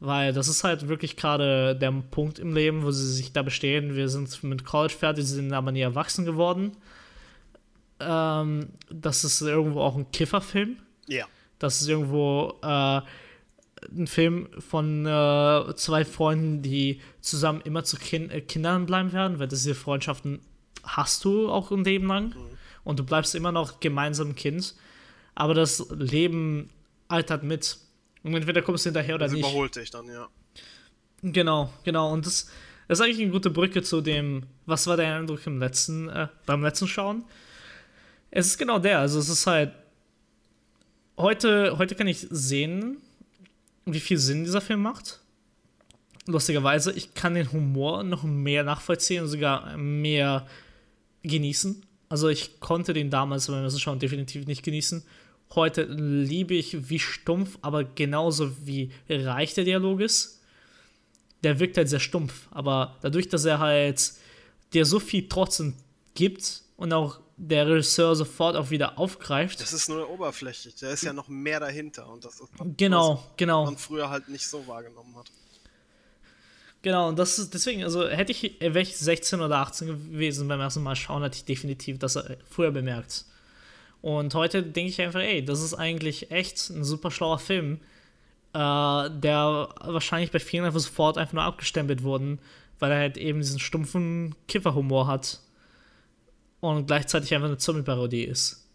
Weil 0.00 0.32
das 0.32 0.48
ist 0.48 0.64
halt 0.64 0.88
wirklich 0.88 1.16
gerade 1.16 1.76
der 1.76 1.90
Punkt 1.90 2.38
im 2.38 2.54
Leben, 2.54 2.82
wo 2.82 2.90
sie 2.90 3.12
sich 3.12 3.32
da 3.32 3.42
bestehen. 3.42 3.94
Wir 3.94 4.08
sind 4.08 4.42
mit 4.42 4.64
College 4.64 4.94
fertig, 4.94 5.24
sie 5.24 5.34
sind 5.34 5.52
aber 5.52 5.72
nie 5.72 5.80
erwachsen 5.80 6.24
geworden. 6.24 6.72
Ähm, 8.00 8.68
das 8.90 9.24
ist 9.24 9.40
irgendwo 9.40 9.80
auch 9.80 9.96
ein 9.96 10.10
Kifferfilm. 10.10 10.76
Ja. 11.06 11.26
Das 11.58 11.80
ist 11.80 11.88
irgendwo 11.88 12.54
äh, 12.62 13.00
ein 13.96 14.06
Film 14.06 14.48
von 14.58 15.06
äh, 15.06 15.74
zwei 15.76 16.04
Freunden, 16.04 16.62
die 16.62 17.00
zusammen 17.20 17.60
immer 17.62 17.84
zu 17.84 17.96
kind 17.96 18.32
äh, 18.32 18.40
Kindern 18.40 18.86
bleiben 18.86 19.12
werden, 19.12 19.38
weil 19.38 19.48
diese 19.48 19.74
Freundschaften 19.74 20.40
hast 20.82 21.24
du 21.24 21.50
auch 21.50 21.70
ein 21.70 21.84
Leben 21.84 22.06
lang 22.06 22.28
mhm. 22.28 22.58
und 22.84 22.98
du 22.98 23.04
bleibst 23.04 23.34
immer 23.34 23.52
noch 23.52 23.80
gemeinsam 23.80 24.34
Kind, 24.34 24.74
aber 25.34 25.54
das 25.54 25.86
Leben 25.90 26.70
altert 27.08 27.42
mit. 27.42 27.78
Und 28.22 28.34
entweder 28.34 28.62
kommst 28.62 28.84
du 28.84 28.88
hinterher 28.88 29.16
oder 29.16 29.26
das 29.26 29.32
nicht. 29.32 29.42
überholt 29.42 29.76
dich 29.76 29.90
dann, 29.90 30.06
ja. 30.06 30.28
Genau, 31.22 31.72
genau. 31.84 32.12
Und 32.12 32.26
das, 32.26 32.50
das 32.88 32.98
ist 32.98 33.04
eigentlich 33.04 33.20
eine 33.20 33.30
gute 33.30 33.50
Brücke 33.50 33.82
zu 33.82 34.00
dem, 34.00 34.44
was 34.66 34.86
war 34.86 34.96
der 34.96 35.16
Eindruck 35.16 35.46
im 35.46 35.58
letzten, 35.58 36.08
äh, 36.08 36.28
beim 36.46 36.62
letzten 36.62 36.86
Schauen? 36.86 37.24
Es 38.30 38.46
ist 38.46 38.58
genau 38.58 38.78
der. 38.78 38.98
Also 38.98 39.18
es 39.18 39.28
ist 39.28 39.46
halt. 39.46 39.72
Heute, 41.16 41.78
heute 41.78 41.94
kann 41.94 42.08
ich 42.08 42.26
sehen, 42.28 42.96
wie 43.86 44.00
viel 44.00 44.18
Sinn 44.18 44.44
dieser 44.44 44.60
Film 44.60 44.82
macht. 44.82 45.20
Lustigerweise, 46.26 46.92
ich 46.92 47.14
kann 47.14 47.34
den 47.34 47.52
Humor 47.52 48.02
noch 48.02 48.22
mehr 48.22 48.64
nachvollziehen 48.64 49.22
und 49.22 49.28
sogar 49.28 49.76
mehr 49.76 50.46
genießen. 51.22 51.84
Also 52.08 52.28
ich 52.28 52.60
konnte 52.60 52.92
den 52.92 53.10
damals 53.10 53.46
beim 53.46 53.62
ersten 53.62 53.80
Schauen 53.80 53.98
definitiv 53.98 54.46
nicht 54.46 54.62
genießen. 54.62 55.04
Heute 55.54 55.82
liebe 55.82 56.54
ich, 56.54 56.88
wie 56.88 56.98
stumpf, 56.98 57.58
aber 57.60 57.84
genauso 57.84 58.66
wie 58.66 58.90
reich 59.08 59.54
der 59.54 59.64
Dialog 59.64 60.00
ist. 60.00 60.40
Der 61.42 61.60
wirkt 61.60 61.76
halt 61.76 61.90
sehr 61.90 62.00
stumpf, 62.00 62.48
aber 62.50 62.96
dadurch, 63.02 63.28
dass 63.28 63.44
er 63.44 63.58
halt 63.58 64.12
dir 64.72 64.86
so 64.86 64.98
viel 64.98 65.28
trotzdem 65.28 65.74
gibt 66.14 66.62
und 66.76 66.92
auch 66.92 67.20
der 67.36 67.66
Regisseur 67.66 68.14
sofort 68.14 68.56
auch 68.56 68.70
wieder 68.70 68.98
aufgreift. 68.98 69.60
Das 69.60 69.72
ist 69.72 69.88
nur 69.88 70.08
oberflächlich, 70.08 70.74
da 70.76 70.90
ist 70.90 71.02
ja 71.02 71.12
noch 71.12 71.28
mehr 71.28 71.60
dahinter 71.60 72.08
und 72.08 72.24
das 72.24 72.40
ist 72.40 72.50
genau, 72.76 73.14
was 73.14 73.36
genau. 73.36 73.64
man 73.64 73.76
früher 73.76 74.08
halt 74.08 74.28
nicht 74.28 74.46
so 74.46 74.66
wahrgenommen 74.66 75.16
hat. 75.16 75.30
Genau, 76.82 77.08
und 77.08 77.18
das 77.18 77.38
ist 77.38 77.54
deswegen, 77.54 77.82
also 77.82 78.06
hätte 78.08 78.30
ich, 78.30 78.60
wäre 78.60 78.82
ich 78.82 78.96
16 78.96 79.40
oder 79.40 79.56
18 79.56 79.88
gewesen 79.88 80.46
beim 80.48 80.60
ersten 80.60 80.82
Mal 80.82 80.94
schauen, 80.96 81.22
hätte 81.22 81.38
ich 81.38 81.44
definitiv 81.44 81.98
das 81.98 82.16
äh, 82.16 82.36
früher 82.48 82.70
bemerkt. 82.70 83.24
Und 84.02 84.34
heute 84.34 84.62
denke 84.62 84.90
ich 84.90 85.00
einfach, 85.00 85.20
ey, 85.20 85.42
das 85.42 85.62
ist 85.62 85.72
eigentlich 85.72 86.30
echt 86.30 86.68
ein 86.68 86.84
super 86.84 87.10
schlauer 87.10 87.38
Film, 87.38 87.80
äh, 88.52 88.58
der 88.58 89.70
wahrscheinlich 89.80 90.30
bei 90.30 90.38
vielen 90.38 90.66
einfach 90.66 90.80
sofort 90.80 91.16
einfach 91.16 91.32
nur 91.32 91.42
abgestempelt 91.42 92.02
wurden, 92.02 92.38
weil 92.78 92.92
er 92.92 92.98
halt 92.98 93.16
eben 93.16 93.40
diesen 93.40 93.60
stumpfen 93.60 94.34
Kifferhumor 94.46 95.06
hat 95.06 95.40
und 96.64 96.86
gleichzeitig 96.86 97.34
einfach 97.34 97.48
eine 97.48 97.58
Zombie-Parodie 97.58 98.24
ist. 98.24 98.68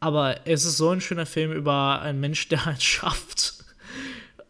Aber 0.00 0.46
es 0.46 0.64
ist 0.64 0.76
so 0.76 0.90
ein 0.90 1.00
schöner 1.00 1.26
Film 1.26 1.52
über 1.52 2.00
einen 2.02 2.20
Mensch, 2.20 2.48
der 2.48 2.64
halt 2.64 2.82
schafft, 2.82 3.64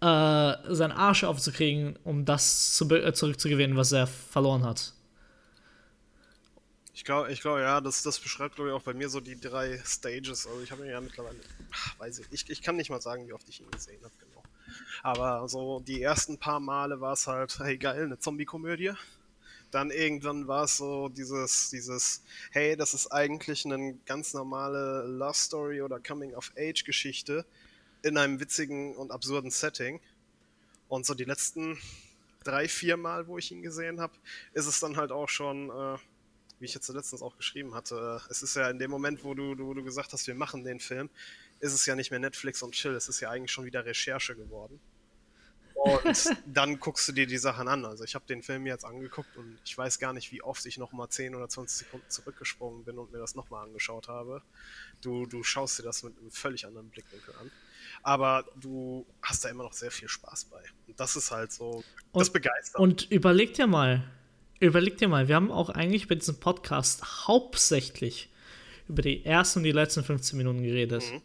äh, 0.00 0.74
seinen 0.74 0.92
Arsch 0.92 1.24
aufzukriegen, 1.24 1.98
um 2.04 2.24
das 2.24 2.74
zu, 2.74 2.88
äh, 2.90 3.12
zurückzugewinnen, 3.12 3.76
was 3.76 3.92
er 3.92 4.06
verloren 4.06 4.64
hat. 4.64 4.92
Ich 6.92 7.04
glaube, 7.04 7.32
ich 7.32 7.40
glaube, 7.40 7.60
ja, 7.60 7.80
das, 7.80 8.02
das 8.02 8.18
beschreibt, 8.18 8.56
glaube 8.56 8.70
ich, 8.70 8.74
auch 8.74 8.82
bei 8.82 8.94
mir 8.94 9.08
so 9.08 9.20
die 9.20 9.38
drei 9.38 9.80
Stages. 9.84 10.46
Also 10.46 10.60
ich 10.62 10.70
habe 10.70 10.84
ihn 10.84 10.90
ja 10.90 11.00
mittlerweile, 11.00 11.36
ach, 11.72 11.98
weiß 11.98 12.20
ich, 12.20 12.26
ich, 12.30 12.50
ich 12.50 12.62
kann 12.62 12.76
nicht 12.76 12.90
mal 12.90 13.00
sagen, 13.00 13.26
wie 13.26 13.32
oft 13.32 13.48
ich 13.48 13.60
ihn 13.60 13.70
gesehen 13.70 14.02
habe, 14.04 14.14
genau. 14.18 14.42
Aber 15.02 15.48
so 15.48 15.80
die 15.80 16.02
ersten 16.02 16.38
paar 16.38 16.60
Male 16.60 17.00
war 17.00 17.12
es 17.12 17.26
halt, 17.26 17.58
hey 17.58 17.78
geil, 17.78 18.04
eine 18.04 18.18
Zombie-Komödie. 18.18 18.92
Dann 19.74 19.90
irgendwann 19.90 20.46
war 20.46 20.64
es 20.64 20.76
so 20.76 21.08
dieses, 21.08 21.68
dieses, 21.70 22.22
hey, 22.52 22.76
das 22.76 22.94
ist 22.94 23.08
eigentlich 23.08 23.64
eine 23.64 23.98
ganz 24.06 24.32
normale 24.32 25.02
Love 25.02 25.34
Story 25.34 25.82
oder 25.82 25.98
Coming-of-Age-Geschichte 25.98 27.44
in 28.02 28.16
einem 28.16 28.38
witzigen 28.38 28.94
und 28.94 29.10
absurden 29.10 29.50
Setting. 29.50 29.98
Und 30.86 31.06
so 31.06 31.14
die 31.14 31.24
letzten 31.24 31.76
drei, 32.44 32.68
vier 32.68 32.96
Mal, 32.96 33.26
wo 33.26 33.36
ich 33.36 33.50
ihn 33.50 33.62
gesehen 33.62 34.00
habe, 34.00 34.12
ist 34.52 34.66
es 34.66 34.78
dann 34.78 34.96
halt 34.96 35.10
auch 35.10 35.28
schon, 35.28 35.70
äh, 35.70 35.98
wie 36.60 36.66
ich 36.66 36.74
jetzt 36.74 36.88
letztens 36.90 37.20
auch 37.20 37.36
geschrieben 37.36 37.74
hatte, 37.74 38.20
äh, 38.24 38.30
es 38.30 38.44
ist 38.44 38.54
ja 38.54 38.70
in 38.70 38.78
dem 38.78 38.92
Moment, 38.92 39.24
wo 39.24 39.34
du, 39.34 39.56
du, 39.56 39.74
du 39.74 39.82
gesagt 39.82 40.12
hast, 40.12 40.28
wir 40.28 40.36
machen 40.36 40.62
den 40.62 40.78
Film, 40.78 41.10
ist 41.58 41.72
es 41.72 41.84
ja 41.84 41.96
nicht 41.96 42.12
mehr 42.12 42.20
Netflix 42.20 42.62
und 42.62 42.76
Chill, 42.76 42.94
es 42.94 43.08
ist 43.08 43.18
ja 43.18 43.30
eigentlich 43.30 43.50
schon 43.50 43.64
wieder 43.64 43.84
Recherche 43.84 44.36
geworden. 44.36 44.78
Und 45.74 46.36
dann 46.46 46.78
guckst 46.80 47.08
du 47.08 47.12
dir 47.12 47.26
die 47.26 47.36
Sachen 47.36 47.68
an. 47.68 47.84
Also 47.84 48.04
ich 48.04 48.14
habe 48.14 48.24
den 48.26 48.42
Film 48.42 48.66
jetzt 48.66 48.84
angeguckt 48.84 49.36
und 49.36 49.58
ich 49.64 49.76
weiß 49.76 49.98
gar 49.98 50.12
nicht, 50.12 50.32
wie 50.32 50.42
oft 50.42 50.64
ich 50.66 50.78
nochmal 50.78 51.08
10 51.08 51.34
oder 51.34 51.48
20 51.48 51.86
Sekunden 51.86 52.08
zurückgesprungen 52.08 52.84
bin 52.84 52.98
und 52.98 53.12
mir 53.12 53.18
das 53.18 53.34
nochmal 53.34 53.64
angeschaut 53.66 54.08
habe. 54.08 54.42
Du, 55.00 55.26
du 55.26 55.42
schaust 55.42 55.78
dir 55.78 55.82
das 55.82 56.02
mit 56.02 56.18
einem 56.18 56.30
völlig 56.30 56.66
anderen 56.66 56.88
Blickwinkel 56.88 57.34
an. 57.40 57.50
Aber 58.02 58.44
du 58.56 59.06
hast 59.22 59.44
da 59.44 59.50
immer 59.50 59.64
noch 59.64 59.72
sehr 59.72 59.90
viel 59.90 60.08
Spaß 60.08 60.46
bei. 60.46 60.62
Und 60.86 60.98
das 60.98 61.16
ist 61.16 61.30
halt 61.30 61.52
so, 61.52 61.84
und, 62.12 62.20
das 62.20 62.30
begeistert. 62.30 62.80
Und 62.80 63.10
überleg 63.10 63.54
dir 63.54 63.66
mal, 63.66 64.04
überleg 64.60 64.96
dir 64.96 65.08
mal, 65.08 65.28
wir 65.28 65.34
haben 65.34 65.50
auch 65.50 65.68
eigentlich 65.70 66.08
bei 66.08 66.14
diesem 66.14 66.40
Podcast 66.40 67.26
hauptsächlich 67.26 68.30
über 68.88 69.02
die 69.02 69.24
ersten 69.24 69.60
und 69.60 69.64
die 69.64 69.72
letzten 69.72 70.04
15 70.04 70.36
Minuten 70.36 70.62
geredet. 70.62 71.02
Mhm 71.12 71.22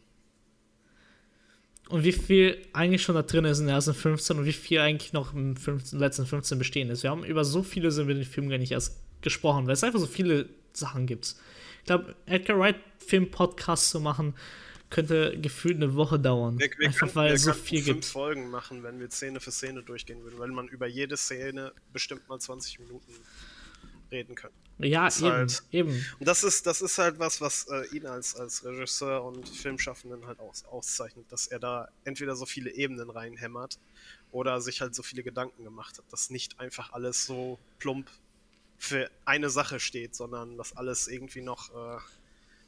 und 1.90 2.04
wie 2.04 2.12
viel 2.12 2.58
eigentlich 2.72 3.02
schon 3.02 3.16
da 3.16 3.24
drin 3.24 3.46
ist 3.46 3.60
in 3.60 3.66
den 3.66 3.76
ersten 3.76 3.94
15 3.94 4.38
und 4.38 4.46
wie 4.46 4.54
viel 4.54 4.80
eigentlich 4.80 5.12
noch 5.12 5.34
im 5.34 5.58
15, 5.58 6.00
letzten 6.00 6.26
15 6.26 6.58
bestehen 6.58 6.90
ist. 6.90 7.04
Wir 7.04 7.10
haben 7.10 7.26
über 7.26 7.44
so 7.44 7.64
viele 7.64 7.92
sind 7.92 8.08
wir 8.08 8.16
den 8.16 8.26
Film 8.26 8.50
gar 8.50 8.58
nicht 8.58 8.72
erst 8.72 8.98
gesprochen, 9.22 9.66
weil 9.66 9.74
es 9.74 9.84
einfach 9.84 10.00
so 10.00 10.08
viele 10.08 10.48
Sachen 10.72 11.08
gibt. 11.08 11.36
Ich 11.80 11.86
glaube, 11.86 12.16
Edgar 12.26 12.60
Wright 12.60 12.78
Film 13.00 13.32
Podcast 13.32 13.90
zu 13.90 14.00
machen 14.00 14.36
könnte 14.90 15.38
gefühlt 15.40 15.76
eine 15.76 15.96
Woche 15.96 16.20
dauern. 16.20 16.60
Wir, 16.60 16.70
wir 16.78 16.88
einfach 16.88 17.00
können, 17.02 17.16
weil 17.16 17.34
es 17.34 17.44
so 17.44 17.54
viel 17.54 17.82
fünf 17.82 17.86
gibt. 17.86 18.06
Folgen 18.06 18.50
machen, 18.50 18.84
wenn 18.84 19.00
wir 19.00 19.10
Szene 19.10 19.40
für 19.40 19.52
Szene 19.52 19.84
durchgehen 19.84 20.24
würden, 20.24 20.40
weil 20.40 20.50
man 20.50 20.68
über 20.68 20.88
jede 20.88 21.16
Szene 21.18 21.74
bestimmt 21.94 22.28
mal 22.28 22.40
20 22.40 22.80
Minuten 22.80 23.14
reden 24.12 24.36
können. 24.36 24.54
Ja, 24.80 25.08
eben, 25.08 25.32
halt, 25.32 25.64
eben. 25.72 26.06
Und 26.20 26.28
das 26.28 26.44
ist, 26.44 26.66
das 26.66 26.82
ist 26.82 26.98
halt 26.98 27.20
was, 27.20 27.42
was 27.42 27.68
äh, 27.68 27.86
ihn 27.96 28.06
als, 28.06 28.36
als 28.36 28.64
Regisseur 28.64 29.24
und 29.24 29.48
Filmschaffenden 29.48 30.26
halt 30.26 30.40
aus, 30.40 30.64
auszeichnet, 30.66 31.26
dass 31.30 31.48
er 31.48 31.60
da 31.60 31.90
entweder 32.06 32.36
so 32.36 32.46
viele 32.46 32.72
Ebenen 32.72 33.10
reinhämmert 33.10 33.78
oder 34.32 34.62
sich 34.62 34.80
halt 34.82 34.96
so 34.96 35.04
viele 35.04 35.24
Gedanken 35.24 35.64
gemacht 35.64 35.98
hat, 35.98 36.06
dass 36.12 36.30
nicht 36.30 36.60
einfach 36.60 36.94
alles 36.94 37.26
so 37.26 37.60
plump 37.80 38.10
für 38.78 39.12
eine 39.26 39.50
Sache 39.50 39.82
steht, 39.82 40.16
sondern 40.16 40.58
dass 40.58 40.76
alles 40.78 41.10
irgendwie 41.10 41.42
noch 41.42 41.70
äh, 41.72 42.00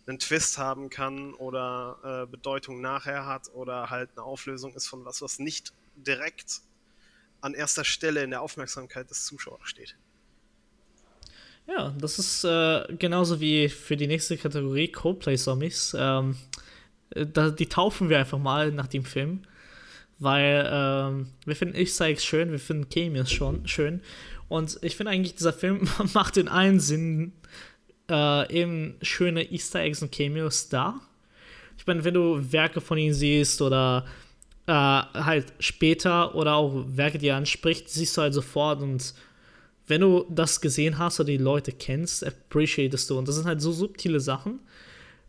einen 0.07 0.19
Twist 0.19 0.57
haben 0.57 0.89
kann 0.89 1.33
oder 1.35 2.23
äh, 2.23 2.29
Bedeutung 2.29 2.81
nachher 2.81 3.25
hat 3.25 3.53
oder 3.53 3.89
halt 3.89 4.09
eine 4.15 4.23
Auflösung 4.23 4.73
ist 4.75 4.87
von 4.87 5.05
was, 5.05 5.21
was 5.21 5.39
nicht 5.39 5.73
direkt 5.95 6.61
an 7.39 7.53
erster 7.53 7.85
Stelle 7.85 8.23
in 8.23 8.31
der 8.31 8.41
Aufmerksamkeit 8.41 9.09
des 9.09 9.25
Zuschauers 9.25 9.67
steht. 9.67 9.95
Ja, 11.67 11.93
das 11.97 12.19
ist 12.19 12.43
äh, 12.43 12.83
genauso 12.97 13.39
wie 13.39 13.69
für 13.69 13.95
die 13.95 14.07
nächste 14.07 14.37
Kategorie 14.37 14.89
Coldplay-Zombies. 14.89 15.95
Ähm, 15.97 16.35
da, 17.11 17.49
die 17.49 17.67
taufen 17.67 18.09
wir 18.09 18.19
einfach 18.19 18.39
mal 18.39 18.71
nach 18.71 18.87
dem 18.87 19.05
Film. 19.05 19.43
Weil 20.19 20.69
ähm, 20.71 21.27
wir 21.45 21.55
finden 21.55 21.75
Easter 21.75 22.05
Eggs 22.05 22.23
schön, 22.23 22.51
wir 22.51 22.59
finden 22.59 22.89
Cameos 22.89 23.31
schon 23.31 23.67
schön. 23.67 24.01
Und 24.49 24.77
ich 24.83 24.95
finde 24.95 25.11
eigentlich, 25.11 25.33
dieser 25.35 25.53
Film 25.53 25.89
macht 26.13 26.37
in 26.37 26.47
allen 26.47 26.79
Sinn 26.79 27.33
äh, 28.09 28.53
eben 28.53 28.97
schöne 29.01 29.51
Easter 29.51 29.79
Eggs 29.79 30.03
und 30.03 30.11
Cameos 30.11 30.69
da. 30.69 30.99
Ich 31.77 31.87
meine, 31.87 32.03
wenn 32.03 32.13
du 32.13 32.51
Werke 32.51 32.81
von 32.81 32.99
ihm 32.99 33.13
siehst 33.13 33.63
oder 33.63 34.05
äh, 34.67 34.71
halt 34.73 35.53
später 35.59 36.35
oder 36.35 36.55
auch 36.55 36.85
Werke, 36.85 37.17
die 37.17 37.29
er 37.29 37.37
anspricht, 37.37 37.89
siehst 37.89 38.15
du 38.15 38.21
halt 38.21 38.35
sofort 38.35 38.81
und 38.81 39.15
wenn 39.91 40.01
du 40.01 40.25
das 40.29 40.61
gesehen 40.61 40.97
hast 40.97 41.19
oder 41.19 41.27
die 41.27 41.37
Leute 41.37 41.73
kennst, 41.73 42.25
appreciatest 42.25 43.09
du. 43.09 43.17
Und 43.17 43.27
das 43.27 43.35
sind 43.35 43.45
halt 43.45 43.61
so 43.61 43.73
subtile 43.73 44.21
Sachen. 44.21 44.61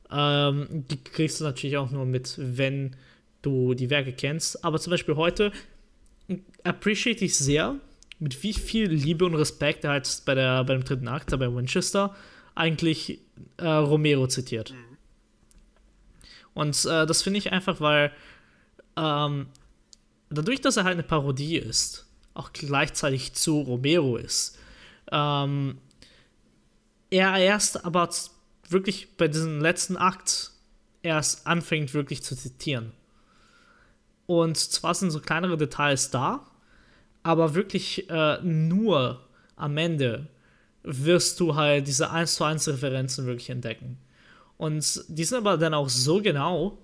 Ähm, 0.08 0.84
die 0.88 1.02
kriegst 1.02 1.40
du 1.40 1.44
natürlich 1.44 1.76
auch 1.76 1.90
nur 1.90 2.06
mit, 2.06 2.34
wenn 2.38 2.94
du 3.42 3.74
die 3.74 3.90
Werke 3.90 4.12
kennst. 4.12 4.64
Aber 4.64 4.78
zum 4.78 4.92
Beispiel 4.92 5.16
heute 5.16 5.50
appreciate 6.62 7.24
ich 7.24 7.36
sehr, 7.36 7.74
mit 8.20 8.40
wie 8.44 8.52
viel 8.52 8.88
Liebe 8.88 9.24
und 9.24 9.34
Respekt 9.34 9.82
er 9.82 9.90
halt 9.90 10.22
bei, 10.24 10.36
der, 10.36 10.62
bei 10.62 10.74
dem 10.74 10.84
dritten 10.84 11.08
Akt, 11.08 11.36
bei 11.36 11.52
Winchester, 11.52 12.14
eigentlich 12.54 13.18
äh, 13.56 13.66
Romero 13.66 14.28
zitiert. 14.28 14.70
Mhm. 14.70 14.96
Und 16.54 16.84
äh, 16.84 17.04
das 17.04 17.22
finde 17.22 17.38
ich 17.38 17.50
einfach, 17.50 17.80
weil 17.80 18.12
ähm, 18.96 19.48
dadurch, 20.30 20.60
dass 20.60 20.76
er 20.76 20.84
halt 20.84 20.94
eine 20.94 21.02
Parodie 21.02 21.56
ist, 21.56 22.06
auch 22.34 22.52
gleichzeitig 22.52 23.34
zu 23.34 23.60
Romero 23.60 24.16
ist. 24.16 24.58
Ähm, 25.10 25.78
er 27.10 27.36
erst 27.36 27.84
aber 27.84 28.08
wirklich 28.68 29.16
bei 29.16 29.28
diesem 29.28 29.60
letzten 29.60 29.96
Akt 29.96 30.52
erst 31.02 31.46
anfängt 31.46 31.94
wirklich 31.94 32.22
zu 32.22 32.36
zitieren. 32.36 32.92
Und 34.26 34.56
zwar 34.56 34.94
sind 34.94 35.10
so 35.10 35.20
kleinere 35.20 35.56
Details 35.56 36.10
da, 36.10 36.46
aber 37.22 37.54
wirklich 37.54 38.08
äh, 38.08 38.38
nur 38.42 39.20
am 39.56 39.76
Ende 39.76 40.28
wirst 40.82 41.38
du 41.40 41.54
halt 41.54 41.86
diese 41.86 42.10
1 42.10 42.34
zu 42.34 42.44
1 42.44 42.68
Referenzen 42.68 43.26
wirklich 43.26 43.50
entdecken. 43.50 43.98
Und 44.56 45.04
die 45.08 45.24
sind 45.24 45.38
aber 45.38 45.58
dann 45.58 45.74
auch 45.74 45.88
so 45.88 46.22
genau, 46.22 46.78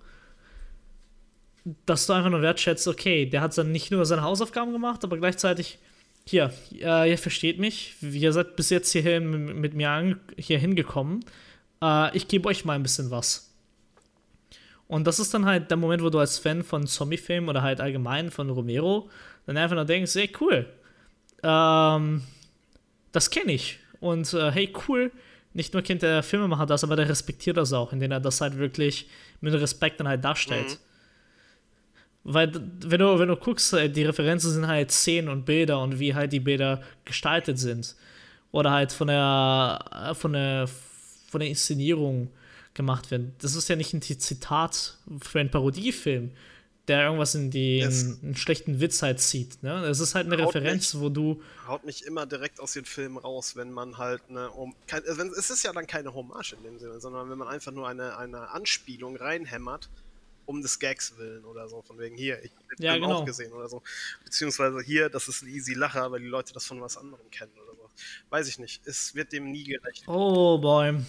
dass 1.87 2.07
du 2.07 2.13
einfach 2.13 2.31
nur 2.31 2.43
wertschätzt, 2.43 2.87
okay, 2.89 3.27
der 3.27 3.41
hat 3.41 3.57
dann 3.59 3.73
nicht 3.73 3.91
nur 3.91 4.05
seine 4.07 4.23
Hausaufgaben 4.23 4.73
gemacht, 4.73 5.05
aber 5.05 5.17
gleichzeitig, 5.17 5.79
hier, 6.27 6.53
äh, 6.81 7.11
ihr 7.11 7.19
versteht 7.19 7.59
mich, 7.59 7.95
ihr 8.03 8.33
seid 8.33 8.57
bis 8.57 8.71
jetzt 8.71 8.93
hierhin 8.93 9.61
mit 9.61 9.75
mir 9.75 10.19
hier 10.37 10.59
hingekommen, 10.59 11.25
äh, 11.83 12.17
ich 12.17 12.29
gebe 12.29 12.49
euch 12.49 12.65
mal 12.65 12.75
ein 12.75 12.83
bisschen 12.83 13.11
was. 13.11 13.55
Und 14.87 15.07
das 15.07 15.19
ist 15.19 15.35
dann 15.35 15.45
halt 15.45 15.71
der 15.71 15.77
Moment, 15.77 16.03
wo 16.03 16.11
du 16.11 16.19
als 16.19 16.39
Fan 16.39 16.65
von 16.65 16.87
Zombie-Filmen 16.87 17.49
oder 17.49 17.63
halt 17.63 17.81
allgemein 17.81 18.31
von 18.31 18.49
Romero 18.49 19.11
dann 19.47 19.57
einfach 19.57 19.77
nur 19.77 19.85
denkst, 19.85 20.15
hey, 20.15 20.31
cool, 20.41 20.67
ähm, 21.43 22.23
das 23.13 23.31
kenne 23.31 23.53
ich. 23.53 23.79
Und 24.01 24.33
äh, 24.33 24.51
hey, 24.51 24.73
cool, 24.89 25.13
nicht 25.53 25.73
nur 25.73 25.83
kennt 25.83 26.03
der 26.03 26.23
Filmemacher 26.23 26.67
das, 26.67 26.85
aber 26.85 26.97
der 26.97 27.09
respektiert 27.09 27.57
das 27.57 27.73
auch, 27.73 27.93
indem 27.93 28.13
er 28.13 28.21
das 28.21 28.41
halt 28.41 28.59
wirklich 28.59 29.09
mit 29.41 29.53
Respekt 29.55 30.01
dann 30.01 30.09
halt 30.09 30.25
darstellt. 30.25 30.69
Mhm. 30.69 30.88
Weil, 32.25 32.53
wenn 32.53 33.01
du, 33.01 33.19
wenn 33.19 33.29
du 33.29 33.37
guckst, 33.37 33.73
äh, 33.73 33.89
die 33.89 34.05
Referenzen 34.05 34.53
sind 34.53 34.67
halt 34.67 34.91
Szenen 34.91 35.29
und 35.29 35.45
Bilder 35.45 35.81
und 35.81 35.99
wie 35.99 36.15
halt 36.15 36.33
die 36.33 36.41
Bilder 36.41 36.83
gestaltet 37.05 37.59
sind. 37.59 37.97
Oder 38.51 38.71
halt 38.71 38.93
von 38.93 39.09
der, 39.09 39.79
äh, 40.11 40.15
von 40.15 40.33
der, 40.33 40.69
von 41.31 41.41
der 41.41 41.49
Inszenierung 41.49 42.31
gemacht 42.75 43.11
werden. 43.11 43.35
Das 43.41 43.55
ist 43.55 43.69
ja 43.69 43.77
nicht 43.77 43.93
ein 43.93 44.03
Zitat 44.03 44.99
für 45.21 45.41
einen 45.41 45.51
Parodiefilm, 45.51 46.31
der 46.87 47.05
irgendwas 47.05 47.35
in 47.35 47.51
die 47.51 47.81
in 47.81 48.19
einen 48.23 48.37
schlechten 48.37 48.81
Witz 48.81 49.03
halt 49.03 49.21
zieht. 49.21 49.63
Ne? 49.63 49.85
Es 49.85 50.01
ist 50.01 50.15
halt 50.15 50.27
eine 50.27 50.39
Referenz, 50.39 50.95
mich, 50.95 51.03
wo 51.03 51.09
du. 51.09 51.43
Haut 51.67 51.85
mich 51.85 52.05
immer 52.05 52.25
direkt 52.25 52.61
aus 52.61 52.73
den 52.73 52.85
Filmen 52.85 53.19
raus, 53.19 53.57
wenn 53.57 53.73
man 53.73 53.99
halt 53.99 54.23
eine. 54.29 54.51
Um, 54.51 54.75
kein, 54.87 55.03
also 55.07 55.23
es 55.35 55.51
ist 55.51 55.65
ja 55.65 55.73
dann 55.73 55.87
keine 55.87 56.15
Hommage 56.15 56.55
in 56.55 56.63
dem 56.63 56.79
Sinne, 56.79 57.01
sondern 57.01 57.29
wenn 57.29 57.39
man 57.39 57.49
einfach 57.49 57.73
nur 57.73 57.87
eine, 57.87 58.17
eine 58.17 58.51
Anspielung 58.51 59.17
reinhämmert 59.17 59.91
um 60.49 60.63
des 60.63 60.79
Gags 60.79 61.17
willen 61.19 61.45
oder 61.45 61.69
so. 61.69 61.83
Von 61.83 61.99
wegen 61.99 62.17
hier, 62.17 62.43
ich 62.43 62.51
habe 62.53 62.77
den 62.77 62.85
ja, 62.85 62.93
Film 62.93 63.03
genau. 63.03 63.19
auch 63.19 63.25
gesehen 63.25 63.53
oder 63.53 63.69
so. 63.69 63.83
Beziehungsweise 64.25 64.81
hier, 64.81 65.11
das 65.11 65.29
ist 65.29 65.43
ein 65.43 65.49
easy 65.49 65.75
Lacher, 65.75 66.11
weil 66.11 66.21
die 66.21 66.27
Leute 66.27 66.55
das 66.55 66.65
von 66.65 66.81
was 66.81 66.97
anderem 66.97 67.31
kennen 67.31 67.53
oder 67.53 67.77
so. 67.77 67.91
Weiß 68.31 68.49
ich 68.49 68.59
nicht. 68.59 68.81
Es 68.87 69.15
wird 69.15 69.33
dem 69.33 69.53
nie 69.53 69.65
gerecht. 69.65 70.05
Oh 70.09 70.57
boy. 70.59 71.05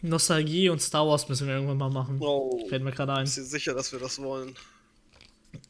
Nostalgie 0.00 0.70
und 0.70 0.80
Star 0.80 1.06
Wars 1.06 1.28
müssen 1.28 1.46
wir 1.46 1.54
irgendwann 1.54 1.76
mal 1.76 1.90
machen. 1.90 2.16
Oh. 2.20 2.66
Fällt 2.68 2.82
mir 2.82 2.92
gerade 2.92 3.12
ein. 3.12 3.24
Bist 3.24 3.36
du 3.36 3.44
sicher, 3.44 3.74
dass 3.74 3.92
wir 3.92 3.98
das 3.98 4.20
wollen? 4.20 4.56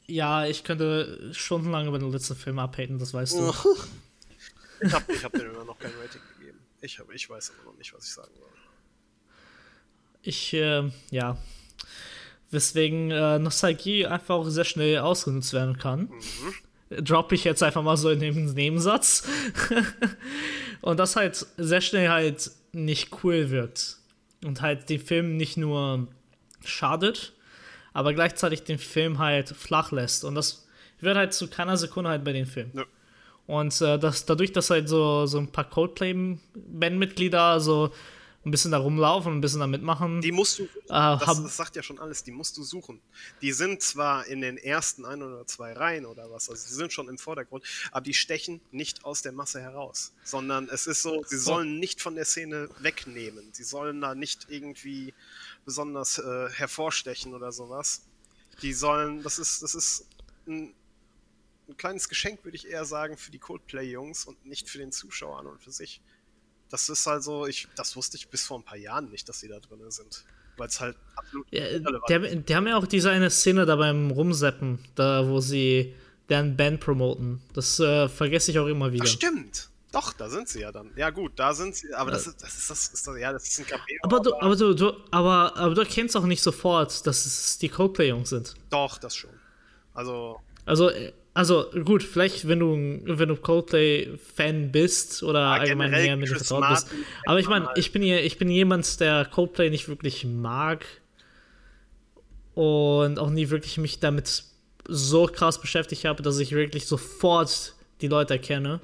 Ja, 0.06 0.46
ich 0.46 0.62
könnte 0.62 1.32
stundenlang 1.34 1.88
über 1.88 1.98
den 1.98 2.12
letzten 2.12 2.36
Film 2.36 2.60
abhaten, 2.60 2.98
das 2.98 3.12
weißt 3.12 3.34
du. 3.34 3.52
Ich 4.80 4.92
habe 4.92 5.12
ich 5.12 5.24
hab 5.24 5.32
dem 5.32 5.50
immer 5.50 5.64
noch 5.64 5.78
kein 5.78 5.92
Rating 6.00 6.20
gegeben. 6.38 6.58
Ich, 6.80 6.98
hab, 6.98 7.12
ich 7.12 7.28
weiß 7.28 7.50
immer 7.50 7.70
noch 7.70 7.78
nicht, 7.78 7.92
was 7.92 8.06
ich 8.06 8.12
sagen 8.12 8.32
soll. 8.38 8.48
Ich, 10.22 10.52
äh, 10.52 10.90
ja. 11.10 11.36
Weswegen 12.54 13.10
äh, 13.10 13.38
Nostalgie 13.38 14.06
einfach 14.06 14.36
auch 14.36 14.48
sehr 14.48 14.64
schnell 14.64 14.98
ausgenutzt 14.98 15.52
werden 15.52 15.76
kann. 15.76 16.10
Mhm. 16.90 17.04
Droppe 17.04 17.34
ich 17.34 17.44
jetzt 17.44 17.62
einfach 17.62 17.82
mal 17.82 17.96
so 17.96 18.10
in 18.10 18.20
den 18.20 18.54
Nebensatz. 18.54 19.28
und 20.80 20.98
das 20.98 21.16
halt 21.16 21.46
sehr 21.56 21.80
schnell 21.80 22.08
halt 22.08 22.50
nicht 22.72 23.10
cool 23.22 23.50
wirkt. 23.50 23.98
Und 24.44 24.60
halt 24.60 24.88
den 24.90 25.00
Film 25.00 25.36
nicht 25.36 25.56
nur 25.56 26.06
schadet, 26.64 27.32
aber 27.92 28.12
gleichzeitig 28.12 28.64
den 28.64 28.78
Film 28.78 29.18
halt 29.18 29.48
flach 29.48 29.92
lässt. 29.92 30.24
Und 30.24 30.34
das 30.34 30.66
wird 31.00 31.16
halt 31.16 31.32
zu 31.32 31.48
keiner 31.48 31.76
Sekunde 31.76 32.10
halt 32.10 32.24
bei 32.24 32.32
den 32.32 32.46
Filmen. 32.46 32.72
Ja. 32.74 32.84
Und 33.46 33.78
äh, 33.80 33.98
das, 33.98 34.24
dadurch, 34.24 34.52
dass 34.52 34.70
halt 34.70 34.88
so, 34.88 35.26
so 35.26 35.38
ein 35.38 35.48
paar 35.48 35.68
Coldplay-Bandmitglieder 35.68 37.60
so 37.60 37.90
ein 38.44 38.50
bisschen 38.50 38.70
da 38.70 38.78
rumlaufen 38.78 39.32
und 39.32 39.38
ein 39.38 39.40
bisschen 39.40 39.60
da 39.60 39.66
mitmachen. 39.66 40.20
Die 40.20 40.32
musst 40.32 40.58
du, 40.58 40.64
äh, 40.64 40.68
das, 40.88 41.24
das, 41.24 41.56
sagt 41.56 41.76
ja 41.76 41.82
schon 41.82 41.98
alles, 41.98 42.22
die 42.22 42.30
musst 42.30 42.56
du 42.56 42.62
suchen. 42.62 43.00
Die 43.40 43.52
sind 43.52 43.80
zwar 43.80 44.26
in 44.26 44.40
den 44.40 44.58
ersten 44.58 45.04
ein 45.04 45.22
oder 45.22 45.46
zwei 45.46 45.72
Reihen 45.72 46.04
oder 46.04 46.30
was, 46.30 46.50
also 46.50 46.66
sie 46.66 46.74
sind 46.74 46.92
schon 46.92 47.08
im 47.08 47.18
Vordergrund, 47.18 47.64
aber 47.90 48.02
die 48.02 48.14
stechen 48.14 48.60
nicht 48.70 49.04
aus 49.04 49.22
der 49.22 49.32
Masse 49.32 49.60
heraus, 49.60 50.12
sondern 50.24 50.68
es 50.68 50.86
ist 50.86 51.02
so, 51.02 51.24
sie 51.26 51.38
sollen 51.38 51.78
nicht 51.78 52.02
von 52.02 52.14
der 52.14 52.24
Szene 52.24 52.68
wegnehmen. 52.80 53.48
Sie 53.52 53.64
sollen 53.64 54.00
da 54.00 54.14
nicht 54.14 54.46
irgendwie 54.48 55.14
besonders 55.64 56.18
äh, 56.18 56.50
hervorstechen 56.50 57.34
oder 57.34 57.52
sowas. 57.52 58.02
Die 58.62 58.72
sollen, 58.72 59.22
das 59.22 59.38
ist, 59.38 59.62
das 59.62 59.74
ist 59.74 60.06
ein, 60.46 60.74
ein 61.68 61.76
kleines 61.76 62.08
Geschenk, 62.08 62.44
würde 62.44 62.56
ich 62.56 62.68
eher 62.68 62.84
sagen, 62.84 63.16
für 63.16 63.30
die 63.30 63.38
Coldplay-Jungs 63.38 64.26
und 64.26 64.44
nicht 64.44 64.68
für 64.68 64.78
den 64.78 64.92
Zuschauer 64.92 65.38
an 65.38 65.46
und 65.46 65.62
für 65.62 65.72
sich. 65.72 66.02
Das 66.70 66.88
ist 66.88 67.06
also, 67.06 67.46
ich, 67.46 67.68
das 67.76 67.94
wusste 67.96 68.16
ich 68.16 68.28
bis 68.28 68.44
vor 68.44 68.58
ein 68.58 68.64
paar 68.64 68.78
Jahren 68.78 69.10
nicht, 69.10 69.28
dass 69.28 69.40
sie 69.40 69.48
da 69.48 69.60
drin 69.60 69.90
sind. 69.90 70.24
Weil 70.56 70.68
es 70.68 70.80
halt 70.80 70.96
absolut 71.16 71.46
ja, 71.50 71.78
die, 71.78 72.36
die, 72.42 72.54
haben 72.54 72.66
ja 72.66 72.76
auch 72.76 72.86
diese 72.86 73.10
eine 73.10 73.30
Szene 73.30 73.66
da 73.66 73.76
beim 73.76 74.10
Rumseppen, 74.10 74.78
da 74.94 75.28
wo 75.28 75.40
sie 75.40 75.94
deren 76.28 76.56
Band 76.56 76.80
promoten. 76.80 77.42
Das 77.52 77.80
äh, 77.80 78.08
vergesse 78.08 78.50
ich 78.50 78.58
auch 78.58 78.66
immer 78.66 78.92
wieder. 78.92 79.04
Ach, 79.04 79.10
stimmt. 79.10 79.68
Doch, 79.94 80.12
da 80.12 80.28
sind 80.28 80.48
sie 80.48 80.60
ja 80.60 80.72
dann. 80.72 80.90
Ja 80.96 81.10
gut, 81.10 81.32
da 81.36 81.54
sind 81.54 81.76
sie, 81.76 81.94
aber 81.94 82.10
das 82.10 82.26
ist 82.26 82.42
das 82.42 82.58
ist 82.58 82.68
das, 82.68 82.88
ist 82.88 83.06
das 83.06 83.16
ja, 83.16 83.32
das 83.32 83.46
ist 83.46 83.60
ein 83.60 83.66
Cameo. 83.66 84.00
Aber 84.02 84.20
du, 84.20 84.34
aber 84.34 84.56
du, 84.56 84.74
du, 84.74 84.92
aber, 85.12 85.56
aber 85.56 85.74
du 85.74 85.82
erkennst 85.82 86.16
auch 86.16 86.24
nicht 86.24 86.42
sofort, 86.42 87.06
dass 87.06 87.24
es 87.24 87.58
die 87.58 87.68
Coldplay-Jungs 87.68 88.28
sind. 88.28 88.54
Doch, 88.70 88.98
das 88.98 89.14
schon. 89.14 89.30
Also. 89.92 90.40
Also, 90.66 90.90
also 91.34 91.68
gut, 91.84 92.04
vielleicht 92.04 92.46
wenn 92.46 92.60
du, 92.60 93.00
wenn 93.18 93.28
du 93.28 93.36
Coldplay-Fan 93.36 94.70
bist 94.70 95.24
oder 95.24 95.40
ja, 95.40 95.52
allgemein 95.54 95.90
mehr 95.90 96.16
mit 96.16 96.28
vertraut 96.28 96.68
bist. 96.68 96.88
Aber 97.26 97.40
ich 97.40 97.48
meine, 97.48 97.68
ich 97.74 97.90
bin 97.90 98.02
hier, 98.02 98.22
ich 98.24 98.38
bin 98.38 98.48
jemand, 98.48 99.00
der 99.00 99.24
Coldplay 99.24 99.68
nicht 99.68 99.88
wirklich 99.88 100.24
mag 100.24 100.86
und 102.54 103.18
auch 103.18 103.30
nie 103.30 103.50
wirklich 103.50 103.78
mich 103.78 103.98
damit 103.98 104.44
so 104.86 105.26
krass 105.26 105.60
beschäftigt 105.60 106.04
habe, 106.04 106.22
dass 106.22 106.38
ich 106.38 106.52
wirklich 106.52 106.86
sofort 106.86 107.74
die 108.00 108.08
Leute 108.08 108.34
erkenne. 108.34 108.80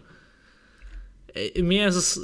Äh, 1.35 1.63
mir 1.63 1.87
ist 1.87 1.97
es, 1.97 2.21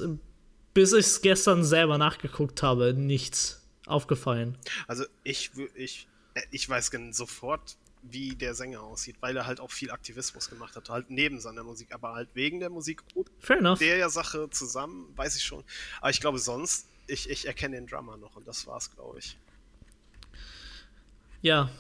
bis 0.75 0.93
ich 0.93 1.07
es 1.07 1.23
gestern 1.23 1.63
selber 1.63 1.99
nachgeguckt 1.99 2.65
habe, 2.65 2.95
nichts 2.95 3.65
aufgefallen. 3.87 4.59
Also 4.89 5.05
ich, 5.23 5.53
ich, 5.77 6.09
äh, 6.35 6.43
ich 6.51 6.69
weiß 6.69 6.91
sofort, 7.13 7.77
wie 8.11 8.35
der 8.35 8.55
Sänger 8.55 8.83
aussieht, 8.83 9.17
weil 9.21 9.37
er 9.37 9.47
halt 9.47 9.61
auch 9.61 9.71
viel 9.71 9.91
Aktivismus 9.91 10.51
gemacht 10.51 10.77
hat, 10.77 10.89
halt 10.89 11.11
neben 11.11 11.41
seiner 11.41 11.65
Musik, 11.65 11.93
aber 11.93 12.15
halt 12.15 12.29
wegen 12.35 12.61
der 12.61 12.71
Musik 12.71 13.03
und 13.15 13.31
Fair 13.39 13.59
enough. 13.59 13.79
der 13.79 14.09
Sache 14.11 14.49
zusammen, 14.51 15.13
weiß 15.17 15.37
ich 15.37 15.45
schon. 15.45 15.65
Aber 16.01 16.11
ich 16.11 16.21
glaube 16.21 16.39
sonst, 16.39 16.89
ich, 17.07 17.31
ich 17.31 17.47
erkenne 17.47 17.77
den 17.77 17.87
Drummer 17.87 18.17
noch 18.17 18.37
und 18.37 18.47
das 18.47 18.67
war's, 18.67 18.91
glaube 18.95 19.19
ich. 19.19 19.39
Ja, 21.43 21.71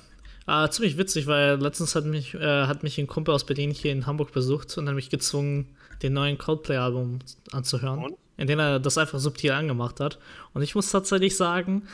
äh, 0.47 0.69
ziemlich 0.71 0.97
witzig, 0.97 1.27
weil 1.27 1.57
letztens 1.57 1.95
hat 1.95 2.05
mich, 2.05 2.35
äh, 2.35 2.67
hat 2.67 2.83
mich 2.83 2.99
ein 2.99 3.07
Kumpel 3.07 3.35
aus 3.35 3.45
Berlin 3.45 3.73
hier 3.73 3.93
in 3.93 4.07
Hamburg 4.07 4.33
besucht 4.33 4.77
und 4.79 4.89
hat 4.89 4.95
mich 4.95 5.11
gezwungen, 5.11 5.77
den 6.03 6.13
neuen 6.13 6.39
Coldplay-Album 6.39 7.19
anzuhören, 7.53 8.05
und? 8.05 8.17
in 8.37 8.47
dem 8.47 8.59
er 8.59 8.79
das 8.79 8.99
einfach 8.99 9.19
subtil 9.19 9.53
angemacht 9.53 9.99
hat. 9.99 10.19
Und 10.53 10.63
ich 10.63 10.75
muss 10.75 10.91
tatsächlich 10.91 11.37
sagen, 11.37 11.89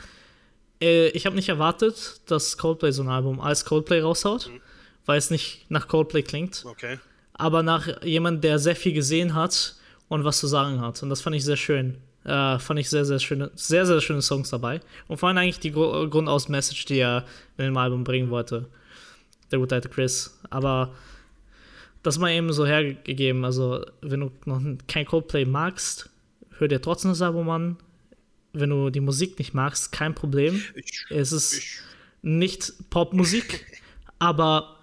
äh, 0.83 1.07
ich 1.09 1.25
habe 1.25 1.35
nicht 1.35 1.49
erwartet, 1.49 2.21
dass 2.27 2.57
Coldplay 2.57 2.91
so 2.91 3.03
ein 3.03 3.09
Album 3.09 3.39
als 3.39 3.65
Coldplay 3.65 4.01
raushaut, 4.01 4.49
mhm. 4.49 4.61
weil 5.05 5.17
es 5.17 5.31
nicht 5.31 5.65
nach 5.69 5.87
Coldplay 5.87 6.21
klingt. 6.21 6.65
Okay. 6.65 6.99
Aber 7.33 7.63
nach 7.63 8.03
jemand, 8.03 8.43
der 8.43 8.59
sehr 8.59 8.75
viel 8.75 8.93
gesehen 8.93 9.33
hat 9.33 9.75
und 10.07 10.23
was 10.23 10.39
zu 10.39 10.47
sagen 10.47 10.81
hat. 10.81 11.01
Und 11.01 11.09
das 11.09 11.21
fand 11.21 11.35
ich 11.35 11.43
sehr 11.43 11.57
schön. 11.57 11.97
Äh, 12.25 12.59
fand 12.59 12.79
ich 12.79 12.89
sehr, 12.89 13.05
sehr 13.05 13.19
schöne, 13.19 13.51
sehr, 13.55 13.85
sehr 13.85 13.99
schöne 14.01 14.21
Songs 14.21 14.49
dabei. 14.49 14.81
Und 15.07 15.17
vor 15.17 15.29
allem 15.29 15.37
eigentlich 15.37 15.59
die 15.59 15.71
Gr 15.71 16.07
Grundaus-Message, 16.07 16.85
die 16.85 16.99
er 16.99 17.25
in 17.57 17.65
dem 17.65 17.77
Album 17.77 18.03
bringen 18.03 18.29
wollte. 18.29 18.67
Der 19.51 19.59
gute 19.59 19.75
alte 19.75 19.89
Chris. 19.89 20.39
Aber 20.49 20.93
das 22.03 22.19
mal 22.19 22.31
eben 22.31 22.51
so 22.53 22.65
hergegeben. 22.65 23.43
Also, 23.45 23.85
wenn 24.01 24.21
du 24.21 24.31
noch 24.45 24.61
kein 24.87 25.05
Coldplay 25.05 25.45
magst, 25.45 26.09
hör 26.57 26.67
dir 26.67 26.81
trotzdem 26.81 27.11
das 27.11 27.21
Album 27.21 27.49
an 27.49 27.77
wenn 28.53 28.69
du 28.69 28.89
die 28.89 28.99
Musik 28.99 29.37
nicht 29.39 29.53
magst, 29.53 29.91
kein 29.91 30.15
Problem. 30.15 30.61
Es 31.09 31.31
ist 31.31 31.53
ich. 31.57 31.79
nicht 32.21 32.89
Popmusik, 32.89 33.65
aber 34.19 34.77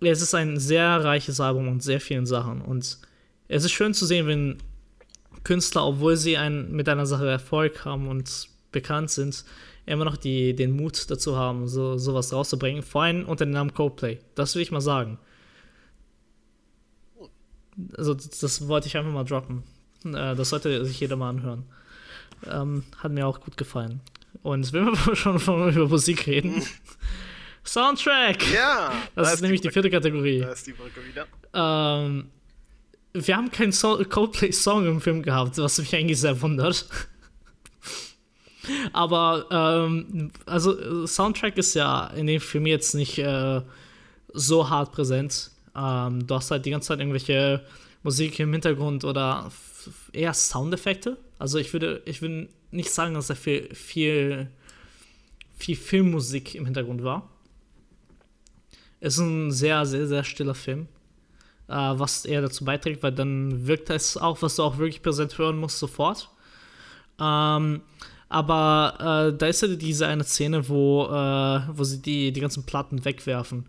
es 0.00 0.22
ist 0.22 0.34
ein 0.34 0.58
sehr 0.58 1.04
reiches 1.04 1.40
Album 1.40 1.68
und 1.68 1.82
sehr 1.82 2.00
vielen 2.00 2.26
Sachen. 2.26 2.62
Und 2.62 2.98
es 3.48 3.64
ist 3.64 3.72
schön 3.72 3.92
zu 3.92 4.06
sehen, 4.06 4.26
wenn 4.26 4.58
Künstler, 5.44 5.86
obwohl 5.86 6.16
sie 6.16 6.36
ein, 6.36 6.70
mit 6.72 6.88
einer 6.88 7.06
Sache 7.06 7.28
Erfolg 7.28 7.84
haben 7.84 8.08
und 8.08 8.48
bekannt 8.72 9.10
sind, 9.10 9.44
immer 9.86 10.04
noch 10.04 10.16
die, 10.16 10.54
den 10.54 10.70
Mut 10.70 11.10
dazu 11.10 11.36
haben, 11.36 11.66
so, 11.66 11.98
sowas 11.98 12.32
rauszubringen. 12.32 12.82
Vor 12.82 13.02
allem 13.02 13.26
unter 13.26 13.44
dem 13.44 13.52
Namen 13.52 13.74
Coldplay. 13.74 14.18
Das 14.34 14.54
will 14.54 14.62
ich 14.62 14.70
mal 14.70 14.80
sagen. 14.80 15.18
Also, 17.96 18.14
das, 18.14 18.28
das 18.38 18.68
wollte 18.68 18.86
ich 18.86 18.96
einfach 18.96 19.12
mal 19.12 19.24
droppen. 19.24 19.64
Äh, 20.04 20.36
das 20.36 20.50
sollte 20.50 20.84
sich 20.84 21.00
jeder 21.00 21.16
mal 21.16 21.30
anhören. 21.30 21.64
Ähm, 22.48 22.84
hat 22.98 23.12
mir 23.12 23.26
auch 23.26 23.40
gut 23.40 23.56
gefallen. 23.56 24.00
Und 24.42 24.72
wenn 24.72 24.86
wir 24.86 24.96
schon 25.16 25.38
von, 25.38 25.72
über 25.72 25.88
Musik 25.88 26.26
reden. 26.26 26.62
Soundtrack! 27.64 28.52
Ja! 28.52 28.92
Das 29.14 29.28
da 29.28 29.34
ist, 29.34 29.42
nämlich 29.42 29.60
die, 29.60 29.68
die 29.68 29.72
vierte 29.72 29.90
Kategorie. 29.90 30.40
Da 30.40 30.52
ist 30.52 30.66
die 30.66 30.72
Brücke 30.72 31.00
wieder. 31.06 31.26
Ähm, 31.52 32.30
wir 33.12 33.36
haben 33.36 33.50
keinen 33.50 33.72
so 33.72 34.02
Coldplay-Song 34.02 34.86
im 34.86 35.00
Film 35.00 35.22
gehabt, 35.22 35.58
was 35.58 35.78
mich 35.78 35.94
eigentlich 35.94 36.20
sehr 36.20 36.40
wundert. 36.40 36.86
Aber, 38.92 39.46
ähm, 39.50 40.30
also, 40.46 41.06
Soundtrack 41.06 41.56
ist 41.58 41.74
ja 41.74 42.06
in 42.08 42.26
dem 42.26 42.40
Film 42.40 42.66
jetzt 42.66 42.94
nicht 42.94 43.18
äh, 43.18 43.62
so 44.32 44.68
hart 44.68 44.92
präsent. 44.92 45.50
Ähm, 45.76 46.26
du 46.26 46.34
hast 46.34 46.50
halt 46.50 46.66
die 46.66 46.70
ganze 46.70 46.88
Zeit 46.88 47.00
irgendwelche 47.00 47.64
Musik 48.02 48.38
im 48.40 48.52
Hintergrund 48.52 49.04
oder 49.04 49.50
eher 50.12 50.34
Soundeffekte. 50.34 51.16
Also 51.40 51.56
ich 51.56 51.72
würde, 51.72 52.02
ich 52.04 52.20
würde 52.20 52.50
nicht 52.70 52.90
sagen, 52.90 53.14
dass 53.14 53.28
da 53.28 53.34
viel, 53.34 53.74
viel, 53.74 54.50
viel 55.56 55.74
Filmmusik 55.74 56.54
im 56.54 56.66
Hintergrund 56.66 57.02
war. 57.02 57.30
Es 59.00 59.14
ist 59.14 59.20
ein 59.20 59.50
sehr, 59.50 59.86
sehr, 59.86 60.06
sehr 60.06 60.22
stiller 60.22 60.54
Film, 60.54 60.86
äh, 61.66 61.72
was 61.72 62.26
eher 62.26 62.42
dazu 62.42 62.66
beiträgt, 62.66 63.02
weil 63.02 63.12
dann 63.12 63.66
wirkt 63.66 63.88
es 63.88 64.18
auch, 64.18 64.42
was 64.42 64.56
du 64.56 64.62
auch 64.64 64.76
wirklich 64.76 65.00
präsent 65.00 65.38
hören 65.38 65.56
musst, 65.56 65.78
sofort. 65.78 66.28
Ähm, 67.18 67.80
aber 68.28 69.30
äh, 69.32 69.38
da 69.38 69.46
ist 69.46 69.62
ja 69.62 69.68
diese 69.68 70.08
eine 70.08 70.24
Szene, 70.24 70.68
wo, 70.68 71.06
äh, 71.06 71.62
wo 71.72 71.84
sie 71.84 72.02
die, 72.02 72.32
die 72.32 72.40
ganzen 72.42 72.66
Platten 72.66 73.06
wegwerfen. 73.06 73.64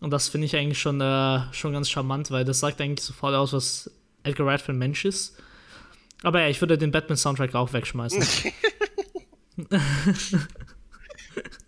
Und 0.00 0.10
das 0.10 0.28
finde 0.28 0.44
ich 0.44 0.54
eigentlich 0.54 0.78
schon, 0.78 1.00
äh, 1.00 1.40
schon 1.54 1.72
ganz 1.72 1.88
charmant, 1.88 2.30
weil 2.30 2.44
das 2.44 2.60
sagt 2.60 2.82
eigentlich 2.82 3.06
sofort 3.06 3.34
aus, 3.34 3.54
was 3.54 3.90
Edgar 4.24 4.46
Wright 4.46 4.60
für 4.60 4.72
ein 4.72 4.78
Mensch 4.78 5.06
ist. 5.06 5.38
Aber 6.22 6.40
ja, 6.40 6.48
ich 6.48 6.60
würde 6.60 6.76
den 6.78 6.90
Batman-Soundtrack 6.90 7.54
auch 7.54 7.72
wegschmeißen. 7.72 8.20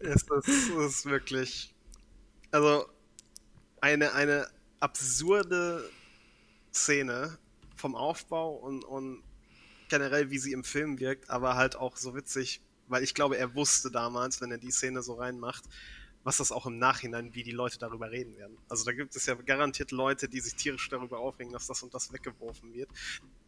es 0.00 0.22
ist, 0.22 0.70
ist 0.70 1.06
wirklich. 1.06 1.74
Also, 2.50 2.86
eine, 3.80 4.12
eine 4.12 4.48
absurde 4.80 5.88
Szene 6.72 7.38
vom 7.76 7.94
Aufbau 7.94 8.54
und, 8.54 8.84
und 8.84 9.22
generell, 9.88 10.30
wie 10.30 10.38
sie 10.38 10.52
im 10.52 10.64
Film 10.64 10.98
wirkt, 11.00 11.30
aber 11.30 11.56
halt 11.56 11.76
auch 11.76 11.96
so 11.96 12.14
witzig, 12.14 12.60
weil 12.88 13.02
ich 13.02 13.14
glaube, 13.14 13.36
er 13.38 13.54
wusste 13.54 13.90
damals, 13.90 14.40
wenn 14.40 14.50
er 14.50 14.58
die 14.58 14.70
Szene 14.70 15.02
so 15.02 15.14
reinmacht, 15.14 15.64
was 16.22 16.36
das 16.36 16.52
auch 16.52 16.66
im 16.66 16.78
Nachhinein, 16.78 17.34
wie 17.34 17.42
die 17.42 17.52
Leute 17.52 17.78
darüber 17.78 18.10
reden 18.10 18.36
werden. 18.36 18.56
Also 18.68 18.84
da 18.84 18.92
gibt 18.92 19.16
es 19.16 19.26
ja 19.26 19.34
garantiert 19.34 19.90
Leute, 19.90 20.28
die 20.28 20.40
sich 20.40 20.54
tierisch 20.54 20.88
darüber 20.88 21.18
aufregen, 21.18 21.52
dass 21.52 21.66
das 21.66 21.82
und 21.82 21.94
das 21.94 22.12
weggeworfen 22.12 22.74
wird. 22.74 22.90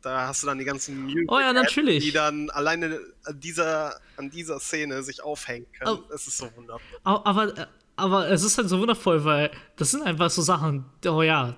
Da 0.03 0.27
hast 0.27 0.43
du 0.43 0.49
dann 0.49 0.59
die 0.59 0.65
ganzen 0.65 1.05
Music 1.05 1.31
oh 1.31 1.39
ja, 1.39 1.53
natürlich. 1.53 2.05
die 2.05 2.11
dann 2.11 2.51
alleine 2.51 3.01
an 3.25 3.39
dieser, 3.39 4.01
an 4.17 4.31
dieser 4.31 4.59
Szene 4.59 5.03
sich 5.03 5.23
aufhängen 5.23 5.67
können. 5.79 5.99
Oh, 5.99 6.13
es 6.13 6.27
ist 6.27 6.39
so 6.39 6.49
wundervoll. 6.57 6.99
Aber, 7.05 7.69
aber 7.97 8.31
es 8.31 8.43
ist 8.43 8.59
halt 8.59 8.69
so 8.69 8.81
wundervoll, 8.81 9.25
weil 9.25 9.51
das 9.77 9.93
sind 9.93 10.03
einfach 10.03 10.31
so 10.31 10.43
Sachen, 10.43 10.85
oh 11.07 11.23
ja, 11.23 11.57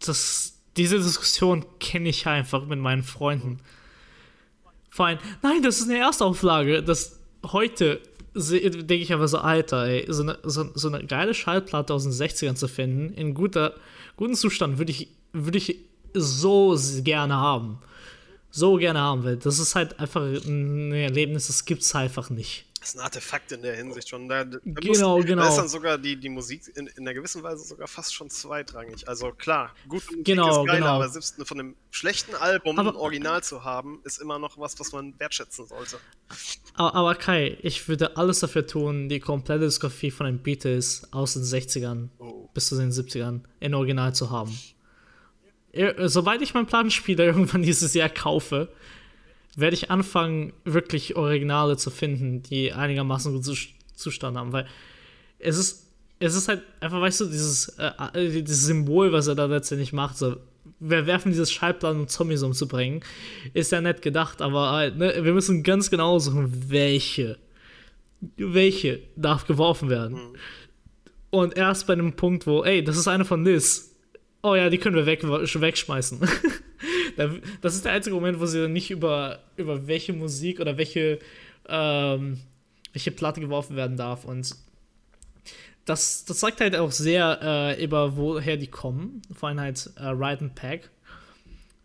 das, 0.00 0.54
diese 0.78 0.96
Diskussion 0.96 1.66
kenne 1.78 2.08
ich 2.08 2.26
einfach 2.26 2.64
mit 2.64 2.78
meinen 2.78 3.02
Freunden. 3.02 3.60
Vor 4.88 5.06
allem, 5.06 5.18
nein, 5.42 5.62
das 5.62 5.80
ist 5.80 5.90
eine 5.90 5.98
Erstauflage. 5.98 6.82
Das 6.82 7.20
heute 7.44 8.00
denke 8.34 8.94
ich 8.94 9.12
einfach 9.12 9.28
so, 9.28 9.38
Alter, 9.38 9.86
ey, 9.86 10.06
so 10.08 10.22
eine, 10.22 10.38
so, 10.42 10.70
so 10.74 10.88
eine 10.88 11.04
geile 11.06 11.34
Schallplatte 11.34 11.92
aus 11.92 12.04
den 12.04 12.12
60ern 12.12 12.54
zu 12.54 12.66
finden, 12.66 13.12
in 13.14 13.34
guter, 13.34 13.74
guten 14.16 14.34
Zustand, 14.34 14.78
würde 14.78 14.90
ich, 14.90 15.08
würde 15.32 15.58
ich 15.58 15.78
so 16.14 16.78
gerne 17.02 17.34
haben. 17.34 17.78
So 18.50 18.76
gerne 18.76 19.00
haben 19.00 19.24
will. 19.24 19.36
Das 19.36 19.58
ist 19.58 19.74
halt 19.74 19.98
einfach 19.98 20.22
ein 20.22 20.92
Erlebnis, 20.92 21.48
das 21.48 21.64
gibt 21.64 21.82
es 21.82 21.94
einfach 21.94 22.30
nicht. 22.30 22.66
Das 22.84 22.90
ist 22.90 23.00
ein 23.00 23.04
Artefakt 23.04 23.50
in 23.50 23.62
der 23.62 23.74
Hinsicht 23.74 24.10
schon. 24.10 24.28
Da, 24.28 24.44
da 24.44 24.58
genau, 24.62 25.16
muss, 25.16 25.24
genau. 25.24 25.42
Da 25.42 25.48
ist 25.48 25.56
dann 25.56 25.68
sogar 25.68 25.96
die, 25.96 26.16
die 26.16 26.28
Musik 26.28 26.70
in, 26.76 26.86
in 26.86 26.98
einer 26.98 27.14
gewissen 27.14 27.42
Weise 27.42 27.64
sogar 27.64 27.88
fast 27.88 28.14
schon 28.14 28.28
zweitrangig. 28.28 29.08
Also 29.08 29.32
klar, 29.32 29.74
gute 29.88 30.04
Musik 30.04 30.26
genau, 30.26 30.60
ist 30.60 30.68
geil, 30.68 30.80
genau. 30.80 30.90
aber 30.90 31.08
selbst 31.08 31.36
von 31.48 31.58
einem 31.58 31.76
schlechten 31.90 32.34
Album 32.34 32.78
aber, 32.78 32.90
ein 32.90 32.96
Original 32.96 33.42
zu 33.42 33.64
haben, 33.64 34.00
ist 34.04 34.20
immer 34.20 34.38
noch 34.38 34.58
was, 34.58 34.78
was 34.78 34.92
man 34.92 35.18
wertschätzen 35.18 35.66
sollte. 35.66 35.98
Aber, 36.74 36.94
aber 36.94 37.14
Kai, 37.14 37.56
ich 37.62 37.88
würde 37.88 38.18
alles 38.18 38.40
dafür 38.40 38.66
tun, 38.66 39.08
die 39.08 39.18
komplette 39.18 39.64
Diskografie 39.64 40.10
von 40.10 40.26
den 40.26 40.40
Beatles 40.40 41.08
aus 41.10 41.32
den 41.32 41.42
60ern 41.42 42.10
oh. 42.18 42.50
bis 42.52 42.66
zu 42.66 42.76
den 42.76 42.92
70ern 42.92 43.40
in 43.60 43.72
Original 43.72 44.14
zu 44.14 44.30
haben. 44.30 44.56
Sobald 46.06 46.42
ich 46.42 46.54
meinen 46.54 46.66
Plattenspieler 46.66 47.24
irgendwann 47.24 47.62
dieses 47.62 47.94
Jahr 47.94 48.08
kaufe, 48.08 48.68
werde 49.56 49.74
ich 49.74 49.90
anfangen, 49.90 50.52
wirklich 50.64 51.16
Originale 51.16 51.76
zu 51.76 51.90
finden, 51.90 52.42
die 52.42 52.72
einigermaßen 52.72 53.32
gut 53.32 53.68
Zustand 53.94 54.36
haben, 54.36 54.52
weil 54.52 54.66
es 55.38 55.56
ist, 55.56 55.90
es 56.18 56.34
ist 56.34 56.48
halt 56.48 56.62
einfach, 56.80 57.00
weißt 57.00 57.20
du, 57.20 57.26
dieses, 57.26 57.68
äh, 57.78 58.42
dieses 58.42 58.64
Symbol, 58.64 59.12
was 59.12 59.28
er 59.28 59.34
da 59.34 59.44
letztendlich 59.46 59.92
macht, 59.92 60.16
so, 60.16 60.36
wir 60.80 61.06
werfen 61.06 61.30
dieses 61.30 61.52
Schallplatten, 61.52 62.00
um 62.00 62.08
Zombies 62.08 62.42
umzubringen, 62.42 63.02
ist 63.52 63.72
ja 63.72 63.80
nett 63.80 64.02
gedacht, 64.02 64.42
aber 64.42 64.72
halt, 64.72 64.96
ne, 64.96 65.14
wir 65.22 65.32
müssen 65.32 65.62
ganz 65.62 65.90
genau 65.90 66.18
suchen, 66.18 66.70
welche, 66.70 67.38
welche 68.36 69.02
darf 69.16 69.46
geworfen 69.46 69.90
werden. 69.90 70.16
Mhm. 70.16 70.36
Und 71.30 71.56
erst 71.56 71.86
bei 71.86 71.94
einem 71.94 72.14
Punkt, 72.14 72.46
wo, 72.46 72.62
ey, 72.64 72.82
das 72.82 72.96
ist 72.96 73.08
eine 73.08 73.24
von 73.24 73.44
Liz, 73.44 73.93
oh 74.44 74.54
ja, 74.54 74.68
die 74.68 74.78
können 74.78 74.94
wir 74.94 75.06
weg, 75.06 75.24
wegschmeißen. 75.24 76.20
das 77.62 77.74
ist 77.74 77.84
der 77.84 77.92
einzige 77.92 78.14
Moment, 78.14 78.38
wo 78.38 78.46
sie 78.46 78.60
dann 78.60 78.72
nicht 78.72 78.90
über, 78.90 79.40
über 79.56 79.86
welche 79.86 80.12
Musik 80.12 80.60
oder 80.60 80.76
welche, 80.76 81.18
ähm, 81.66 82.38
welche 82.92 83.10
Platte 83.10 83.40
geworfen 83.40 83.74
werden 83.74 83.96
darf. 83.96 84.24
Und 84.26 84.54
das, 85.86 86.26
das 86.26 86.38
zeigt 86.38 86.60
halt 86.60 86.76
auch 86.76 86.92
sehr 86.92 87.40
äh, 87.42 87.82
über 87.82 88.16
woher 88.16 88.58
die 88.58 88.66
kommen. 88.66 89.22
Vor 89.32 89.48
allem 89.48 89.60
halt 89.60 89.90
äh, 89.96 90.08
Ride 90.08 90.42
and 90.42 90.54
Pack. 90.54 90.90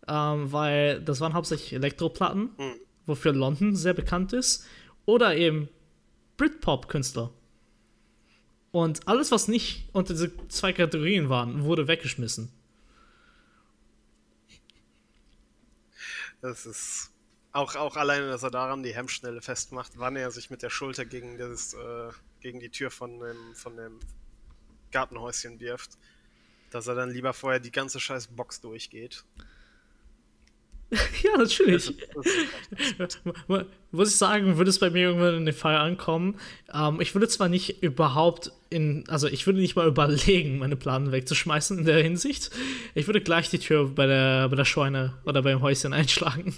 Ähm, 0.06 0.52
weil 0.52 1.00
das 1.00 1.20
waren 1.20 1.32
hauptsächlich 1.32 1.72
Elektroplatten, 1.72 2.50
mhm. 2.58 2.74
wofür 3.06 3.32
London 3.32 3.74
sehr 3.74 3.94
bekannt 3.94 4.34
ist. 4.34 4.66
Oder 5.06 5.34
eben 5.34 5.70
Britpop-Künstler. 6.36 7.30
Und 8.72 9.08
alles, 9.08 9.32
was 9.32 9.48
nicht 9.48 9.88
unter 9.92 10.14
diese 10.14 10.32
zwei 10.48 10.72
Kategorien 10.72 11.28
waren, 11.28 11.64
wurde 11.64 11.88
weggeschmissen. 11.88 12.52
Das 16.40 16.66
ist 16.66 17.10
auch, 17.52 17.74
auch 17.74 17.96
alleine, 17.96 18.28
dass 18.28 18.42
er 18.42 18.50
daran 18.50 18.82
die 18.82 18.94
Hemmschnelle 18.94 19.42
festmacht, 19.42 19.92
wann 19.96 20.16
er 20.16 20.30
sich 20.30 20.50
mit 20.50 20.62
der 20.62 20.70
Schulter 20.70 21.04
gegen, 21.04 21.36
das, 21.36 21.74
äh, 21.74 22.10
gegen 22.40 22.60
die 22.60 22.70
Tür 22.70 22.90
von 22.90 23.18
dem, 23.18 23.54
von 23.54 23.76
dem 23.76 23.98
Gartenhäuschen 24.92 25.58
wirft. 25.58 25.98
Dass 26.70 26.86
er 26.86 26.94
dann 26.94 27.10
lieber 27.10 27.32
vorher 27.32 27.58
die 27.58 27.72
ganze 27.72 27.98
scheiß 27.98 28.28
Box 28.28 28.60
durchgeht. 28.60 29.24
ja, 31.22 31.36
natürlich. 31.36 31.94
Muss 33.92 34.08
ich 34.08 34.16
sagen, 34.16 34.56
würde 34.56 34.70
es 34.70 34.78
bei 34.80 34.90
mir 34.90 35.02
irgendwann 35.02 35.36
in 35.36 35.46
den 35.46 35.54
Fall 35.54 35.76
ankommen. 35.76 36.38
Ähm, 36.72 37.00
ich 37.00 37.14
würde 37.14 37.28
zwar 37.28 37.48
nicht 37.48 37.82
überhaupt 37.82 38.52
in, 38.70 39.04
also 39.08 39.28
ich 39.28 39.46
würde 39.46 39.60
nicht 39.60 39.76
mal 39.76 39.86
überlegen, 39.86 40.58
meine 40.58 40.76
Planen 40.76 41.12
wegzuschmeißen 41.12 41.78
in 41.78 41.84
der 41.84 42.02
Hinsicht. 42.02 42.50
Ich 42.94 43.06
würde 43.06 43.20
gleich 43.20 43.50
die 43.50 43.60
Tür 43.60 43.88
bei 43.88 44.06
der, 44.06 44.48
bei 44.48 44.56
der 44.56 44.64
Scheune 44.64 45.14
oder 45.24 45.42
beim 45.42 45.60
Häuschen 45.62 45.92
einschlagen. 45.92 46.54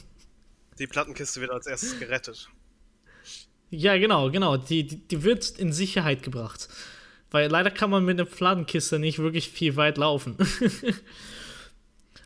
Die 0.78 0.86
Plattenkiste 0.86 1.40
wird 1.40 1.50
als 1.50 1.66
erstes 1.66 1.98
gerettet. 1.98 2.48
Ja, 3.68 3.96
genau, 3.98 4.30
genau. 4.30 4.56
Die, 4.56 4.86
die, 4.86 4.96
die 4.96 5.22
wird 5.22 5.50
in 5.59 5.72
Sicherheit 5.72 6.22
gebracht. 6.22 6.68
Weil 7.30 7.50
leider 7.50 7.70
kann 7.70 7.90
man 7.90 8.04
mit 8.04 8.18
einer 8.18 8.28
Plattenkiste 8.28 8.98
nicht 8.98 9.18
wirklich 9.18 9.50
viel 9.50 9.76
weit 9.76 9.98
laufen. 9.98 10.36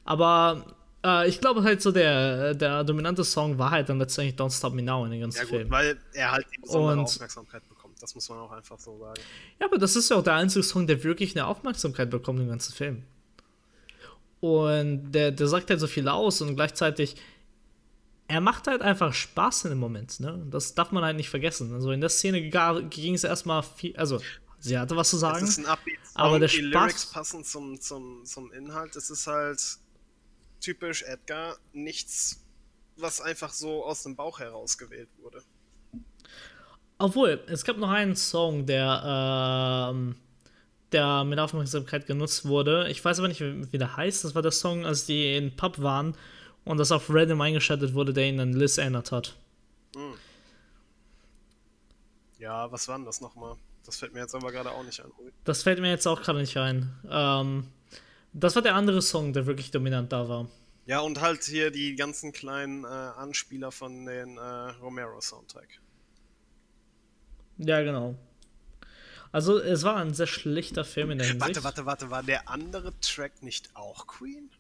Aber 0.05 0.76
äh, 1.07 1.29
ich 1.29 1.41
glaube 1.41 1.63
halt 1.63 1.81
so, 1.81 1.93
der, 1.93 2.55
der 2.55 2.83
dominante 2.85 3.25
Song 3.25 3.59
war 3.59 3.71
halt 3.71 3.89
dann 3.89 3.99
letztendlich 3.99 4.35
Don't 4.35 4.57
Stop 4.57 4.75
Me 4.75 4.83
Now 4.83 5.05
in 5.05 5.13
den 5.13 5.21
ganzen 5.21 5.39
ja, 5.39 5.45
gut, 5.45 5.51
Film. 5.51 5.71
Weil 5.71 5.99
er 6.13 6.33
halt 6.33 6.47
die 6.55 6.61
besondere 6.61 6.93
Und, 6.95 7.05
Aufmerksamkeit 7.05 7.69
bekommt. 7.69 8.03
Das 8.03 8.15
muss 8.15 8.29
man 8.29 8.39
auch 8.39 8.51
einfach 8.51 8.79
so 8.79 8.99
sagen. 8.99 9.21
Ja, 9.61 9.67
aber 9.67 9.79
das 9.79 9.95
ist 9.97 10.11
ja 10.11 10.17
auch 10.17 10.25
der 10.25 10.35
einzige 10.35 10.63
Song, 10.65 10.87
der 10.87 11.03
wirklich 11.05 11.37
eine 11.37 11.47
Aufmerksamkeit 11.47 12.11
bekommt 12.11 12.41
im 12.41 12.49
ganzen 12.49 12.75
Film. 12.75 13.05
Und 14.41 15.13
der, 15.13 15.31
der 15.31 15.47
sagt 15.47 15.71
halt 15.71 15.81
so 15.81 15.87
viel 15.87 16.09
aus 16.09 16.41
und 16.41 16.57
gleichzeitig, 16.57 17.17
er 18.29 18.41
macht 18.41 18.67
halt 18.67 18.83
einfach 18.83 19.15
Spaß 19.15 19.65
in 19.65 19.71
dem 19.71 19.79
Moment, 19.79 20.19
ne? 20.21 20.45
Das 20.51 20.75
darf 20.75 20.91
man 20.91 21.05
halt 21.05 21.17
nicht 21.17 21.31
vergessen. 21.31 21.73
Also 21.73 21.93
in 21.93 22.01
der 22.01 22.11
Szene 22.11 22.43
ging 22.91 23.15
es 23.15 23.25
erstmal 23.25 23.63
viel, 23.63 23.97
also 23.97 24.21
sie 24.59 24.77
hatte 24.77 24.97
was 24.97 25.11
zu 25.11 25.17
sagen. 25.17 25.45
Es 25.45 25.51
ist 25.51 25.59
ein 25.59 25.67
Upbeat 25.67 25.99
aber 26.17 26.39
der 26.39 26.49
die 26.49 26.57
Spaß 26.57 26.73
Lyrics 26.73 27.07
passen 27.07 27.45
zum, 27.45 27.81
zum, 27.81 28.25
zum 28.25 28.51
Inhalt. 28.53 28.97
Es 28.97 29.11
ist 29.11 29.27
halt 29.27 29.61
typisch 30.61 31.03
Edgar, 31.03 31.57
nichts, 31.73 32.45
was 32.97 33.21
einfach 33.21 33.53
so 33.53 33.85
aus 33.85 34.03
dem 34.03 34.17
Bauch 34.17 34.41
herausgewählt 34.41 35.09
wurde. 35.19 35.43
Obwohl, 36.99 37.45
es 37.49 37.65
gab 37.65 37.77
noch 37.77 37.91
einen 37.91 38.17
Song, 38.17 38.65
der, 38.65 39.93
ähm, 39.93 40.17
der 40.93 41.25
mit 41.25 41.39
Aufmerksamkeit 41.39 42.07
genutzt 42.07 42.47
wurde. 42.47 42.89
Ich 42.89 43.05
weiß 43.05 43.19
aber 43.19 43.29
nicht, 43.29 43.41
wie 43.41 43.79
der 43.79 43.97
heißt. 43.97 44.25
Das 44.25 44.35
war 44.35 44.43
der 44.43 44.53
Song, 44.53 44.87
als 44.87 45.05
die 45.05 45.37
in 45.37 45.55
Pub 45.57 45.81
waren 45.83 46.17
und 46.65 46.79
das 46.79 46.93
auf 46.93 47.11
Random 47.11 47.41
eingeschaltet 47.41 47.93
wurde, 47.95 48.15
der 48.15 48.29
ihn 48.29 48.41
an 48.41 48.55
Liz 48.55 48.79
erinnert 48.79 49.13
hat. 49.13 49.37
Hm. 49.95 50.15
Ja, 52.39 52.71
was 52.73 52.89
war 52.89 52.97
denn 52.97 53.05
das 53.05 53.21
nochmal? 53.21 53.57
Das 53.85 53.99
fällt 53.99 54.13
mir 54.15 54.21
jetzt 54.21 54.35
aber 54.35 54.51
gerade 54.51 54.71
auch 54.71 54.83
nicht 54.83 55.01
ein. 55.01 55.11
Das 55.45 55.63
fällt 55.63 55.81
mir 55.81 55.91
jetzt 55.91 56.07
auch 56.07 56.21
gerade 56.21 56.41
nicht 56.41 56.57
ein. 56.57 56.93
Ähm, 57.09 57.69
das 58.37 58.55
war 58.55 58.63
der 58.63 58.75
andere 58.75 59.01
Song, 59.01 59.33
der 59.33 59.47
wirklich 59.47 59.71
dominant 59.71 60.13
da 60.13 60.29
war. 60.29 60.49
Ja, 60.85 61.01
und 61.01 61.21
halt 61.21 61.43
hier 61.45 61.71
die 61.71 61.97
ganzen 61.97 62.33
kleinen 62.33 62.85
äh, 62.85 62.87
Anspieler 62.87 63.73
von 63.73 64.05
den 64.05 64.37
äh, 64.37 64.41
Romero-Soundtrack. 64.41 65.81
Ja, 67.59 67.83
genau. 67.83 68.15
Also, 69.33 69.59
es 69.59 69.83
war 69.83 69.97
ein 69.97 70.15
sehr 70.15 70.27
schlichter 70.27 70.85
Film 70.85 71.11
in 71.11 71.19
der 71.19 71.27
Hinsicht. 71.27 71.41
Warte, 71.41 71.65
warte, 71.65 71.87
warte, 71.87 72.11
war 72.11 72.23
der 72.23 72.49
andere 72.49 72.93
Track 73.01 73.43
nicht 73.43 73.75
auch 73.75 74.07
Queen? 74.07 74.51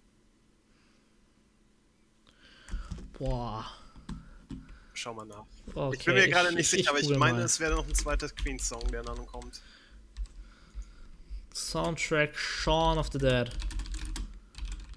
Boah. 3.18 3.64
Schau 4.94 5.14
mal 5.14 5.26
nach. 5.26 5.44
Okay, 5.74 5.96
ich 5.98 6.04
bin 6.04 6.14
mir 6.14 6.28
gerade 6.28 6.48
nicht 6.52 6.60
ich, 6.60 6.70
sicher, 6.70 6.82
ich 6.82 6.88
aber 6.88 6.98
ich 7.00 7.18
meine, 7.18 7.38
mal. 7.38 7.44
es 7.44 7.60
wäre 7.60 7.74
noch 7.74 7.86
ein 7.86 7.94
zweiter 7.94 8.28
Queen-Song, 8.30 8.90
der 8.90 9.02
dann 9.02 9.26
kommt. 9.26 9.60
Soundtrack 11.56 12.36
Shaun 12.36 12.98
of 12.98 13.08
the 13.12 13.18
Dead. 13.18 13.50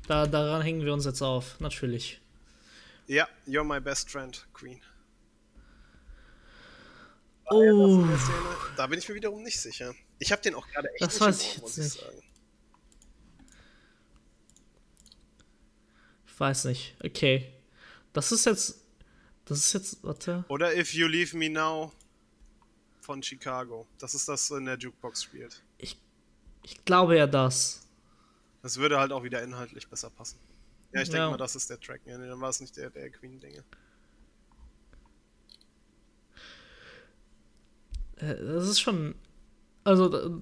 Da, 0.07 0.27
daran 0.27 0.61
hängen 0.61 0.83
wir 0.83 0.93
uns 0.93 1.05
jetzt 1.05 1.21
auf, 1.21 1.59
natürlich. 1.59 2.19
Ja, 3.07 3.27
You're 3.47 3.63
My 3.63 3.79
Best 3.79 4.11
Friend, 4.11 4.45
Queen. 4.53 4.81
Oh. 7.45 8.05
Da 8.75 8.87
bin 8.87 8.99
ich 8.99 9.07
mir 9.07 9.15
wiederum 9.15 9.41
nicht 9.41 9.59
sicher. 9.59 9.95
Ich 10.19 10.31
habe 10.31 10.41
den 10.41 10.53
auch 10.53 10.67
gerade 10.67 10.89
echt 10.95 11.01
das 11.01 11.13
nicht 11.13 11.21
weiß 11.21 11.41
ich 11.41 11.57
jetzt 11.57 11.77
nicht. 11.77 11.91
sagen. 11.91 12.23
Ich 16.27 16.39
weiß 16.39 16.65
nicht. 16.65 16.95
Okay. 17.03 17.53
Das 18.13 18.31
ist 18.31 18.45
jetzt. 18.45 18.83
Das 19.45 19.57
ist 19.59 19.73
jetzt. 19.73 20.03
Warte. 20.03 20.43
Oder 20.49 20.75
If 20.75 20.93
You 20.93 21.07
Leave 21.07 21.35
Me 21.35 21.49
Now 21.49 21.93
von 22.99 23.23
Chicago. 23.23 23.87
Das 23.97 24.13
ist 24.13 24.27
das, 24.27 24.51
in 24.51 24.65
der 24.65 24.77
Jukebox 24.77 25.23
spielt. 25.23 25.63
Ich 26.69 26.85
glaube 26.85 27.17
ja 27.17 27.25
das. 27.25 27.87
Das 28.61 28.77
würde 28.77 28.99
halt 28.99 29.11
auch 29.11 29.23
wieder 29.23 29.41
inhaltlich 29.41 29.87
besser 29.87 30.09
passen. 30.11 30.37
Ja, 30.93 31.01
ich 31.01 31.09
denke 31.09 31.23
ja. 31.23 31.29
mal, 31.29 31.37
das 31.37 31.55
ist 31.55 31.69
der 31.69 31.79
Track. 31.79 32.01
Ja, 32.05 32.17
nee, 32.17 32.27
dann 32.27 32.39
war 32.41 32.49
es 32.49 32.59
nicht 32.61 32.77
der, 32.77 32.91
der 32.91 33.09
Queen-Dinge. 33.09 33.63
Äh, 38.17 38.35
das 38.35 38.67
ist 38.67 38.79
schon. 38.79 39.15
Also. 39.83 40.41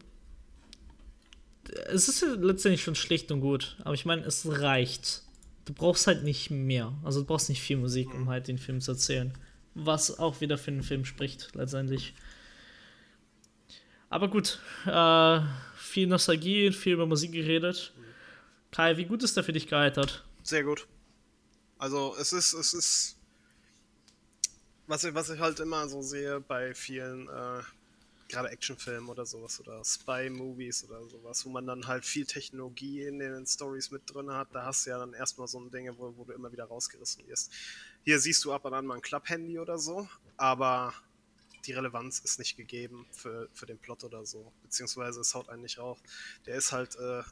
Es 1.87 2.07
ist 2.07 2.21
letztendlich 2.21 2.81
schon 2.81 2.95
schlicht 2.95 3.31
und 3.31 3.41
gut. 3.41 3.77
Aber 3.83 3.93
ich 3.93 4.05
meine, 4.05 4.23
es 4.23 4.47
reicht. 4.49 5.23
Du 5.65 5.73
brauchst 5.73 6.07
halt 6.07 6.23
nicht 6.23 6.49
mehr. 6.49 6.93
Also, 7.03 7.21
du 7.21 7.25
brauchst 7.25 7.49
nicht 7.49 7.61
viel 7.61 7.77
Musik, 7.77 8.13
um 8.13 8.23
mhm. 8.23 8.29
halt 8.29 8.47
den 8.47 8.57
Film 8.57 8.81
zu 8.81 8.91
erzählen. 8.91 9.33
Was 9.75 10.17
auch 10.19 10.41
wieder 10.41 10.57
für 10.57 10.71
den 10.71 10.83
Film 10.83 11.05
spricht, 11.05 11.55
letztendlich. 11.55 12.13
Aber 14.09 14.29
gut, 14.29 14.59
äh, 14.85 15.41
viel 15.97 16.05
Nostalgie, 16.05 16.71
viel 16.71 16.93
über 16.93 17.07
Musik 17.07 17.31
geredet. 17.31 17.91
Kai, 18.69 18.97
wie 18.97 19.05
gut 19.05 19.23
ist 19.23 19.35
der 19.35 19.43
für 19.43 19.51
dich 19.51 19.65
gealtert? 19.65 20.23
Sehr 20.43 20.63
gut. 20.63 20.87
Also 21.79 22.15
es 22.19 22.33
ist, 22.33 22.53
es 22.53 22.75
ist, 22.75 23.17
was 24.85 25.03
ich, 25.05 25.15
was 25.15 25.31
ich 25.31 25.39
halt 25.39 25.59
immer 25.59 25.89
so 25.89 26.03
sehe 26.03 26.39
bei 26.39 26.75
vielen, 26.75 27.27
äh, 27.27 27.63
gerade 28.29 28.49
Actionfilmen 28.49 29.09
oder 29.09 29.25
sowas 29.25 29.59
oder 29.59 29.83
Spy-Movies 29.83 30.83
oder 30.83 31.03
sowas, 31.05 31.43
wo 31.47 31.49
man 31.49 31.65
dann 31.65 31.87
halt 31.87 32.05
viel 32.05 32.27
Technologie 32.27 33.01
in 33.01 33.17
den 33.17 33.47
Stories 33.47 33.89
mit 33.89 34.03
drin 34.05 34.29
hat, 34.29 34.49
da 34.53 34.65
hast 34.65 34.85
du 34.85 34.91
ja 34.91 34.99
dann 34.99 35.13
erstmal 35.13 35.47
so 35.47 35.59
ein 35.59 35.71
Ding, 35.71 35.91
wo, 35.97 36.15
wo 36.15 36.25
du 36.25 36.33
immer 36.33 36.51
wieder 36.51 36.65
rausgerissen 36.65 37.27
wirst. 37.27 37.51
Hier 38.03 38.19
siehst 38.19 38.45
du 38.45 38.53
ab 38.53 38.65
und 38.65 38.75
an 38.75 38.85
mal 38.85 38.93
ein 38.93 39.01
Klapp-Handy 39.01 39.57
oder 39.57 39.79
so, 39.79 40.07
aber 40.35 40.93
die 41.67 41.73
Relevanz 41.73 42.19
ist 42.19 42.39
nicht 42.39 42.55
gegeben 42.57 43.05
für, 43.11 43.49
für 43.53 43.65
den 43.65 43.77
Plot 43.77 44.03
oder 44.03 44.25
so, 44.25 44.51
beziehungsweise 44.63 45.19
es 45.21 45.35
haut 45.35 45.49
einen 45.49 45.61
nicht 45.61 45.77
rauf. 45.77 45.99
Der 46.45 46.55
ist 46.55 46.71
halt 46.71 46.95
äh, 46.95 47.23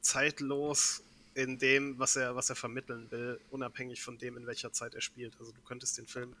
zeitlos 0.00 1.02
in 1.34 1.58
dem, 1.58 1.98
was 1.98 2.16
er, 2.16 2.34
was 2.34 2.50
er 2.50 2.56
vermitteln 2.56 3.10
will, 3.10 3.38
unabhängig 3.50 4.02
von 4.02 4.18
dem, 4.18 4.36
in 4.36 4.46
welcher 4.46 4.72
Zeit 4.72 4.94
er 4.94 5.00
spielt. 5.00 5.38
Also 5.38 5.52
du 5.52 5.60
könntest 5.60 5.98
den 5.98 6.06
Film 6.06 6.34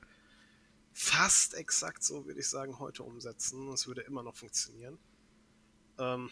fast 0.92 1.54
exakt 1.54 2.02
so, 2.02 2.26
würde 2.26 2.40
ich 2.40 2.48
sagen, 2.48 2.78
heute 2.78 3.04
umsetzen. 3.04 3.68
Es 3.72 3.86
würde 3.86 4.00
immer 4.00 4.22
noch 4.22 4.34
funktionieren. 4.34 4.98
Ähm, 5.98 6.30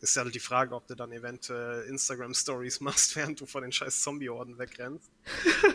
ist 0.00 0.16
ja 0.16 0.22
halt 0.22 0.34
die 0.34 0.40
Frage, 0.40 0.74
ob 0.74 0.86
du 0.86 0.94
dann 0.94 1.12
eventuell 1.12 1.84
Instagram-Stories 1.88 2.80
machst, 2.82 3.16
während 3.16 3.40
du 3.40 3.46
vor 3.46 3.60
den 3.60 3.72
scheiß 3.72 4.02
Zombie-Orden 4.02 4.58
wegrennst. 4.58 5.10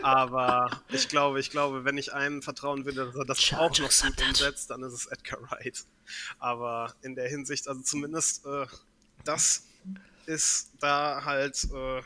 Aber 0.02 0.82
ich 0.90 1.10
glaube, 1.10 1.40
ich 1.40 1.50
glaube, 1.50 1.86
wenn 1.86 1.98
ich 1.98 2.14
einem 2.14 2.41
vertrauen 2.41 2.86
würde, 2.86 3.06
dass 3.06 3.16
er 3.16 3.26
das 3.26 3.41
Charge 3.41 3.84
auch 3.84 3.91
noch 3.91 4.16
gut 4.16 4.28
umsetzt, 4.28 4.70
dann 4.70 4.84
ist 4.84 4.94
es 4.94 5.06
Edgar 5.08 5.41
Wright. 5.41 5.86
Aber 6.40 6.95
in 7.02 7.16
der 7.16 7.28
Hinsicht, 7.28 7.68
also 7.68 7.82
zumindest 7.82 8.45
äh, 8.45 8.66
das 9.24 9.66
ist 10.26 10.72
da 10.80 11.24
halt 11.26 11.68
äh, 11.74 12.02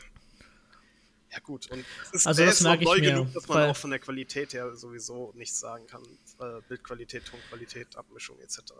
ja 1.30 1.40
gut, 1.40 1.70
und 1.70 1.84
es 2.06 2.20
ist, 2.20 2.26
also 2.26 2.44
das 2.44 2.54
ist 2.54 2.62
merke 2.62 2.84
neu 2.84 3.00
genug, 3.00 3.32
dass 3.34 3.46
man 3.48 3.70
auch 3.70 3.76
von 3.76 3.90
der 3.90 3.98
Qualität 3.98 4.54
her 4.54 4.74
sowieso 4.76 5.32
nichts 5.36 5.60
sagen 5.60 5.86
kann. 5.86 6.02
Äh, 6.40 6.62
Bildqualität, 6.68 7.26
Tonqualität, 7.26 7.96
Abmischung 7.96 8.38
etc. 8.40 8.72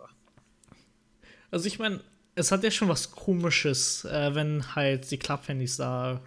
Also 1.50 1.66
ich 1.66 1.78
meine, 1.78 2.02
es 2.38 2.52
hat 2.52 2.62
ja 2.62 2.70
schon 2.70 2.88
was 2.88 3.10
komisches, 3.10 4.04
äh, 4.04 4.34
wenn 4.34 4.74
halt 4.74 5.10
die 5.10 5.18
Klapphandys 5.18 5.76
da 5.76 6.20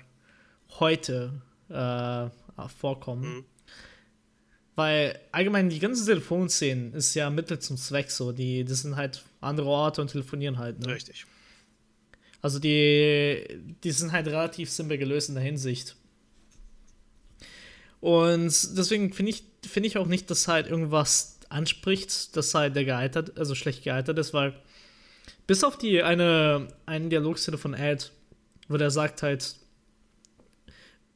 heute 0.80 1.42
äh, 1.70 2.30
vorkommen. 2.80 3.38
Mhm. 3.38 3.46
Weil 4.76 5.20
allgemein 5.32 5.70
die 5.70 5.80
ganzen 5.80 6.06
Telefonszenen 6.06 6.94
ist 6.94 7.14
ja 7.14 7.30
Mittel 7.30 7.60
zum 7.60 7.78
Zweck 7.78 8.12
so. 8.12 8.32
Die, 8.32 8.64
das 8.66 8.82
sind 8.82 8.96
halt 8.96 9.24
andere 9.40 9.68
Orte 9.68 10.02
und 10.02 10.12
telefonieren 10.12 10.58
halt. 10.58 10.80
Ne? 10.80 10.94
Richtig. 10.94 11.26
Also 12.42 12.60
die, 12.60 13.46
die 13.84 13.92
sind 13.92 14.12
halt 14.12 14.28
relativ 14.28 14.70
simpel 14.70 14.98
gelöst 14.98 15.30
in 15.30 15.36
der 15.36 15.44
Hinsicht. 15.44 15.96
Und 18.00 18.78
deswegen 18.78 19.14
finde 19.14 19.32
ich, 19.32 19.44
find 19.64 19.86
ich 19.86 19.98
auch 19.98 20.08
nicht, 20.08 20.30
dass 20.32 20.48
halt 20.48 20.68
irgendwas 20.68 21.40
anspricht, 21.50 22.36
dass 22.36 22.54
halt 22.54 22.76
der 22.76 22.86
gealtert, 22.86 23.38
also 23.38 23.54
schlecht 23.56 23.84
gealtert 23.84 24.18
ist, 24.18 24.34
weil 24.34 24.56
bis 25.48 25.64
auf 25.64 25.78
die 25.78 26.02
eine, 26.04 26.68
eine 26.86 27.10
Dialogszene 27.10 27.58
von 27.58 27.74
Ed, 27.74 28.12
wo 28.68 28.78
der 28.78 28.92
sagt 28.92 29.24
halt 29.24 29.56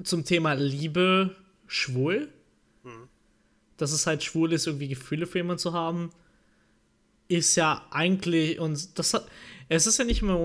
zum 0.04 0.26
Thema 0.26 0.54
Liebe 0.54 1.36
schwul, 1.68 2.30
mhm. 2.84 3.08
dass 3.78 3.92
es 3.92 4.08
halt 4.08 4.24
schwul 4.24 4.54
ist, 4.54 4.68
irgendwie 4.68 4.88
Gefühle 4.90 5.26
für 5.26 5.40
jemanden 5.40 5.60
zu 5.60 5.74
haben, 5.74 6.12
ist 7.28 7.56
ja 7.56 7.86
eigentlich, 7.92 8.60
und 8.60 9.00
das 9.00 9.14
hat, 9.14 9.28
es 9.70 9.88
ist 9.88 9.98
ja 9.98 10.06
nicht 10.06 10.22
mehr, 10.22 10.38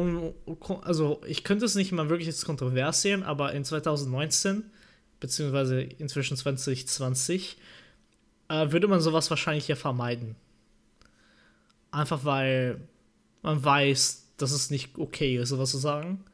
also 0.82 1.20
ich 1.26 1.44
könnte 1.44 1.66
es 1.66 1.74
nicht 1.74 1.92
mal 1.92 2.08
wirklich 2.08 2.28
als 2.28 2.44
kontrovers 2.44 3.02
sehen, 3.02 3.22
aber 3.22 3.52
in 3.52 3.64
2019 3.64 4.64
beziehungsweise 5.20 5.82
inzwischen 5.82 6.36
2020, 6.36 7.58
äh, 8.48 8.72
würde 8.72 8.88
man 8.88 9.00
sowas 9.00 9.30
wahrscheinlich 9.30 9.68
ja 9.68 9.76
vermeiden. 9.76 10.34
Einfach 11.92 12.24
weil 12.24 12.80
man 13.42 13.62
weiß, 13.62 14.26
dass 14.36 14.52
es 14.52 14.70
nicht 14.70 14.98
okay 14.98 15.36
ist, 15.36 15.50
sowas 15.50 15.70
zu 15.70 15.78
sagen. 15.78 16.24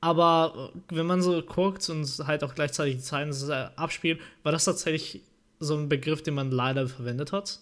Aber 0.00 0.72
äh, 0.74 0.96
wenn 0.96 1.06
man 1.06 1.22
so 1.22 1.40
guckt 1.42 1.88
und 1.88 2.06
halt 2.26 2.44
auch 2.44 2.54
gleichzeitig 2.54 2.96
die 2.96 3.02
Zeiten 3.02 3.32
abspielt, 3.76 4.20
war 4.42 4.52
das 4.52 4.64
tatsächlich 4.64 5.22
so 5.60 5.76
ein 5.76 5.88
Begriff, 5.88 6.22
den 6.22 6.34
man 6.34 6.50
leider 6.50 6.88
verwendet 6.88 7.32
hat. 7.32 7.60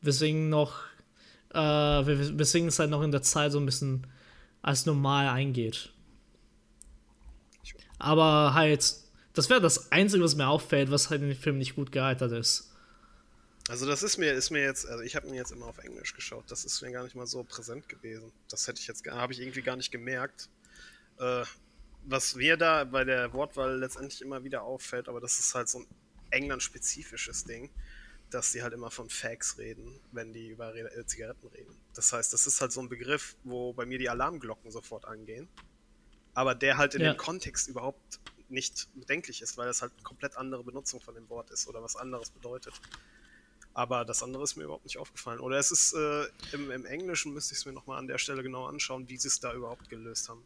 Weswegen 0.00 0.48
noch, 0.48 0.80
äh, 1.52 1.58
weswegen 1.58 2.68
es 2.68 2.78
halt 2.78 2.90
noch 2.90 3.02
in 3.02 3.10
der 3.10 3.22
Zeit 3.22 3.52
so 3.52 3.58
ein 3.58 3.66
bisschen 3.66 4.06
als 4.62 4.86
normal 4.86 5.28
eingeht. 5.28 5.90
Aber 7.98 8.54
halt 8.54 9.02
das 9.34 9.48
wäre 9.48 9.60
das 9.60 9.90
Einzige, 9.92 10.24
was 10.24 10.36
mir 10.36 10.48
auffällt, 10.48 10.90
was 10.90 11.10
halt 11.10 11.22
in 11.22 11.28
dem 11.28 11.36
Film 11.36 11.58
nicht 11.58 11.74
gut 11.74 11.92
gealtert 11.92 12.32
ist. 12.32 12.71
Also 13.68 13.86
das 13.86 14.02
ist 14.02 14.18
mir, 14.18 14.32
ist 14.32 14.50
mir 14.50 14.62
jetzt, 14.62 14.86
also 14.86 15.02
ich 15.04 15.14
habe 15.14 15.28
ihn 15.28 15.34
jetzt 15.34 15.52
immer 15.52 15.66
auf 15.66 15.78
Englisch 15.78 16.14
geschaut, 16.14 16.44
das 16.48 16.64
ist 16.64 16.82
mir 16.82 16.90
gar 16.90 17.04
nicht 17.04 17.14
mal 17.14 17.26
so 17.26 17.44
präsent 17.44 17.88
gewesen. 17.88 18.32
Das 18.48 18.66
hätte 18.66 18.80
ich 18.80 18.88
jetzt, 18.88 19.06
habe 19.06 19.32
ich 19.32 19.40
irgendwie 19.40 19.62
gar 19.62 19.76
nicht 19.76 19.92
gemerkt. 19.92 20.48
Äh, 21.18 21.44
was 22.04 22.34
mir 22.34 22.56
da 22.56 22.84
bei 22.84 23.04
der 23.04 23.32
Wortwahl 23.32 23.78
letztendlich 23.78 24.20
immer 24.22 24.42
wieder 24.42 24.62
auffällt, 24.62 25.08
aber 25.08 25.20
das 25.20 25.38
ist 25.38 25.54
halt 25.54 25.68
so 25.68 25.78
ein 25.78 25.86
England-spezifisches 26.30 27.44
Ding, 27.44 27.70
dass 28.30 28.50
die 28.52 28.62
halt 28.62 28.72
immer 28.72 28.90
von 28.90 29.08
Fags 29.08 29.58
reden, 29.58 30.00
wenn 30.10 30.32
die 30.32 30.48
über 30.48 30.74
Re 30.74 30.90
äh, 30.96 31.06
Zigaretten 31.06 31.46
reden. 31.48 31.76
Das 31.94 32.12
heißt, 32.12 32.32
das 32.32 32.46
ist 32.46 32.60
halt 32.60 32.72
so 32.72 32.80
ein 32.80 32.88
Begriff, 32.88 33.36
wo 33.44 33.72
bei 33.72 33.86
mir 33.86 33.98
die 33.98 34.08
Alarmglocken 34.08 34.72
sofort 34.72 35.04
angehen, 35.04 35.48
aber 36.34 36.54
der 36.54 36.78
halt 36.78 36.94
in 36.94 37.02
ja. 37.02 37.12
dem 37.12 37.16
Kontext 37.16 37.68
überhaupt 37.68 38.18
nicht 38.48 38.88
bedenklich 38.94 39.42
ist, 39.42 39.56
weil 39.56 39.66
das 39.66 39.82
halt 39.82 39.92
eine 39.92 40.02
komplett 40.02 40.36
andere 40.36 40.64
Benutzung 40.64 41.00
von 41.00 41.14
dem 41.14 41.28
Wort 41.28 41.50
ist 41.50 41.68
oder 41.68 41.82
was 41.82 41.96
anderes 41.96 42.30
bedeutet. 42.30 42.74
Aber 43.74 44.04
das 44.04 44.22
andere 44.22 44.42
ist 44.42 44.56
mir 44.56 44.64
überhaupt 44.64 44.84
nicht 44.84 44.98
aufgefallen. 44.98 45.40
Oder 45.40 45.56
es 45.58 45.70
ist 45.70 45.94
äh, 45.94 46.24
im, 46.52 46.70
im, 46.70 46.84
Englischen, 46.84 47.32
müsste 47.32 47.54
ich 47.54 47.60
es 47.60 47.66
mir 47.66 47.72
nochmal 47.72 47.98
an 47.98 48.06
der 48.06 48.18
Stelle 48.18 48.42
genau 48.42 48.66
anschauen, 48.66 49.08
wie 49.08 49.16
sie 49.16 49.28
es 49.28 49.40
da 49.40 49.52
überhaupt 49.54 49.88
gelöst 49.88 50.28
haben. 50.28 50.42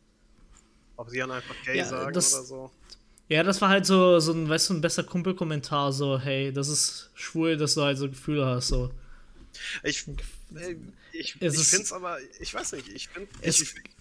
Ob 0.96 1.10
sie 1.10 1.18
dann 1.18 1.30
einfach 1.30 1.54
gay 1.64 1.78
ja, 1.78 1.84
sagen 1.84 2.12
das, 2.12 2.34
oder 2.34 2.44
so. 2.44 2.70
Ja, 3.28 3.42
das 3.42 3.60
war 3.60 3.68
halt 3.68 3.84
so, 3.84 4.20
so 4.20 4.32
ein, 4.32 4.48
weißt 4.48 4.70
du, 4.70 4.74
ein 4.74 4.80
besser 4.80 5.02
Kumpelkommentar, 5.02 5.92
so, 5.92 6.18
hey, 6.18 6.52
das 6.52 6.68
ist 6.68 7.10
schwul, 7.14 7.56
dass 7.56 7.74
du 7.74 7.82
halt 7.82 7.98
so 7.98 8.08
Gefühle 8.08 8.46
hast, 8.46 8.68
so. 8.68 8.92
Ich, 9.82 10.06
äh, 10.54 10.76
ich, 11.12 11.34
ich 11.40 11.68
finde 11.68 11.84
es 11.84 11.92
aber, 11.92 12.18
ich 12.38 12.54
weiß 12.54 12.72
nicht, 12.72 12.88
ich 12.88 13.08
finde. 13.08 13.28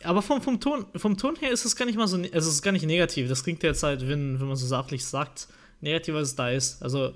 Aber 0.04 0.22
vom, 0.22 0.42
vom, 0.42 0.60
Ton, 0.60 0.86
vom 0.96 1.18
Ton 1.18 1.36
her 1.38 1.52
ist 1.52 1.66
es 1.66 1.76
gar 1.76 1.86
nicht 1.86 1.98
mal 1.98 2.08
so, 2.08 2.20
es 2.20 2.46
ist 2.46 2.62
gar 2.62 2.72
nicht 2.72 2.86
negativ. 2.86 3.30
Das 3.30 3.44
klingt 3.44 3.64
jetzt 3.64 3.84
halt, 3.84 4.02
wenn, 4.02 4.40
wenn 4.40 4.48
man 4.48 4.56
so 4.56 4.68
sachlich 4.68 5.04
sagt, 5.06 5.48
negativ, 5.82 6.16
als 6.16 6.30
es 6.30 6.36
da 6.36 6.50
ist. 6.50 6.84
Also, 6.84 7.16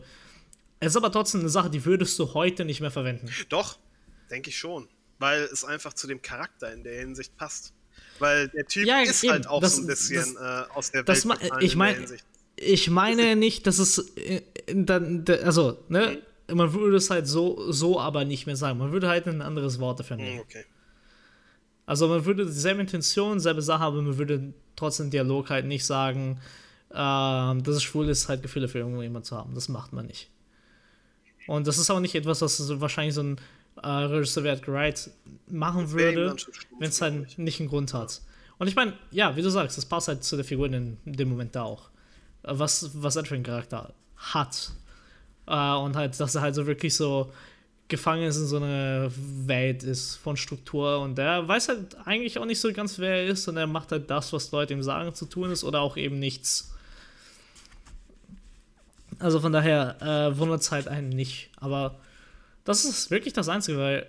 es 0.80 0.94
ist 0.94 0.98
aber 0.98 1.12
trotzdem 1.12 1.42
eine 1.42 1.50
Sache, 1.50 1.70
die 1.70 1.84
würdest 1.86 2.18
du 2.20 2.34
heute 2.34 2.66
nicht 2.66 2.82
mehr 2.82 2.92
verwenden. 2.92 3.30
Doch, 3.50 3.78
denke 4.30 4.50
ich 4.50 4.58
schon. 4.58 4.88
Weil 5.18 5.42
es 5.44 5.66
einfach 5.66 5.94
zu 5.94 6.08
dem 6.08 6.22
Charakter 6.22 6.72
in 6.72 6.84
der 6.84 7.00
Hinsicht 7.00 7.36
passt. 7.36 7.74
Weil 8.20 8.48
der 8.50 8.66
Typ 8.66 8.86
ja, 8.86 9.02
ist 9.02 9.24
eben, 9.24 9.34
halt 9.34 9.48
auch 9.48 9.62
das, 9.62 9.76
so 9.76 9.82
ein 9.82 9.88
bisschen 9.88 10.36
das, 10.36 10.68
äh, 10.68 10.72
aus 10.74 10.92
der 10.92 11.08
Welt. 11.08 11.26
Ma 11.26 11.36
ich 11.60 11.76
meine, 11.76 12.06
ich 12.56 12.90
meine 12.90 13.36
nicht, 13.36 13.68
dass 13.68 13.80
es 13.80 14.16
äh, 14.16 14.42
dann, 14.74 15.26
also, 15.44 15.84
ne, 15.90 16.22
man 16.54 16.74
würde 16.74 16.98
es 16.98 17.10
halt 17.10 17.28
so, 17.28 17.72
so 17.72 18.00
aber 18.00 18.24
nicht 18.26 18.46
mehr 18.46 18.56
sagen. 18.56 18.80
Man 18.80 18.92
würde 18.92 19.10
halt 19.10 19.28
ein 19.28 19.42
anderes 19.42 19.80
Wort 19.80 20.00
dafür 20.00 20.18
nehmen. 20.18 20.40
Hm, 20.40 20.44
okay. 20.44 20.66
Also 21.86 22.08
man 22.08 22.24
würde 22.24 22.46
dieselbe 22.46 22.82
Intention, 22.82 23.40
selbe 23.40 23.62
Sache, 23.62 23.84
aber 23.84 24.02
man 24.02 24.18
würde 24.18 24.54
trotzdem 24.76 25.10
Dialog 25.10 25.50
halt 25.50 25.66
nicht 25.66 25.86
sagen, 25.86 26.40
äh, 26.90 26.94
dass 26.94 27.68
es 27.68 27.84
schwul 27.84 28.08
ist, 28.10 28.30
halt 28.30 28.44
Gefühle 28.44 28.68
für 28.68 28.80
irgendjemand 28.80 29.26
zu 29.26 29.36
haben. 29.36 29.56
Das 29.56 29.70
macht 29.70 29.92
man 29.92 30.06
nicht. 30.06 30.30
Und 31.50 31.66
das 31.66 31.80
ist 31.80 31.90
auch 31.90 32.00
nicht 32.00 32.14
etwas, 32.14 32.42
was 32.42 32.58
so 32.58 32.80
wahrscheinlich 32.80 33.16
so 33.16 33.24
ein 33.24 33.38
äh, 33.82 33.88
Regisseur 33.88 34.44
wie 34.44 34.50
Edgar 34.50 34.76
Wright 34.76 35.10
machen 35.48 35.90
würde, 35.92 36.36
wenn 36.78 36.90
es 36.90 37.02
halt 37.02 37.40
nicht 37.40 37.60
einen 37.60 37.70
Grund 37.70 37.92
hat. 37.92 38.22
Und 38.60 38.68
ich 38.68 38.76
meine, 38.76 38.94
ja, 39.10 39.36
wie 39.36 39.42
du 39.42 39.50
sagst, 39.50 39.76
das 39.76 39.86
passt 39.88 40.10
halt 40.10 40.24
zu 40.24 40.36
der 40.36 40.46
Figur 40.46 40.68
in, 40.68 40.98
dem 41.06 41.28
Moment 41.28 41.56
da 41.56 41.64
auch. 41.64 41.90
Was, 42.44 42.92
was 43.02 43.16
er 43.16 43.26
für 43.26 43.34
einen 43.34 43.44
Charakter 43.44 43.96
hat. 44.16 44.74
Äh, 45.48 45.74
und 45.74 45.96
halt, 45.96 46.20
dass 46.20 46.36
er 46.36 46.42
halt 46.42 46.54
so 46.54 46.68
wirklich 46.68 46.96
so 46.96 47.32
gefangen 47.88 48.28
ist 48.28 48.38
in 48.38 48.46
so 48.46 48.58
einer 48.58 49.10
Welt 49.48 49.82
ist 49.82 50.18
von 50.18 50.38
Struktur 50.38 51.00
und 51.00 51.18
der 51.18 51.48
weiß 51.48 51.70
halt 51.70 51.98
eigentlich 52.06 52.38
auch 52.38 52.46
nicht 52.46 52.60
so 52.60 52.72
ganz, 52.72 53.00
wer 53.00 53.24
er 53.24 53.26
ist 53.26 53.48
und 53.48 53.58
er 53.58 53.66
macht 53.66 53.92
halt 53.92 54.08
das, 54.12 54.32
was 54.34 54.52
Leute 54.52 54.74
ihm 54.74 54.84
sagen 54.84 55.16
zu 55.16 55.26
tun 55.26 55.50
ist 55.50 55.64
oder 55.64 55.82
auch 55.82 55.98
eben 55.98 56.20
nichts. 56.20 56.76
Also 59.20 59.40
von 59.40 59.52
daher 59.52 60.02
äh, 60.02 60.38
wundert 60.38 60.62
es 60.62 60.72
halt 60.72 60.88
einen 60.88 61.10
nicht. 61.10 61.50
Aber 61.58 62.00
das 62.64 62.86
ist 62.86 63.12
wirklich 63.12 63.34
das 63.34 63.50
Einzige, 63.50 63.78
weil 63.78 64.08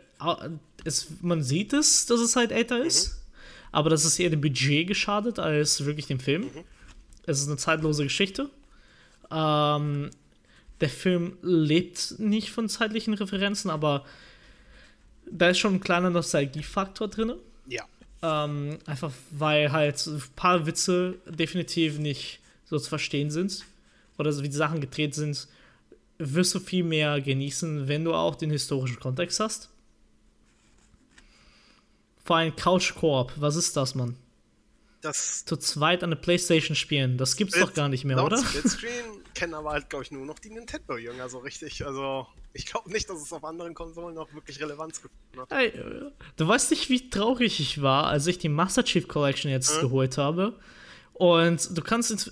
es, 0.85 1.09
man 1.21 1.43
sieht 1.43 1.73
es, 1.73 2.07
dass 2.07 2.21
es 2.21 2.37
halt 2.37 2.53
älter 2.53 2.83
ist, 2.83 3.09
mhm. 3.09 3.15
aber 3.73 3.91
das 3.91 4.05
ist 4.05 4.19
eher 4.19 4.31
dem 4.31 4.41
Budget 4.41 4.87
geschadet 4.87 5.39
als 5.39 5.85
wirklich 5.85 6.07
dem 6.07 6.21
Film. 6.21 6.43
Mhm. 6.43 6.65
Es 7.27 7.41
ist 7.41 7.49
eine 7.49 7.57
zeitlose 7.57 8.05
Geschichte. 8.05 8.51
Ähm, 9.31 10.11
der 10.81 10.89
Film 10.89 11.37
lebt 11.43 12.19
nicht 12.19 12.51
von 12.51 12.69
zeitlichen 12.69 13.15
Referenzen, 13.15 13.71
aber 13.71 14.05
da 15.31 15.51
ist 15.51 15.59
schon 15.59 15.75
ein 15.75 15.81
kleiner 15.81 16.11
Nostalgiefaktor 16.11 17.09
drin. 17.09 17.35
Ja. 17.67 17.85
Ähm, 18.23 18.79
einfach 18.87 19.13
weil 19.31 19.73
halt 19.73 20.05
ein 20.07 20.23
paar 20.37 20.67
Witze 20.67 21.17
definitiv 21.27 21.99
nicht 21.99 22.41
so 22.65 22.79
zu 22.79 22.89
verstehen 22.89 23.31
sind. 23.31 23.65
Oder 24.21 24.33
so 24.33 24.43
wie 24.43 24.49
die 24.49 24.55
Sachen 24.57 24.81
gedreht 24.81 25.15
sind, 25.15 25.49
wirst 26.19 26.55
du 26.55 26.61
viel 26.61 26.85
mehr 26.85 27.21
genießen, 27.21 27.89
wenn 27.89 28.05
du 28.05 28.13
auch 28.15 28.35
den 28.35 28.51
historischen 28.51 29.01
Kontext 29.01 29.41
hast. 29.41 29.71
Vor 32.25 32.37
allem 32.37 32.55
Couch 32.55 32.95
Koop, 32.95 33.33
was 33.37 33.57
ist 33.57 33.77
das, 33.77 33.95
Mann? 33.95 34.17
Das 35.01 35.47
Zu 35.47 35.57
zweit 35.57 36.05
an 36.05 36.11
der 36.11 36.19
Playstation 36.19 36.77
spielen, 36.77 37.17
das 37.17 37.37
gibt's 37.37 37.59
doch 37.59 37.73
gar 37.73 37.89
nicht 37.89 38.05
mehr, 38.05 38.23
oder? 38.23 38.37
Splitscreen 38.37 39.05
kennen 39.35 39.55
aber 39.55 39.71
halt, 39.71 39.89
glaube 39.89 40.05
ich, 40.05 40.11
nur 40.11 40.27
noch 40.27 40.39
die 40.39 40.51
Nintendo-Jünger 40.51 41.31
so 41.31 41.39
richtig. 41.39 41.87
Also, 41.87 42.27
ich 42.53 42.67
glaube 42.67 42.91
nicht, 42.91 43.09
dass 43.09 43.23
es 43.23 43.33
auf 43.33 43.43
anderen 43.43 43.73
Konsolen 43.73 44.15
noch 44.15 44.33
wirklich 44.35 44.61
Relevanz 44.61 45.01
gefunden 45.01 45.41
hat. 45.41 45.51
Ey, 45.53 45.69
äh, 45.69 46.11
du 46.37 46.47
weißt 46.47 46.71
nicht, 46.73 46.91
wie 46.91 47.09
traurig 47.09 47.61
ich 47.61 47.81
war, 47.81 48.09
als 48.09 48.27
ich 48.27 48.37
die 48.37 48.51
Master 48.51 48.85
Chief 48.85 49.09
Collection 49.09 49.51
jetzt 49.51 49.77
Mhm. 49.79 49.81
geholt 49.81 50.19
habe. 50.19 50.59
Und 51.21 51.77
du 51.77 51.83
kannst 51.83 52.11
jetzt, 52.11 52.31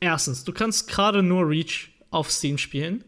erstens, 0.00 0.44
du 0.44 0.52
kannst 0.52 0.86
gerade 0.86 1.22
nur 1.22 1.48
Reach 1.48 1.88
auf 2.10 2.30
Steam 2.30 2.58
spielen. 2.58 3.02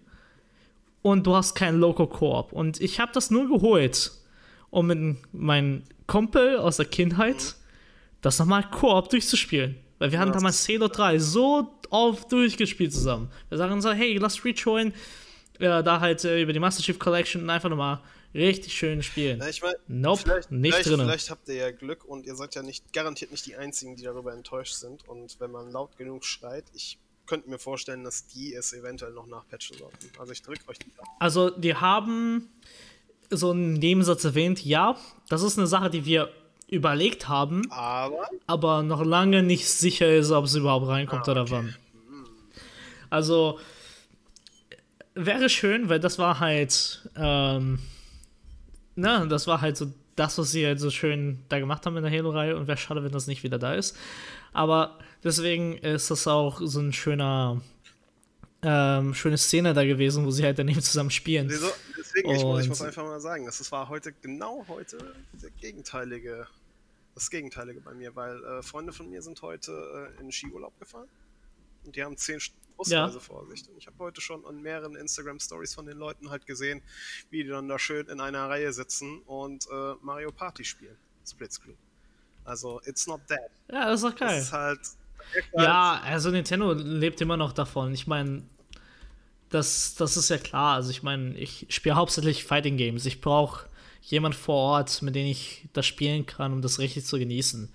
Und 1.02 1.26
du 1.26 1.34
hast 1.34 1.54
keinen 1.54 1.78
Local 1.78 2.06
Koop. 2.06 2.54
Und 2.54 2.80
ich 2.80 3.00
habe 3.00 3.12
das 3.12 3.30
nur 3.30 3.46
geholt, 3.46 4.12
um 4.70 4.86
mit 4.86 5.18
meinem 5.34 5.82
Kumpel 6.06 6.56
aus 6.56 6.78
der 6.78 6.86
Kindheit 6.86 7.56
das 8.22 8.38
nochmal 8.38 8.62
Koop 8.70 9.10
durchzuspielen. 9.10 9.76
Weil 9.98 10.10
wir 10.10 10.18
hatten. 10.18 10.30
Ja, 10.30 10.36
damals 10.36 10.66
Halo 10.66 10.88
3 10.88 11.18
so 11.18 11.68
oft 11.90 12.32
durchgespielt 12.32 12.94
zusammen. 12.94 13.30
Wir 13.50 13.58
sagen 13.58 13.74
uns 13.74 13.84
so, 13.84 13.92
hey, 13.92 14.16
lass 14.16 14.42
Reach 14.42 14.64
holen. 14.64 14.94
Ja, 15.58 15.82
da 15.82 16.00
halt 16.00 16.24
äh, 16.24 16.40
über 16.40 16.54
die 16.54 16.60
Master 16.60 16.82
Chief 16.82 16.98
Collection 16.98 17.50
einfach 17.50 17.68
nochmal 17.68 18.00
richtig 18.34 18.72
schön 18.76 19.02
spielen. 19.02 19.40
Ja, 19.40 19.48
ich 19.48 19.62
meine, 19.62 19.76
Nope, 19.88 20.22
vielleicht, 20.22 20.50
nicht 20.50 20.72
vielleicht, 20.74 20.88
drinne. 20.90 21.04
vielleicht 21.04 21.30
habt 21.30 21.48
ihr 21.48 21.54
ja 21.56 21.70
Glück 21.70 22.04
und 22.04 22.26
ihr 22.26 22.34
seid 22.36 22.54
ja 22.54 22.62
nicht 22.62 22.92
garantiert 22.92 23.30
nicht 23.30 23.46
die 23.46 23.56
Einzigen, 23.56 23.96
die 23.96 24.04
darüber 24.04 24.32
enttäuscht 24.32 24.74
sind. 24.74 25.06
Und 25.08 25.38
wenn 25.40 25.50
man 25.50 25.70
laut 25.70 25.96
genug 25.96 26.24
schreit, 26.24 26.64
ich 26.74 26.98
könnte 27.26 27.48
mir 27.48 27.58
vorstellen, 27.58 28.02
dass 28.04 28.26
die 28.26 28.54
es 28.54 28.72
eventuell 28.72 29.12
noch 29.12 29.26
nachpatchen 29.26 29.78
sollten. 29.78 30.10
Also 30.18 30.32
ich 30.32 30.42
drücke 30.42 30.68
euch 30.68 30.78
die 30.78 30.90
Daumen. 30.96 31.08
Also, 31.20 31.50
die 31.50 31.74
haben 31.76 32.48
so 33.30 33.50
einen 33.52 33.74
Nebensatz 33.74 34.24
erwähnt, 34.24 34.64
ja, 34.64 34.96
das 35.28 35.42
ist 35.42 35.56
eine 35.56 35.68
Sache, 35.68 35.90
die 35.90 36.04
wir 36.04 36.32
überlegt 36.68 37.28
haben, 37.28 37.70
Aber 37.70 38.28
aber 38.46 38.82
noch 38.82 39.04
lange 39.04 39.42
nicht 39.44 39.68
sicher 39.68 40.12
ist, 40.14 40.30
ob 40.32 40.44
es 40.46 40.54
überhaupt 40.54 40.86
reinkommt 40.88 41.28
Ah, 41.28 41.32
oder 41.32 41.42
okay. 41.42 41.50
wann. 41.52 41.76
Also, 43.10 43.58
wäre 45.14 45.48
schön, 45.48 45.88
weil 45.88 46.00
das 46.00 46.18
war 46.18 46.40
halt, 46.40 47.08
ähm, 47.16 47.78
na, 49.00 49.26
das 49.26 49.46
war 49.46 49.60
halt 49.60 49.76
so 49.76 49.92
das, 50.16 50.36
was 50.38 50.50
sie 50.52 50.66
halt 50.66 50.78
so 50.80 50.90
schön 50.90 51.38
da 51.48 51.58
gemacht 51.58 51.86
haben 51.86 51.96
in 51.96 52.02
der 52.02 52.12
Halo-Reihe 52.12 52.56
und 52.56 52.66
wäre 52.66 52.76
schade, 52.76 53.02
wenn 53.02 53.12
das 53.12 53.26
nicht 53.26 53.42
wieder 53.42 53.58
da 53.58 53.74
ist. 53.74 53.96
Aber 54.52 54.98
deswegen 55.24 55.78
ist 55.78 56.10
das 56.10 56.26
auch 56.26 56.60
so 56.62 56.80
ein 56.80 56.92
schöner, 56.92 57.60
ähm, 58.62 59.14
schöne 59.14 59.38
Szene 59.38 59.72
da 59.72 59.84
gewesen, 59.84 60.26
wo 60.26 60.30
sie 60.30 60.44
halt 60.44 60.58
daneben 60.58 60.82
zusammen 60.82 61.10
spielen. 61.10 61.48
wieso, 61.48 61.68
deswegen, 61.98 62.30
ich, 62.30 62.42
muss- 62.44 62.62
ich 62.62 62.68
muss 62.68 62.82
einfach 62.82 63.04
mal 63.04 63.20
sagen, 63.20 63.46
das 63.46 63.72
war 63.72 63.88
heute, 63.88 64.12
genau 64.12 64.64
heute, 64.68 64.98
der 65.32 65.50
gegenteilige, 65.50 66.46
das 67.14 67.30
Gegenteilige 67.30 67.80
bei 67.80 67.94
mir, 67.94 68.14
weil 68.14 68.42
äh, 68.44 68.62
Freunde 68.62 68.92
von 68.92 69.08
mir 69.08 69.22
sind 69.22 69.40
heute 69.42 69.72
äh, 70.18 70.20
in 70.20 70.30
Skiurlaub 70.30 70.78
gefahren 70.78 71.08
und 71.84 71.96
die 71.96 72.02
haben 72.04 72.16
zehn 72.18 72.38
Stunden 72.40 72.59
Busreise 72.80 73.14
Ja. 73.14 73.20
vor 73.20 73.46
sich. 73.46 73.68
Und 73.68 73.76
ich 73.78 73.86
habe 73.86 73.96
heute 73.98 74.20
schon 74.20 74.44
an 74.46 74.60
mehreren 74.62 74.96
Instagram-Stories 74.96 75.74
von 75.74 75.86
den 75.86 75.98
Leuten 75.98 76.30
halt 76.30 76.46
gesehen, 76.46 76.82
wie 77.30 77.44
die 77.44 77.50
dann 77.50 77.68
da 77.68 77.78
schön 77.78 78.06
in 78.08 78.20
einer 78.20 78.48
Reihe 78.48 78.72
sitzen 78.72 79.20
und 79.26 79.66
äh, 79.70 79.94
Mario 80.02 80.32
Party 80.32 80.64
spielen. 80.64 80.96
Splitscreen. 81.26 81.76
Also, 82.44 82.80
it's 82.86 83.06
not 83.06 83.20
dead. 83.28 83.38
Ja, 83.70 83.86
das 83.90 84.02
ist 84.02 84.04
doch 84.10 84.18
Das 84.18 84.28
geil. 84.28 84.40
ist 84.40 84.52
halt. 84.52 84.80
Ja, 85.52 86.00
also 86.04 86.30
Nintendo 86.30 86.72
lebt 86.72 87.20
immer 87.20 87.36
noch 87.36 87.52
davon. 87.52 87.92
Ich 87.92 88.06
meine, 88.06 88.42
das, 89.50 89.94
das 89.96 90.16
ist 90.16 90.28
ja 90.30 90.38
klar. 90.38 90.76
Also 90.76 90.90
ich 90.90 91.02
meine, 91.02 91.36
ich 91.36 91.66
spiele 91.68 91.94
hauptsächlich 91.96 92.44
Fighting 92.44 92.76
Games. 92.76 93.04
Ich 93.06 93.20
brauche 93.20 93.68
jemand 94.02 94.34
vor 94.34 94.56
Ort, 94.56 95.02
mit 95.02 95.14
dem 95.14 95.26
ich 95.26 95.68
das 95.72 95.86
spielen 95.86 96.24
kann, 96.24 96.52
um 96.52 96.62
das 96.62 96.78
richtig 96.78 97.04
zu 97.04 97.18
genießen. 97.18 97.68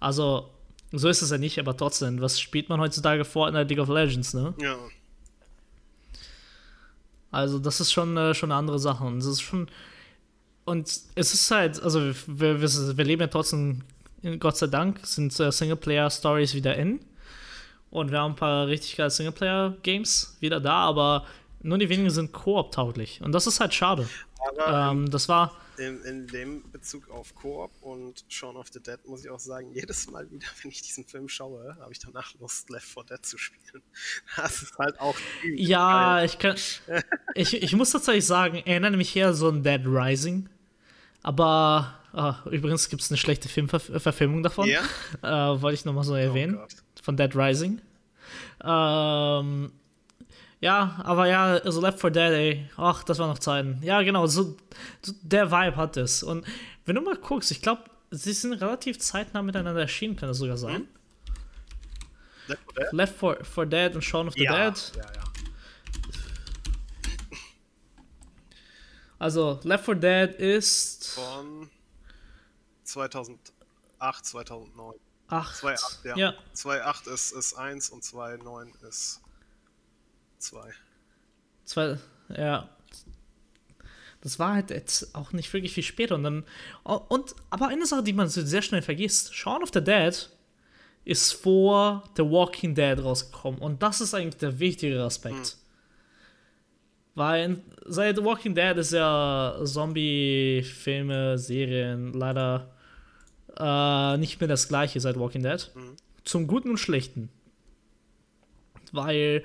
Also, 0.00 0.50
so 0.98 1.08
ist 1.08 1.22
es 1.22 1.30
ja 1.30 1.38
nicht, 1.38 1.58
aber 1.58 1.76
trotzdem, 1.76 2.20
was 2.20 2.40
spielt 2.40 2.68
man 2.68 2.80
heutzutage 2.80 3.24
vor 3.24 3.48
in 3.48 3.54
der 3.54 3.64
League 3.64 3.78
of 3.78 3.88
Legends, 3.88 4.34
ne? 4.34 4.54
Ja. 4.58 4.76
Also, 7.30 7.58
das 7.58 7.80
ist 7.80 7.92
schon, 7.92 8.16
äh, 8.16 8.34
schon 8.34 8.52
eine 8.52 8.58
andere 8.58 8.78
Sache. 8.78 9.04
Und 9.04 9.18
es 9.18 9.26
ist 9.26 9.40
schon. 9.40 9.68
Und 10.64 10.88
es 11.14 11.34
ist 11.34 11.50
halt, 11.50 11.82
also 11.82 12.00
wir, 12.26 12.60
wir, 12.60 12.96
wir 12.96 13.04
leben 13.04 13.20
ja 13.20 13.26
trotzdem, 13.26 13.82
Gott 14.38 14.56
sei 14.56 14.68
Dank, 14.68 15.00
sind 15.02 15.38
äh, 15.38 15.52
Singleplayer-Stories 15.52 16.54
wieder 16.54 16.74
in. 16.76 17.00
Und 17.90 18.10
wir 18.10 18.20
haben 18.20 18.32
ein 18.32 18.36
paar 18.36 18.66
richtig 18.66 18.96
geile 18.96 19.10
Singleplayer-Games 19.10 20.38
wieder 20.40 20.60
da, 20.60 20.76
aber 20.76 21.26
nur 21.60 21.78
die 21.78 21.88
wenigen 21.88 22.10
sind 22.10 22.32
koop-tauglich. 22.32 23.20
Und 23.22 23.32
das 23.32 23.46
ist 23.46 23.60
halt 23.60 23.74
schade. 23.74 24.08
Aber 24.48 24.90
Ähm, 24.92 25.10
das 25.10 25.28
war. 25.28 25.52
In, 25.78 26.02
in 26.04 26.26
dem 26.26 26.70
Bezug 26.70 27.10
auf 27.10 27.34
Koop 27.34 27.70
und 27.80 28.24
Shaun 28.28 28.56
of 28.56 28.68
the 28.72 28.80
Dead 28.80 28.98
muss 29.06 29.24
ich 29.24 29.30
auch 29.30 29.40
sagen, 29.40 29.72
jedes 29.72 30.10
Mal 30.10 30.30
wieder, 30.30 30.46
wenn 30.62 30.70
ich 30.70 30.82
diesen 30.82 31.04
Film 31.04 31.28
schaue, 31.28 31.76
habe 31.80 31.92
ich 31.92 31.98
danach 31.98 32.34
Lust, 32.40 32.70
Left 32.70 32.86
4 32.86 33.04
Dead 33.04 33.24
zu 33.24 33.38
spielen. 33.38 33.82
Das 34.36 34.62
ist 34.62 34.76
halt 34.78 34.98
auch. 35.00 35.16
Ja, 35.56 36.16
geil. 36.16 36.26
ich 36.26 36.38
kann. 36.38 36.56
Ich, 37.34 37.54
ich 37.54 37.72
muss 37.74 37.90
tatsächlich 37.90 38.26
sagen, 38.26 38.62
erinnere 38.64 38.96
mich 38.96 39.14
eher 39.16 39.32
so 39.34 39.48
an 39.48 39.62
Dead 39.62 39.80
Rising. 39.84 40.48
Aber 41.22 41.98
ah, 42.12 42.36
übrigens 42.50 42.88
gibt 42.88 43.02
es 43.02 43.10
eine 43.10 43.16
schlechte 43.16 43.48
Filmverfilmung 43.48 44.42
davon. 44.42 44.68
Ja? 44.68 44.82
Äh, 45.22 45.62
wollte 45.62 45.74
ich 45.74 45.84
nochmal 45.84 46.04
so 46.04 46.14
erwähnen. 46.14 46.58
Oh 46.62 46.66
von 47.02 47.16
Dead 47.16 47.34
Rising. 47.34 47.80
Ähm, 48.62 49.72
ja, 50.64 50.98
aber 51.04 51.26
ja, 51.26 51.56
also 51.58 51.82
Left 51.82 52.00
4 52.00 52.10
Dead, 52.10 52.32
ey, 52.32 52.70
ach, 52.78 53.04
das 53.04 53.18
war 53.18 53.28
noch 53.28 53.38
Zeiten. 53.38 53.80
Ja, 53.82 54.00
genau, 54.00 54.26
so, 54.26 54.56
so 55.02 55.12
der 55.20 55.50
Vibe 55.50 55.76
hat 55.76 55.98
es. 55.98 56.22
Und 56.22 56.46
wenn 56.86 56.94
du 56.94 57.02
mal 57.02 57.16
guckst, 57.16 57.50
ich 57.50 57.60
glaube, 57.60 57.82
sie 58.10 58.32
sind 58.32 58.54
relativ 58.54 58.98
zeitnah 58.98 59.42
miteinander 59.42 59.82
erschienen, 59.82 60.16
kann 60.16 60.30
das 60.30 60.38
sogar 60.38 60.56
sein. 60.56 60.88
Left 62.46 62.62
4 62.72 62.82
Dead? 62.82 62.92
Left 62.92 63.18
4, 63.18 63.44
4 63.44 63.66
Dead 63.66 63.94
und 63.94 64.00
Shaun 64.02 64.28
of 64.28 64.34
the 64.34 64.44
Ja, 64.44 64.70
Dead. 64.70 64.92
ja, 64.96 65.02
ja. 65.02 65.22
Also, 69.18 69.60
Left 69.64 69.84
4 69.84 69.94
Dead 69.96 70.34
ist 70.36 71.08
Von 71.10 71.68
2008, 72.84 74.24
2009. 74.24 74.94
8. 75.28 75.62
2.8, 75.62 76.08
ja. 76.08 76.16
ja. 76.16 76.34
2.8 76.54 77.12
ist, 77.12 77.32
ist 77.32 77.52
1 77.52 77.90
und 77.90 78.02
2.9 78.02 78.88
ist 78.88 79.20
2. 80.44 80.70
Zwei, 81.64 81.98
ja. 82.36 82.68
Das 84.20 84.38
war 84.38 84.54
halt 84.54 84.70
jetzt 84.70 85.14
auch 85.14 85.32
nicht 85.32 85.52
wirklich 85.52 85.72
viel 85.72 85.82
später. 85.82 86.14
Und 86.14 86.22
dann. 86.22 86.44
Und, 86.84 87.34
aber 87.50 87.68
eine 87.68 87.86
Sache, 87.86 88.02
die 88.02 88.12
man 88.12 88.28
sehr 88.28 88.62
schnell 88.62 88.82
vergisst: 88.82 89.34
Shaun 89.34 89.62
of 89.62 89.70
the 89.72 89.82
Dead 89.82 90.30
ist 91.04 91.32
vor 91.32 92.04
The 92.16 92.22
Walking 92.22 92.74
Dead 92.74 92.98
rausgekommen. 92.98 93.60
Und 93.60 93.82
das 93.82 94.00
ist 94.00 94.14
eigentlich 94.14 94.36
der 94.36 94.58
wichtigere 94.58 95.04
Aspekt. 95.04 95.58
Weil 97.14 97.60
seit 97.84 98.16
The 98.16 98.24
Walking 98.24 98.54
Dead 98.54 98.76
ist 98.76 98.92
ja 98.92 99.60
Zombie-Filme, 99.62 101.38
Serien 101.38 102.12
leider 102.12 102.72
äh, 103.56 104.16
nicht 104.16 104.40
mehr 104.40 104.48
das 104.48 104.68
gleiche 104.68 104.98
seit 105.00 105.18
Walking 105.18 105.42
Dead. 105.42 105.70
Zum 106.24 106.46
Guten 106.46 106.70
und 106.70 106.78
Schlechten. 106.78 107.28
Weil 108.90 109.44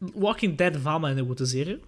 Walking 0.00 0.56
Dead 0.56 0.84
war 0.84 0.98
mal 0.98 1.12
eine 1.12 1.24
gute 1.24 1.44
Serie. 1.46 1.80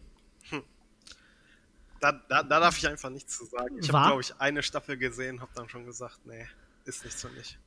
Da, 2.00 2.12
da, 2.12 2.42
da 2.42 2.60
darf 2.60 2.78
ich 2.78 2.88
einfach 2.88 3.10
nichts 3.10 3.36
zu 3.36 3.44
sagen. 3.44 3.78
Ich 3.78 3.92
habe, 3.92 4.06
glaube 4.08 4.22
ich, 4.22 4.34
eine 4.40 4.62
Staffel 4.62 4.96
gesehen, 4.96 5.40
habe 5.42 5.50
dann 5.54 5.68
schon 5.68 5.84
gesagt, 5.84 6.18
nee, 6.24 6.46
ist 6.86 7.04
nichts 7.04 7.20
für 7.20 7.28
mich. 7.28 7.58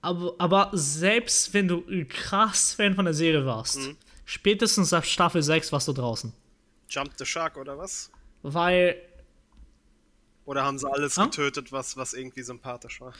Aber, 0.00 0.34
aber 0.38 0.70
selbst 0.72 1.52
wenn 1.52 1.68
du 1.68 1.84
krass 2.08 2.72
Fan 2.72 2.94
von 2.94 3.04
der 3.04 3.12
Serie 3.12 3.44
warst, 3.44 3.76
Mhm. 3.78 3.96
spätestens 4.24 4.92
ab 4.94 5.04
Staffel 5.04 5.42
6 5.42 5.70
warst 5.70 5.86
du 5.86 5.92
draußen. 5.92 6.32
Jump 6.88 7.12
the 7.18 7.26
Shark 7.26 7.58
oder 7.58 7.76
was? 7.76 8.10
Weil, 8.42 8.96
Oder 10.46 10.64
haben 10.64 10.78
sie 10.78 10.90
alles 10.90 11.18
Ah? 11.18 11.24
getötet, 11.26 11.70
was, 11.70 11.94
was 11.98 12.14
irgendwie 12.14 12.42
sympathisch 12.42 13.02
war? 13.02 13.12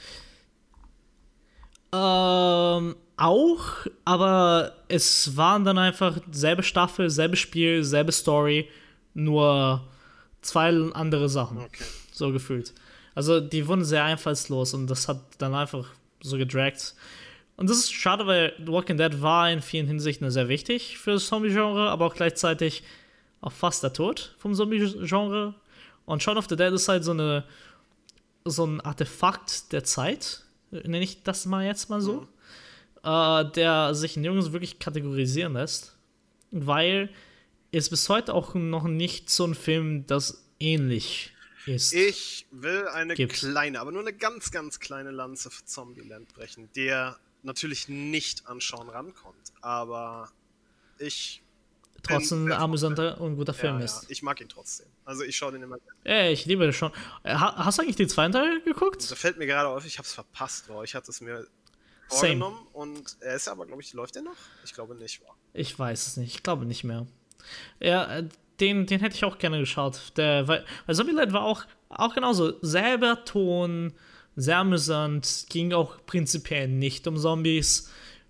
Ähm, 1.91 2.95
auch, 3.17 3.65
aber 4.05 4.73
es 4.87 5.35
waren 5.35 5.65
dann 5.65 5.77
einfach 5.77 6.17
selbe 6.31 6.63
Staffel, 6.63 7.09
selbe 7.09 7.35
Spiel, 7.35 7.83
selbe 7.83 8.11
Story, 8.11 8.69
nur 9.13 9.87
zwei 10.41 10.69
andere 10.93 11.29
Sachen. 11.29 11.57
Okay. 11.57 11.83
So 12.11 12.31
gefühlt. 12.31 12.73
Also 13.15 13.39
die 13.39 13.67
wurden 13.67 13.83
sehr 13.83 14.03
einfallslos 14.03 14.73
und 14.73 14.87
das 14.87 15.07
hat 15.07 15.19
dann 15.37 15.53
einfach 15.53 15.85
so 16.21 16.37
gedragt. 16.37 16.95
Und 17.57 17.69
das 17.69 17.77
ist 17.77 17.91
schade, 17.91 18.25
weil 18.25 18.53
The 18.57 18.71
Walking 18.71 18.97
Dead 18.97 19.21
war 19.21 19.51
in 19.51 19.61
vielen 19.61 19.87
Hinsichten 19.87 20.29
sehr 20.31 20.47
wichtig 20.47 20.97
für 20.97 21.11
das 21.11 21.27
Zombie-Genre, 21.27 21.89
aber 21.89 22.05
auch 22.05 22.15
gleichzeitig 22.15 22.83
auch 23.41 23.51
fast 23.51 23.83
der 23.83 23.91
Tod 23.91 24.35
vom 24.37 24.53
Zombie-Genre. 24.53 25.55
Und 26.05 26.23
Shaun 26.23 26.37
of 26.37 26.47
the 26.49 26.55
Dead 26.55 26.71
ist 26.71 26.87
halt 26.87 27.03
so 27.03 27.11
eine 27.11 27.43
so 28.45 28.65
ein 28.65 28.81
Artefakt 28.81 29.71
der 29.73 29.83
Zeit, 29.83 30.43
nenne 30.71 31.01
ich 31.01 31.23
das 31.23 31.45
mal 31.45 31.65
jetzt 31.65 31.89
mal 31.89 32.01
so, 32.01 32.21
mhm. 32.21 32.27
äh, 33.03 33.51
der 33.51 33.93
sich 33.95 34.17
nirgends 34.17 34.51
wirklich 34.51 34.79
kategorisieren 34.79 35.53
lässt, 35.53 35.97
weil 36.51 37.09
es 37.71 37.89
bis 37.89 38.09
heute 38.09 38.33
auch 38.33 38.55
noch 38.55 38.87
nicht 38.87 39.29
so 39.29 39.45
ein 39.45 39.55
Film, 39.55 40.05
das 40.07 40.43
ähnlich 40.59 41.33
ist. 41.65 41.93
Ich 41.93 42.47
will 42.51 42.87
eine 42.87 43.13
gibt. 43.13 43.33
kleine, 43.33 43.79
aber 43.79 43.91
nur 43.91 44.01
eine 44.01 44.13
ganz, 44.13 44.51
ganz 44.51 44.79
kleine 44.79 45.11
Lanze 45.11 45.49
für 45.49 45.65
Zombieland 45.65 46.33
brechen, 46.33 46.69
der 46.75 47.17
natürlich 47.43 47.87
nicht 47.87 48.47
an 48.47 48.59
Sean 48.59 48.89
rankommt, 48.89 49.53
aber 49.61 50.31
ich 50.97 51.41
trotzdem 52.03 52.45
ein 52.45 52.51
amüsanter 52.51 53.19
und 53.21 53.35
guter 53.35 53.53
Film 53.53 53.79
ja, 53.79 53.85
ist. 53.85 54.03
Ja. 54.03 54.09
Ich 54.09 54.21
mag 54.21 54.39
ihn 54.41 54.49
trotzdem. 54.49 54.87
Also 55.05 55.23
ich 55.23 55.35
schaue 55.35 55.51
den 55.53 55.63
immer 55.63 55.77
gerne. 55.77 56.25
Ja, 56.25 56.31
ich 56.31 56.45
liebe 56.45 56.63
den 56.63 56.73
schon. 56.73 56.91
Äh, 57.23 57.35
hast 57.35 57.77
du 57.77 57.83
eigentlich 57.83 57.95
den 57.95 58.09
zweiten 58.09 58.33
Teil 58.33 58.61
geguckt? 58.61 59.09
Da 59.09 59.15
fällt 59.15 59.37
mir 59.37 59.45
gerade 59.45 59.69
auf, 59.69 59.85
ich 59.85 59.97
habe 59.97 60.05
es 60.05 60.13
verpasst. 60.13 60.67
Boah. 60.67 60.83
Ich 60.83 60.95
hatte 60.95 61.11
es 61.11 61.21
mir 61.21 61.47
vorgenommen 62.07 62.57
Same. 62.57 62.69
und 62.73 63.17
er 63.21 63.35
ist 63.35 63.47
aber, 63.47 63.65
glaube 63.65 63.81
ich, 63.81 63.93
läuft 63.93 64.15
der 64.15 64.23
noch? 64.23 64.35
Ich 64.65 64.73
glaube 64.73 64.95
nicht. 64.95 65.21
Boah. 65.21 65.35
Ich 65.53 65.77
weiß 65.77 66.07
es 66.07 66.17
nicht. 66.17 66.35
Ich 66.35 66.43
glaube 66.43 66.65
nicht 66.65 66.83
mehr. 66.83 67.07
Ja, 67.79 68.17
äh, 68.17 68.27
den, 68.59 68.85
den 68.85 68.99
hätte 68.99 69.15
ich 69.15 69.23
auch 69.23 69.37
gerne 69.37 69.59
geschaut. 69.59 70.13
Der, 70.17 70.47
weil, 70.47 70.65
weil 70.85 70.95
Zombieland 70.95 71.33
war 71.33 71.43
auch, 71.43 71.63
auch 71.89 72.13
genauso. 72.13 72.53
Selber 72.61 73.23
Ton, 73.25 73.93
sehr 74.35 74.57
amüsant, 74.57 75.45
ging 75.49 75.73
auch 75.73 76.05
prinzipiell 76.05 76.67
nicht 76.67 77.07
um 77.07 77.17
Zombies 77.17 77.89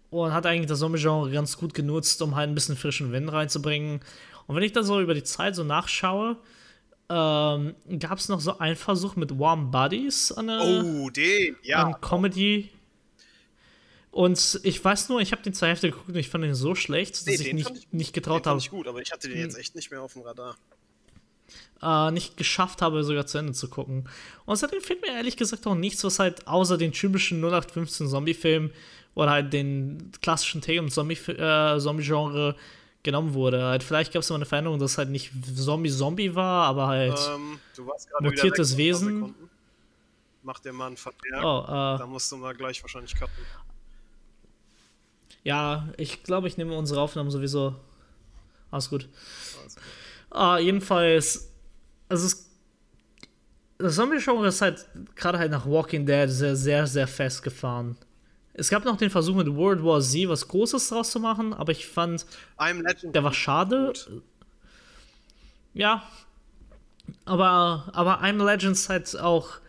und 0.10 0.34
hat 0.34 0.46
eigentlich 0.46 0.68
das 0.68 0.80
Zombie-Genre 0.80 1.32
ganz 1.32 1.58
gut 1.58 1.74
genutzt, 1.74 2.22
um 2.22 2.36
halt 2.36 2.50
ein 2.50 2.56
bisschen 2.56 2.76
frischen 2.76 3.12
Wind 3.12 3.32
reinzubringen. 3.32 4.02
Und 4.48 4.56
wenn 4.56 4.64
ich 4.64 4.72
da 4.72 4.84
so 4.84 5.00
über 5.00 5.14
die 5.14 5.24
Zeit 5.24 5.56
so 5.56 5.64
nachschaue, 5.64 6.38
ähm, 7.10 7.76
gab 8.00 8.18
es 8.18 8.30
noch 8.30 8.40
so 8.40 8.58
einen 8.60 8.76
Versuch 8.76 9.16
mit 9.16 9.38
Warm 9.40 9.72
Buddies 9.72 10.32
an 10.32 10.48
der 10.48 10.62
oh, 10.62 11.10
den, 11.10 11.56
ja. 11.64 11.94
Comedy. 11.94 12.70
Und 14.12 14.60
ich 14.64 14.84
weiß 14.84 15.10
nur, 15.10 15.22
ich 15.22 15.32
habe 15.32 15.42
den 15.42 15.54
zwei 15.54 15.68
Hälfte 15.68 15.92
geguckt 15.92 16.10
und 16.10 16.16
ich 16.16 16.30
fand 16.30 16.44
den 16.44 16.56
so 16.56 16.76
schlecht, 16.76 17.16
dass 17.16 17.26
nee, 17.26 17.34
ich 17.36 17.54
nicht, 17.54 17.70
ich 17.70 17.88
nicht 17.92 18.14
getraut 18.14 18.48
habe. 18.48 18.60
Ich 18.60 18.70
gut, 18.70 18.88
aber 18.88 19.02
ich 19.02 19.12
hatte 19.12 19.30
den 19.30 19.38
jetzt 19.38 19.54
hm. 19.54 19.62
echt 19.62 19.76
nicht 19.76 19.92
mehr 19.92 20.02
auf 20.02 20.14
dem 20.14 20.24
Radar. 20.24 20.56
Äh, 21.82 22.12
nicht 22.12 22.36
geschafft 22.36 22.82
habe, 22.82 23.04
sogar 23.04 23.26
zu 23.26 23.38
Ende 23.38 23.54
zu 23.54 23.70
gucken. 23.70 24.10
Und 24.46 24.56
seitdem 24.58 24.82
fehlt 24.82 25.02
mir 25.02 25.14
ehrlich 25.14 25.38
gesagt 25.38 25.66
auch 25.66 25.76
nichts, 25.76 26.04
was 26.04 26.20
halt 26.20 26.48
außer 26.48 26.78
den 26.78 26.92
typischen 26.92 27.40
0815 27.40 28.08
Zombie-Film 28.08 28.72
oder 29.20 29.32
halt 29.32 29.52
den 29.52 30.12
klassischen 30.22 30.62
Take- 30.62 30.80
und 30.80 30.92
Zombie-Genre 30.92 31.76
äh, 31.76 31.80
Zombie 31.80 32.54
genommen 33.04 33.34
wurde. 33.34 33.64
Halt, 33.64 33.84
vielleicht 33.84 34.14
gab 34.14 34.22
es 34.22 34.30
mal 34.30 34.38
eine 34.38 34.46
Veränderung, 34.46 34.80
dass 34.80 34.92
es 34.94 34.98
halt 34.98 35.10
nicht 35.10 35.32
Zombie-Zombie 35.56 36.36
war, 36.36 36.68
aber 36.68 36.88
halt 36.88 37.20
ähm, 37.36 37.60
mutiertes 38.22 38.78
Wesen. 38.78 39.36
Mach 40.42 40.60
dir 40.60 40.72
mal 40.72 40.88
einen 40.88 40.96
Vermerk. 40.96 41.44
Oh, 41.44 41.64
äh, 41.66 41.98
da 41.98 42.08
musst 42.08 42.32
du 42.32 42.38
mal 42.38 42.56
gleich 42.56 42.82
wahrscheinlich 42.82 43.14
cutten. 43.14 43.44
Ja, 45.44 45.90
ich 45.98 46.24
glaube, 46.24 46.48
ich 46.48 46.56
nehme 46.56 46.78
unsere 46.78 47.02
Aufnahmen 47.02 47.30
sowieso. 47.30 47.76
Alles 48.72 48.90
gut. 48.90 49.10
Alles 49.62 49.76
gut. 49.76 49.84
Uh, 50.34 50.58
jedenfalls, 50.60 51.52
also 52.08 52.26
es, 52.26 52.50
das 53.80 53.96
Zombie-Genre 53.96 54.48
ist 54.48 54.62
halt 54.62 54.88
gerade 55.16 55.40
halt 55.40 55.52
nach 55.52 55.66
Walking 55.66 56.06
Dead 56.06 56.30
sehr, 56.30 56.56
sehr, 56.56 56.88
sehr 56.88 57.08
festgefahren. 57.08 57.98
Es 58.60 58.70
gab 58.70 58.86
noch 58.86 58.98
den 58.98 59.10
Versuch 59.10 59.36
mit 59.36 59.56
World 59.56 59.84
War 59.84 60.02
Z 60.02 60.28
was 60.30 60.48
Großes 60.48 60.90
draus 60.90 61.12
zu 61.12 61.20
machen, 61.20 61.54
aber 61.54 61.72
ich 61.72 61.88
fand, 61.88 62.26
der 62.60 63.24
war 63.24 63.34
schade. 63.34 63.94
Ja, 65.74 66.04
aber, 67.26 67.90
aber 67.94 68.22
I'm 68.22 68.44
Legend 68.44 68.74
ist 68.74 68.90
halt 68.90 69.18
auch 69.18 69.60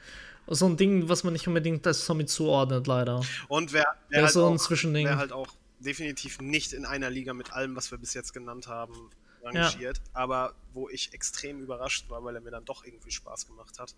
so 0.47 0.67
ein 0.67 0.77
Ding, 0.77 1.09
was 1.09 1.25
man 1.25 1.33
nicht 1.33 1.47
unbedingt 1.47 1.87
als 1.87 2.05
Zombie 2.05 2.27
zuordnet, 2.27 2.87
leider. 2.87 3.23
Und 3.49 3.73
wer, 3.73 3.87
wer, 4.09 4.23
halt, 4.23 4.33
so 4.33 4.47
auch, 4.47 4.59
wer 4.59 5.17
halt 5.17 5.33
auch 5.33 5.49
definitiv 5.79 6.41
nicht 6.41 6.73
in 6.73 6.85
einer 6.85 7.11
Liga 7.11 7.33
mit 7.35 7.53
allem, 7.53 7.77
was 7.77 7.91
wir 7.91 7.99
bis 7.99 8.15
jetzt 8.15 8.33
genannt 8.33 8.67
haben, 8.67 9.11
rangiert, 9.43 9.99
ja. 9.99 10.05
aber 10.13 10.55
wo 10.73 10.89
ich 10.89 11.15
extrem 11.15 11.61
überrascht 11.61 12.11
war, 12.11 12.25
weil 12.25 12.35
er 12.35 12.41
mir 12.41 12.51
dann 12.51 12.65
doch 12.65 12.85
irgendwie 12.85 13.11
Spaß 13.11 13.47
gemacht 13.47 13.79
hat. 13.79 13.95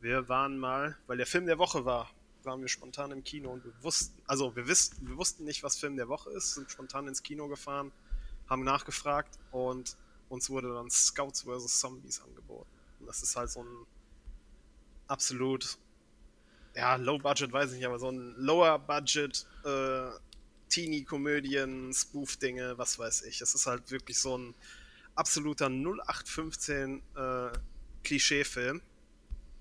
Wir 0.00 0.28
waren 0.28 0.58
mal, 0.58 0.96
weil 1.06 1.16
der 1.16 1.26
Film 1.26 1.46
der 1.46 1.58
Woche 1.58 1.84
war, 1.84 2.10
waren 2.44 2.60
wir 2.60 2.68
spontan 2.68 3.10
im 3.10 3.24
Kino 3.24 3.50
und 3.50 3.64
wir 3.64 3.72
wussten, 3.82 4.20
also 4.26 4.54
wir, 4.56 4.68
wussten, 4.68 5.06
wir 5.06 5.16
wussten 5.16 5.44
nicht, 5.44 5.62
was 5.62 5.78
Film 5.78 5.96
der 5.96 6.08
Woche 6.08 6.30
ist, 6.30 6.54
sind 6.54 6.70
spontan 6.70 7.08
ins 7.08 7.22
Kino 7.22 7.48
gefahren, 7.48 7.92
haben 8.48 8.64
nachgefragt 8.64 9.38
und 9.50 9.96
uns 10.28 10.50
wurde 10.50 10.72
dann 10.72 10.90
Scouts 10.90 11.42
vs. 11.42 11.80
Zombies 11.80 12.20
angeboten. 12.22 12.70
Und 13.00 13.06
das 13.06 13.22
ist 13.22 13.36
halt 13.36 13.50
so 13.50 13.62
ein 13.62 13.86
absolut, 15.06 15.78
ja, 16.74 16.96
Low 16.96 17.18
Budget 17.18 17.52
weiß 17.52 17.70
ich 17.72 17.76
nicht, 17.78 17.86
aber 17.86 17.98
so 17.98 18.10
ein 18.10 18.34
Lower 18.36 18.78
Budget 18.78 19.46
äh, 19.64 20.10
Teenie-Komödien, 20.70 21.92
Spoof-Dinge, 21.92 22.78
was 22.78 22.98
weiß 22.98 23.22
ich. 23.22 23.42
Es 23.42 23.54
ist 23.54 23.66
halt 23.66 23.90
wirklich 23.90 24.18
so 24.18 24.38
ein 24.38 24.54
absoluter 25.14 25.66
0815 25.66 27.02
äh, 27.14 27.50
Klischee-Film. 28.04 28.80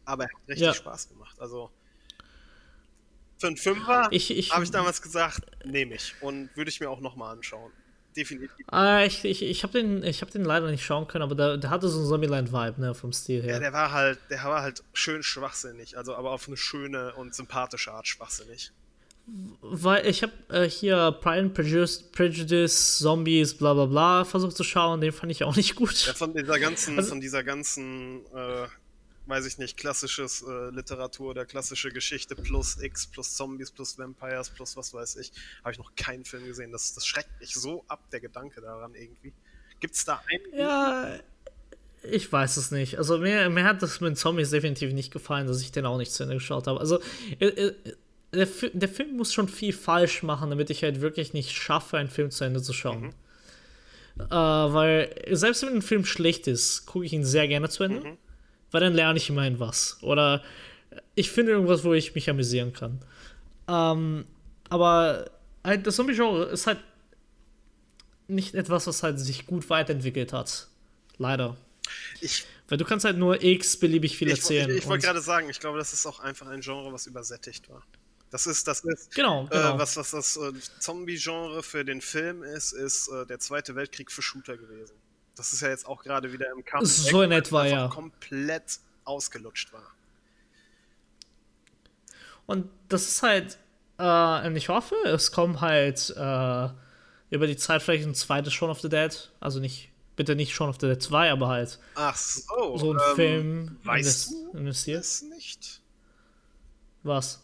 Aber 0.05 0.23
er 0.23 0.29
hat 0.29 0.47
richtig 0.47 0.67
ja. 0.67 0.73
Spaß 0.73 1.09
gemacht. 1.09 1.39
Also 1.39 1.69
für 3.41 3.47
einen 3.47 3.57
Fünfer 3.57 4.03
habe 4.03 4.15
ich 4.63 4.71
damals 4.71 5.01
gesagt, 5.01 5.41
nehme 5.65 5.95
ich. 5.95 6.13
Und 6.21 6.55
würde 6.55 6.69
ich 6.69 6.79
mir 6.79 6.89
auch 6.89 7.01
nochmal 7.01 7.33
anschauen. 7.33 7.71
Definitiv. 8.15 8.53
Ah, 8.67 9.03
ich 9.03 9.23
ich, 9.23 9.41
ich 9.41 9.63
habe 9.63 9.73
den, 9.73 10.03
hab 10.03 10.31
den 10.31 10.43
leider 10.43 10.69
nicht 10.69 10.83
schauen 10.83 11.07
können, 11.07 11.23
aber 11.23 11.33
der, 11.33 11.57
der 11.57 11.69
hatte 11.69 11.87
so 11.87 11.99
einen 11.99 12.09
Zombieland-Vibe, 12.09 12.81
ne, 12.81 12.93
vom 12.93 13.13
Stil 13.13 13.41
her. 13.41 13.53
Ja, 13.53 13.59
der 13.59 13.73
war 13.73 13.91
halt, 13.93 14.19
der 14.29 14.43
war 14.43 14.61
halt 14.61 14.83
schön 14.93 15.23
schwachsinnig, 15.23 15.97
also 15.97 16.13
aber 16.15 16.31
auf 16.31 16.47
eine 16.47 16.57
schöne 16.57 17.13
und 17.15 17.33
sympathische 17.33 17.91
Art 17.93 18.07
schwachsinnig. 18.07 18.73
Weil 19.61 20.05
ich 20.07 20.23
habe 20.23 20.33
äh, 20.49 20.69
hier 20.69 21.17
Pride 21.21 21.39
and 21.39 21.53
Prejudice, 21.53 22.11
Prejudice, 22.11 22.99
Zombies, 22.99 23.55
bla 23.55 23.73
bla 23.73 23.85
bla 23.85 24.25
versucht 24.25 24.57
zu 24.57 24.63
schauen, 24.63 24.99
den 24.99 25.13
fand 25.13 25.31
ich 25.31 25.43
auch 25.45 25.55
nicht 25.55 25.75
gut. 25.75 26.05
Ja, 26.05 26.13
von 26.13 26.33
dieser 26.33 26.59
ganzen, 26.59 26.97
also, 26.97 27.09
von 27.09 27.21
dieser 27.21 27.43
ganzen, 27.43 28.25
äh, 28.35 28.67
weiß 29.25 29.45
ich 29.45 29.57
nicht, 29.57 29.77
klassisches 29.77 30.41
äh, 30.41 30.69
Literatur 30.71 31.31
oder 31.31 31.45
klassische 31.45 31.91
Geschichte 31.91 32.35
plus 32.35 32.81
X, 32.81 33.07
plus 33.07 33.35
Zombies, 33.35 33.71
plus 33.71 33.97
Vampires, 33.97 34.49
plus 34.49 34.75
was 34.75 34.93
weiß 34.93 35.17
ich, 35.17 35.31
habe 35.63 35.71
ich 35.71 35.77
noch 35.77 35.95
keinen 35.95 36.25
Film 36.25 36.45
gesehen. 36.45 36.71
Das, 36.71 36.93
das 36.93 37.05
schreckt 37.05 37.39
mich 37.39 37.53
so 37.53 37.83
ab, 37.87 38.09
der 38.11 38.19
Gedanke 38.19 38.61
daran 38.61 38.95
irgendwie. 38.95 39.33
Gibt 39.79 39.95
es 39.95 40.05
da 40.05 40.21
einen? 40.27 40.59
Ja, 40.59 41.19
ich 42.03 42.31
weiß 42.31 42.57
es 42.57 42.71
nicht. 42.71 42.97
Also 42.97 43.19
mir, 43.19 43.49
mir 43.49 43.63
hat 43.63 43.81
das 43.81 44.01
mit 44.01 44.17
Zombies 44.17 44.49
definitiv 44.49 44.93
nicht 44.93 45.11
gefallen, 45.11 45.47
dass 45.47 45.61
ich 45.61 45.71
den 45.71 45.85
auch 45.85 45.97
nicht 45.97 46.11
zu 46.11 46.23
Ende 46.23 46.35
geschaut 46.35 46.67
habe. 46.67 46.79
Also 46.79 46.99
äh, 47.39 47.45
äh, 47.45 47.73
der, 48.33 48.47
der, 48.73 48.89
Film 48.89 49.17
muss 49.17 49.33
schon 49.33 49.47
viel 49.47 49.73
falsch 49.73 50.23
machen, 50.23 50.49
damit 50.49 50.69
ich 50.69 50.83
halt 50.83 51.01
wirklich 51.01 51.33
nicht 51.33 51.51
schaffe, 51.51 51.97
einen 51.97 52.09
Film 52.09 52.31
zu 52.31 52.43
Ende 52.43 52.61
zu 52.61 52.73
schauen. 52.73 53.13
Mhm. 54.17 54.21
Äh, 54.29 54.29
weil 54.29 55.15
selbst 55.31 55.63
wenn 55.63 55.75
ein 55.75 55.81
Film 55.81 56.05
schlecht 56.05 56.47
ist, 56.47 56.85
gucke 56.85 57.05
ich 57.05 57.13
ihn 57.13 57.25
sehr 57.25 57.47
gerne 57.47 57.69
zu 57.69 57.83
Ende, 57.83 58.01
mhm. 58.01 58.17
Weil 58.71 58.81
dann 58.81 58.93
lerne 58.93 59.17
ich 59.17 59.29
immerhin 59.29 59.59
was. 59.59 59.97
Oder 60.01 60.43
ich 61.15 61.31
finde 61.31 61.51
irgendwas, 61.51 61.83
wo 61.83 61.93
ich 61.93 62.15
mich 62.15 62.29
amüsieren 62.29 62.73
kann. 62.73 62.99
Ähm, 63.67 64.25
aber 64.69 65.29
halt, 65.63 65.85
das 65.85 65.95
Zombie-Genre 65.95 66.45
ist 66.45 66.67
halt 66.67 66.79
nicht 68.27 68.55
etwas, 68.55 68.87
was 68.87 69.03
halt 69.03 69.19
sich 69.19 69.45
gut 69.45 69.69
weiterentwickelt 69.69 70.33
hat. 70.33 70.67
Leider. 71.17 71.57
Ich, 72.21 72.45
Weil 72.69 72.77
du 72.77 72.85
kannst 72.85 73.05
halt 73.05 73.17
nur 73.17 73.43
x 73.43 73.77
beliebig 73.77 74.17
viel 74.17 74.29
erzählen. 74.29 74.69
Ich, 74.69 74.77
ich, 74.77 74.83
ich 74.83 74.89
wollte 74.89 75.05
gerade 75.05 75.21
sagen, 75.21 75.49
ich 75.49 75.59
glaube, 75.59 75.77
das 75.77 75.93
ist 75.93 76.05
auch 76.05 76.19
einfach 76.19 76.47
ein 76.47 76.61
Genre, 76.61 76.91
was 76.93 77.07
übersättigt 77.07 77.69
war. 77.69 77.83
Das 78.29 78.47
ist, 78.47 78.65
das 78.65 78.79
ist 78.79 79.13
genau, 79.13 79.45
genau. 79.47 79.75
Äh, 79.75 79.79
was, 79.79 79.97
was 79.97 80.11
das 80.11 80.37
äh, 80.37 80.53
Zombie-Genre 80.79 81.63
für 81.63 81.83
den 81.83 81.99
Film 81.99 82.43
ist, 82.43 82.71
ist 82.71 83.09
äh, 83.09 83.25
der 83.25 83.39
Zweite 83.39 83.75
Weltkrieg 83.75 84.09
für 84.09 84.21
Shooter 84.21 84.55
gewesen. 84.55 84.95
Das 85.35 85.53
ist 85.53 85.61
ja 85.61 85.69
jetzt 85.69 85.85
auch 85.85 86.03
gerade 86.03 86.31
wieder 86.33 86.51
im 86.51 86.63
Kampf. 86.63 86.87
So 86.87 87.21
in 87.21 87.31
etwa, 87.31 87.65
ja. 87.65 87.87
komplett 87.87 88.79
ausgelutscht 89.05 89.73
war. 89.73 89.85
Und 92.45 92.69
das 92.89 93.07
ist 93.07 93.23
halt, 93.23 93.57
äh, 93.99 94.57
ich 94.57 94.69
hoffe, 94.69 94.95
es 95.05 95.31
kommt 95.31 95.61
halt 95.61 96.09
äh, 96.09 96.69
über 97.29 97.47
die 97.47 97.55
Zeit 97.55 97.81
vielleicht 97.81 98.05
ein 98.05 98.15
zweites 98.15 98.53
Shaun 98.53 98.69
of 98.69 98.81
the 98.81 98.89
Dead. 98.89 99.31
Also 99.39 99.59
nicht, 99.59 99.91
bitte 100.15 100.35
nicht 100.35 100.53
Shaun 100.53 100.69
of 100.69 100.77
the 100.81 100.87
Dead 100.87 101.01
2, 101.01 101.31
aber 101.31 101.47
halt. 101.47 101.79
Ach 101.95 102.17
so. 102.17 102.77
So 102.77 102.93
ein 102.93 102.99
ähm, 102.99 103.15
Film 103.15 103.79
weißt 103.83 104.33
investiert. 104.53 105.05
Du 105.21 105.29
nicht? 105.29 105.81
Was? 107.03 107.41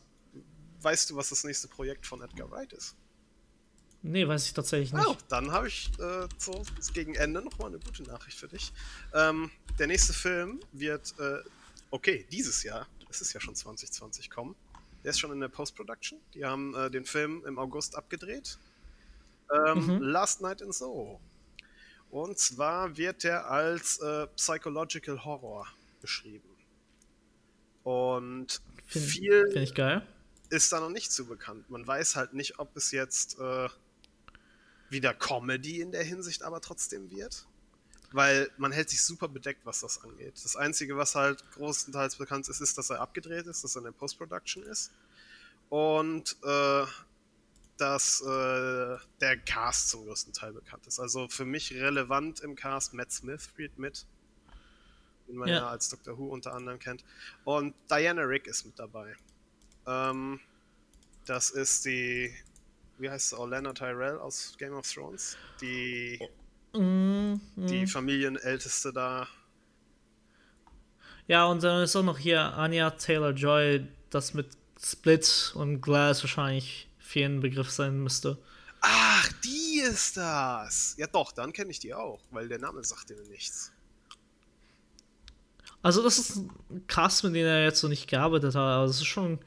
weißt 0.81 1.09
du, 1.09 1.15
was 1.15 1.29
das 1.29 1.43
nächste 1.43 1.67
Projekt 1.67 2.05
von 2.05 2.21
Edgar 2.21 2.49
Wright 2.51 2.71
ist? 2.73 2.95
Nee, 4.07 4.27
weiß 4.27 4.45
ich 4.45 4.53
tatsächlich 4.53 4.93
nicht. 4.93 5.05
Oh, 5.07 5.15
dann 5.29 5.51
habe 5.51 5.67
ich 5.67 5.89
äh, 5.99 6.27
so 6.37 6.63
gegen 6.93 7.15
Ende 7.15 7.41
nochmal 7.41 7.67
eine 7.67 7.79
gute 7.79 8.03
Nachricht 8.03 8.37
für 8.37 8.47
dich. 8.47 8.71
Ähm, 9.13 9.51
der 9.79 9.87
nächste 9.87 10.13
Film 10.13 10.59
wird, 10.71 11.13
äh, 11.19 11.39
okay, 11.91 12.25
dieses 12.31 12.63
Jahr, 12.63 12.87
es 13.09 13.21
ist 13.21 13.33
ja 13.33 13.39
schon 13.39 13.55
2020 13.55 14.29
kommen. 14.29 14.55
Der 15.03 15.11
ist 15.11 15.19
schon 15.19 15.31
in 15.31 15.39
der 15.39 15.47
Post-Production. 15.47 16.19
Die 16.33 16.43
haben 16.43 16.75
äh, 16.75 16.89
den 16.89 17.05
Film 17.05 17.43
im 17.45 17.57
August 17.59 17.95
abgedreht. 17.95 18.57
Ähm, 19.53 19.85
mhm. 19.85 20.01
Last 20.01 20.41
Night 20.41 20.61
in 20.61 20.71
Soho. 20.71 21.21
Und 22.09 22.37
zwar 22.39 22.97
wird 22.97 23.23
der 23.23 23.49
als 23.49 23.99
äh, 23.99 24.27
Psychological 24.35 25.23
Horror 25.23 25.67
beschrieben. 26.01 26.49
Und 27.83 28.61
Find- 28.85 29.05
viel 29.05 29.43
Finde 29.47 29.63
ich 29.63 29.73
geil. 29.73 30.05
ist 30.49 30.71
da 30.71 30.79
noch 30.79 30.89
nicht 30.89 31.11
so 31.11 31.25
bekannt. 31.25 31.69
Man 31.69 31.85
weiß 31.85 32.15
halt 32.15 32.33
nicht, 32.33 32.59
ob 32.59 32.75
es 32.75 32.91
jetzt 32.91 33.39
äh, 33.39 33.69
wieder 34.89 35.13
Comedy 35.13 35.81
in 35.81 35.91
der 35.91 36.03
Hinsicht 36.03 36.43
aber 36.43 36.61
trotzdem 36.61 37.09
wird. 37.11 37.45
Weil 38.13 38.49
man 38.57 38.71
hält 38.71 38.89
sich 38.89 39.01
super 39.01 39.27
bedeckt, 39.27 39.65
was 39.65 39.81
das 39.81 40.01
angeht. 40.01 40.33
Das 40.41 40.55
Einzige, 40.55 40.95
was 40.95 41.15
halt 41.15 41.43
großenteils 41.51 42.15
bekannt 42.15 42.47
ist, 42.47 42.61
ist, 42.61 42.77
dass 42.77 42.89
er 42.89 43.01
abgedreht 43.01 43.47
ist, 43.47 43.63
dass 43.65 43.75
er 43.75 43.79
in 43.79 43.85
der 43.85 43.91
Post-Production 43.91 44.63
ist. 44.63 44.91
Und 45.69 46.37
äh, 46.43 46.85
dass 47.77 48.21
äh, 48.21 48.97
der 49.21 49.37
Cast 49.45 49.89
zum 49.89 50.05
größten 50.05 50.33
Teil 50.33 50.53
bekannt 50.53 50.87
ist. 50.87 50.99
Also 50.99 51.27
für 51.29 51.45
mich 51.45 51.73
relevant 51.73 52.39
im 52.39 52.55
Cast 52.55 52.93
Matt 52.93 53.11
Smith 53.11 53.43
spielt 53.43 53.77
mit, 53.77 54.05
den 55.27 55.35
man 55.35 55.49
ja, 55.49 55.55
Ja. 55.57 55.67
als 55.69 55.89
Doctor 55.89 56.17
Who 56.17 56.27
unter 56.27 56.53
anderem 56.53 56.79
kennt. 56.79 57.03
Und 57.43 57.75
Diana 57.89 58.23
Rick 58.23 58.47
ist 58.47 58.65
mit 58.65 58.79
dabei. 58.79 59.15
Ähm, 59.85 60.39
das 61.25 61.49
ist 61.49 61.85
die, 61.85 62.33
wie 62.97 63.09
heißt 63.09 63.29
sie, 63.29 63.37
Orlana 63.37 63.73
Tyrell 63.73 64.17
aus 64.19 64.55
Game 64.57 64.73
of 64.73 64.91
Thrones, 64.91 65.37
die, 65.61 66.19
Mm, 66.73 67.35
die 67.55 67.83
mm. 67.83 67.87
Familienälteste 67.87 68.93
da. 68.93 69.27
Ja, 71.27 71.45
und 71.45 71.63
dann 71.63 71.83
ist 71.83 71.95
auch 71.95 72.03
noch 72.03 72.17
hier 72.17 72.39
Anya 72.39 72.91
Taylor-Joy, 72.91 73.87
das 74.09 74.33
mit 74.33 74.47
Split 74.81 75.53
und 75.55 75.81
Glass 75.81 76.23
wahrscheinlich 76.23 76.87
vielen 76.99 77.39
Begriff 77.39 77.69
sein 77.69 78.01
müsste. 78.01 78.37
Ach, 78.81 79.31
die 79.43 79.81
ist 79.81 80.17
das! 80.17 80.95
Ja 80.97 81.07
doch, 81.07 81.31
dann 81.31 81.51
kenne 81.51 81.71
ich 81.71 81.79
die 81.79 81.93
auch, 81.93 82.21
weil 82.31 82.47
der 82.47 82.59
Name 82.59 82.83
sagte 82.83 83.15
mir 83.15 83.27
nichts. 83.27 83.71
Also 85.81 86.03
das 86.03 86.19
ist 86.19 86.37
ein 86.37 86.85
Cast, 86.87 87.23
mit 87.23 87.35
dem 87.35 87.45
er 87.45 87.63
jetzt 87.63 87.79
so 87.79 87.87
nicht 87.87 88.07
gearbeitet 88.07 88.55
hat, 88.55 88.61
aber 88.61 88.85
es 88.85 88.97
ist 88.97 89.05
schon, 89.05 89.39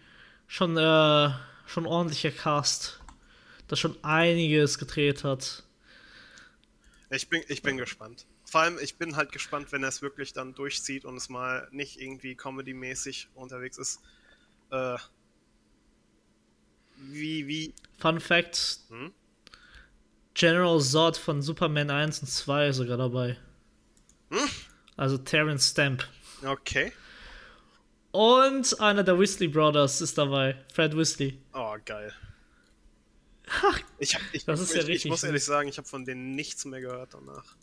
schon, 0.47 0.77
äh, 0.77 1.31
schon 1.67 1.85
ein 1.85 1.87
ordentlicher 1.87 2.31
Cast, 2.31 3.00
der 3.71 3.77
schon 3.77 3.97
einiges 4.03 4.79
gedreht 4.79 5.25
hat. 5.25 5.63
Ich 7.11 7.29
bin, 7.29 7.43
ich 7.49 7.63
bin 7.63 7.77
gespannt. 7.77 8.27
Vor 8.45 8.63
allem, 8.63 8.79
ich 8.81 8.97
bin 8.97 9.17
halt 9.17 9.33
gespannt, 9.33 9.73
wenn 9.73 9.83
er 9.83 9.89
es 9.89 10.03
wirklich 10.03 10.33
dann 10.33 10.55
durchzieht 10.55 11.05
und 11.05 11.17
es 11.17 11.29
mal 11.29 11.69
nicht 11.71 12.01
irgendwie 12.01 12.35
comedy-mäßig 12.35 13.29
unterwegs 13.35 13.79
ist. 13.79 14.01
Äh, 14.71 14.97
wie, 16.97 17.47
wie, 17.47 17.75
Fun 17.99 18.21
Fact: 18.21 18.81
Hm? 18.89 19.13
General 20.35 20.81
Zod 20.81 21.17
von 21.17 21.43
Superman 21.43 21.91
1 21.91 22.21
und 22.21 22.29
2 22.29 22.69
ist 22.69 22.77
sogar 22.77 22.97
dabei. 22.97 23.37
Hm? 24.31 24.49
Also 24.97 25.19
Terrence 25.19 25.71
Stamp. 25.71 26.07
okay. 26.45 26.93
Und 28.13 28.81
einer 28.81 29.05
der 29.05 29.19
Weasley 29.19 29.49
Brothers 29.49 30.01
ist 30.01 30.19
dabei, 30.19 30.57
Fred 30.73 30.97
Weasley. 30.97 31.39
Oh, 31.53 31.77
geil. 31.85 32.13
Ich, 33.99 34.15
hab, 34.15 34.23
ich, 34.33 34.45
Das 34.45 34.61
ist 34.61 34.71
ich, 34.71 34.77
ja 34.77 34.83
ich 34.83 34.89
richtig 34.89 35.11
muss 35.11 35.23
ehrlich 35.25 35.45
sagen, 35.45 35.69
ich 35.69 35.79
habe 35.79 35.89
von 35.89 36.05
denen 36.05 36.35
nichts 36.35 36.65
mehr 36.65 36.81
gehört 36.81 37.15
danach. 37.15 37.57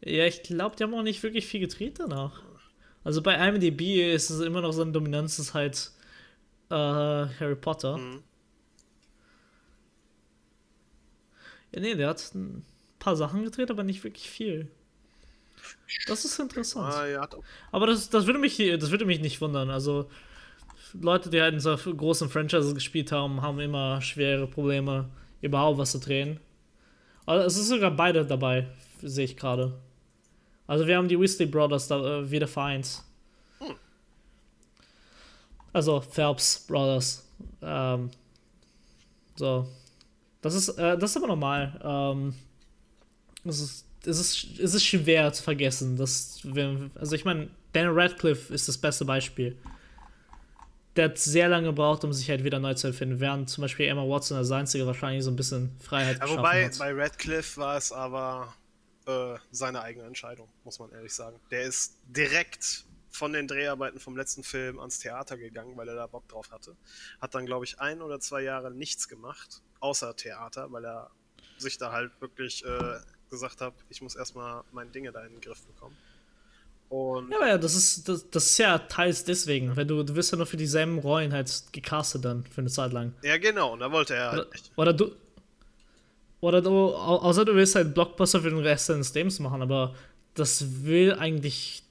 Ja, 0.00 0.24
ich 0.26 0.42
glaube, 0.42 0.76
die 0.76 0.84
haben 0.84 0.94
auch 0.94 1.02
nicht 1.02 1.22
wirklich 1.22 1.46
viel 1.46 1.60
gedreht 1.60 1.98
danach. 1.98 2.42
Also 3.04 3.22
bei 3.22 3.34
IMDb 3.34 4.12
ist 4.14 4.30
es 4.30 4.40
immer 4.40 4.60
noch 4.60 4.72
seine 4.72 4.92
Dominanz 4.92 5.38
ist 5.38 5.54
halt 5.54 5.92
äh, 6.70 6.74
Harry 6.74 7.56
Potter. 7.56 7.98
Mhm. 7.98 8.22
Ja, 11.72 11.80
nee, 11.80 11.94
der 11.94 12.08
hat 12.08 12.34
ein 12.34 12.64
paar 12.98 13.16
Sachen 13.16 13.44
gedreht, 13.44 13.70
aber 13.70 13.82
nicht 13.84 14.04
wirklich 14.04 14.28
viel. 14.30 14.70
Das 16.06 16.24
ist 16.24 16.38
interessant. 16.38 16.94
Ah, 16.94 17.06
ja, 17.06 17.28
Aber 17.72 17.86
das, 17.86 18.10
das, 18.10 18.26
würde 18.26 18.38
mich, 18.38 18.56
das 18.56 18.90
würde 18.90 19.04
mich 19.04 19.20
nicht 19.20 19.40
wundern. 19.40 19.70
Also, 19.70 20.10
Leute, 20.94 21.30
die 21.30 21.40
halt 21.40 21.54
in 21.54 21.60
so 21.60 21.76
großen 21.76 22.28
Franchises 22.28 22.74
gespielt 22.74 23.12
haben, 23.12 23.42
haben 23.42 23.60
immer 23.60 24.00
schwere 24.00 24.46
Probleme, 24.46 25.08
überhaupt 25.40 25.78
was 25.78 25.92
zu 25.92 25.98
drehen. 26.00 26.40
Also, 27.26 27.46
es 27.46 27.56
ist 27.56 27.68
sogar 27.68 27.90
beide 27.90 28.24
dabei, 28.24 28.66
sehe 29.02 29.24
ich 29.24 29.36
gerade. 29.36 29.74
Also, 30.66 30.86
wir 30.86 30.96
haben 30.96 31.08
die 31.08 31.18
Weasley 31.18 31.46
Brothers 31.46 31.88
da, 31.88 32.20
äh, 32.20 32.30
wieder 32.30 32.46
vereint. 32.46 33.02
Also, 35.72 36.00
Phelps 36.00 36.64
Brothers. 36.66 37.28
Ähm, 37.60 38.10
so. 39.34 39.68
Das 40.40 40.54
ist, 40.54 40.68
äh, 40.70 40.96
das 40.96 41.10
ist 41.10 41.16
aber 41.16 41.26
normal. 41.26 41.80
Ähm, 41.84 42.34
es 43.44 43.60
ist, 43.60 43.86
es 44.06 44.18
ist, 44.18 44.60
es 44.60 44.74
ist 44.74 44.84
schwer 44.84 45.32
zu 45.32 45.42
vergessen. 45.42 45.96
Dass 45.96 46.40
wir, 46.44 46.90
also 46.94 47.14
ich 47.14 47.24
meine, 47.24 47.48
Daniel 47.72 47.92
Radcliffe 47.98 48.54
ist 48.54 48.68
das 48.68 48.78
beste 48.78 49.04
Beispiel. 49.04 49.56
Der 50.96 51.06
hat 51.06 51.18
sehr 51.18 51.48
lange 51.48 51.68
gebraucht, 51.68 52.04
um 52.04 52.12
sich 52.12 52.30
halt 52.30 52.44
wieder 52.44 52.58
neu 52.58 52.74
zu 52.74 52.88
erfinden, 52.88 53.20
während 53.20 53.50
zum 53.50 53.62
Beispiel 53.62 53.86
Emma 53.86 54.02
Watson 54.02 54.36
als 54.36 54.50
einzige 54.50 54.86
wahrscheinlich 54.86 55.24
so 55.24 55.30
ein 55.30 55.36
bisschen 55.36 55.76
Freiheit 55.80 56.18
ja, 56.18 56.28
wobei, 56.28 56.66
hat. 56.66 56.78
bei 56.78 56.92
Radcliffe 56.92 57.60
war 57.60 57.76
es 57.76 57.92
aber 57.92 58.54
äh, 59.06 59.36
seine 59.50 59.82
eigene 59.82 60.06
Entscheidung, 60.06 60.48
muss 60.64 60.78
man 60.78 60.90
ehrlich 60.92 61.12
sagen. 61.12 61.38
Der 61.50 61.62
ist 61.62 61.98
direkt 62.06 62.84
von 63.10 63.32
den 63.32 63.48
Dreharbeiten 63.48 63.98
vom 63.98 64.16
letzten 64.16 64.42
Film 64.42 64.78
ans 64.78 64.98
Theater 64.98 65.36
gegangen, 65.36 65.76
weil 65.76 65.88
er 65.88 65.94
da 65.94 66.06
Bock 66.06 66.28
drauf 66.28 66.50
hatte. 66.50 66.76
Hat 67.20 67.34
dann, 67.34 67.46
glaube 67.46 67.64
ich, 67.64 67.80
ein 67.80 68.02
oder 68.02 68.20
zwei 68.20 68.42
Jahre 68.42 68.70
nichts 68.70 69.08
gemacht, 69.08 69.62
außer 69.80 70.16
Theater, 70.16 70.70
weil 70.72 70.84
er 70.84 71.10
sich 71.58 71.78
da 71.78 71.92
halt 71.92 72.12
wirklich 72.20 72.64
äh, 72.64 72.98
gesagt 73.30 73.60
hat, 73.60 73.74
ich 73.88 74.02
muss 74.02 74.16
erstmal 74.16 74.62
meine 74.72 74.90
Dinge 74.90 75.12
da 75.12 75.24
in 75.24 75.32
den 75.32 75.40
Griff 75.40 75.62
bekommen. 75.62 75.96
Und 76.88 77.30
Ja, 77.30 77.36
aber 77.38 77.48
ja, 77.48 77.58
das 77.58 77.74
ist, 77.74 78.08
das, 78.08 78.30
das 78.30 78.46
ist 78.46 78.58
ja 78.58 78.78
teils 78.78 79.24
deswegen, 79.24 79.76
weil 79.76 79.84
du, 79.86 80.02
du 80.04 80.14
wirst 80.14 80.30
ja 80.30 80.36
nur 80.38 80.46
für 80.46 80.56
dieselben 80.56 80.98
Rollen 80.98 81.32
halt 81.32 81.50
gecastet 81.72 82.24
dann 82.24 82.44
für 82.44 82.60
eine 82.60 82.70
Zeit 82.70 82.92
lang. 82.92 83.12
ja, 83.22 83.36
genau, 83.38 83.72
und 83.72 83.80
da 83.80 83.90
wollte 83.90 84.14
er 84.14 84.28
Oder, 84.32 84.38
halt 84.42 84.52
nicht. 84.52 84.72
oder 84.76 84.92
du. 84.92 85.10
Oder 86.40 86.62
du, 86.62 86.70
au- 86.70 87.22
außer 87.22 87.44
du 87.44 87.54
willst 87.54 87.74
halt 87.74 87.94
Blockbuster 87.94 88.40
für 88.40 88.50
den 88.50 88.58
Rest 88.60 88.88
deines 88.90 89.12
Lebens 89.14 89.40
machen, 89.40 89.62
aber 89.62 89.94
das 90.34 90.84
will 90.84 91.14
eigentlich 91.14 91.82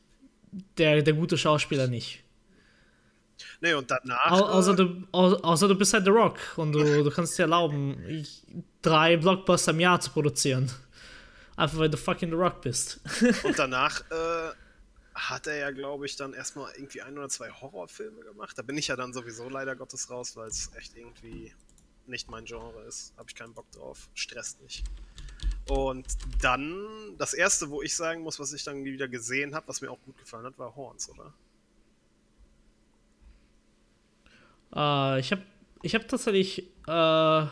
der, 0.78 1.02
der 1.02 1.14
gute 1.14 1.38
Schauspieler 1.38 1.88
nicht. 1.88 2.24
Nee, 3.60 3.74
und 3.74 3.90
danach. 3.92 4.32
Au, 4.32 4.46
außer, 4.46 4.74
äh, 4.74 4.76
du, 4.78 5.04
au, 5.12 5.34
außer 5.34 5.68
du 5.68 5.76
bist 5.76 5.94
halt 5.94 6.06
The 6.06 6.12
Rock 6.12 6.38
und 6.56 6.72
du, 6.72 7.04
du 7.04 7.10
kannst 7.12 7.38
dir 7.38 7.44
erlauben, 7.44 7.98
ich- 8.08 8.44
drei 8.82 9.18
Blockbuster 9.18 9.72
im 9.72 9.80
Jahr 9.82 10.00
zu 10.00 10.12
produzieren. 10.12 10.72
Einfach 11.58 11.80
weil 11.80 11.90
du 11.90 11.98
fucking 11.98 12.30
The 12.30 12.36
Rock 12.36 12.62
bist. 12.62 13.00
Und 13.44 13.58
danach 13.58 14.02
äh, 14.12 14.52
hat 15.16 15.48
er 15.48 15.56
ja, 15.56 15.72
glaube 15.72 16.06
ich, 16.06 16.18
dann 16.18 16.34
erstmal 16.34 16.74
irgendwie 16.76 17.02
ein 17.02 17.18
oder 17.18 17.30
zwei 17.30 17.50
Horrorfilme 17.50 18.22
gemacht. 18.22 18.58
Da 18.58 18.62
bin 18.62 18.78
ich 18.78 18.88
ja 18.88 18.98
dann 18.98 19.14
sowieso 19.14 19.48
leider 19.48 19.76
Gottes 19.76 20.10
raus, 20.10 20.36
weil 20.36 20.50
es 20.50 20.72
echt 20.78 20.96
irgendwie 20.96 21.54
nicht 22.06 22.30
mein 22.30 22.44
Genre 22.44 22.84
ist. 22.84 23.14
Habe 23.18 23.30
ich 23.30 23.36
keinen 23.36 23.54
Bock 23.54 23.72
drauf. 23.72 24.10
Stresst 24.14 24.62
mich. 24.62 24.84
Und 25.70 26.06
dann, 26.42 27.16
das 27.18 27.34
erste, 27.34 27.70
wo 27.70 27.82
ich 27.82 27.96
sagen 27.96 28.22
muss, 28.22 28.40
was 28.40 28.52
ich 28.52 28.64
dann 28.66 28.84
wieder 28.84 29.08
gesehen 29.08 29.56
habe, 29.56 29.68
was 29.70 29.82
mir 29.82 29.90
auch 29.90 30.02
gut 30.04 30.18
gefallen 30.18 30.46
hat, 30.46 30.60
war 30.60 30.76
Horns, 30.76 31.10
oder? 31.10 31.34
Äh, 34.76 35.22
ich 35.22 35.32
habe 35.32 35.44
ich 35.82 35.96
hab 35.96 36.08
tatsächlich, 36.08 36.60
äh, 36.88 37.46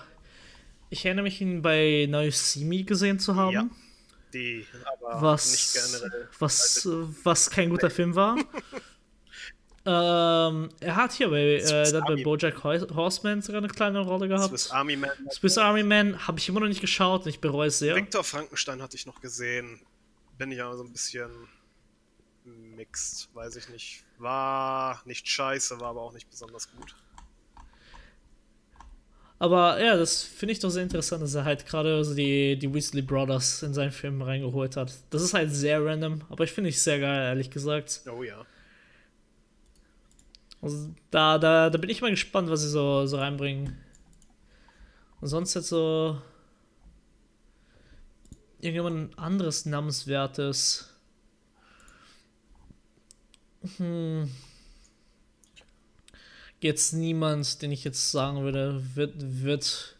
ich 0.89 1.05
erinnere 1.05 1.23
mich, 1.23 1.39
ihn 1.39 1.61
bei 1.61 2.07
Me 2.09 2.83
gesehen 2.83 3.19
zu 3.19 3.35
haben. 3.35 3.53
Ja. 3.53 3.69
Die 4.33 4.65
aber 5.03 5.21
was, 5.21 5.51
nicht 5.51 5.73
generell. 5.73 6.29
was, 6.39 6.85
äh, 6.85 6.89
was 7.23 7.49
kein 7.49 7.69
guter 7.69 7.89
Film 7.89 8.15
war. 8.15 8.35
ähm, 9.85 10.69
er 10.79 10.95
hat 10.95 11.11
hier 11.13 11.29
bei, 11.29 11.55
äh, 11.57 11.61
der 11.91 12.01
hat 12.01 12.07
bei. 12.07 12.23
Bojack 12.23 12.63
Hor- 12.63 12.95
Horseman 12.95 13.41
sogar 13.41 13.59
eine 13.59 13.67
kleine 13.67 13.99
Rolle 13.99 14.27
gehabt. 14.27 14.49
Swiss 14.49 14.71
Army 14.71 14.95
Man. 14.95 15.11
Swiss 15.31 15.57
Army 15.57 15.83
Man 15.83 16.27
habe 16.27 16.39
ich 16.39 16.49
immer 16.49 16.59
noch 16.61 16.67
nicht 16.67 16.81
geschaut 16.81 17.23
und 17.25 17.29
ich 17.29 17.39
bereue 17.39 17.67
es 17.67 17.79
sehr. 17.79 17.95
Victor 17.95 18.23
Frankenstein 18.23 18.81
hatte 18.81 18.95
ich 18.97 19.05
noch 19.05 19.21
gesehen. 19.21 19.81
Bin 20.37 20.51
ich 20.51 20.61
aber 20.61 20.75
so 20.77 20.83
ein 20.83 20.91
bisschen 20.91 21.29
mixed, 22.43 23.29
weiß 23.35 23.55
ich 23.57 23.69
nicht. 23.69 24.03
War 24.17 25.01
nicht 25.05 25.27
scheiße, 25.27 25.79
war 25.79 25.89
aber 25.89 26.01
auch 26.01 26.13
nicht 26.13 26.29
besonders 26.29 26.71
gut. 26.71 26.95
Aber 29.39 29.81
ja, 29.83 29.97
das 29.97 30.23
finde 30.23 30.53
ich 30.53 30.59
doch 30.59 30.69
sehr 30.69 30.83
interessant, 30.83 31.21
dass 31.21 31.35
er 31.35 31.43
halt 31.43 31.65
gerade 31.65 32.03
so 32.05 32.15
die, 32.15 32.57
die 32.57 32.73
Weasley 32.73 33.01
Brothers 33.01 33.63
in 33.63 33.73
seinen 33.73 33.91
Film 33.91 34.21
reingeholt 34.21 34.77
hat. 34.77 34.93
Das 35.09 35.21
ist 35.21 35.33
halt 35.33 35.51
sehr 35.51 35.83
random, 35.83 36.21
aber 36.29 36.43
ich 36.45 36.51
finde 36.51 36.69
ich 36.69 36.81
sehr 36.81 36.99
geil, 36.99 37.27
ehrlich 37.29 37.49
gesagt. 37.49 38.01
Oh 38.09 38.23
ja. 38.23 38.45
Also 40.61 40.93
da, 41.11 41.37
da, 41.37 41.69
da 41.69 41.77
bin 41.77 41.89
ich 41.89 42.01
mal 42.01 42.11
gespannt, 42.11 42.49
was 42.49 42.61
sie 42.61 42.69
so, 42.69 43.05
so 43.05 43.17
reinbringen. 43.17 43.77
Und 45.19 45.27
sonst 45.27 45.53
jetzt 45.55 45.67
so 45.67 46.21
irgendjemand 48.59 49.19
anderes 49.19 49.65
Namenswertes. 49.65 50.89
Hm. 53.77 54.29
Jetzt 56.63 56.93
niemand, 56.93 57.61
den 57.61 57.73
ich 57.73 57.83
jetzt 57.83 58.11
sagen 58.11 58.41
würde, 58.41 58.81
wird, 58.95 59.13
wird. 59.17 59.97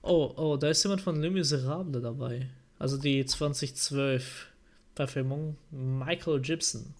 Oh, 0.00 0.32
oh, 0.36 0.56
da 0.56 0.70
ist 0.70 0.82
jemand 0.82 1.02
von 1.02 1.20
Le 1.20 1.30
Miserable 1.30 2.00
dabei. 2.00 2.48
Also 2.78 2.96
die 2.96 3.24
2012 3.26 4.46
Verfilmung. 4.94 5.58
Michael 5.70 6.40
Gibson. 6.40 6.94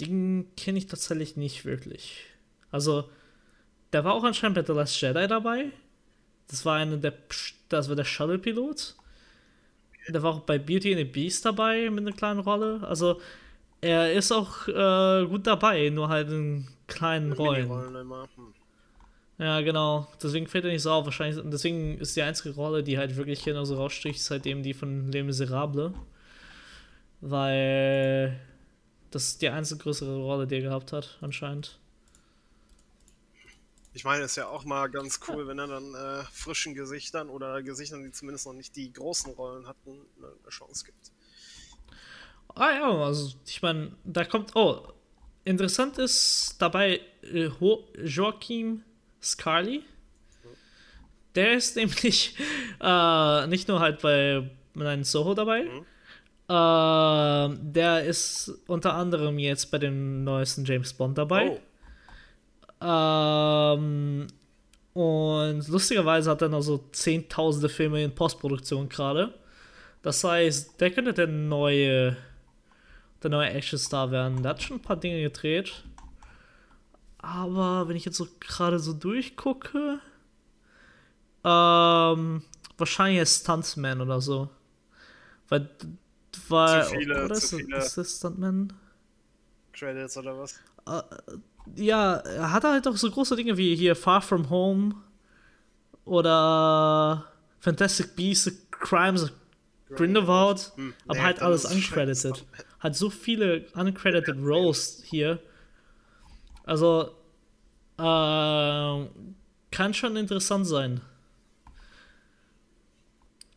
Den 0.00 0.48
kenne 0.56 0.78
ich 0.78 0.88
tatsächlich 0.88 1.36
nicht 1.36 1.64
wirklich. 1.64 2.24
Also, 2.70 3.08
der 3.92 4.04
war 4.04 4.14
auch 4.14 4.24
anscheinend 4.24 4.56
bei 4.56 4.64
The 4.64 4.72
Last 4.72 5.00
Jedi 5.00 5.26
dabei. 5.28 5.70
Das 6.48 6.64
war 6.64 6.76
einer 6.76 6.96
der, 6.96 7.14
das 7.68 7.88
war 7.88 7.96
der 7.96 8.04
Shuttle-Pilot. 8.04 8.96
Der 10.08 10.22
war 10.22 10.34
auch 10.34 10.40
bei 10.40 10.58
Beauty 10.58 10.92
and 10.92 10.98
the 10.98 11.04
Beast 11.04 11.44
dabei 11.44 11.88
mit 11.88 12.00
einer 12.00 12.16
kleinen 12.16 12.40
Rolle. 12.40 12.80
Also, 12.86 13.20
er 13.80 14.12
ist 14.12 14.32
auch 14.32 14.68
äh, 14.68 15.26
gut 15.26 15.46
dabei, 15.46 15.90
nur 15.90 16.08
halt 16.08 16.30
in 16.30 16.66
kleinen 16.86 17.32
Rollen. 17.32 17.70
Hm. 17.70 18.54
Ja, 19.38 19.60
genau. 19.60 20.08
Deswegen 20.22 20.46
fällt 20.46 20.64
er 20.64 20.72
nicht 20.72 20.82
so 20.82 20.90
auf. 20.90 21.04
Wahrscheinlich, 21.04 21.42
deswegen 21.44 21.98
ist 21.98 22.16
die 22.16 22.22
einzige 22.22 22.54
Rolle, 22.54 22.82
die 22.82 22.96
halt 22.96 23.16
wirklich 23.16 23.42
hier 23.42 23.54
noch 23.54 23.64
so 23.64 23.76
rausstricht, 23.76 24.22
seitdem 24.22 24.62
die 24.62 24.72
von 24.72 25.12
Les 25.12 25.24
Miserables. 25.24 25.92
Weil 27.20 28.38
das 29.10 29.28
ist 29.28 29.42
die 29.42 29.48
einzige 29.48 29.82
größere 29.82 30.16
Rolle, 30.16 30.46
die 30.46 30.56
er 30.56 30.62
gehabt 30.62 30.92
hat, 30.92 31.18
anscheinend. 31.20 31.78
Ich 33.92 34.04
meine, 34.04 34.24
es 34.24 34.32
ist 34.32 34.36
ja 34.36 34.48
auch 34.48 34.64
mal 34.64 34.88
ganz 34.88 35.20
cool, 35.26 35.48
wenn 35.48 35.58
er 35.58 35.68
dann 35.68 35.94
äh, 35.94 36.22
frischen 36.30 36.74
Gesichtern 36.74 37.30
oder 37.30 37.62
Gesichtern, 37.62 38.04
die 38.04 38.12
zumindest 38.12 38.46
noch 38.46 38.52
nicht 38.52 38.76
die 38.76 38.92
großen 38.92 39.32
Rollen 39.32 39.66
hatten, 39.66 40.02
eine 40.18 40.50
Chance 40.50 40.84
gibt. 40.84 41.12
Ah 42.56 42.72
ja, 42.72 42.90
also 42.90 43.36
ich 43.46 43.62
meine, 43.62 43.92
da 44.04 44.24
kommt. 44.24 44.56
Oh, 44.56 44.88
interessant 45.44 45.98
ist 45.98 46.56
dabei 46.58 47.00
äh, 47.22 47.50
Joachim 48.02 48.82
Scarly. 49.22 49.84
Der 51.34 51.52
ist 51.52 51.76
nämlich 51.76 52.34
äh, 52.80 53.46
nicht 53.46 53.68
nur 53.68 53.80
halt 53.80 54.00
bei 54.02 54.50
Nein 54.74 55.04
Soho 55.04 55.34
dabei. 55.34 55.64
Mhm. 55.64 55.86
Äh, 56.48 57.58
der 57.60 58.04
ist 58.04 58.52
unter 58.66 58.94
anderem 58.94 59.38
jetzt 59.38 59.70
bei 59.70 59.78
dem 59.78 60.24
neuesten 60.24 60.64
James 60.64 60.92
Bond 60.92 61.18
dabei. 61.18 61.50
Oh. 61.50 61.60
Ähm, 62.80 64.26
und 64.94 65.68
lustigerweise 65.68 66.30
hat 66.30 66.42
er 66.42 66.48
noch 66.48 66.62
so 66.62 66.84
zehntausende 66.92 67.68
Filme 67.68 68.02
in 68.02 68.14
Postproduktion 68.14 68.88
gerade. 68.88 69.34
Das 70.02 70.22
heißt, 70.22 70.80
der 70.80 70.90
könnte 70.90 71.12
der 71.12 71.26
neue, 71.26 72.16
der 73.28 73.38
neue 73.38 73.50
Action-Star 73.50 74.10
werden. 74.10 74.42
Der 74.42 74.50
hat 74.50 74.62
schon 74.62 74.76
ein 74.76 74.82
paar 74.82 74.96
Dinge 74.96 75.20
gedreht. 75.22 75.84
Aber 77.18 77.88
wenn 77.88 77.96
ich 77.96 78.04
jetzt 78.04 78.16
so 78.16 78.28
gerade 78.40 78.78
so 78.78 78.92
durchgucke, 78.92 80.00
ähm, 81.44 82.42
wahrscheinlich 82.78 83.20
ein 83.20 83.26
Stuntman 83.26 84.00
oder 84.00 84.20
so. 84.20 84.48
Weil 85.48 85.68
weil, 86.48 86.84
zu 86.84 86.94
viele, 86.94 87.24
oder 87.24 87.34
zu 87.34 87.56
viele 87.56 87.76
Assistantman? 87.76 88.72
Credits 89.72 90.16
oder 90.16 90.38
was? 90.38 90.60
Uh, 90.88 91.02
ja, 91.74 92.16
er 92.16 92.52
hat 92.52 92.64
halt 92.64 92.86
auch 92.86 92.96
so 92.96 93.10
große 93.10 93.36
Dinge 93.36 93.56
wie 93.56 93.74
hier 93.74 93.96
Far 93.96 94.22
From 94.22 94.48
Home 94.50 94.94
oder 96.04 97.26
Fantastic 97.58 98.14
Beasts, 98.14 98.52
Crimes 98.70 99.24
of 99.24 99.32
Grindelwald, 99.90 100.72
hm. 100.76 100.94
aber 101.06 101.18
nee, 101.18 101.24
halt 101.24 101.42
alles 101.42 101.64
uncredited. 101.64 102.44
Hat 102.86 102.94
so 102.94 103.10
viele 103.10 103.66
uncredited 103.74 104.36
Roles 104.38 105.02
hier. 105.04 105.40
Also, 106.62 107.10
äh, 107.98 109.06
kann 109.72 109.92
schon 109.92 110.16
interessant 110.16 110.68
sein. 110.68 111.00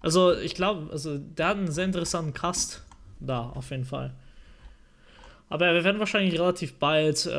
Also 0.02 0.34
ich 0.34 0.56
glaube, 0.56 0.92
also 0.92 1.20
der 1.20 1.48
hat 1.50 1.58
einen 1.58 1.72
sehr 1.72 1.86
interessanten 1.86 2.34
Cast 2.34 2.82
da, 3.20 3.50
auf 3.50 3.70
jeden 3.70 3.86
Fall. 3.86 4.16
Aber 5.48 5.76
wir 5.76 5.84
werden 5.84 6.00
wahrscheinlich 6.00 6.34
relativ 6.40 6.80
bald 6.80 7.28
äh, 7.28 7.30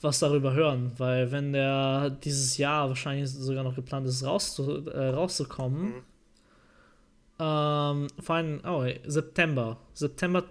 was 0.00 0.18
darüber 0.18 0.54
hören, 0.54 0.90
weil 0.98 1.30
wenn 1.30 1.52
der 1.52 2.10
dieses 2.10 2.56
Jahr 2.56 2.88
wahrscheinlich 2.88 3.30
sogar 3.30 3.62
noch 3.62 3.76
geplant 3.76 4.08
ist, 4.08 4.24
rauszu, 4.24 4.88
äh, 4.88 5.10
rauszukommen, 5.10 5.82
mhm. 5.82 6.02
ähm, 7.38 8.08
vor 8.18 8.34
allem, 8.34 8.60
oh, 8.66 8.84
September, 9.06 9.76
September 9.94 10.42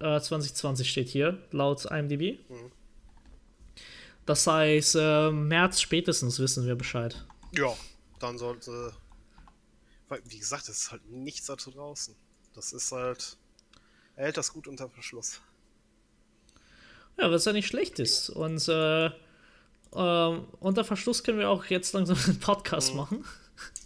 äh, 0.00 0.20
2020 0.20 0.90
steht 0.90 1.08
hier, 1.08 1.38
laut 1.50 1.84
IMDb. 1.86 2.38
Mhm. 2.48 2.72
Das 4.24 4.46
heißt, 4.46 4.96
äh, 4.96 5.30
März 5.30 5.80
spätestens 5.80 6.38
wissen 6.38 6.66
wir 6.66 6.74
Bescheid. 6.74 7.24
Ja, 7.52 7.74
dann 8.18 8.38
sollte 8.38 8.92
weil, 10.08 10.22
wie 10.26 10.38
gesagt, 10.38 10.68
es 10.68 10.78
ist 10.78 10.92
halt 10.92 11.10
nichts 11.10 11.46
dazu 11.46 11.70
draußen. 11.70 12.14
Das 12.54 12.72
ist 12.72 12.92
halt. 12.92 13.36
Er 14.14 14.26
hält 14.26 14.36
das 14.36 14.52
gut 14.52 14.68
unter 14.68 14.88
Verschluss. 14.88 15.40
Ja, 17.18 17.30
was 17.30 17.44
ja 17.44 17.52
nicht 17.52 17.66
schlecht 17.66 17.98
ist. 17.98 18.30
Und 18.30 18.66
äh, 18.68 19.06
äh, 19.06 20.40
unter 20.60 20.84
Verschluss 20.84 21.22
können 21.22 21.38
wir 21.38 21.50
auch 21.50 21.64
jetzt 21.66 21.92
langsam 21.92 22.16
einen 22.26 22.40
Podcast 22.40 22.92
mhm. 22.92 22.96
machen. 22.96 23.24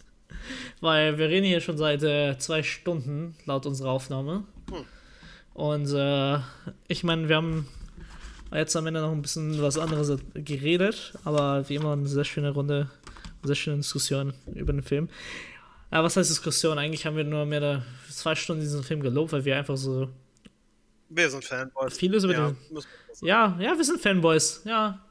Weil 0.81 1.17
wir 1.17 1.27
reden 1.27 1.45
hier 1.45 1.61
schon 1.61 1.77
seit 1.77 2.03
äh, 2.03 2.37
zwei 2.37 2.63
Stunden 2.63 3.35
laut 3.45 3.65
unserer 3.65 3.89
Aufnahme. 3.89 4.45
Mhm. 4.69 4.85
Und 5.53 5.91
äh, 5.93 6.39
ich 6.87 7.03
meine, 7.03 7.27
wir 7.27 7.35
haben 7.35 7.67
jetzt 8.53 8.75
am 8.75 8.87
Ende 8.87 9.01
noch 9.01 9.11
ein 9.11 9.21
bisschen 9.21 9.61
was 9.61 9.77
anderes 9.77 10.17
geredet, 10.33 11.13
aber 11.23 11.67
wie 11.69 11.75
immer 11.75 11.93
eine 11.93 12.07
sehr 12.07 12.23
schöne 12.23 12.51
Runde, 12.51 12.89
eine 13.41 13.47
sehr 13.47 13.55
schöne 13.55 13.77
Diskussion 13.77 14.33
über 14.53 14.73
den 14.73 14.83
Film. 14.83 15.09
Ja, 15.91 16.03
was 16.03 16.15
heißt 16.15 16.29
Diskussion? 16.29 16.77
Eigentlich 16.77 17.05
haben 17.05 17.17
wir 17.17 17.25
nur 17.25 17.45
mehr 17.45 17.59
da 17.59 17.85
zwei 18.09 18.33
Stunden 18.35 18.61
diesen 18.61 18.83
Film 18.83 19.01
gelobt, 19.01 19.33
weil 19.33 19.43
wir 19.43 19.57
einfach 19.57 19.75
so. 19.75 20.09
Wir 21.09 21.29
sind 21.29 21.43
Fanboys. 21.43 21.97
Vieles 21.97 22.23
über 22.23 22.33
ja, 22.33 22.47
den. 22.47 22.57
Ja, 23.21 23.57
ja, 23.59 23.77
wir 23.77 23.83
sind 23.83 23.99
Fanboys. 23.99 24.61
Ja. 24.63 25.05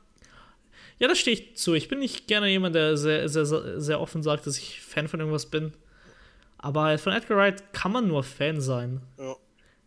Ja, 0.98 1.08
das 1.08 1.18
stehe 1.18 1.36
ich 1.36 1.56
zu. 1.56 1.74
Ich 1.74 1.88
bin 1.88 1.98
nicht 1.98 2.26
gerne 2.26 2.48
jemand, 2.48 2.74
der 2.74 2.96
sehr, 2.96 3.28
sehr, 3.28 3.44
sehr 3.44 4.00
offen 4.00 4.22
sagt, 4.22 4.46
dass 4.46 4.58
ich 4.58 4.80
Fan 4.80 5.08
von 5.08 5.20
irgendwas 5.20 5.46
bin. 5.46 5.72
Aber 6.56 6.96
von 6.98 7.12
Edgar 7.12 7.38
Wright 7.38 7.72
kann 7.72 7.92
man 7.92 8.08
nur 8.08 8.22
Fan 8.22 8.60
sein. 8.60 9.00
Ja. 9.18 9.34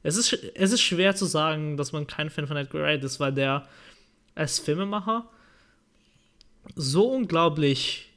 Es 0.03 0.17
ist, 0.17 0.33
es 0.33 0.71
ist 0.73 0.81
schwer 0.81 1.15
zu 1.15 1.25
sagen, 1.25 1.77
dass 1.77 1.93
man 1.93 2.05
kein 2.05 2.29
Fan 2.29 2.45
von 2.45 2.57
Edgar 2.57 2.83
Wright 2.83 3.03
ist, 3.03 3.19
weil 3.19 3.33
der 3.33 3.67
als 4.35 4.59
Filmemacher 4.59 5.29
so 6.75 7.09
unglaublich 7.09 8.09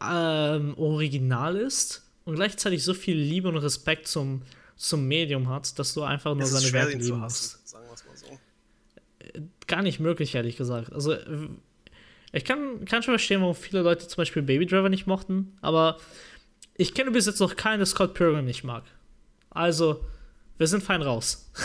ähm, 0.00 0.74
original 0.78 1.56
ist 1.56 2.08
und 2.24 2.36
gleichzeitig 2.36 2.84
so 2.84 2.94
viel 2.94 3.16
Liebe 3.16 3.48
und 3.48 3.56
Respekt 3.56 4.06
zum, 4.08 4.42
zum 4.76 5.06
Medium 5.06 5.48
hat, 5.48 5.78
dass 5.78 5.94
du 5.94 6.02
einfach 6.02 6.34
nur 6.34 6.46
seine 6.46 6.72
Werke 6.72 6.98
lieben 6.98 7.20
musst. 7.20 7.68
Sagen 7.68 7.86
wir 7.86 7.94
es 7.94 8.04
mal 8.04 8.16
so. 8.16 8.26
Äh, 9.20 9.42
gar 9.66 9.82
nicht 9.82 10.00
möglich, 10.00 10.34
ehrlich 10.34 10.56
gesagt. 10.56 10.92
Also, 10.92 11.16
ich 12.32 12.44
kann, 12.44 12.84
kann 12.84 13.02
schon 13.02 13.12
verstehen, 13.12 13.40
warum 13.40 13.54
viele 13.54 13.82
Leute 13.82 14.06
zum 14.06 14.18
Beispiel 14.18 14.42
Baby 14.42 14.66
Driver 14.66 14.88
nicht 14.88 15.06
mochten, 15.06 15.56
aber 15.62 15.98
ich 16.74 16.94
kenne 16.94 17.10
bis 17.10 17.26
jetzt 17.26 17.40
noch 17.40 17.56
keinen, 17.56 17.78
der 17.78 17.86
Scott 17.86 18.14
Pilgrim 18.14 18.44
nicht 18.44 18.64
mag. 18.64 18.84
Also, 19.50 20.04
wir 20.58 20.66
sind 20.66 20.82
fein 20.82 21.02
raus. 21.02 21.50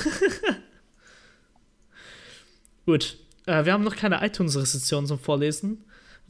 Gut. 2.86 3.18
Äh, 3.46 3.66
wir 3.66 3.74
haben 3.74 3.84
noch 3.84 3.96
keine 3.96 4.26
iTunes-Rezension 4.26 5.08
zum 5.08 5.20
Vorlesen 5.20 5.84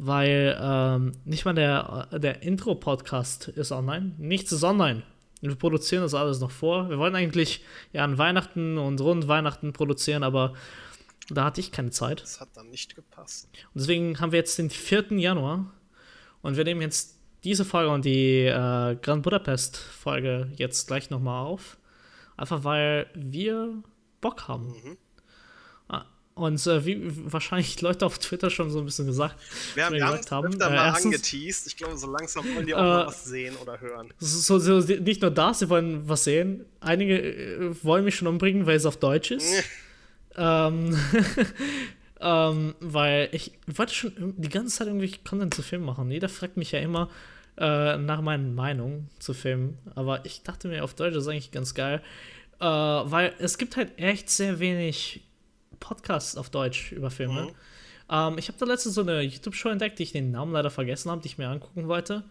weil 0.03 0.57
ähm, 0.59 1.11
nicht 1.25 1.45
mal 1.45 1.53
der, 1.53 2.07
der 2.11 2.41
Intro-Podcast 2.41 3.49
ist 3.49 3.71
online. 3.71 4.13
Nichts 4.17 4.51
ist 4.51 4.63
online. 4.63 5.03
Wir 5.41 5.53
produzieren 5.53 6.01
das 6.01 6.15
alles 6.15 6.39
noch 6.39 6.49
vor. 6.49 6.89
Wir 6.89 6.97
wollen 6.97 7.15
eigentlich 7.15 7.63
ja 7.93 8.03
an 8.03 8.17
Weihnachten 8.17 8.79
und 8.79 8.99
rund 8.99 9.27
Weihnachten 9.27 9.73
produzieren, 9.73 10.23
aber 10.23 10.53
da 11.29 11.45
hatte 11.45 11.61
ich 11.61 11.71
keine 11.71 11.91
Zeit. 11.91 12.23
Das 12.23 12.41
hat 12.41 12.49
dann 12.55 12.69
nicht 12.69 12.95
gepasst. 12.95 13.47
Und 13.75 13.81
deswegen 13.81 14.19
haben 14.19 14.31
wir 14.31 14.39
jetzt 14.39 14.57
den 14.57 14.71
4. 14.71 15.19
Januar 15.19 15.71
und 16.41 16.57
wir 16.57 16.63
nehmen 16.63 16.81
jetzt 16.81 17.19
diese 17.43 17.63
Folge 17.63 17.91
und 17.91 18.03
die 18.03 18.45
äh, 18.45 18.95
Grand 18.95 19.21
Budapest-Folge 19.21 20.51
jetzt 20.55 20.87
gleich 20.87 21.11
nochmal 21.11 21.45
auf. 21.45 21.77
Einfach 22.41 22.63
weil 22.63 23.07
wir 23.13 23.83
Bock 24.19 24.47
haben. 24.47 24.67
Mhm. 24.67 24.97
Und 26.33 26.65
äh, 26.65 26.85
wie 26.85 26.97
wahrscheinlich 27.31 27.81
Leute 27.81 28.05
auf 28.05 28.17
Twitter 28.17 28.49
schon 28.49 28.71
so 28.71 28.79
ein 28.79 28.85
bisschen 28.85 29.05
gesagt, 29.05 29.35
wir 29.75 29.85
haben, 29.85 29.93
gesagt 29.93 30.31
haben. 30.31 30.47
Öfter 30.47 30.67
äh, 30.67 30.75
mal 30.75 30.85
erstens, 30.87 31.05
angeteased. 31.05 31.67
Ich 31.67 31.77
glaube, 31.77 31.97
so 31.97 32.09
langsam 32.09 32.45
wollen 32.55 32.65
die 32.65 32.73
auch 32.73 32.79
äh, 32.79 33.07
was 33.07 33.25
sehen 33.25 33.55
oder 33.57 33.79
hören. 33.79 34.13
So, 34.17 34.57
so, 34.57 34.79
nicht 34.79 35.21
nur 35.21 35.31
das, 35.31 35.59
sie 35.59 35.69
wollen 35.69 36.07
was 36.07 36.23
sehen. 36.23 36.65
Einige 36.79 37.21
äh, 37.21 37.75
wollen 37.83 38.05
mich 38.05 38.15
schon 38.15 38.27
umbringen, 38.27 38.65
weil 38.65 38.77
es 38.77 38.85
auf 38.85 38.97
Deutsch 38.97 39.31
ist. 39.31 39.63
ähm, 40.37 40.97
ähm, 42.21 42.75
weil 42.79 43.29
ich 43.33 43.51
wollte 43.67 43.93
schon 43.93 44.33
die 44.37 44.49
ganze 44.49 44.77
Zeit 44.77 44.87
irgendwie 44.87 45.11
Content 45.27 45.53
zu 45.53 45.61
Film 45.61 45.83
machen. 45.83 46.09
Jeder 46.09 46.29
fragt 46.29 46.55
mich 46.57 46.71
ja 46.71 46.79
immer 46.79 47.09
äh, 47.57 47.97
nach 47.97 48.21
meiner 48.21 48.47
Meinung 48.47 49.09
zu 49.19 49.33
Filmen. 49.33 49.77
Aber 49.95 50.25
ich 50.25 50.43
dachte 50.43 50.67
mir, 50.67 50.83
auf 50.83 50.93
Deutsch 50.93 51.15
ist 51.15 51.27
eigentlich 51.27 51.51
ganz 51.51 51.73
geil. 51.73 52.01
Äh, 52.59 52.65
weil 52.65 53.33
es 53.39 53.57
gibt 53.57 53.77
halt 53.77 53.97
echt 53.97 54.29
sehr 54.29 54.59
wenig 54.59 55.23
Podcasts 55.79 56.37
auf 56.37 56.49
Deutsch 56.49 56.91
über 56.91 57.09
Filme. 57.09 57.43
Mhm. 57.43 57.51
Ähm, 58.09 58.37
ich 58.37 58.47
habe 58.47 58.57
da 58.59 58.65
letztens 58.65 58.95
so 58.95 59.01
eine 59.01 59.21
YouTube-Show 59.21 59.69
entdeckt, 59.69 59.99
die 59.99 60.03
ich 60.03 60.11
den 60.11 60.31
Namen 60.31 60.51
leider 60.51 60.69
vergessen 60.69 61.09
habe, 61.09 61.21
die 61.21 61.27
ich 61.27 61.37
mir 61.37 61.49
angucken 61.49 61.87
wollte. 61.87 62.23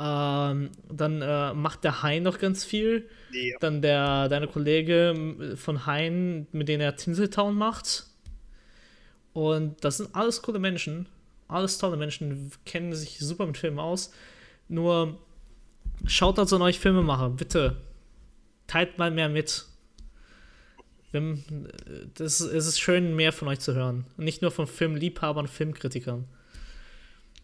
Ähm, 0.00 0.70
dann 0.90 1.22
äh, 1.22 1.52
macht 1.54 1.84
der 1.84 2.02
Hein 2.02 2.22
noch 2.22 2.38
ganz 2.38 2.64
viel. 2.64 3.08
Ja. 3.30 3.56
Dann 3.60 3.82
der 3.82 4.28
deine 4.28 4.48
Kollege 4.48 5.54
von 5.56 5.86
Hein, 5.86 6.46
mit 6.52 6.68
dem 6.68 6.80
er 6.80 6.96
Tinseltown 6.96 7.54
macht. 7.54 8.06
Und 9.32 9.84
das 9.84 9.98
sind 9.98 10.14
alles 10.14 10.42
coole 10.42 10.58
Menschen, 10.58 11.06
alles 11.48 11.78
tolle 11.78 11.96
Menschen, 11.96 12.52
kennen 12.66 12.94
sich 12.94 13.18
super 13.18 13.46
mit 13.46 13.58
Filmen 13.58 13.78
aus. 13.78 14.12
Nur 14.68 15.18
schaut 16.06 16.38
also 16.38 16.56
an 16.56 16.62
euch 16.62 16.78
Filmemacher, 16.78 17.30
bitte. 17.30 17.76
Teilt 18.66 18.98
mal 18.98 19.10
mehr 19.10 19.28
mit. 19.28 19.66
Das, 21.12 22.40
es 22.40 22.66
ist 22.66 22.80
schön, 22.80 23.14
mehr 23.14 23.32
von 23.32 23.48
euch 23.48 23.60
zu 23.60 23.74
hören. 23.74 24.06
nicht 24.16 24.40
nur 24.40 24.50
von 24.50 24.66
Filmliebhabern, 24.66 25.46
Filmkritikern. 25.46 26.26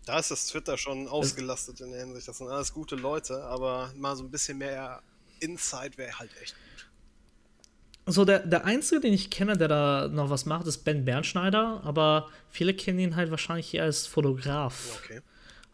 Da 0.06 0.18
ist 0.18 0.30
das 0.30 0.46
Twitter 0.46 0.78
schon 0.78 1.06
ausgelastet 1.06 1.82
in 1.82 1.90
der 1.90 2.00
Hinsicht. 2.00 2.26
Das 2.26 2.38
sind 2.38 2.48
alles 2.48 2.72
gute 2.72 2.96
Leute, 2.96 3.44
aber 3.44 3.92
mal 3.94 4.16
so 4.16 4.24
ein 4.24 4.30
bisschen 4.30 4.56
mehr 4.56 5.02
Insight 5.40 5.98
wäre 5.98 6.18
halt 6.18 6.30
echt 6.40 6.54
gut. 6.54 8.14
So, 8.14 8.24
der, 8.24 8.38
der 8.38 8.64
Einzige, 8.64 9.02
den 9.02 9.12
ich 9.12 9.28
kenne, 9.28 9.58
der 9.58 9.68
da 9.68 10.08
noch 10.08 10.30
was 10.30 10.46
macht, 10.46 10.66
ist 10.66 10.78
Ben 10.78 11.04
Bernschneider, 11.04 11.82
aber 11.84 12.30
viele 12.48 12.72
kennen 12.72 12.98
ihn 13.00 13.16
halt 13.16 13.30
wahrscheinlich 13.30 13.68
hier 13.68 13.82
als 13.82 14.06
Fotograf. 14.06 14.98
Okay. 15.04 15.20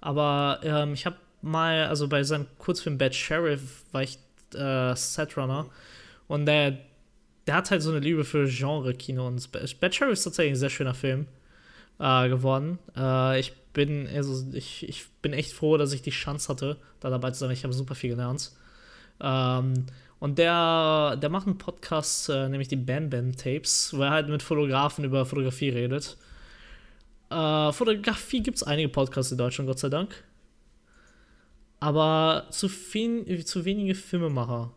Aber 0.01 0.59
ähm, 0.65 0.95
ich 0.95 1.07
habe 1.07 1.17
mal, 1.45 1.87
also 1.87 2.09
bei 2.09 2.23
seinem 2.23 2.47
Kurzfilm 2.59 2.99
Bad 2.99 3.15
Sheriff 3.15 3.85
war 3.93 4.03
ich 4.03 4.19
äh, 4.55 4.95
Setrunner 4.97 5.67
und 6.27 6.47
der, 6.47 6.79
der 7.47 7.55
hat 7.55 7.71
halt 7.71 7.83
so 7.83 7.91
eine 7.91 8.01
Liebe 8.01 8.25
für 8.25 8.47
Genre-Kino 8.47 9.27
und 9.27 9.51
Bad 9.53 9.95
Sheriff 9.95 10.15
ist 10.15 10.25
tatsächlich 10.25 10.55
ein 10.55 10.61
sehr 10.61 10.71
schöner 10.71 10.95
Film 10.95 11.27
äh, 11.99 12.29
geworden. 12.29 12.79
Äh, 12.97 13.41
ich 13.41 13.53
bin, 13.73 14.09
also 14.09 14.47
ich, 14.53 14.89
ich 14.89 15.07
bin 15.21 15.33
echt 15.33 15.53
froh, 15.53 15.77
dass 15.77 15.93
ich 15.93 16.03
die 16.03 16.11
Chance 16.11 16.49
hatte, 16.49 16.77
da 17.01 17.11
dabei 17.11 17.31
zu 17.33 17.41
sein. 17.41 17.51
Ich 17.51 17.65
habe 17.65 17.75
super 17.75 17.95
viel 17.95 18.11
gelernt. 18.11 18.53
Ähm, 19.21 19.87
und 20.21 20.39
der, 20.39 21.17
der 21.21 21.29
macht 21.29 21.47
einen 21.47 21.59
Podcast, 21.59 22.31
äh, 22.31 22.49
nämlich 22.49 22.69
die 22.69 22.77
Bam 22.77 23.11
Bam 23.11 23.37
Tapes, 23.37 23.93
wo 23.93 24.03
er 24.03 24.11
halt 24.11 24.29
mit 24.29 24.43
Fotografen 24.43 25.05
über 25.05 25.27
Fotografie 25.27 25.71
redet. 25.71 26.17
Äh, 27.31 27.73
Fotografie 27.73 28.43
gibt 28.43 28.57
es 28.57 28.63
einige 28.63 28.89
Podcasts 28.89 29.33
in 29.33 29.39
Deutschland, 29.39 29.69
Gott 29.69 29.81
sei 29.81 29.89
Dank. 29.89 30.25
Aber 31.85 32.47
zu, 32.49 32.71
viel, 32.71 33.45
zu 33.45 33.67
wenige 33.67 33.95
Filmemacher 33.95 34.73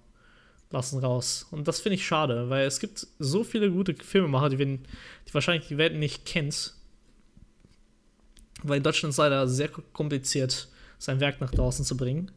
lassen 0.71 0.99
raus. 0.99 1.47
Und 1.51 1.65
das 1.65 1.79
finde 1.79 1.95
ich 1.95 2.05
schade, 2.05 2.49
weil 2.49 2.67
es 2.67 2.81
gibt 2.81 3.07
so 3.17 3.45
viele 3.45 3.71
gute 3.71 3.95
Filmemacher, 3.95 4.49
die, 4.49 4.59
wir, 4.59 4.65
die 4.65 5.33
wahrscheinlich 5.33 5.69
die 5.69 5.77
Welt 5.77 5.95
nicht 5.95 6.25
kennt. 6.25 6.73
Weil 8.61 8.79
in 8.79 8.83
Deutschland 8.83 9.13
ist 9.13 9.19
leider 9.19 9.47
sehr 9.47 9.69
kompliziert, 9.69 10.67
sein 10.97 11.21
Werk 11.21 11.39
nach 11.39 11.51
draußen 11.51 11.85
zu 11.85 11.95
bringen. 11.95 12.29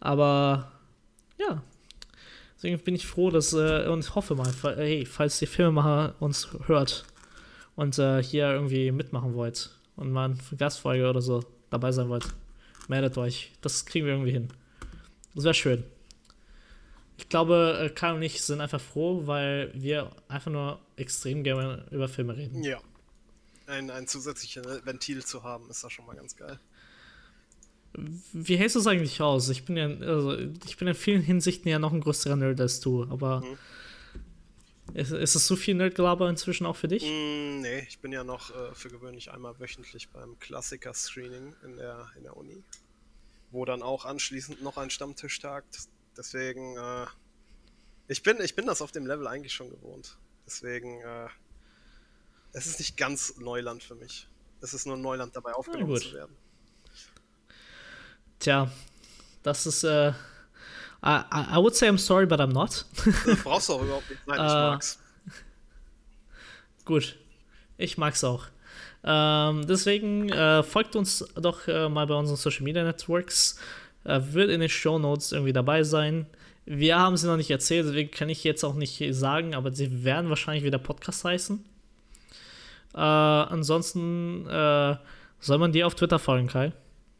Aber 0.00 0.72
ja, 1.38 1.62
deswegen 2.56 2.78
bin 2.78 2.94
ich 2.94 3.06
froh, 3.06 3.28
dass 3.28 3.52
äh, 3.52 3.86
und 3.86 4.00
ich 4.00 4.14
hoffe 4.14 4.34
mal, 4.34 4.50
hey, 4.62 5.04
falls 5.04 5.38
die 5.40 5.46
Filmemacher 5.46 6.14
uns 6.20 6.48
hört 6.68 7.04
und 7.76 7.98
äh, 7.98 8.22
hier 8.22 8.50
irgendwie 8.50 8.90
mitmachen 8.92 9.34
wollt 9.34 9.68
und 9.96 10.10
mal 10.10 10.30
eine 10.30 10.56
Gastfolge 10.56 11.10
oder 11.10 11.20
so 11.20 11.44
dabei 11.68 11.92
sein 11.92 12.08
wollt, 12.08 12.24
meldet 12.88 13.18
euch. 13.18 13.52
Das 13.60 13.86
kriegen 13.86 14.06
wir 14.06 14.14
irgendwie 14.14 14.32
hin. 14.32 14.48
Das 15.34 15.44
wäre 15.44 15.54
schön. 15.54 15.84
Ich 17.16 17.28
glaube, 17.28 17.78
äh, 17.80 17.90
Kai 17.90 18.12
und 18.12 18.22
ich 18.22 18.42
sind 18.42 18.60
einfach 18.60 18.80
froh, 18.80 19.26
weil 19.26 19.70
wir 19.74 20.10
einfach 20.28 20.50
nur 20.50 20.80
extrem 20.96 21.44
gerne 21.44 21.86
über 21.90 22.08
Filme 22.08 22.36
reden. 22.36 22.62
Ja. 22.62 22.80
Ein, 23.66 23.90
ein 23.90 24.06
zusätzliches 24.06 24.64
Ventil 24.84 25.24
zu 25.24 25.44
haben, 25.44 25.70
ist 25.70 25.84
da 25.84 25.88
schon 25.88 26.04
mal 26.04 26.16
ganz 26.16 26.36
geil. 26.36 26.58
Wie 28.32 28.56
hältst 28.56 28.74
du 28.74 28.80
es 28.80 28.86
eigentlich 28.86 29.20
aus? 29.20 29.48
Ich 29.50 29.64
bin 29.64 29.76
ja, 29.76 29.86
also 29.86 30.36
ich 30.36 30.76
bin 30.76 30.88
in 30.88 30.94
vielen 30.94 31.22
Hinsichten 31.22 31.68
ja 31.68 31.78
noch 31.78 31.92
ein 31.92 32.00
größerer 32.00 32.36
Nerd 32.36 32.60
als 32.60 32.80
du, 32.80 33.04
aber 33.04 33.42
mhm. 33.42 33.58
Ist, 34.94 35.10
ist 35.12 35.34
es 35.34 35.46
so 35.46 35.56
viel 35.56 35.74
Nerdgelaber 35.74 36.28
inzwischen 36.28 36.66
auch 36.66 36.76
für 36.76 36.88
dich? 36.88 37.02
Mm, 37.02 37.60
nee, 37.60 37.80
ich 37.88 37.98
bin 37.98 38.12
ja 38.12 38.24
noch 38.24 38.54
äh, 38.54 38.74
für 38.74 38.88
gewöhnlich 38.88 39.30
einmal 39.30 39.58
wöchentlich 39.58 40.08
beim 40.10 40.38
Klassiker-Screening 40.38 41.54
in 41.64 41.76
der, 41.76 42.10
in 42.16 42.24
der 42.24 42.36
Uni, 42.36 42.62
wo 43.50 43.64
dann 43.64 43.82
auch 43.82 44.04
anschließend 44.04 44.62
noch 44.62 44.76
ein 44.76 44.90
Stammtisch 44.90 45.38
tagt. 45.40 45.78
Deswegen, 46.16 46.76
äh, 46.76 47.06
ich, 48.08 48.22
bin, 48.22 48.40
ich 48.40 48.54
bin 48.54 48.66
das 48.66 48.82
auf 48.82 48.92
dem 48.92 49.06
Level 49.06 49.26
eigentlich 49.26 49.52
schon 49.52 49.70
gewohnt. 49.70 50.18
Deswegen, 50.46 51.00
äh, 51.00 51.28
es 52.52 52.66
ist 52.66 52.78
nicht 52.78 52.96
ganz 52.96 53.36
Neuland 53.38 53.82
für 53.82 53.94
mich. 53.94 54.28
Es 54.60 54.74
ist 54.74 54.86
nur 54.86 54.96
Neuland 54.96 55.34
dabei 55.34 55.52
aufgenommen 55.54 55.96
zu 55.96 56.12
werden. 56.12 56.36
Tja, 58.38 58.70
das 59.42 59.66
ist. 59.66 59.84
Äh, 59.84 60.12
I, 61.04 61.56
I 61.56 61.58
would 61.58 61.74
say 61.74 61.88
I'm 61.88 61.98
sorry, 61.98 62.26
but 62.26 62.40
I'm 62.40 62.52
not. 62.52 62.84
das 63.26 63.42
brauchst 63.44 63.68
du 63.68 63.74
auch 63.74 63.82
überhaupt 63.82 64.08
nicht 64.08 64.22
sein, 64.24 64.36
ich 64.36 64.52
äh, 64.52 64.70
mag's. 64.70 64.98
Gut, 66.84 67.16
ich 67.76 67.98
mag's 67.98 68.22
auch. 68.22 68.46
Ähm, 69.04 69.66
deswegen 69.66 70.28
äh, 70.28 70.62
folgt 70.62 70.94
uns 70.94 71.24
doch 71.34 71.66
äh, 71.66 71.88
mal 71.88 72.06
bei 72.06 72.14
unseren 72.14 72.36
Social 72.36 72.62
Media 72.62 72.84
Networks. 72.84 73.58
Äh, 74.04 74.20
wird 74.30 74.50
in 74.50 74.60
den 74.60 74.68
Show 74.68 74.98
Notes 74.98 75.32
irgendwie 75.32 75.52
dabei 75.52 75.82
sein. 75.82 76.26
Wir 76.64 76.98
haben 76.98 77.16
sie 77.16 77.26
noch 77.26 77.36
nicht 77.36 77.50
erzählt, 77.50 77.86
deswegen 77.86 78.12
kann 78.12 78.28
ich 78.28 78.44
jetzt 78.44 78.62
auch 78.62 78.74
nicht 78.74 79.02
sagen, 79.14 79.54
aber 79.56 79.72
sie 79.72 80.04
werden 80.04 80.28
wahrscheinlich 80.28 80.62
wieder 80.62 80.78
Podcast 80.78 81.24
heißen. 81.24 81.64
Äh, 82.94 82.98
ansonsten 82.98 84.46
äh, 84.48 84.96
soll 85.40 85.58
man 85.58 85.72
dir 85.72 85.88
auf 85.88 85.96
Twitter 85.96 86.20
folgen, 86.20 86.46
Kai? 86.46 86.72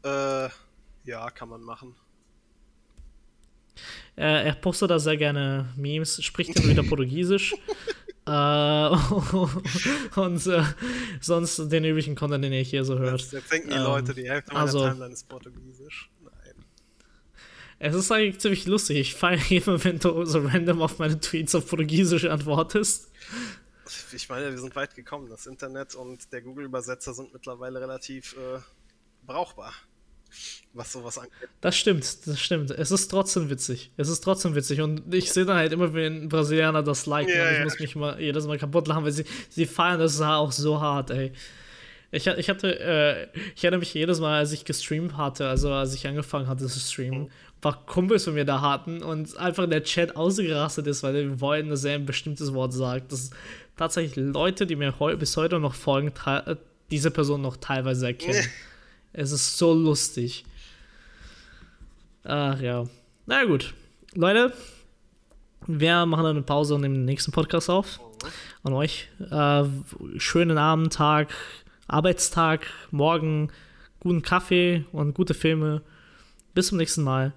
Äh, 0.03 0.49
ja, 1.03 1.29
kann 1.31 1.49
man 1.49 1.61
machen. 1.61 1.95
Äh, 4.15 4.45
er 4.45 4.53
postet 4.53 4.91
da 4.91 4.99
sehr 4.99 5.17
gerne 5.17 5.73
Memes, 5.75 6.23
spricht 6.23 6.57
dann 6.57 6.67
wieder 6.67 6.83
Portugiesisch. 6.83 7.55
äh, 8.27 8.29
und 10.19 10.47
äh, 10.47 10.63
sonst 11.19 11.71
den 11.71 11.85
üblichen 11.85 12.15
Content, 12.15 12.43
den 12.43 12.53
ihr 12.53 12.61
hier 12.61 12.85
so 12.85 12.97
hört. 12.97 13.21
Jetzt, 13.21 13.33
jetzt 13.33 13.51
denken 13.51 13.69
die 13.69 13.75
ähm, 13.75 13.83
Leute, 13.83 14.13
die 14.13 14.29
Hälfte 14.29 14.53
meiner 14.53 14.65
also, 14.65 14.87
Timeline 14.87 15.13
ist 15.13 15.27
Portugiesisch. 15.27 16.09
Nein. 16.23 16.65
Es 17.79 17.95
ist 17.95 18.11
eigentlich 18.11 18.39
ziemlich 18.39 18.65
lustig. 18.65 18.97
Ich 18.97 19.15
feiere 19.15 19.41
immer, 19.51 19.83
wenn 19.83 19.99
du 19.99 20.25
so 20.25 20.39
random 20.39 20.81
auf 20.81 20.99
meine 20.99 21.19
Tweets 21.19 21.55
auf 21.55 21.67
Portugiesisch 21.67 22.25
antwortest. 22.25 23.11
Ich 24.13 24.29
meine, 24.29 24.49
wir 24.49 24.57
sind 24.59 24.75
weit 24.75 24.95
gekommen. 24.95 25.29
Das 25.29 25.45
Internet 25.45 25.95
und 25.95 26.31
der 26.31 26.41
Google-Übersetzer 26.41 27.13
sind 27.13 27.33
mittlerweile 27.33 27.81
relativ 27.81 28.33
äh, 28.33 28.59
brauchbar 29.25 29.73
was 30.73 30.91
sowas 30.91 31.17
angeht. 31.17 31.49
Das 31.61 31.77
stimmt, 31.77 32.27
das 32.27 32.39
stimmt. 32.39 32.71
Es 32.71 32.91
ist 32.91 33.07
trotzdem 33.09 33.49
witzig. 33.49 33.91
Es 33.97 34.09
ist 34.09 34.21
trotzdem 34.21 34.55
witzig. 34.55 34.81
Und 34.81 35.13
ich 35.13 35.31
sehe 35.31 35.45
dann 35.45 35.57
halt 35.57 35.71
immer, 35.71 35.93
wenn 35.93 36.29
Brasilianer 36.29 36.83
das 36.83 37.05
liken. 37.05 37.31
Und 37.31 37.51
ich 37.51 37.57
ja. 37.57 37.63
muss 37.63 37.79
mich 37.79 37.95
mal 37.95 38.19
jedes 38.19 38.47
Mal 38.47 38.57
kaputt 38.57 38.87
lachen, 38.87 39.03
weil 39.03 39.11
sie, 39.11 39.25
sie 39.49 39.65
feiern 39.65 39.99
das 39.99 40.19
auch 40.21 40.51
so 40.51 40.81
hart, 40.81 41.11
ey. 41.11 41.31
Ich, 42.11 42.27
ich 42.27 42.47
hatte, 42.47 42.79
äh, 42.79 43.27
ich 43.55 43.63
erinnere 43.63 43.79
mich 43.79 43.93
jedes 43.93 44.19
Mal, 44.19 44.37
als 44.37 44.51
ich 44.51 44.65
gestreamt 44.65 45.17
hatte, 45.17 45.47
also 45.47 45.71
als 45.71 45.95
ich 45.95 46.05
angefangen 46.05 46.47
hatte 46.47 46.67
zu 46.67 46.79
streamen, 46.79 47.23
mhm. 47.23 47.29
war 47.63 47.85
Kumpels 47.87 48.25
von 48.25 48.35
mir 48.35 48.45
da 48.45 48.61
hatten 48.61 49.01
und 49.01 49.35
einfach 49.37 49.67
der 49.67 49.83
Chat 49.83 50.15
ausgerastet 50.15 50.85
ist, 50.85 51.01
weil 51.01 51.15
wir 51.15 51.41
wollen, 51.41 51.69
dass 51.69 51.83
er 51.85 51.95
ein 51.95 52.05
bestimmtes 52.05 52.53
Wort 52.53 52.71
sagt. 52.71 53.11
Das 53.11 53.21
ist 53.21 53.33
tatsächlich 53.77 54.15
Leute, 54.15 54.67
die 54.67 54.75
mir 54.75 54.99
heu 54.99 55.17
bis 55.17 55.35
heute 55.37 55.59
noch 55.59 55.73
folgen, 55.73 56.13
diese 56.91 57.09
Person 57.09 57.41
noch 57.41 57.57
teilweise 57.57 58.05
erkennen. 58.05 58.45
Es 59.13 59.31
ist 59.31 59.57
so 59.57 59.73
lustig. 59.73 60.43
Ach 62.23 62.59
ja. 62.59 62.85
Na 63.27 63.45
gut. 63.45 63.73
Leute, 64.15 64.53
wir 65.67 66.05
machen 66.07 66.23
dann 66.23 66.35
eine 66.37 66.45
Pause 66.45 66.75
und 66.75 66.81
nehmen 66.81 66.95
den 66.95 67.05
nächsten 67.05 67.31
Podcast 67.31 67.69
auf. 67.69 67.99
An 68.63 68.73
euch. 68.73 69.09
Äh, 69.29 69.65
schönen 70.17 70.57
Abend, 70.57 70.93
Tag, 70.93 71.33
Arbeitstag, 71.87 72.65
morgen, 72.89 73.51
guten 73.99 74.23
Kaffee 74.23 74.85
und 74.91 75.13
gute 75.13 75.35
Filme. 75.35 75.83
Bis 76.55 76.67
zum 76.67 76.79
nächsten 76.79 77.03
Mal 77.03 77.33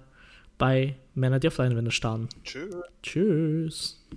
bei 0.57 0.95
Männer, 1.13 1.39
die 1.39 1.47
auf 1.47 1.57
Leinwände 1.57 1.91
starren. 1.91 2.29
Tschüss. 2.43 2.75
Tschüss. 3.03 4.07